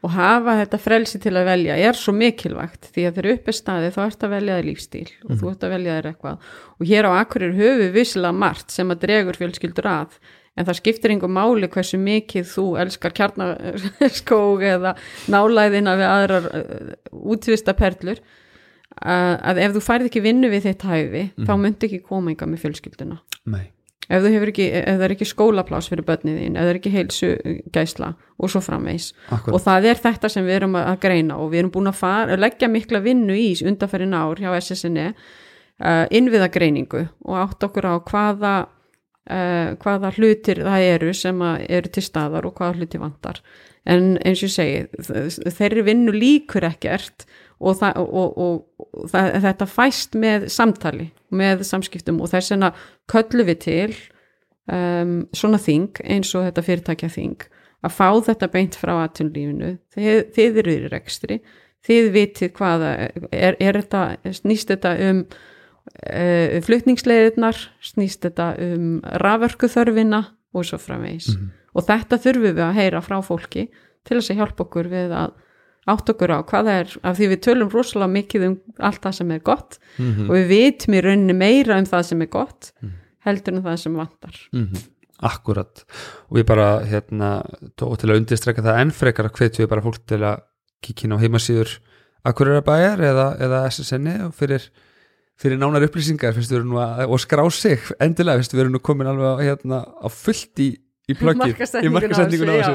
og 0.00 0.12
hafa 0.14 0.56
þetta 0.62 0.80
frelsi 0.80 1.20
til 1.20 1.34
að 1.36 1.48
velja 1.50 1.76
er 1.88 1.96
svo 1.98 2.14
mikilvægt 2.16 2.88
því 2.94 3.06
að 3.06 3.16
þegar 3.18 3.30
upp 3.34 3.48
er 3.50 3.56
staði 3.56 3.92
þá 3.94 4.00
ert 4.06 4.26
að 4.26 4.34
velja 4.34 4.58
þér 4.58 4.68
lífstíl 4.68 5.06
og 5.06 5.30
mm. 5.30 5.38
þú 5.40 5.40
mhm. 5.44 5.52
ert 5.52 5.64
að 5.66 5.74
velja 5.74 5.96
þér 5.96 6.10
eitthvað 6.10 6.52
og 6.80 6.90
hér 6.90 7.08
á 7.08 7.10
Akkurir 7.20 7.56
höfu 7.58 7.88
vissla 7.96 8.32
margt 8.32 8.74
sem 8.74 8.92
að 8.94 9.02
dregur 9.04 9.40
fjölskyldur 9.40 9.90
að 9.90 10.20
en 10.58 10.68
það 10.68 10.78
skiptir 10.80 11.14
einhver 11.14 11.32
máli 11.32 11.70
hversu 11.72 12.00
mikið 12.00 12.48
þú 12.50 12.66
elskar 12.82 13.14
kjarnaskóg 13.16 14.64
eða 14.66 14.94
nálæðina 15.30 15.96
við 16.00 16.08
aðrar 16.08 16.48
uh, 16.48 16.94
útvista 17.12 17.76
perlur 17.78 18.18
uh, 18.20 19.36
að 19.36 19.60
ef 19.66 19.76
þú 19.76 19.84
færð 19.84 20.08
ekki 20.10 20.24
vinnu 20.24 20.50
við 20.52 20.70
þitt 20.70 20.88
hæfi 20.88 21.26
mm. 21.28 21.44
þá 21.44 21.52
mhm. 21.52 21.66
myndi 21.66 21.90
ekki 21.90 22.02
koma 22.08 22.32
einhver 22.32 22.50
með 22.50 22.64
fjölskylduna 22.64 23.20
Nei 23.50 23.68
ef 24.08 24.24
ekki, 24.24 24.66
ef 24.80 24.96
það 24.96 25.04
er 25.06 25.14
ekki 25.14 25.28
skólaplás 25.28 25.90
fyrir 25.90 26.06
börnið 26.08 26.40
þín, 26.40 26.56
ef 26.56 26.64
það 26.64 26.72
er 26.72 26.80
ekki 26.80 26.94
heilsu 26.94 27.30
gæsla 27.74 28.10
og 28.40 28.50
svo 28.50 28.62
framvegs 28.64 29.12
Akkurat. 29.28 29.54
og 29.54 29.62
það 29.66 29.88
er 29.90 30.02
þetta 30.06 30.32
sem 30.32 30.46
við 30.46 30.56
erum 30.60 30.76
að 30.80 30.98
greina 31.04 31.38
og 31.38 31.52
við 31.52 31.62
erum 31.62 31.72
búin 31.76 31.92
að, 31.92 32.00
fara, 32.00 32.34
að 32.34 32.44
leggja 32.46 32.70
mikla 32.72 33.02
vinnu 33.04 33.36
í 33.38 33.52
undanferðin 33.62 34.18
ár 34.18 34.42
hjá 34.42 34.50
SSNE 34.58 35.06
uh, 35.12 36.04
innviðagreiningu 36.10 37.06
og 37.26 37.40
átt 37.44 37.68
okkur 37.68 37.90
á 37.90 37.94
hvaða 38.00 38.54
uh, 38.66 39.76
hvaða 39.82 40.14
hlutir 40.16 40.62
það 40.66 40.86
eru 40.94 41.12
sem 41.16 41.44
eru 41.68 41.92
til 41.92 42.06
staðar 42.06 42.48
og 42.48 42.56
hvaða 42.58 42.80
hlutir 42.80 43.04
vantar 43.04 43.42
en 43.88 44.16
eins 44.24 44.42
og 44.42 44.50
ég 44.50 44.56
segi 44.56 45.52
þeirri 45.56 45.86
vinnu 45.86 46.12
líkur 46.14 46.66
ekkert 46.68 47.28
og, 47.60 47.76
það, 47.76 48.00
og, 48.00 48.38
og, 48.38 48.86
og 48.96 49.10
það, 49.12 49.30
þetta 49.44 49.68
fæst 49.68 50.16
með 50.18 50.48
samtali, 50.52 51.10
með 51.28 51.64
samskiptum 51.68 52.20
og 52.24 52.32
þess 52.32 52.54
vegna 52.54 52.72
köllu 53.10 53.46
við 53.48 53.60
til 53.66 53.90
um, 54.70 55.16
svona 55.36 55.60
þing 55.60 56.00
eins 56.04 56.32
og 56.34 56.48
þetta 56.48 56.66
fyrirtækja 56.66 57.12
þing 57.12 57.46
að 57.86 57.96
fá 57.96 58.08
þetta 58.26 58.50
beint 58.52 58.76
frá 58.76 58.94
aðtunlífinu 59.04 59.74
þið, 59.94 60.24
þið 60.36 60.60
eru 60.62 60.74
í 60.74 60.90
rekstri 60.92 61.38
þið 61.86 62.10
vitið 62.16 62.52
hvaða 62.58 62.90
er, 63.32 63.56
er 63.56 63.80
þetta, 63.80 64.02
snýst 64.36 64.72
þetta 64.72 64.96
um 65.08 65.22
uh, 65.24 66.58
flutningsleiðirnar 66.66 67.62
snýst 67.84 68.26
þetta 68.26 68.52
um 68.64 68.90
raförkuþörfina 69.24 70.24
og 70.56 70.66
svo 70.66 70.80
framvegis 70.82 71.30
mm 71.32 71.40
-hmm. 71.40 71.54
og 71.74 71.86
þetta 71.88 72.20
þurfum 72.24 72.48
við 72.48 72.64
að 72.66 72.76
heyra 72.80 73.04
frá 73.04 73.20
fólki 73.24 73.68
til 74.04 74.18
þess 74.18 74.32
að 74.32 74.40
hjálpa 74.42 74.64
okkur 74.66 74.90
við 74.90 75.14
að 75.14 75.38
átt 75.88 76.12
okkur 76.12 76.32
á 76.36 76.38
hvað 76.44 76.68
það 76.68 76.78
er, 76.82 76.94
af 77.08 77.18
því 77.18 77.28
við 77.32 77.42
tölum 77.46 77.72
rosalega 77.72 78.12
mikið 78.12 78.46
um 78.48 78.56
allt 78.78 79.02
það 79.04 79.16
sem 79.16 79.30
er 79.30 79.42
gott 79.44 79.78
mm 79.96 80.10
-hmm. 80.10 80.28
og 80.28 80.34
við 80.36 80.46
vitum 80.50 80.94
í 80.94 81.02
rauninni 81.04 81.36
meira 81.36 81.78
um 81.78 81.88
það 81.88 82.02
sem 82.02 82.22
er 82.22 82.30
gott 82.30 82.72
mm 82.80 82.88
-hmm. 82.88 82.98
heldur 83.24 83.54
en 83.54 83.62
það 83.62 83.76
sem 83.76 83.94
vantar 83.94 84.36
mm 84.52 84.66
-hmm. 84.66 84.88
Akkurat 85.20 85.84
og 86.30 86.36
við 86.36 86.46
bara 86.46 86.80
hérna, 86.80 87.44
tók 87.76 87.98
til 87.98 88.10
að 88.10 88.16
undistrekka 88.16 88.62
það 88.62 88.80
ennfrekar 88.80 89.24
að 89.24 89.36
hvetju 89.36 89.64
við 89.64 89.68
bara 89.68 89.82
fólk 89.82 90.06
til 90.06 90.22
að 90.22 90.40
kíkina 90.82 91.16
á 91.16 91.22
heimasýður 91.22 91.80
Akureyra-bæjar 92.24 93.00
eða, 93.00 93.36
eða 93.40 93.70
SSN-i 93.70 94.14
og 94.26 94.34
fyrir, 94.34 94.70
fyrir 95.40 95.58
nánar 95.58 95.84
upplýsingar 95.86 96.36
að, 96.36 97.08
og 97.08 97.20
skrá 97.20 97.50
sig 97.50 97.80
endilega, 98.00 98.38
við 98.38 98.60
erum 98.60 98.72
nú 98.72 98.78
komin 98.78 99.06
alveg 99.06 99.44
hérna, 99.46 99.84
á 99.88 100.08
fullt 100.08 100.58
í 100.58 100.76
í 101.10 101.16
plöggið, 101.18 101.60
í 101.84 101.92
markasendingun 101.92 102.52
á 102.52 102.54
þessu. 102.60 102.74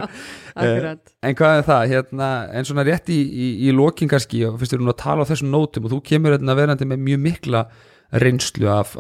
uh, 0.56 0.88
en 1.26 1.38
hvað 1.40 1.58
er 1.60 1.68
það? 1.70 1.84
Hérna, 1.94 2.30
en 2.56 2.70
svona 2.70 2.86
rétt 2.88 3.12
í, 3.14 3.20
í, 3.26 3.50
í 3.68 3.74
lokingarski 3.76 4.46
og 4.50 4.60
fyrst 4.62 4.78
erum 4.78 4.90
við 4.90 4.96
að 4.96 5.02
tala 5.04 5.28
á 5.28 5.30
þessum 5.32 5.52
nótum 5.54 5.88
og 5.88 5.96
þú 5.96 6.02
kemur 6.12 6.36
hérna 6.36 6.58
verandi 6.58 6.88
með 6.90 7.04
mjög 7.10 7.22
mikla 7.26 7.66
reynslu 8.22 8.70
af 8.70 8.94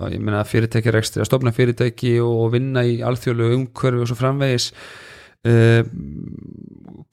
fyrirtækjarekstri 0.50 1.22
að 1.24 1.30
stopna 1.30 1.54
fyrirtæki 1.56 2.18
og 2.26 2.50
vinna 2.56 2.84
í 2.88 2.98
alþjóðlu 3.06 3.52
umhverfi 3.60 4.04
og 4.04 4.10
svo 4.10 4.18
framvegis. 4.20 4.72
Uh, 5.46 5.86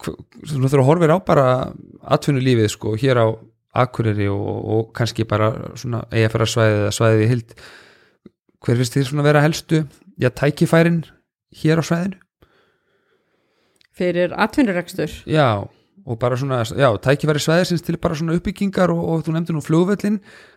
þú 0.03 0.17
þurfur 0.49 0.81
að 0.81 0.89
horfa 0.89 1.15
á 1.15 1.19
bara 1.21 1.49
atvinnu 2.17 2.43
lífið 2.43 2.71
sko 2.73 2.97
hér 2.99 3.21
á 3.21 3.27
Akureyri 3.73 4.27
og, 4.29 4.49
og 4.69 4.89
kannski 4.97 5.25
bara 5.29 5.53
svona 5.81 6.03
EFR 6.13 6.45
svæðið 6.49 6.83
eða 6.83 6.95
svæðið 6.97 7.23
í 7.23 7.29
hild 7.31 7.55
hver 8.63 8.79
finnst 8.79 8.97
þið 8.97 9.07
svona 9.09 9.27
vera 9.27 9.43
helstu? 9.45 9.83
Já 10.21 10.29
tækifærin 10.29 11.03
hér 11.61 11.81
á 11.81 11.85
svæðinu. 11.85 12.19
Fyrir 13.93 14.33
atvinnurekstur? 14.41 15.13
Já 15.29 15.69
og 16.07 16.19
bara 16.19 16.37
svona, 16.37 16.63
já, 16.67 16.89
tækifæri 16.99 17.39
svæðisins 17.39 17.83
til 17.87 17.97
bara 17.97 18.17
svona 18.19 18.35
uppbyggingar 18.35 18.91
og, 18.91 19.03
og 19.09 19.21
þú 19.23 19.35
nefndi 19.37 19.55
nú 19.55 19.61
flugvöllin 19.63 20.17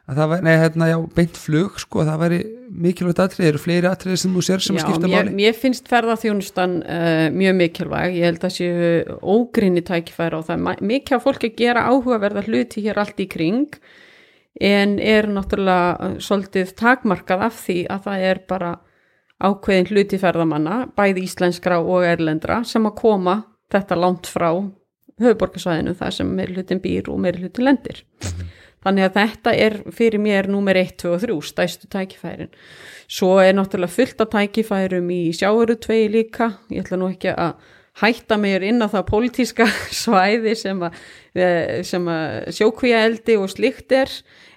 að 0.09 0.19
það 0.19 0.31
væri, 0.31 0.45
nei, 0.47 0.53
hérna, 0.61 0.88
já, 0.89 0.95
beint 1.17 1.38
flug 1.38 1.77
sko, 1.81 2.01
að 2.01 2.09
það 2.09 2.23
væri 2.23 2.39
mikilvægt 2.85 3.22
atrið 3.22 3.49
eru 3.51 3.61
fleiri 3.61 3.89
atrið 3.89 4.17
sem 4.22 4.34
þú 4.34 4.45
sér 4.47 4.65
sem 4.65 4.80
já, 4.80 4.85
skipta 4.88 5.11
máli? 5.11 5.35
Mér 5.38 5.59
finnst 5.59 5.91
ferðarþjónustan 5.91 6.73
uh, 6.81 7.27
mjög 7.35 7.59
mikilvæg, 7.59 8.17
ég 8.17 8.30
held 8.31 8.47
að 8.47 8.55
séu 8.57 9.19
ógrinni 9.35 9.85
tækifæri 9.85 10.39
og 10.39 10.47
það 10.49 10.65
er 10.65 10.84
mikið 10.93 11.19
af 11.19 11.27
fólki 11.27 11.51
að 11.51 11.61
gera 11.61 11.85
áhugaverða 11.91 12.45
hluti 12.49 12.85
hér 12.88 13.03
allt 13.05 13.22
í 13.22 13.30
kring 13.30 13.80
en 14.65 14.97
er 15.03 15.30
náttúrulega 15.30 16.15
svolítið 16.26 16.73
takmarkað 16.80 17.49
af 17.51 17.61
því 17.67 17.80
að 17.91 18.05
það 18.09 18.27
er 18.31 18.43
bara 18.49 18.76
ákveðin 19.44 19.90
hluti 19.91 20.20
ferðamanna, 20.22 20.86
bæði 20.95 21.26
íslenskra 21.28 21.82
og 21.84 22.06
erlendra 22.07 22.62
sem 22.68 22.86
að 22.88 22.98
koma 23.02 23.40
þetta 23.74 23.98
langt 23.99 24.30
frá 24.32 24.49
höfuborgarsvæðinu 25.22 25.95
þar 25.99 26.16
sem 26.16 26.32
meir 26.38 26.53
hlutin 26.56 26.82
býr 26.84 27.10
og 27.12 27.20
meir 27.24 27.40
hlutin 27.40 27.68
lendir. 27.68 28.03
Þannig 28.86 29.07
að 29.07 29.16
þetta 29.16 29.53
er 29.66 29.76
fyrir 29.98 30.22
mér 30.22 30.48
númer 30.52 30.78
1, 30.78 30.91
2 31.02 31.14
og 31.16 31.24
3 31.24 31.38
stæstu 31.48 31.88
tækifærin. 31.90 32.52
Svo 33.10 33.40
er 33.41 33.56
náttúrulega 33.57 33.95
fullt 33.95 34.22
af 34.22 34.30
tækifærum 34.36 35.10
í 35.10 35.22
sjáurutvegi 35.34 36.12
líka. 36.14 36.52
Ég 36.70 36.86
ætla 36.86 36.99
nú 37.02 37.10
ekki 37.10 37.34
að 37.34 37.56
hætta 38.03 38.38
mér 38.38 38.66
inn 38.68 38.84
á 38.84 38.88
það 38.91 39.07
pólitíska 39.10 39.66
svæði 40.03 40.53
sem 40.60 40.84
að, 40.86 40.99
eh, 41.34 41.82
sem 41.88 42.06
að 42.12 42.52
sjókvíja 42.60 43.02
eldi 43.07 43.40
og 43.40 43.49
slikt 43.56 43.95
er 43.95 44.12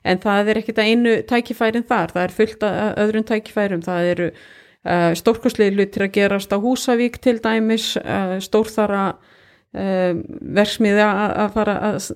en 0.04 0.20
það 0.20 0.52
er 0.52 0.60
ekkit 0.60 0.82
að 0.82 0.92
einu 0.92 1.16
tækifærin 1.30 1.88
þar. 1.88 2.12
Það 2.12 2.24
er 2.26 2.36
fullt 2.42 2.68
af 2.68 3.00
öðrum 3.06 3.28
tækifærum. 3.32 3.84
Það 3.86 4.12
eru 4.12 4.30
stórkoslega 5.18 5.76
hlutir 5.76 6.06
að 6.06 6.14
gerast 6.14 6.52
á 6.54 6.58
Húsavík 6.60 7.18
til 7.22 7.38
dæmis. 7.44 7.90
Uh, 8.00 8.38
stórþara 8.42 9.02
uh, 9.12 10.20
verksmiði 10.58 11.04
að 11.04 11.50
fara 11.56 11.74
að, 11.90 12.10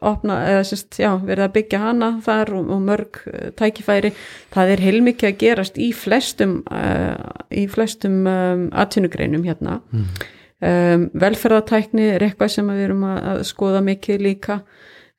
opna 0.00 0.38
eða 0.48 0.62
sérst, 0.70 0.98
já, 1.02 1.10
verið 1.20 1.46
að 1.46 1.56
byggja 1.58 1.80
hana 1.82 2.10
þar 2.24 2.54
og, 2.58 2.70
og 2.76 2.84
mörg 2.86 3.20
tækifæri. 3.60 4.14
Það 4.54 4.74
er 4.74 4.84
heilmikið 4.86 5.30
að 5.30 5.40
gerast 5.42 5.80
í 5.80 5.90
flestum 5.96 6.62
í 7.52 7.66
flestum 7.70 8.22
um, 8.30 8.68
atvinnugreinum 8.72 9.44
hérna. 9.46 9.80
Mm. 9.92 10.06
um, 10.64 11.08
velferðatækni 11.26 12.08
er 12.14 12.24
eitthvað 12.24 12.54
sem 12.56 12.72
við 12.72 12.86
erum 12.88 13.04
að, 13.10 13.44
skoða 13.50 13.84
mikið 13.84 14.24
líka 14.24 14.62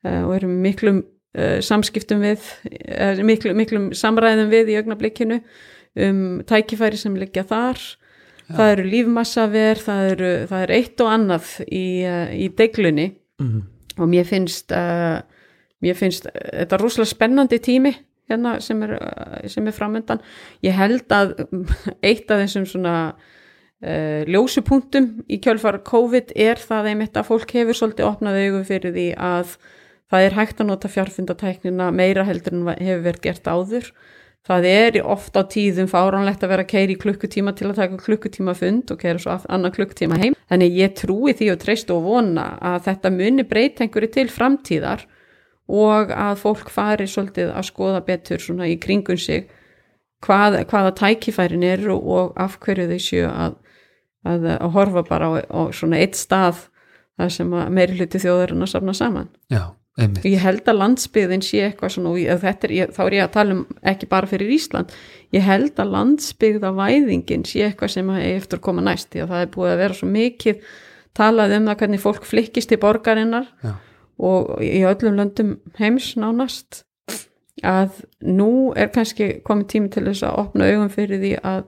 og 0.06 0.36
erum 0.36 0.58
miklum 0.62 1.00
samskiptum 1.36 2.22
við 2.22 2.44
uh, 2.64 3.18
miklu, 3.26 3.52
miklum 3.56 3.88
samræðum 3.96 4.52
við 4.52 4.70
í 4.72 4.76
augnablikinu 4.80 5.40
um 5.96 6.42
tækifæri 6.46 6.98
sem 7.00 7.16
liggja 7.18 7.46
þar. 7.48 7.80
Það 8.46 8.72
eru 8.72 8.82
lífmassaver 8.86 9.80
það, 9.82 10.08
eru, 10.12 10.32
það 10.46 10.60
er 10.66 10.72
eitt 10.76 11.00
og 11.02 11.08
annað 11.10 11.48
í, 11.66 11.86
uh, 12.06 12.28
í 12.36 12.50
deglunni. 12.54 13.08
Mm. 13.36 13.64
og 14.00 14.08
mér 14.08 14.24
finnst 14.24 14.72
uh, 14.72 15.20
mér 15.84 15.96
finnst 15.98 16.24
uh, 16.30 16.36
þetta 16.62 16.78
rosalega 16.80 17.10
spennandi 17.10 17.58
tími 17.60 17.92
hérna 18.30 18.56
sem 18.64 18.80
er, 18.86 18.94
sem 19.52 19.66
er 19.68 19.76
framöndan 19.76 20.22
ég 20.64 20.76
held 20.76 21.12
að 21.12 21.34
eitt 22.08 22.30
af 22.32 22.40
þessum 22.42 22.64
svona 22.70 22.94
uh, 23.12 24.22
ljósupunktum 24.24 25.10
í 25.28 25.40
kjölfar 25.44 25.82
COVID 25.86 26.32
er 26.32 26.60
það 26.60 26.90
einmitt 26.92 27.20
að 27.20 27.28
fólk 27.28 27.52
hefur 27.58 27.76
svolítið 27.76 28.08
opnað 28.08 28.40
augu 28.46 28.64
fyrir 28.70 28.96
því 28.96 29.08
að 29.20 29.56
það 30.08 30.28
er 30.30 30.38
hægt 30.40 30.62
að 30.62 30.70
nota 30.70 30.92
fjárfundatæknina 30.96 31.90
meira 31.92 32.24
heldur 32.24 32.56
en 32.56 32.68
hefur 32.72 33.04
verið 33.10 33.24
gert 33.28 33.52
áður 33.52 33.92
það 34.46 34.68
er 34.70 35.00
oft 35.02 35.34
á 35.34 35.42
tíðum 35.50 35.88
fáránlegt 35.90 36.44
að 36.44 36.52
vera 36.54 36.64
að 36.66 36.70
keira 36.70 36.94
í 36.94 37.00
klukkutíma 37.02 37.54
til 37.58 37.70
að 37.70 37.80
taka 37.80 38.00
klukkutíma 38.04 38.54
fund 38.58 38.92
og 38.94 39.00
keira 39.02 39.22
svo 39.22 39.36
annan 39.50 39.74
klukkutíma 39.74 40.20
heim 40.22 40.38
þannig 40.46 40.78
ég 40.78 40.96
trúi 41.00 41.34
því 41.36 41.50
og 41.54 41.60
treyst 41.64 41.90
og 41.94 42.06
vona 42.06 42.46
að 42.62 42.86
þetta 42.86 43.12
muni 43.14 43.46
breyta 43.48 43.84
einhverju 43.84 44.12
til 44.14 44.28
framtíðar 44.32 45.06
og 45.66 46.12
að 46.14 46.42
fólk 46.44 46.70
fari 46.70 47.08
svolítið 47.10 47.50
að 47.50 47.68
skoða 47.72 48.02
betur 48.06 48.42
svona 48.42 48.68
í 48.70 48.78
kringun 48.78 49.18
sig 49.18 49.48
hvað, 50.24 50.60
hvaða 50.70 50.94
tækifærin 51.00 51.66
er 51.66 51.88
og, 51.92 52.32
af 52.38 52.58
hverju 52.62 52.86
þau 52.92 53.02
séu 53.02 53.26
að, 53.30 53.58
að, 54.26 54.46
að 54.56 54.70
horfa 54.76 55.02
bara 55.08 55.30
á, 55.30 55.32
á 55.42 55.60
svona 55.74 56.00
eitt 56.02 56.18
stað 56.18 56.68
þar 57.16 57.32
sem 57.32 57.56
meiri 57.72 57.98
hluti 57.98 58.20
þjóðurinn 58.20 58.64
að 58.66 58.72
safna 58.74 58.94
saman. 58.96 59.28
Já, 59.52 59.72
einmitt 59.96 60.26
Ég 60.28 60.42
held 60.42 60.68
að 60.68 60.80
landsbyggðin 60.80 61.44
sé 61.44 61.62
eitthvað 61.66 61.94
svona 61.96 62.12
og 62.12 62.18
ég, 62.20 62.46
er, 62.50 62.74
ég, 62.76 62.92
þá 62.94 63.00
er 63.06 63.16
ég 63.18 63.24
að 63.26 63.34
tala 63.36 63.56
um 63.56 63.62
ekki 63.92 64.08
bara 64.10 64.30
fyrir 64.30 64.52
Ísland, 64.56 64.92
ég 65.34 65.46
held 65.46 65.80
að 65.82 65.94
landsbyggða 65.94 66.72
væðingin 66.76 67.46
sé 67.48 67.64
eitthvað 67.68 67.94
sem 67.96 68.12
eigi 68.16 68.34
eftir 68.40 68.60
að 68.60 68.66
koma 68.68 68.84
næst 68.84 69.12
því 69.12 69.24
að 69.24 69.32
það 69.34 69.44
er 69.44 69.52
búið 69.56 69.72
að 69.72 69.82
vera 69.84 69.98
svo 70.00 70.10
mikið 70.12 70.66
talað 71.16 71.56
um 71.56 71.70
það 71.70 71.80
hvernig 71.82 72.02
fólk 72.02 72.26
flikkist 72.28 72.72
til 72.72 72.80
borgarinnar 72.82 73.48
Já. 73.64 73.72
og 74.30 74.52
í 74.64 74.82
öllum 74.88 75.16
löndum 75.20 75.56
heims 75.80 76.12
nánast 76.20 76.82
að 77.64 78.02
nú 78.20 78.72
er 78.76 78.90
kannski 78.92 79.38
komið 79.46 79.70
tími 79.72 79.92
til 79.92 80.04
þess 80.10 80.26
að 80.28 80.40
opna 80.42 80.68
augum 80.68 80.90
fyrir 80.92 81.22
því 81.22 81.32
að 81.40 81.62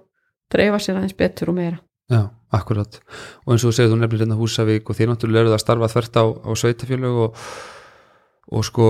dreifa 0.52 0.80
sér 0.82 0.98
aðeins 0.98 1.16
betur 1.16 1.52
og 1.52 1.56
meira. 1.58 1.78
Já, 2.08 2.28
akkurat 2.52 3.00
og 3.44 3.54
eins 3.54 3.64
og 3.64 3.70
þú 3.70 3.74
segir 3.76 3.90
þú 3.92 3.98
nefnir 4.02 4.22
hérna 4.24 4.38
Húsavík 4.38 4.88
og 4.88 4.96
þér 4.96 5.10
náttúrulega 5.12 5.44
eruð 5.44 5.56
að 5.56 5.64
starfa 5.64 5.90
þvert 5.92 6.20
á, 6.20 6.24
á 6.44 6.50
sveitafjölög 6.60 7.18
og, 7.24 7.42
og 8.48 8.64
sko 8.64 8.86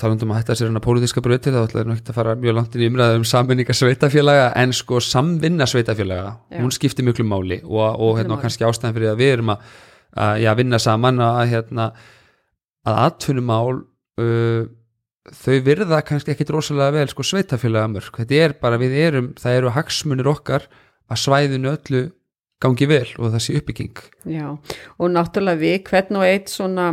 talandum 0.00 0.32
að 0.34 0.42
hætta 0.42 0.56
sér 0.58 0.68
hérna 0.68 0.82
pólitíska 0.84 1.22
breytir 1.24 1.54
þá 1.54 1.62
ætlaði 1.62 1.88
nú 1.88 1.94
ekki 1.96 2.12
að 2.12 2.18
fara 2.18 2.34
mjög 2.36 2.56
langt 2.58 2.74
inn 2.76 2.84
í 2.84 2.88
umræða 2.90 3.20
um 3.20 3.24
samvinninga 3.28 3.76
sveitafjölaga 3.76 4.50
en 4.60 4.74
sko 4.76 5.00
samvinna 5.00 5.68
sveitafjölaga 5.70 6.34
Já. 6.52 6.58
hún 6.60 6.74
skiptir 6.74 7.06
miklu 7.06 7.24
máli 7.24 7.62
og, 7.64 7.80
og 7.96 8.18
hérna 8.20 8.36
máli. 8.36 8.42
kannski 8.44 8.66
ástæðan 8.68 8.96
fyrir 8.98 9.12
að 9.14 9.22
við 9.22 9.32
erum 9.38 9.54
að, 9.54 9.64
að 10.26 10.42
já, 10.44 10.50
vinna 10.60 10.82
saman 10.82 11.24
að 11.24 11.40
hérna 11.54 11.88
að 12.84 13.00
atvinnumál 13.06 13.80
uh, 14.20 14.62
þau 15.32 15.56
virða 15.64 16.02
kannski 16.04 16.34
ekki 16.34 16.48
rosalega 16.50 16.98
vel 16.98 17.08
sko 17.08 17.24
sveitafjölaga 17.24 17.92
mörg 17.94 18.20
þetta 18.20 18.42
er 18.44 18.56
bara 18.60 18.80
við 18.82 18.98
erum, 19.00 19.32
það 19.40 19.60
eru 19.62 19.72
hagsmunir 19.78 20.28
okkar 20.28 20.68
að 21.08 21.24
svæðinu 21.24 21.72
öllu 21.72 22.04
gangi 22.62 22.86
vel 22.90 23.08
og 23.16 23.32
það 23.32 23.42
sé 23.46 23.56
uppbygging 23.62 24.04
Já, 24.28 24.46
og 24.52 25.12
náttúrulega 25.16 25.62
við 25.64 25.76
hvern 25.88 26.20
og 26.20 26.28
eitt 26.28 26.52
svona 26.52 26.92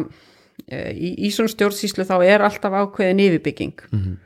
í, 0.67 1.13
í 1.27 1.29
svona 1.33 1.51
stjórnsýslu 1.53 2.05
þá 2.07 2.17
er 2.25 2.43
alltaf 2.45 2.75
ákveðin 2.75 3.23
yfirbygging. 3.27 3.85
Mhm. 3.91 4.17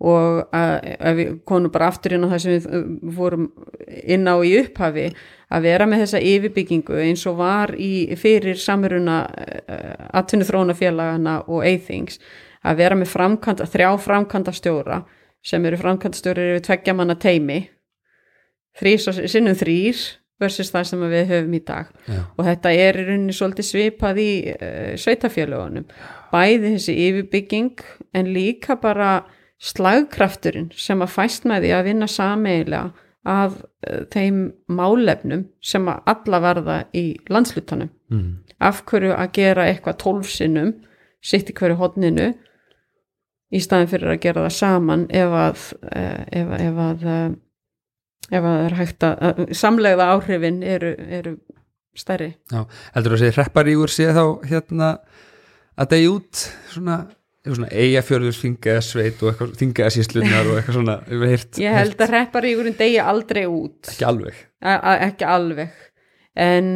og 0.00 0.54
að, 0.56 1.16
við 1.18 1.32
konum 1.44 1.68
bara 1.72 1.90
aftur 1.92 2.14
inn 2.16 2.22
á 2.24 2.32
það 2.32 2.38
sem 2.40 2.54
við 2.54 2.68
uh, 2.72 2.84
vorum 3.18 3.50
inn 3.84 4.24
á 4.24 4.36
í 4.40 4.54
upphafi 4.62 5.10
að 5.52 5.66
vera 5.68 5.88
með 5.90 6.06
þessa 6.06 6.22
yfirbyggingu 6.24 7.02
eins 7.04 7.26
og 7.28 7.36
var 7.36 7.74
í 7.76 8.08
fyrir 8.16 8.56
samruna 8.56 9.18
uh, 9.28 10.06
atvinnu 10.16 10.46
þróunafélagana 10.48 11.34
og 11.52 11.66
eithings 11.68 12.16
að 12.64 12.80
vera 12.80 12.96
með 12.96 13.12
framkanta, 13.12 13.68
þrjá 13.68 13.90
framkanta 14.00 14.56
stjóra 14.56 15.02
sem 15.44 15.64
eru 15.68 15.76
framkanta 15.80 16.16
stjóri 16.16 16.48
yfir 16.54 16.64
tveggja 16.70 16.96
manna 16.96 17.18
teimi 17.20 17.60
þrís 18.80 19.08
og 19.10 19.20
sinnum 19.28 19.56
þrýr 19.58 20.00
versus 20.40 20.72
það 20.72 20.86
sem 20.88 21.04
við 21.12 21.26
höfum 21.30 21.56
í 21.56 21.60
dag 21.66 21.90
Já. 22.06 22.20
og 22.36 22.46
þetta 22.46 22.72
er 22.86 22.98
í 23.00 23.04
rauninni 23.08 23.36
svolítið 23.36 23.68
svipað 23.68 24.22
í 24.22 24.30
uh, 24.54 24.94
sveitafélögunum 25.00 25.86
bæði 26.32 26.74
þessi 26.76 26.96
yfirbygging 27.06 27.84
en 28.16 28.32
líka 28.34 28.78
bara 28.80 29.12
slagkrafturinn 29.60 30.70
sem 30.72 31.04
að 31.04 31.14
fæst 31.14 31.48
með 31.48 31.66
því 31.66 31.72
að 31.76 31.88
vinna 31.90 32.10
sameigilega 32.10 32.84
af 33.28 33.58
uh, 33.60 34.04
þeim 34.12 34.44
málefnum 34.72 35.46
sem 35.60 35.88
að 35.92 36.14
alla 36.14 36.44
verða 36.46 36.78
í 36.96 37.04
landslutanum 37.28 37.90
mm. 38.12 38.30
af 38.64 38.84
hverju 38.88 39.12
að 39.16 39.34
gera 39.36 39.68
eitthvað 39.68 40.00
tólfsinnum 40.04 40.72
sitt 41.20 41.52
í 41.52 41.56
hverju 41.56 41.76
hodninu 41.80 42.30
í 43.50 43.60
staðin 43.60 43.90
fyrir 43.90 44.14
að 44.14 44.22
gera 44.24 44.46
það 44.46 44.56
saman 44.56 45.06
ef 45.12 45.36
að 45.36 45.62
uh, 45.84 46.24
ef, 46.32 46.56
ef 46.56 46.82
að 46.86 47.06
ef 48.28 48.42
að 48.42 48.50
það 48.50 48.66
er 48.66 48.76
hægt 48.80 49.06
að, 49.06 49.22
að 49.28 49.54
samlegða 49.60 50.10
áhrifin 50.14 50.60
eru, 50.66 50.92
eru 51.20 51.34
stærri. 51.98 52.34
Já, 52.52 52.60
heldur 52.94 53.14
þú 53.14 53.16
að 53.16 53.24
segja 53.24 53.36
hrepparígur 53.38 53.94
sé 53.94 54.10
þá 54.16 54.24
hérna 54.50 54.90
að 55.80 55.92
degi 55.94 56.08
út 56.12 56.42
svona, 56.70 56.96
svona 57.46 57.70
eigafjörður 57.72 58.38
þingaða 58.38 58.86
sveit 58.86 59.22
og 59.26 59.44
þingaða 59.60 59.94
síslunar 59.96 60.50
og 60.50 60.58
eitthvað 60.58 60.78
svona 60.78 60.96
heyrt, 61.08 61.60
ég 61.64 61.78
held 61.78 61.96
að 61.96 62.14
hrepparíkurinn 62.14 62.80
degi 62.80 62.98
aldrei 63.02 63.44
út. 63.48 63.92
Ekki 63.94 64.08
alveg. 64.08 64.42
A, 64.60 64.96
ekki 65.08 65.28
alveg. 65.28 65.86
En 66.40 66.68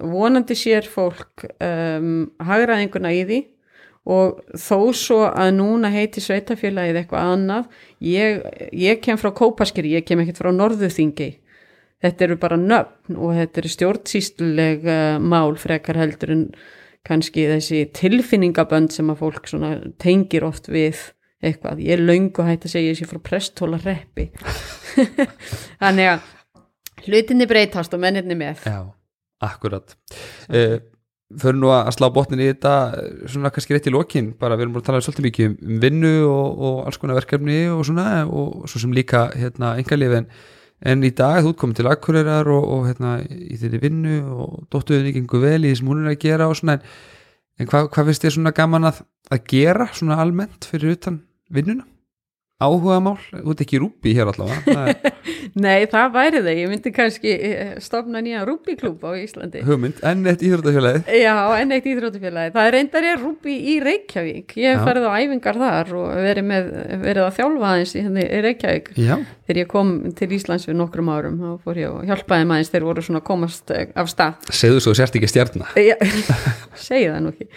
vonandi 0.00 0.56
sér 0.56 0.86
fólk 0.88 1.44
um, 1.60 2.30
hagraðinguna 2.42 3.12
í 3.12 3.26
því 3.28 3.40
og 4.02 4.40
þó 4.58 4.78
svo 4.98 5.20
að 5.28 5.52
núna 5.60 5.92
heiti 5.94 6.22
sveitafélagið 6.22 6.98
eitthvað 7.02 7.32
annað 7.36 7.68
ég, 8.02 8.42
ég 8.74 9.00
kem 9.04 9.20
frá 9.20 9.30
Kópaskeri 9.38 9.94
ég 9.94 10.06
kem 10.08 10.22
ekkert 10.24 10.42
frá 10.42 10.50
Norðuþingi 10.56 11.30
þetta 12.02 12.26
eru 12.26 12.38
bara 12.42 12.58
nöfn 12.58 13.18
og 13.18 13.36
þetta 13.38 13.62
eru 13.62 13.72
stjórnsýsluleg 13.76 14.86
uh, 14.88 15.16
mál 15.22 15.54
frekar 15.60 16.00
heldur 16.02 16.34
en 16.34 16.44
kannski 17.06 17.46
þessi 17.50 17.84
tilfinningabönd 17.94 18.92
sem 18.94 19.10
að 19.10 19.22
fólk 19.22 19.48
tengir 20.02 20.46
oft 20.46 20.68
við 20.70 20.98
eitthvað, 21.42 21.80
ég 21.82 21.96
er 21.96 22.02
löngu 22.02 22.44
hægt 22.46 22.68
að 22.68 22.76
segja 22.76 22.94
sé 22.94 23.08
frá 23.10 23.18
prestóla 23.22 23.78
reppi 23.82 24.28
þannig 25.82 26.12
að 26.12 26.30
hlutinni 27.06 27.48
breytast 27.50 27.94
og 27.94 28.02
menninni 28.02 28.36
með. 28.38 28.62
Já, 28.66 28.78
akkurat. 29.42 29.96
Uh, 30.46 30.78
Förum 31.40 31.60
nú 31.62 31.70
að 31.72 31.90
slá 31.96 32.08
botnin 32.12 32.40
í 32.42 32.48
þetta 32.50 32.72
eh, 32.98 33.12
svona 33.30 33.50
kannski 33.54 33.76
rétt 33.76 33.86
í 33.88 33.92
lokin 33.94 34.32
bara 34.40 34.56
við 34.58 34.66
erum 34.66 34.74
búin 34.76 34.82
að 34.82 34.88
tala 34.90 35.02
svolítið 35.04 35.26
mikið 35.28 35.46
um- 35.48 35.54
um 35.68 35.78
vinnu 35.84 36.12
og, 36.28 36.58
og 36.68 36.80
alls 36.86 36.98
konar 37.00 37.18
verkefni 37.20 37.60
og 37.72 37.84
svona 37.88 38.06
og 38.26 38.66
svo 38.68 38.82
sem 38.82 38.92
líka 38.96 39.26
hérna 39.38 39.76
engalif 39.80 40.16
en, 40.18 40.26
en 40.92 41.06
í 41.06 41.12
dag 41.16 41.40
þú 41.46 41.54
komið 41.60 41.80
til 41.80 41.90
Akureyrar 41.92 42.50
og, 42.52 42.66
og 42.74 42.88
hérna 42.90 43.14
í 43.22 43.56
þeirri 43.60 43.82
vinnu 43.86 44.18
og 44.34 44.58
dóttuðinni 44.72 45.14
gengur 45.16 45.44
vel 45.46 45.62
í 45.64 45.72
þessum 45.72 45.92
hún 45.92 46.04
er 46.04 46.12
að 46.14 46.20
gera 46.26 46.50
og 46.50 46.58
svona 46.58 46.78
en, 46.80 46.84
en 47.60 47.70
hvað, 47.70 47.88
hvað 47.94 48.10
finnst 48.10 48.26
þér 48.26 48.36
svona 48.38 48.56
gaman 48.56 48.90
að, 48.90 49.00
að 49.32 49.46
gera 49.54 49.88
svona 49.94 50.20
almennt 50.22 50.68
fyrir 50.68 50.96
utan 50.98 51.22
vinnuna 51.52 51.86
áhugamál, 52.62 53.18
þú 53.32 53.54
ert 53.54 53.64
ekki 53.66 53.82
rúbi 53.82 54.14
hér 54.16 54.32
allavega. 54.32 54.62
Það 54.72 54.92
er 54.92 55.20
Nei, 55.52 55.84
það 55.90 56.12
væri 56.14 56.40
það, 56.40 56.58
ég 56.58 56.70
myndi 56.70 56.90
kannski 56.94 57.32
eh, 57.34 57.72
stofna 57.82 58.22
nýja 58.24 58.44
rúbíklúb 58.48 59.02
á 59.04 59.12
Íslandi. 59.20 59.60
Hugmynd, 59.66 59.98
enn 60.08 60.24
eitt 60.30 60.44
íþróttafélagið. 60.46 61.10
Já, 61.20 61.34
enn 61.58 61.74
eitt 61.76 61.88
íþróttufélagi. 61.92 62.54
Það 62.54 62.68
er 62.68 62.76
reyndar 62.78 63.06
ég 63.06 63.20
rúbi 63.20 63.56
í 63.74 63.76
Reykjavík. 63.84 64.56
Ég 64.62 64.78
hef 64.78 64.88
ferið 64.88 65.08
á 65.08 65.12
æfingar 65.18 65.60
þar 65.60 65.92
og 66.00 66.08
verið, 66.24 66.48
með, 66.48 66.70
verið 67.04 67.26
að 67.26 67.36
þjálfa 67.40 67.72
aðeins 67.72 67.94
í, 67.94 68.04
í 68.22 68.42
Reykjavík. 68.46 68.90
Já, 69.02 69.14
Þegar 69.52 69.58
ég 69.58 69.68
kom 69.68 69.88
til 70.16 70.30
Íslands 70.32 70.64
fyrir 70.64 70.78
nokkrum 70.78 71.08
árum, 71.12 71.34
þá 71.36 71.64
fór 71.66 71.78
ég 71.80 71.90
og 71.92 72.06
hjálpaði 72.08 72.44
maður 72.48 72.68
þeir 72.72 72.84
voru 72.86 73.02
svona 73.04 73.20
komast 73.26 73.72
eh, 73.74 73.90
af 74.00 74.08
stað. 74.08 74.46
segðu 74.48 74.78
svo 74.80 74.94
sért 74.96 75.18
ekki 75.18 75.28
stjarna? 75.28 75.66
Já, 75.90 75.96
segi 76.78 77.10
það 77.10 77.18
nú 77.20 77.32
ekki. 77.34 77.48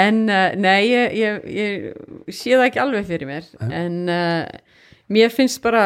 En 0.00 0.18
uh, 0.26 0.56
nei, 0.58 0.88
ég, 0.88 1.14
ég, 1.14 1.46
ég 1.54 1.84
mér. 5.12 5.32
Finnst 5.34 5.62
bara, 5.64 5.84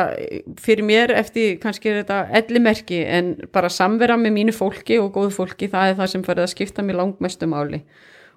fyrir 0.62 0.87
mér 0.87 1.15
eftir 1.16 1.59
kannski 1.62 1.93
er 1.93 2.01
þetta 2.03 2.23
ellimerki, 2.41 3.03
en 3.07 3.35
bara 3.55 3.70
samvera 3.73 4.19
með 4.20 4.37
mínu 4.39 4.57
fólki 4.57 4.99
og 5.03 5.12
góðu 5.16 5.35
fólki, 5.37 5.70
það 5.73 5.93
er 5.93 6.01
það 6.01 6.11
sem 6.15 6.27
farið 6.27 6.47
að 6.47 6.55
skipta 6.57 6.87
mér 6.87 7.01
langmestu 7.03 7.51
máli. 7.51 7.83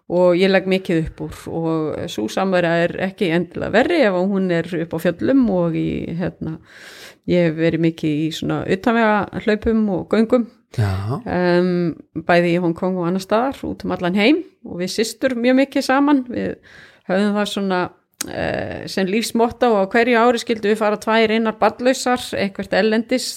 Og 0.06 0.36
ég 0.38 0.52
legg 0.52 0.68
mikið 0.70 1.00
upp 1.08 1.22
úr 1.26 1.38
og 1.58 2.10
svo 2.14 2.28
samvera 2.30 2.76
er 2.84 2.92
ekki 3.08 3.32
endilega 3.34 3.74
verri 3.74 4.04
ef 4.06 4.14
hún 4.14 4.52
er 4.54 4.70
upp 4.84 4.94
á 4.94 4.98
fjöllum 5.02 5.48
og 5.50 5.78
í, 5.80 5.88
hérna, 6.20 6.60
ég 7.26 7.48
hef 7.48 7.58
verið 7.58 7.84
mikið 7.88 8.20
í 8.22 8.28
svona 8.38 8.60
utanvega 8.70 9.42
hlaupum 9.48 9.82
og 9.96 10.06
göngum. 10.14 10.46
Um, 10.78 11.96
bæði 12.28 12.54
í 12.54 12.62
Hong 12.62 12.76
Kong 12.78 13.00
og 13.00 13.08
annar 13.08 13.24
staðar 13.24 13.62
út 13.66 13.86
um 13.86 13.96
allan 13.96 14.18
heim 14.20 14.44
og 14.68 14.82
við 14.84 14.94
systur 14.94 15.34
mjög 15.40 15.58
mikið 15.64 15.88
saman. 15.88 16.22
Við 16.30 16.54
höfðum 17.10 17.38
það 17.40 17.52
svona 17.56 17.82
sem 18.92 19.08
lífsmotta 19.10 19.70
og 19.72 19.86
á 19.86 19.92
hverju 19.94 20.20
ári 20.20 20.42
skildu 20.42 20.72
við 20.72 20.82
fara 20.82 21.00
tvær 21.02 21.34
einar 21.36 21.58
ballauðsar 21.62 22.24
eitthvert 22.40 22.74
ellendis 22.78 23.28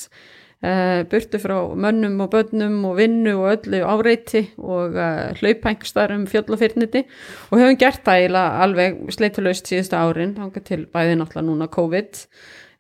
uh, 0.65 1.05
burtu 1.11 1.41
frá 1.43 1.57
mönnum 1.77 2.21
og 2.25 2.31
börnum 2.33 2.79
og 2.89 2.97
vinnu 2.99 3.35
og 3.39 3.51
öllu 3.57 3.83
áreiti 3.85 4.47
og 4.57 4.97
hlaupa 5.41 5.73
einhverstaðar 5.73 6.17
um 6.17 6.25
fjöll 6.31 6.49
og 6.49 6.63
fyrniti. 6.63 7.05
Og 7.51 7.61
höfum 7.61 7.81
gert 7.81 8.05
það 8.07 8.39
alveg 8.39 9.03
sleitulaust 9.15 9.69
síðustu 9.69 9.99
árin 9.99 10.37
þangað 10.39 10.71
til 10.71 10.81
bæði 10.87 11.21
náttúrulega 11.21 11.49
núna 11.51 11.71
COVID 11.73 12.25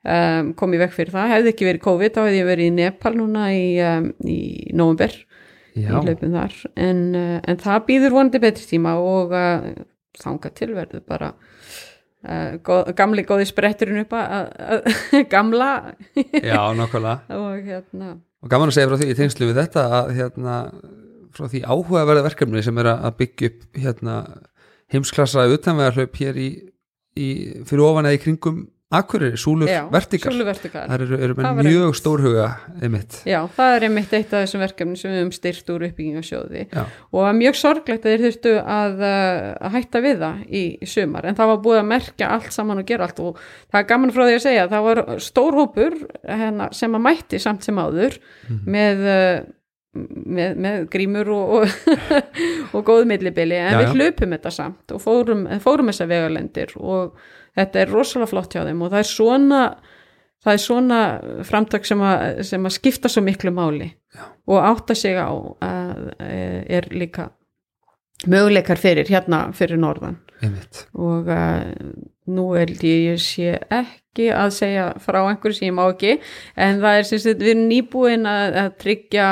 um, 0.05 0.53
kom 0.59 0.75
ég 0.75 0.83
vekk 0.85 0.97
fyrir 0.97 1.15
það, 1.15 1.33
hefði 1.35 1.53
ekki 1.53 1.69
verið 1.69 1.85
COVID 1.87 2.17
þá 2.17 2.21
hefði 2.25 2.41
ég 2.41 2.49
verið 2.49 2.71
í 2.71 2.75
Nepal 2.79 3.15
núna 3.19 3.51
í, 3.55 3.67
um, 3.85 4.09
í 4.25 4.41
november 4.77 5.15
í 5.75 5.85
já, 5.85 5.93
hlaupum 5.95 6.35
þar. 6.35 6.59
En, 6.89 7.05
en 7.17 7.63
það 7.63 7.87
býður 7.91 8.17
vonandi 8.17 8.43
betri 8.43 8.69
tíma 8.69 8.97
og 9.03 9.35
uh, 9.37 9.71
þangað 10.19 10.59
til 10.61 10.73
verður 10.77 11.05
bara 11.09 11.33
góð, 12.67 12.93
gamli 12.99 13.25
góði 13.27 13.47
spretturinn 13.49 14.03
upp 14.03 14.15
að, 14.19 14.89
gamla. 15.35 15.71
Já, 16.17 16.63
nákvæmlega. 16.77 17.19
Og 17.43 17.69
hérna. 17.69 18.15
Og 18.43 18.51
gaman 18.53 18.71
að 18.71 18.79
segja 18.79 18.91
frá 18.91 19.01
því 19.01 19.11
í 19.11 19.19
tengslu 19.19 19.51
við 19.51 19.61
þetta 19.63 19.85
að 19.99 20.11
hérna, 20.19 20.57
frá 21.35 21.47
því 21.51 21.63
áhugaverða 21.67 22.27
verkefni 22.29 22.65
sem 22.67 22.81
er 22.83 22.91
að 22.95 23.15
byggja 23.23 23.53
upp 23.53 23.81
hérna, 23.85 24.19
heimsklassa 24.93 25.47
utanvegarhlaup 25.53 26.19
hér 26.19 26.39
í, 26.41 26.49
í, 27.19 27.29
fyrir 27.69 27.87
ofan 27.87 28.09
eða 28.09 28.19
í 28.19 28.23
kringum 28.23 28.61
Akureyri, 28.89 29.37
Súlur 29.37 29.69
Vertikal. 29.93 30.33
Þar 30.89 31.03
eru, 31.05 31.17
eru 31.21 31.35
Það 31.37 31.59
með 31.59 31.67
mjög 31.69 31.97
stórhuga 31.99 32.45
einmitt. 32.81 33.19
Já, 33.29 33.43
það 33.53 33.73
er 33.77 33.85
einmitt 33.85 34.15
eitt 34.17 34.31
af 34.33 34.47
þessum 34.47 34.63
verkefni 34.65 34.97
sem 34.97 35.13
við 35.13 35.19
höfum 35.21 35.33
styrt 35.37 35.73
úr 35.75 35.85
uppbyggingasjóði 35.91 36.63
Já. 36.73 36.85
og 37.13 37.19
það 37.19 37.29
er 37.29 37.37
mjög 37.43 37.59
sorglegt 37.61 38.07
að 38.09 38.15
þeir 38.15 38.25
þurftu 38.25 38.55
að, 38.63 38.97
uh, 39.05 39.51
að 39.69 39.77
hætta 39.77 40.03
við 40.07 40.17
það 40.25 40.41
í, 40.49 40.63
sumar. 40.89 41.29
En 41.29 41.37
það 41.37 41.53
var 41.53 41.61
búið 41.69 41.83
að 41.83 41.91
merkja 41.93 42.31
allt 42.39 42.57
saman 42.57 42.81
og 42.81 42.89
gera 42.89 43.11
allt. 43.11 43.21
Og 43.29 43.43
það 43.69 43.83
er 43.83 43.89
gaman 43.93 44.15
frá 44.17 44.25
því 44.25 44.39
að 44.39 44.45
segja 44.49 44.65
að 44.65 44.73
það 44.79 44.89
var 44.89 45.03
stór 45.29 45.61
hópur 45.61 45.99
hérna, 46.25 46.73
sem 46.81 46.97
að 46.97 47.07
mætti 47.11 47.43
samt 47.45 47.69
sem 47.69 47.77
áður 47.85 48.17
Mhm. 48.49 48.61
með, 48.73 49.07
uh, 49.13 49.55
með, 50.39 50.57
með 50.65 50.89
grímur 50.89 51.29
og, 51.37 51.51
og, 51.59 51.69
og 52.79 52.85
góð 52.89 53.05
millibili. 53.13 53.61
En 53.61 53.75
Já, 53.77 53.83
við 53.83 53.91
já. 53.91 53.97
hlupum 53.99 54.33
þetta 54.39 54.53
samt 54.63 54.97
og 54.97 55.05
fórum, 55.05 55.45
fórum 55.61 55.93
þessar 55.93 56.09
vegalendir 56.17 56.73
og 56.81 57.21
þetta 57.59 57.83
er 57.83 57.93
rosalega 57.93 58.33
flott 58.33 58.55
hjá 58.55 58.65
þeim 58.65 58.85
og 58.85 58.93
það 58.95 59.03
er 59.03 59.11
svona 59.13 59.63
það 60.45 60.53
er 60.53 60.63
svona 60.63 61.01
framtak 61.47 61.89
sem 61.89 62.03
að, 62.05 62.43
sem 62.47 62.69
að 62.69 62.77
skipta 62.77 63.11
svo 63.11 63.25
miklu 63.27 63.53
máli 63.55 63.91
Já. 64.15 64.23
og 64.47 64.63
átta 64.63 64.95
sig 64.97 65.19
á 65.19 65.29
að 65.29 66.05
eh, 66.23 66.63
er 66.79 66.89
líka 66.95 67.33
möguleikar 68.27 68.81
fyrir 68.81 69.07
hérna 69.11 69.49
fyrir 69.55 69.79
norðan. 69.79 70.19
Einmitt, 70.39 70.85
og 70.95 71.27
uh, 71.35 71.65
nú 72.31 72.45
er 72.55 72.71
ég, 72.87 73.19
sé 73.19 73.57
ekki 73.75 74.29
að 74.31 74.53
segja 74.55 74.85
frá 75.03 75.21
einhverju 75.25 75.57
sem 75.57 75.67
ég 75.67 75.75
má 75.75 75.83
ekki 75.89 76.13
en 76.55 76.79
það 76.83 76.99
er 76.99 77.09
sagt 77.09 77.43
við 77.43 77.51
erum 77.55 77.65
nýbúin 77.67 78.29
að, 78.31 78.59
að 78.63 78.69
tryggja 78.85 79.27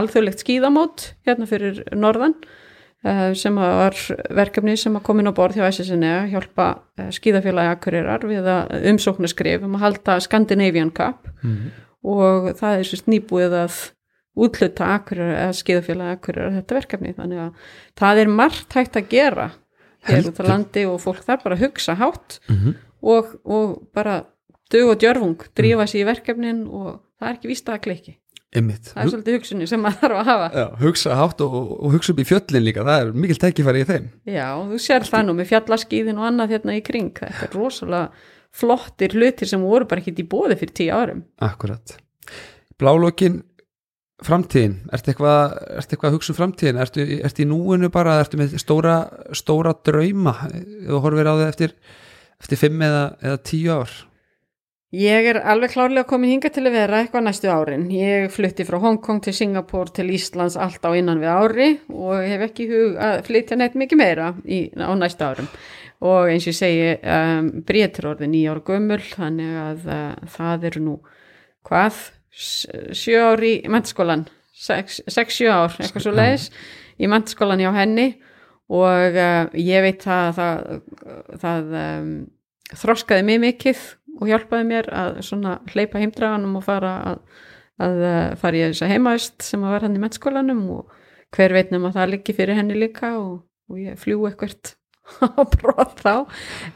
alþjóðlegt 0.00 0.42
skíðamót 0.42 1.06
hérna 1.28 1.46
fyrir 1.50 1.78
norðan 1.94 2.34
sem 3.38 3.58
að 3.60 3.72
var 3.80 3.98
verkefni 4.38 4.76
sem 4.80 4.94
að 4.96 5.04
komin 5.08 5.28
á 5.28 5.36
borð 5.36 5.58
hjá 5.58 5.66
SSN 5.68 6.06
að 6.08 6.30
hjálpa 6.34 6.68
uh, 7.00 7.10
skíðafélagi 7.14 7.72
Akureyrar 7.74 8.24
við 8.28 8.48
að 8.48 8.86
umsóknarskrif 8.92 9.66
um 9.66 9.76
að 9.78 9.84
halda 9.88 10.20
Scandinavian 10.24 10.94
Cup. 10.94 11.28
Mm. 11.44 11.72
og 12.04 12.50
það 12.58 12.78
er 12.78 12.88
sérst 12.88 13.06
nýbúið 13.08 13.58
að 13.64 13.76
útluta 14.34 14.94
Akureyrar 14.96 15.42
eða 15.46 15.58
skíðafélagi 15.60 16.18
Akureyrar 16.18 16.56
þetta 16.58 16.80
verkefni. 16.80 17.12
Þannig 17.18 17.44
að 17.44 17.68
það 18.00 18.24
er 18.24 18.32
margt 18.40 18.78
hægt 18.78 18.98
að 18.98 19.12
gera 19.12 19.50
hér 20.04 20.26
út 20.28 20.40
á 20.40 20.44
landi 20.44 20.82
og 20.88 20.98
fólk 21.00 21.22
þarf 21.24 21.46
bara 21.46 21.56
að 21.56 21.64
hugsa 21.68 21.94
hátt 21.96 22.40
Mm 22.48 22.74
og, 23.04 23.34
og 23.44 23.88
bara 23.94 24.24
dög 24.72 24.94
og 24.94 25.00
djörfung, 25.00 25.40
drífa 25.56 25.86
sér 25.88 26.02
í 26.02 26.08
verkefnin 26.08 26.64
og 26.66 27.02
það 27.20 27.28
er 27.28 27.36
ekki 27.36 27.50
víst 27.50 27.68
að 27.68 27.76
það 27.76 27.84
klikki 27.86 28.14
einmitt. 28.54 28.90
Það 28.92 29.02
er 29.02 29.10
svolítið 29.12 29.36
hugsunni 29.38 29.68
sem 29.70 29.82
maður 29.82 30.00
þarf 30.02 30.20
að 30.20 30.28
hafa. 30.30 30.50
Já, 30.54 30.66
hugsa 30.82 31.16
hátt 31.18 31.42
og, 31.44 31.56
og 31.78 31.96
hugsa 31.96 32.14
upp 32.14 32.22
í 32.22 32.26
fjöllin 32.28 32.64
líka. 32.64 32.84
Það 32.86 33.02
er 33.02 33.16
mikil 33.24 33.38
tækifæri 33.42 33.82
í 33.82 33.88
þeim. 33.88 34.06
Já, 34.30 34.46
þú 34.70 34.80
sér 34.84 35.08
það 35.08 35.26
nú 35.28 35.36
með 35.38 35.50
fjallaskíðin 35.52 36.20
og 36.20 36.28
annað 36.28 36.54
hérna 36.54 36.76
í 36.78 36.84
kring, 36.86 37.10
þetta 37.18 37.48
er 37.48 37.58
rosalega 37.58 38.30
flottir 38.54 39.16
hlutir 39.18 39.50
sem 39.50 39.64
voru 39.66 39.88
bara 39.90 40.02
ekki 40.02 40.14
í 40.22 40.28
bóði 40.30 40.58
fyrir 40.60 40.78
tíu 40.78 40.94
árum. 40.94 41.24
Akkurat. 41.42 41.96
Blálókin 42.78 43.42
framtíðin, 44.24 44.78
ertu 44.94 45.12
eitthvað, 45.12 45.54
ertu 45.80 45.96
eitthvað 45.96 46.10
að 46.12 46.16
hugsa 46.16 46.32
um 46.32 46.38
framtíðin, 46.38 46.80
ertu, 46.80 47.04
ertu 47.26 47.42
í 47.42 47.48
núinu 47.50 47.90
bara, 47.92 48.20
ertu 48.22 48.38
með 48.40 48.54
stóra, 48.62 48.96
stóra 49.36 49.74
drauma, 49.84 50.36
þú 50.86 51.00
horfir 51.02 51.30
á 51.30 51.34
þig 51.34 51.48
eftir, 51.48 51.74
eftir 52.40 52.60
fimm 52.60 52.84
eða, 52.86 53.04
eða 53.26 53.40
tíu 53.50 53.74
ár 53.74 53.96
Ég 54.94 55.26
er 55.26 55.40
alveg 55.42 55.72
klárlega 55.72 56.06
komin 56.06 56.30
hinga 56.36 56.50
til 56.54 56.62
að 56.68 56.76
vera 56.76 56.98
eitthvað 57.00 57.24
næstu 57.26 57.48
árin. 57.50 57.86
Ég 57.90 58.28
flutti 58.30 58.66
frá 58.68 58.76
Hongkong 58.78 59.22
til 59.24 59.32
Singapore 59.34 59.90
til 59.96 60.12
Íslands 60.14 60.54
allt 60.60 60.84
á 60.86 60.90
innan 60.94 61.22
við 61.22 61.32
ári 61.32 61.68
og 61.90 62.20
hef 62.22 62.44
ekki 62.46 62.66
hug 62.70 63.00
að 63.02 63.24
flytja 63.26 63.58
neitt 63.58 63.74
mikið 63.80 63.98
meira 63.98 64.28
í, 64.46 64.68
á 64.78 64.92
næstu 64.94 65.26
árum. 65.26 65.48
Og 66.04 66.30
eins 66.30 66.46
og 66.46 66.52
ég 66.52 66.58
segi, 66.58 66.92
um, 67.10 67.48
Brétur 67.66 68.10
orðið 68.12 68.30
nýja 68.34 68.54
ára 68.54 68.64
gömul, 68.68 69.00
þannig 69.16 69.58
að 69.64 69.88
uh, 69.96 70.30
það 70.36 70.68
eru 70.70 70.84
nú 70.84 70.94
hvað, 71.66 71.98
sjö 72.94 73.24
ár 73.32 73.42
í 73.46 73.54
mentaskólan, 73.70 74.26
sex, 74.54 75.00
sex, 75.08 75.40
sjö 75.40 75.50
ár, 75.50 75.74
eitthvað 75.80 76.06
svo 76.06 76.14
leiðis 76.14 76.46
í 77.00 77.10
mentaskólan 77.10 77.64
hjá 77.64 77.72
henni 77.80 78.12
og 78.70 79.18
uh, 79.18 79.50
ég 79.58 79.88
veit 79.88 80.06
það, 80.06 80.38
það, 80.38 81.36
það 81.42 81.76
um, 81.82 82.16
þroskaði 82.78 83.26
mig 83.26 83.42
mikið 83.48 83.86
og 84.20 84.30
hjálpaði 84.30 84.68
mér 84.68 84.90
að 84.94 85.18
svona 85.26 85.58
hleypa 85.72 86.00
heimdraganum 86.02 86.58
og 86.58 86.64
fara 86.66 86.94
að, 87.10 87.18
að 87.82 88.04
uh, 88.04 88.28
fara 88.40 88.60
í 88.60 88.62
þess 88.68 88.84
að 88.86 88.94
heimaðist 88.94 89.46
sem 89.46 89.64
að 89.64 89.74
var 89.74 89.86
hann 89.86 89.98
í 89.98 90.02
mennskólanum 90.02 90.62
og 90.76 90.94
hver 91.34 91.54
veitnum 91.56 91.88
að 91.88 91.98
það 91.98 92.10
liggi 92.14 92.36
fyrir 92.36 92.58
henni 92.58 92.78
líka 92.78 93.14
og, 93.18 93.44
og 93.70 93.80
ég 93.80 93.98
fljú 94.00 94.26
eitthvert 94.28 94.74
á 95.38 95.42
brot 95.56 95.98
þá. 96.00 96.14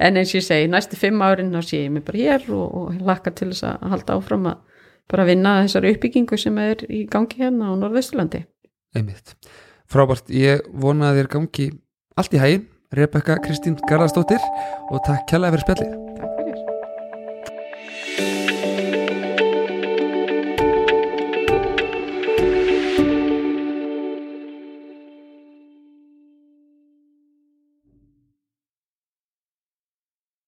En 0.03 0.19
eins 0.19 0.33
og 0.35 0.41
ég 0.41 0.49
segi, 0.49 0.71
næstu 0.71 0.99
fimm 1.01 1.23
árin 1.25 1.55
þá 1.55 1.61
sé 1.65 1.85
ég 1.85 1.95
mig 1.95 2.05
bara 2.07 2.25
hér 2.25 2.49
og, 2.51 2.67
og 2.81 3.05
lakka 3.07 3.33
til 3.33 3.53
þess 3.53 3.69
að 3.71 3.87
halda 3.95 4.19
áfram 4.19 4.51
að 4.53 4.65
bara 5.09 5.29
vinna 5.29 5.55
þessari 5.65 5.95
uppbyggingu 5.95 6.37
sem 6.41 6.59
er 6.61 6.85
í 6.93 7.07
gangi 7.09 7.41
hérna 7.41 7.73
á 7.73 7.81
Norðausturlandi. 7.81 8.43
Einmitt. 8.97 9.37
Frábært, 9.89 10.29
ég 10.29 10.67
vona 10.77 11.13
að 11.13 11.23
þér 11.23 11.31
gangi 11.37 11.71
allt 12.19 12.37
í 12.37 12.43
hægin, 12.43 12.69
Rebecca 12.93 13.39
Kristín 13.45 13.79
Garðarsdóttir 13.89 14.45
og 14.89 15.01
takk 15.05 15.29
kjærlega 15.29 15.57
fyrir 15.57 15.67
spjallið 15.67 16.08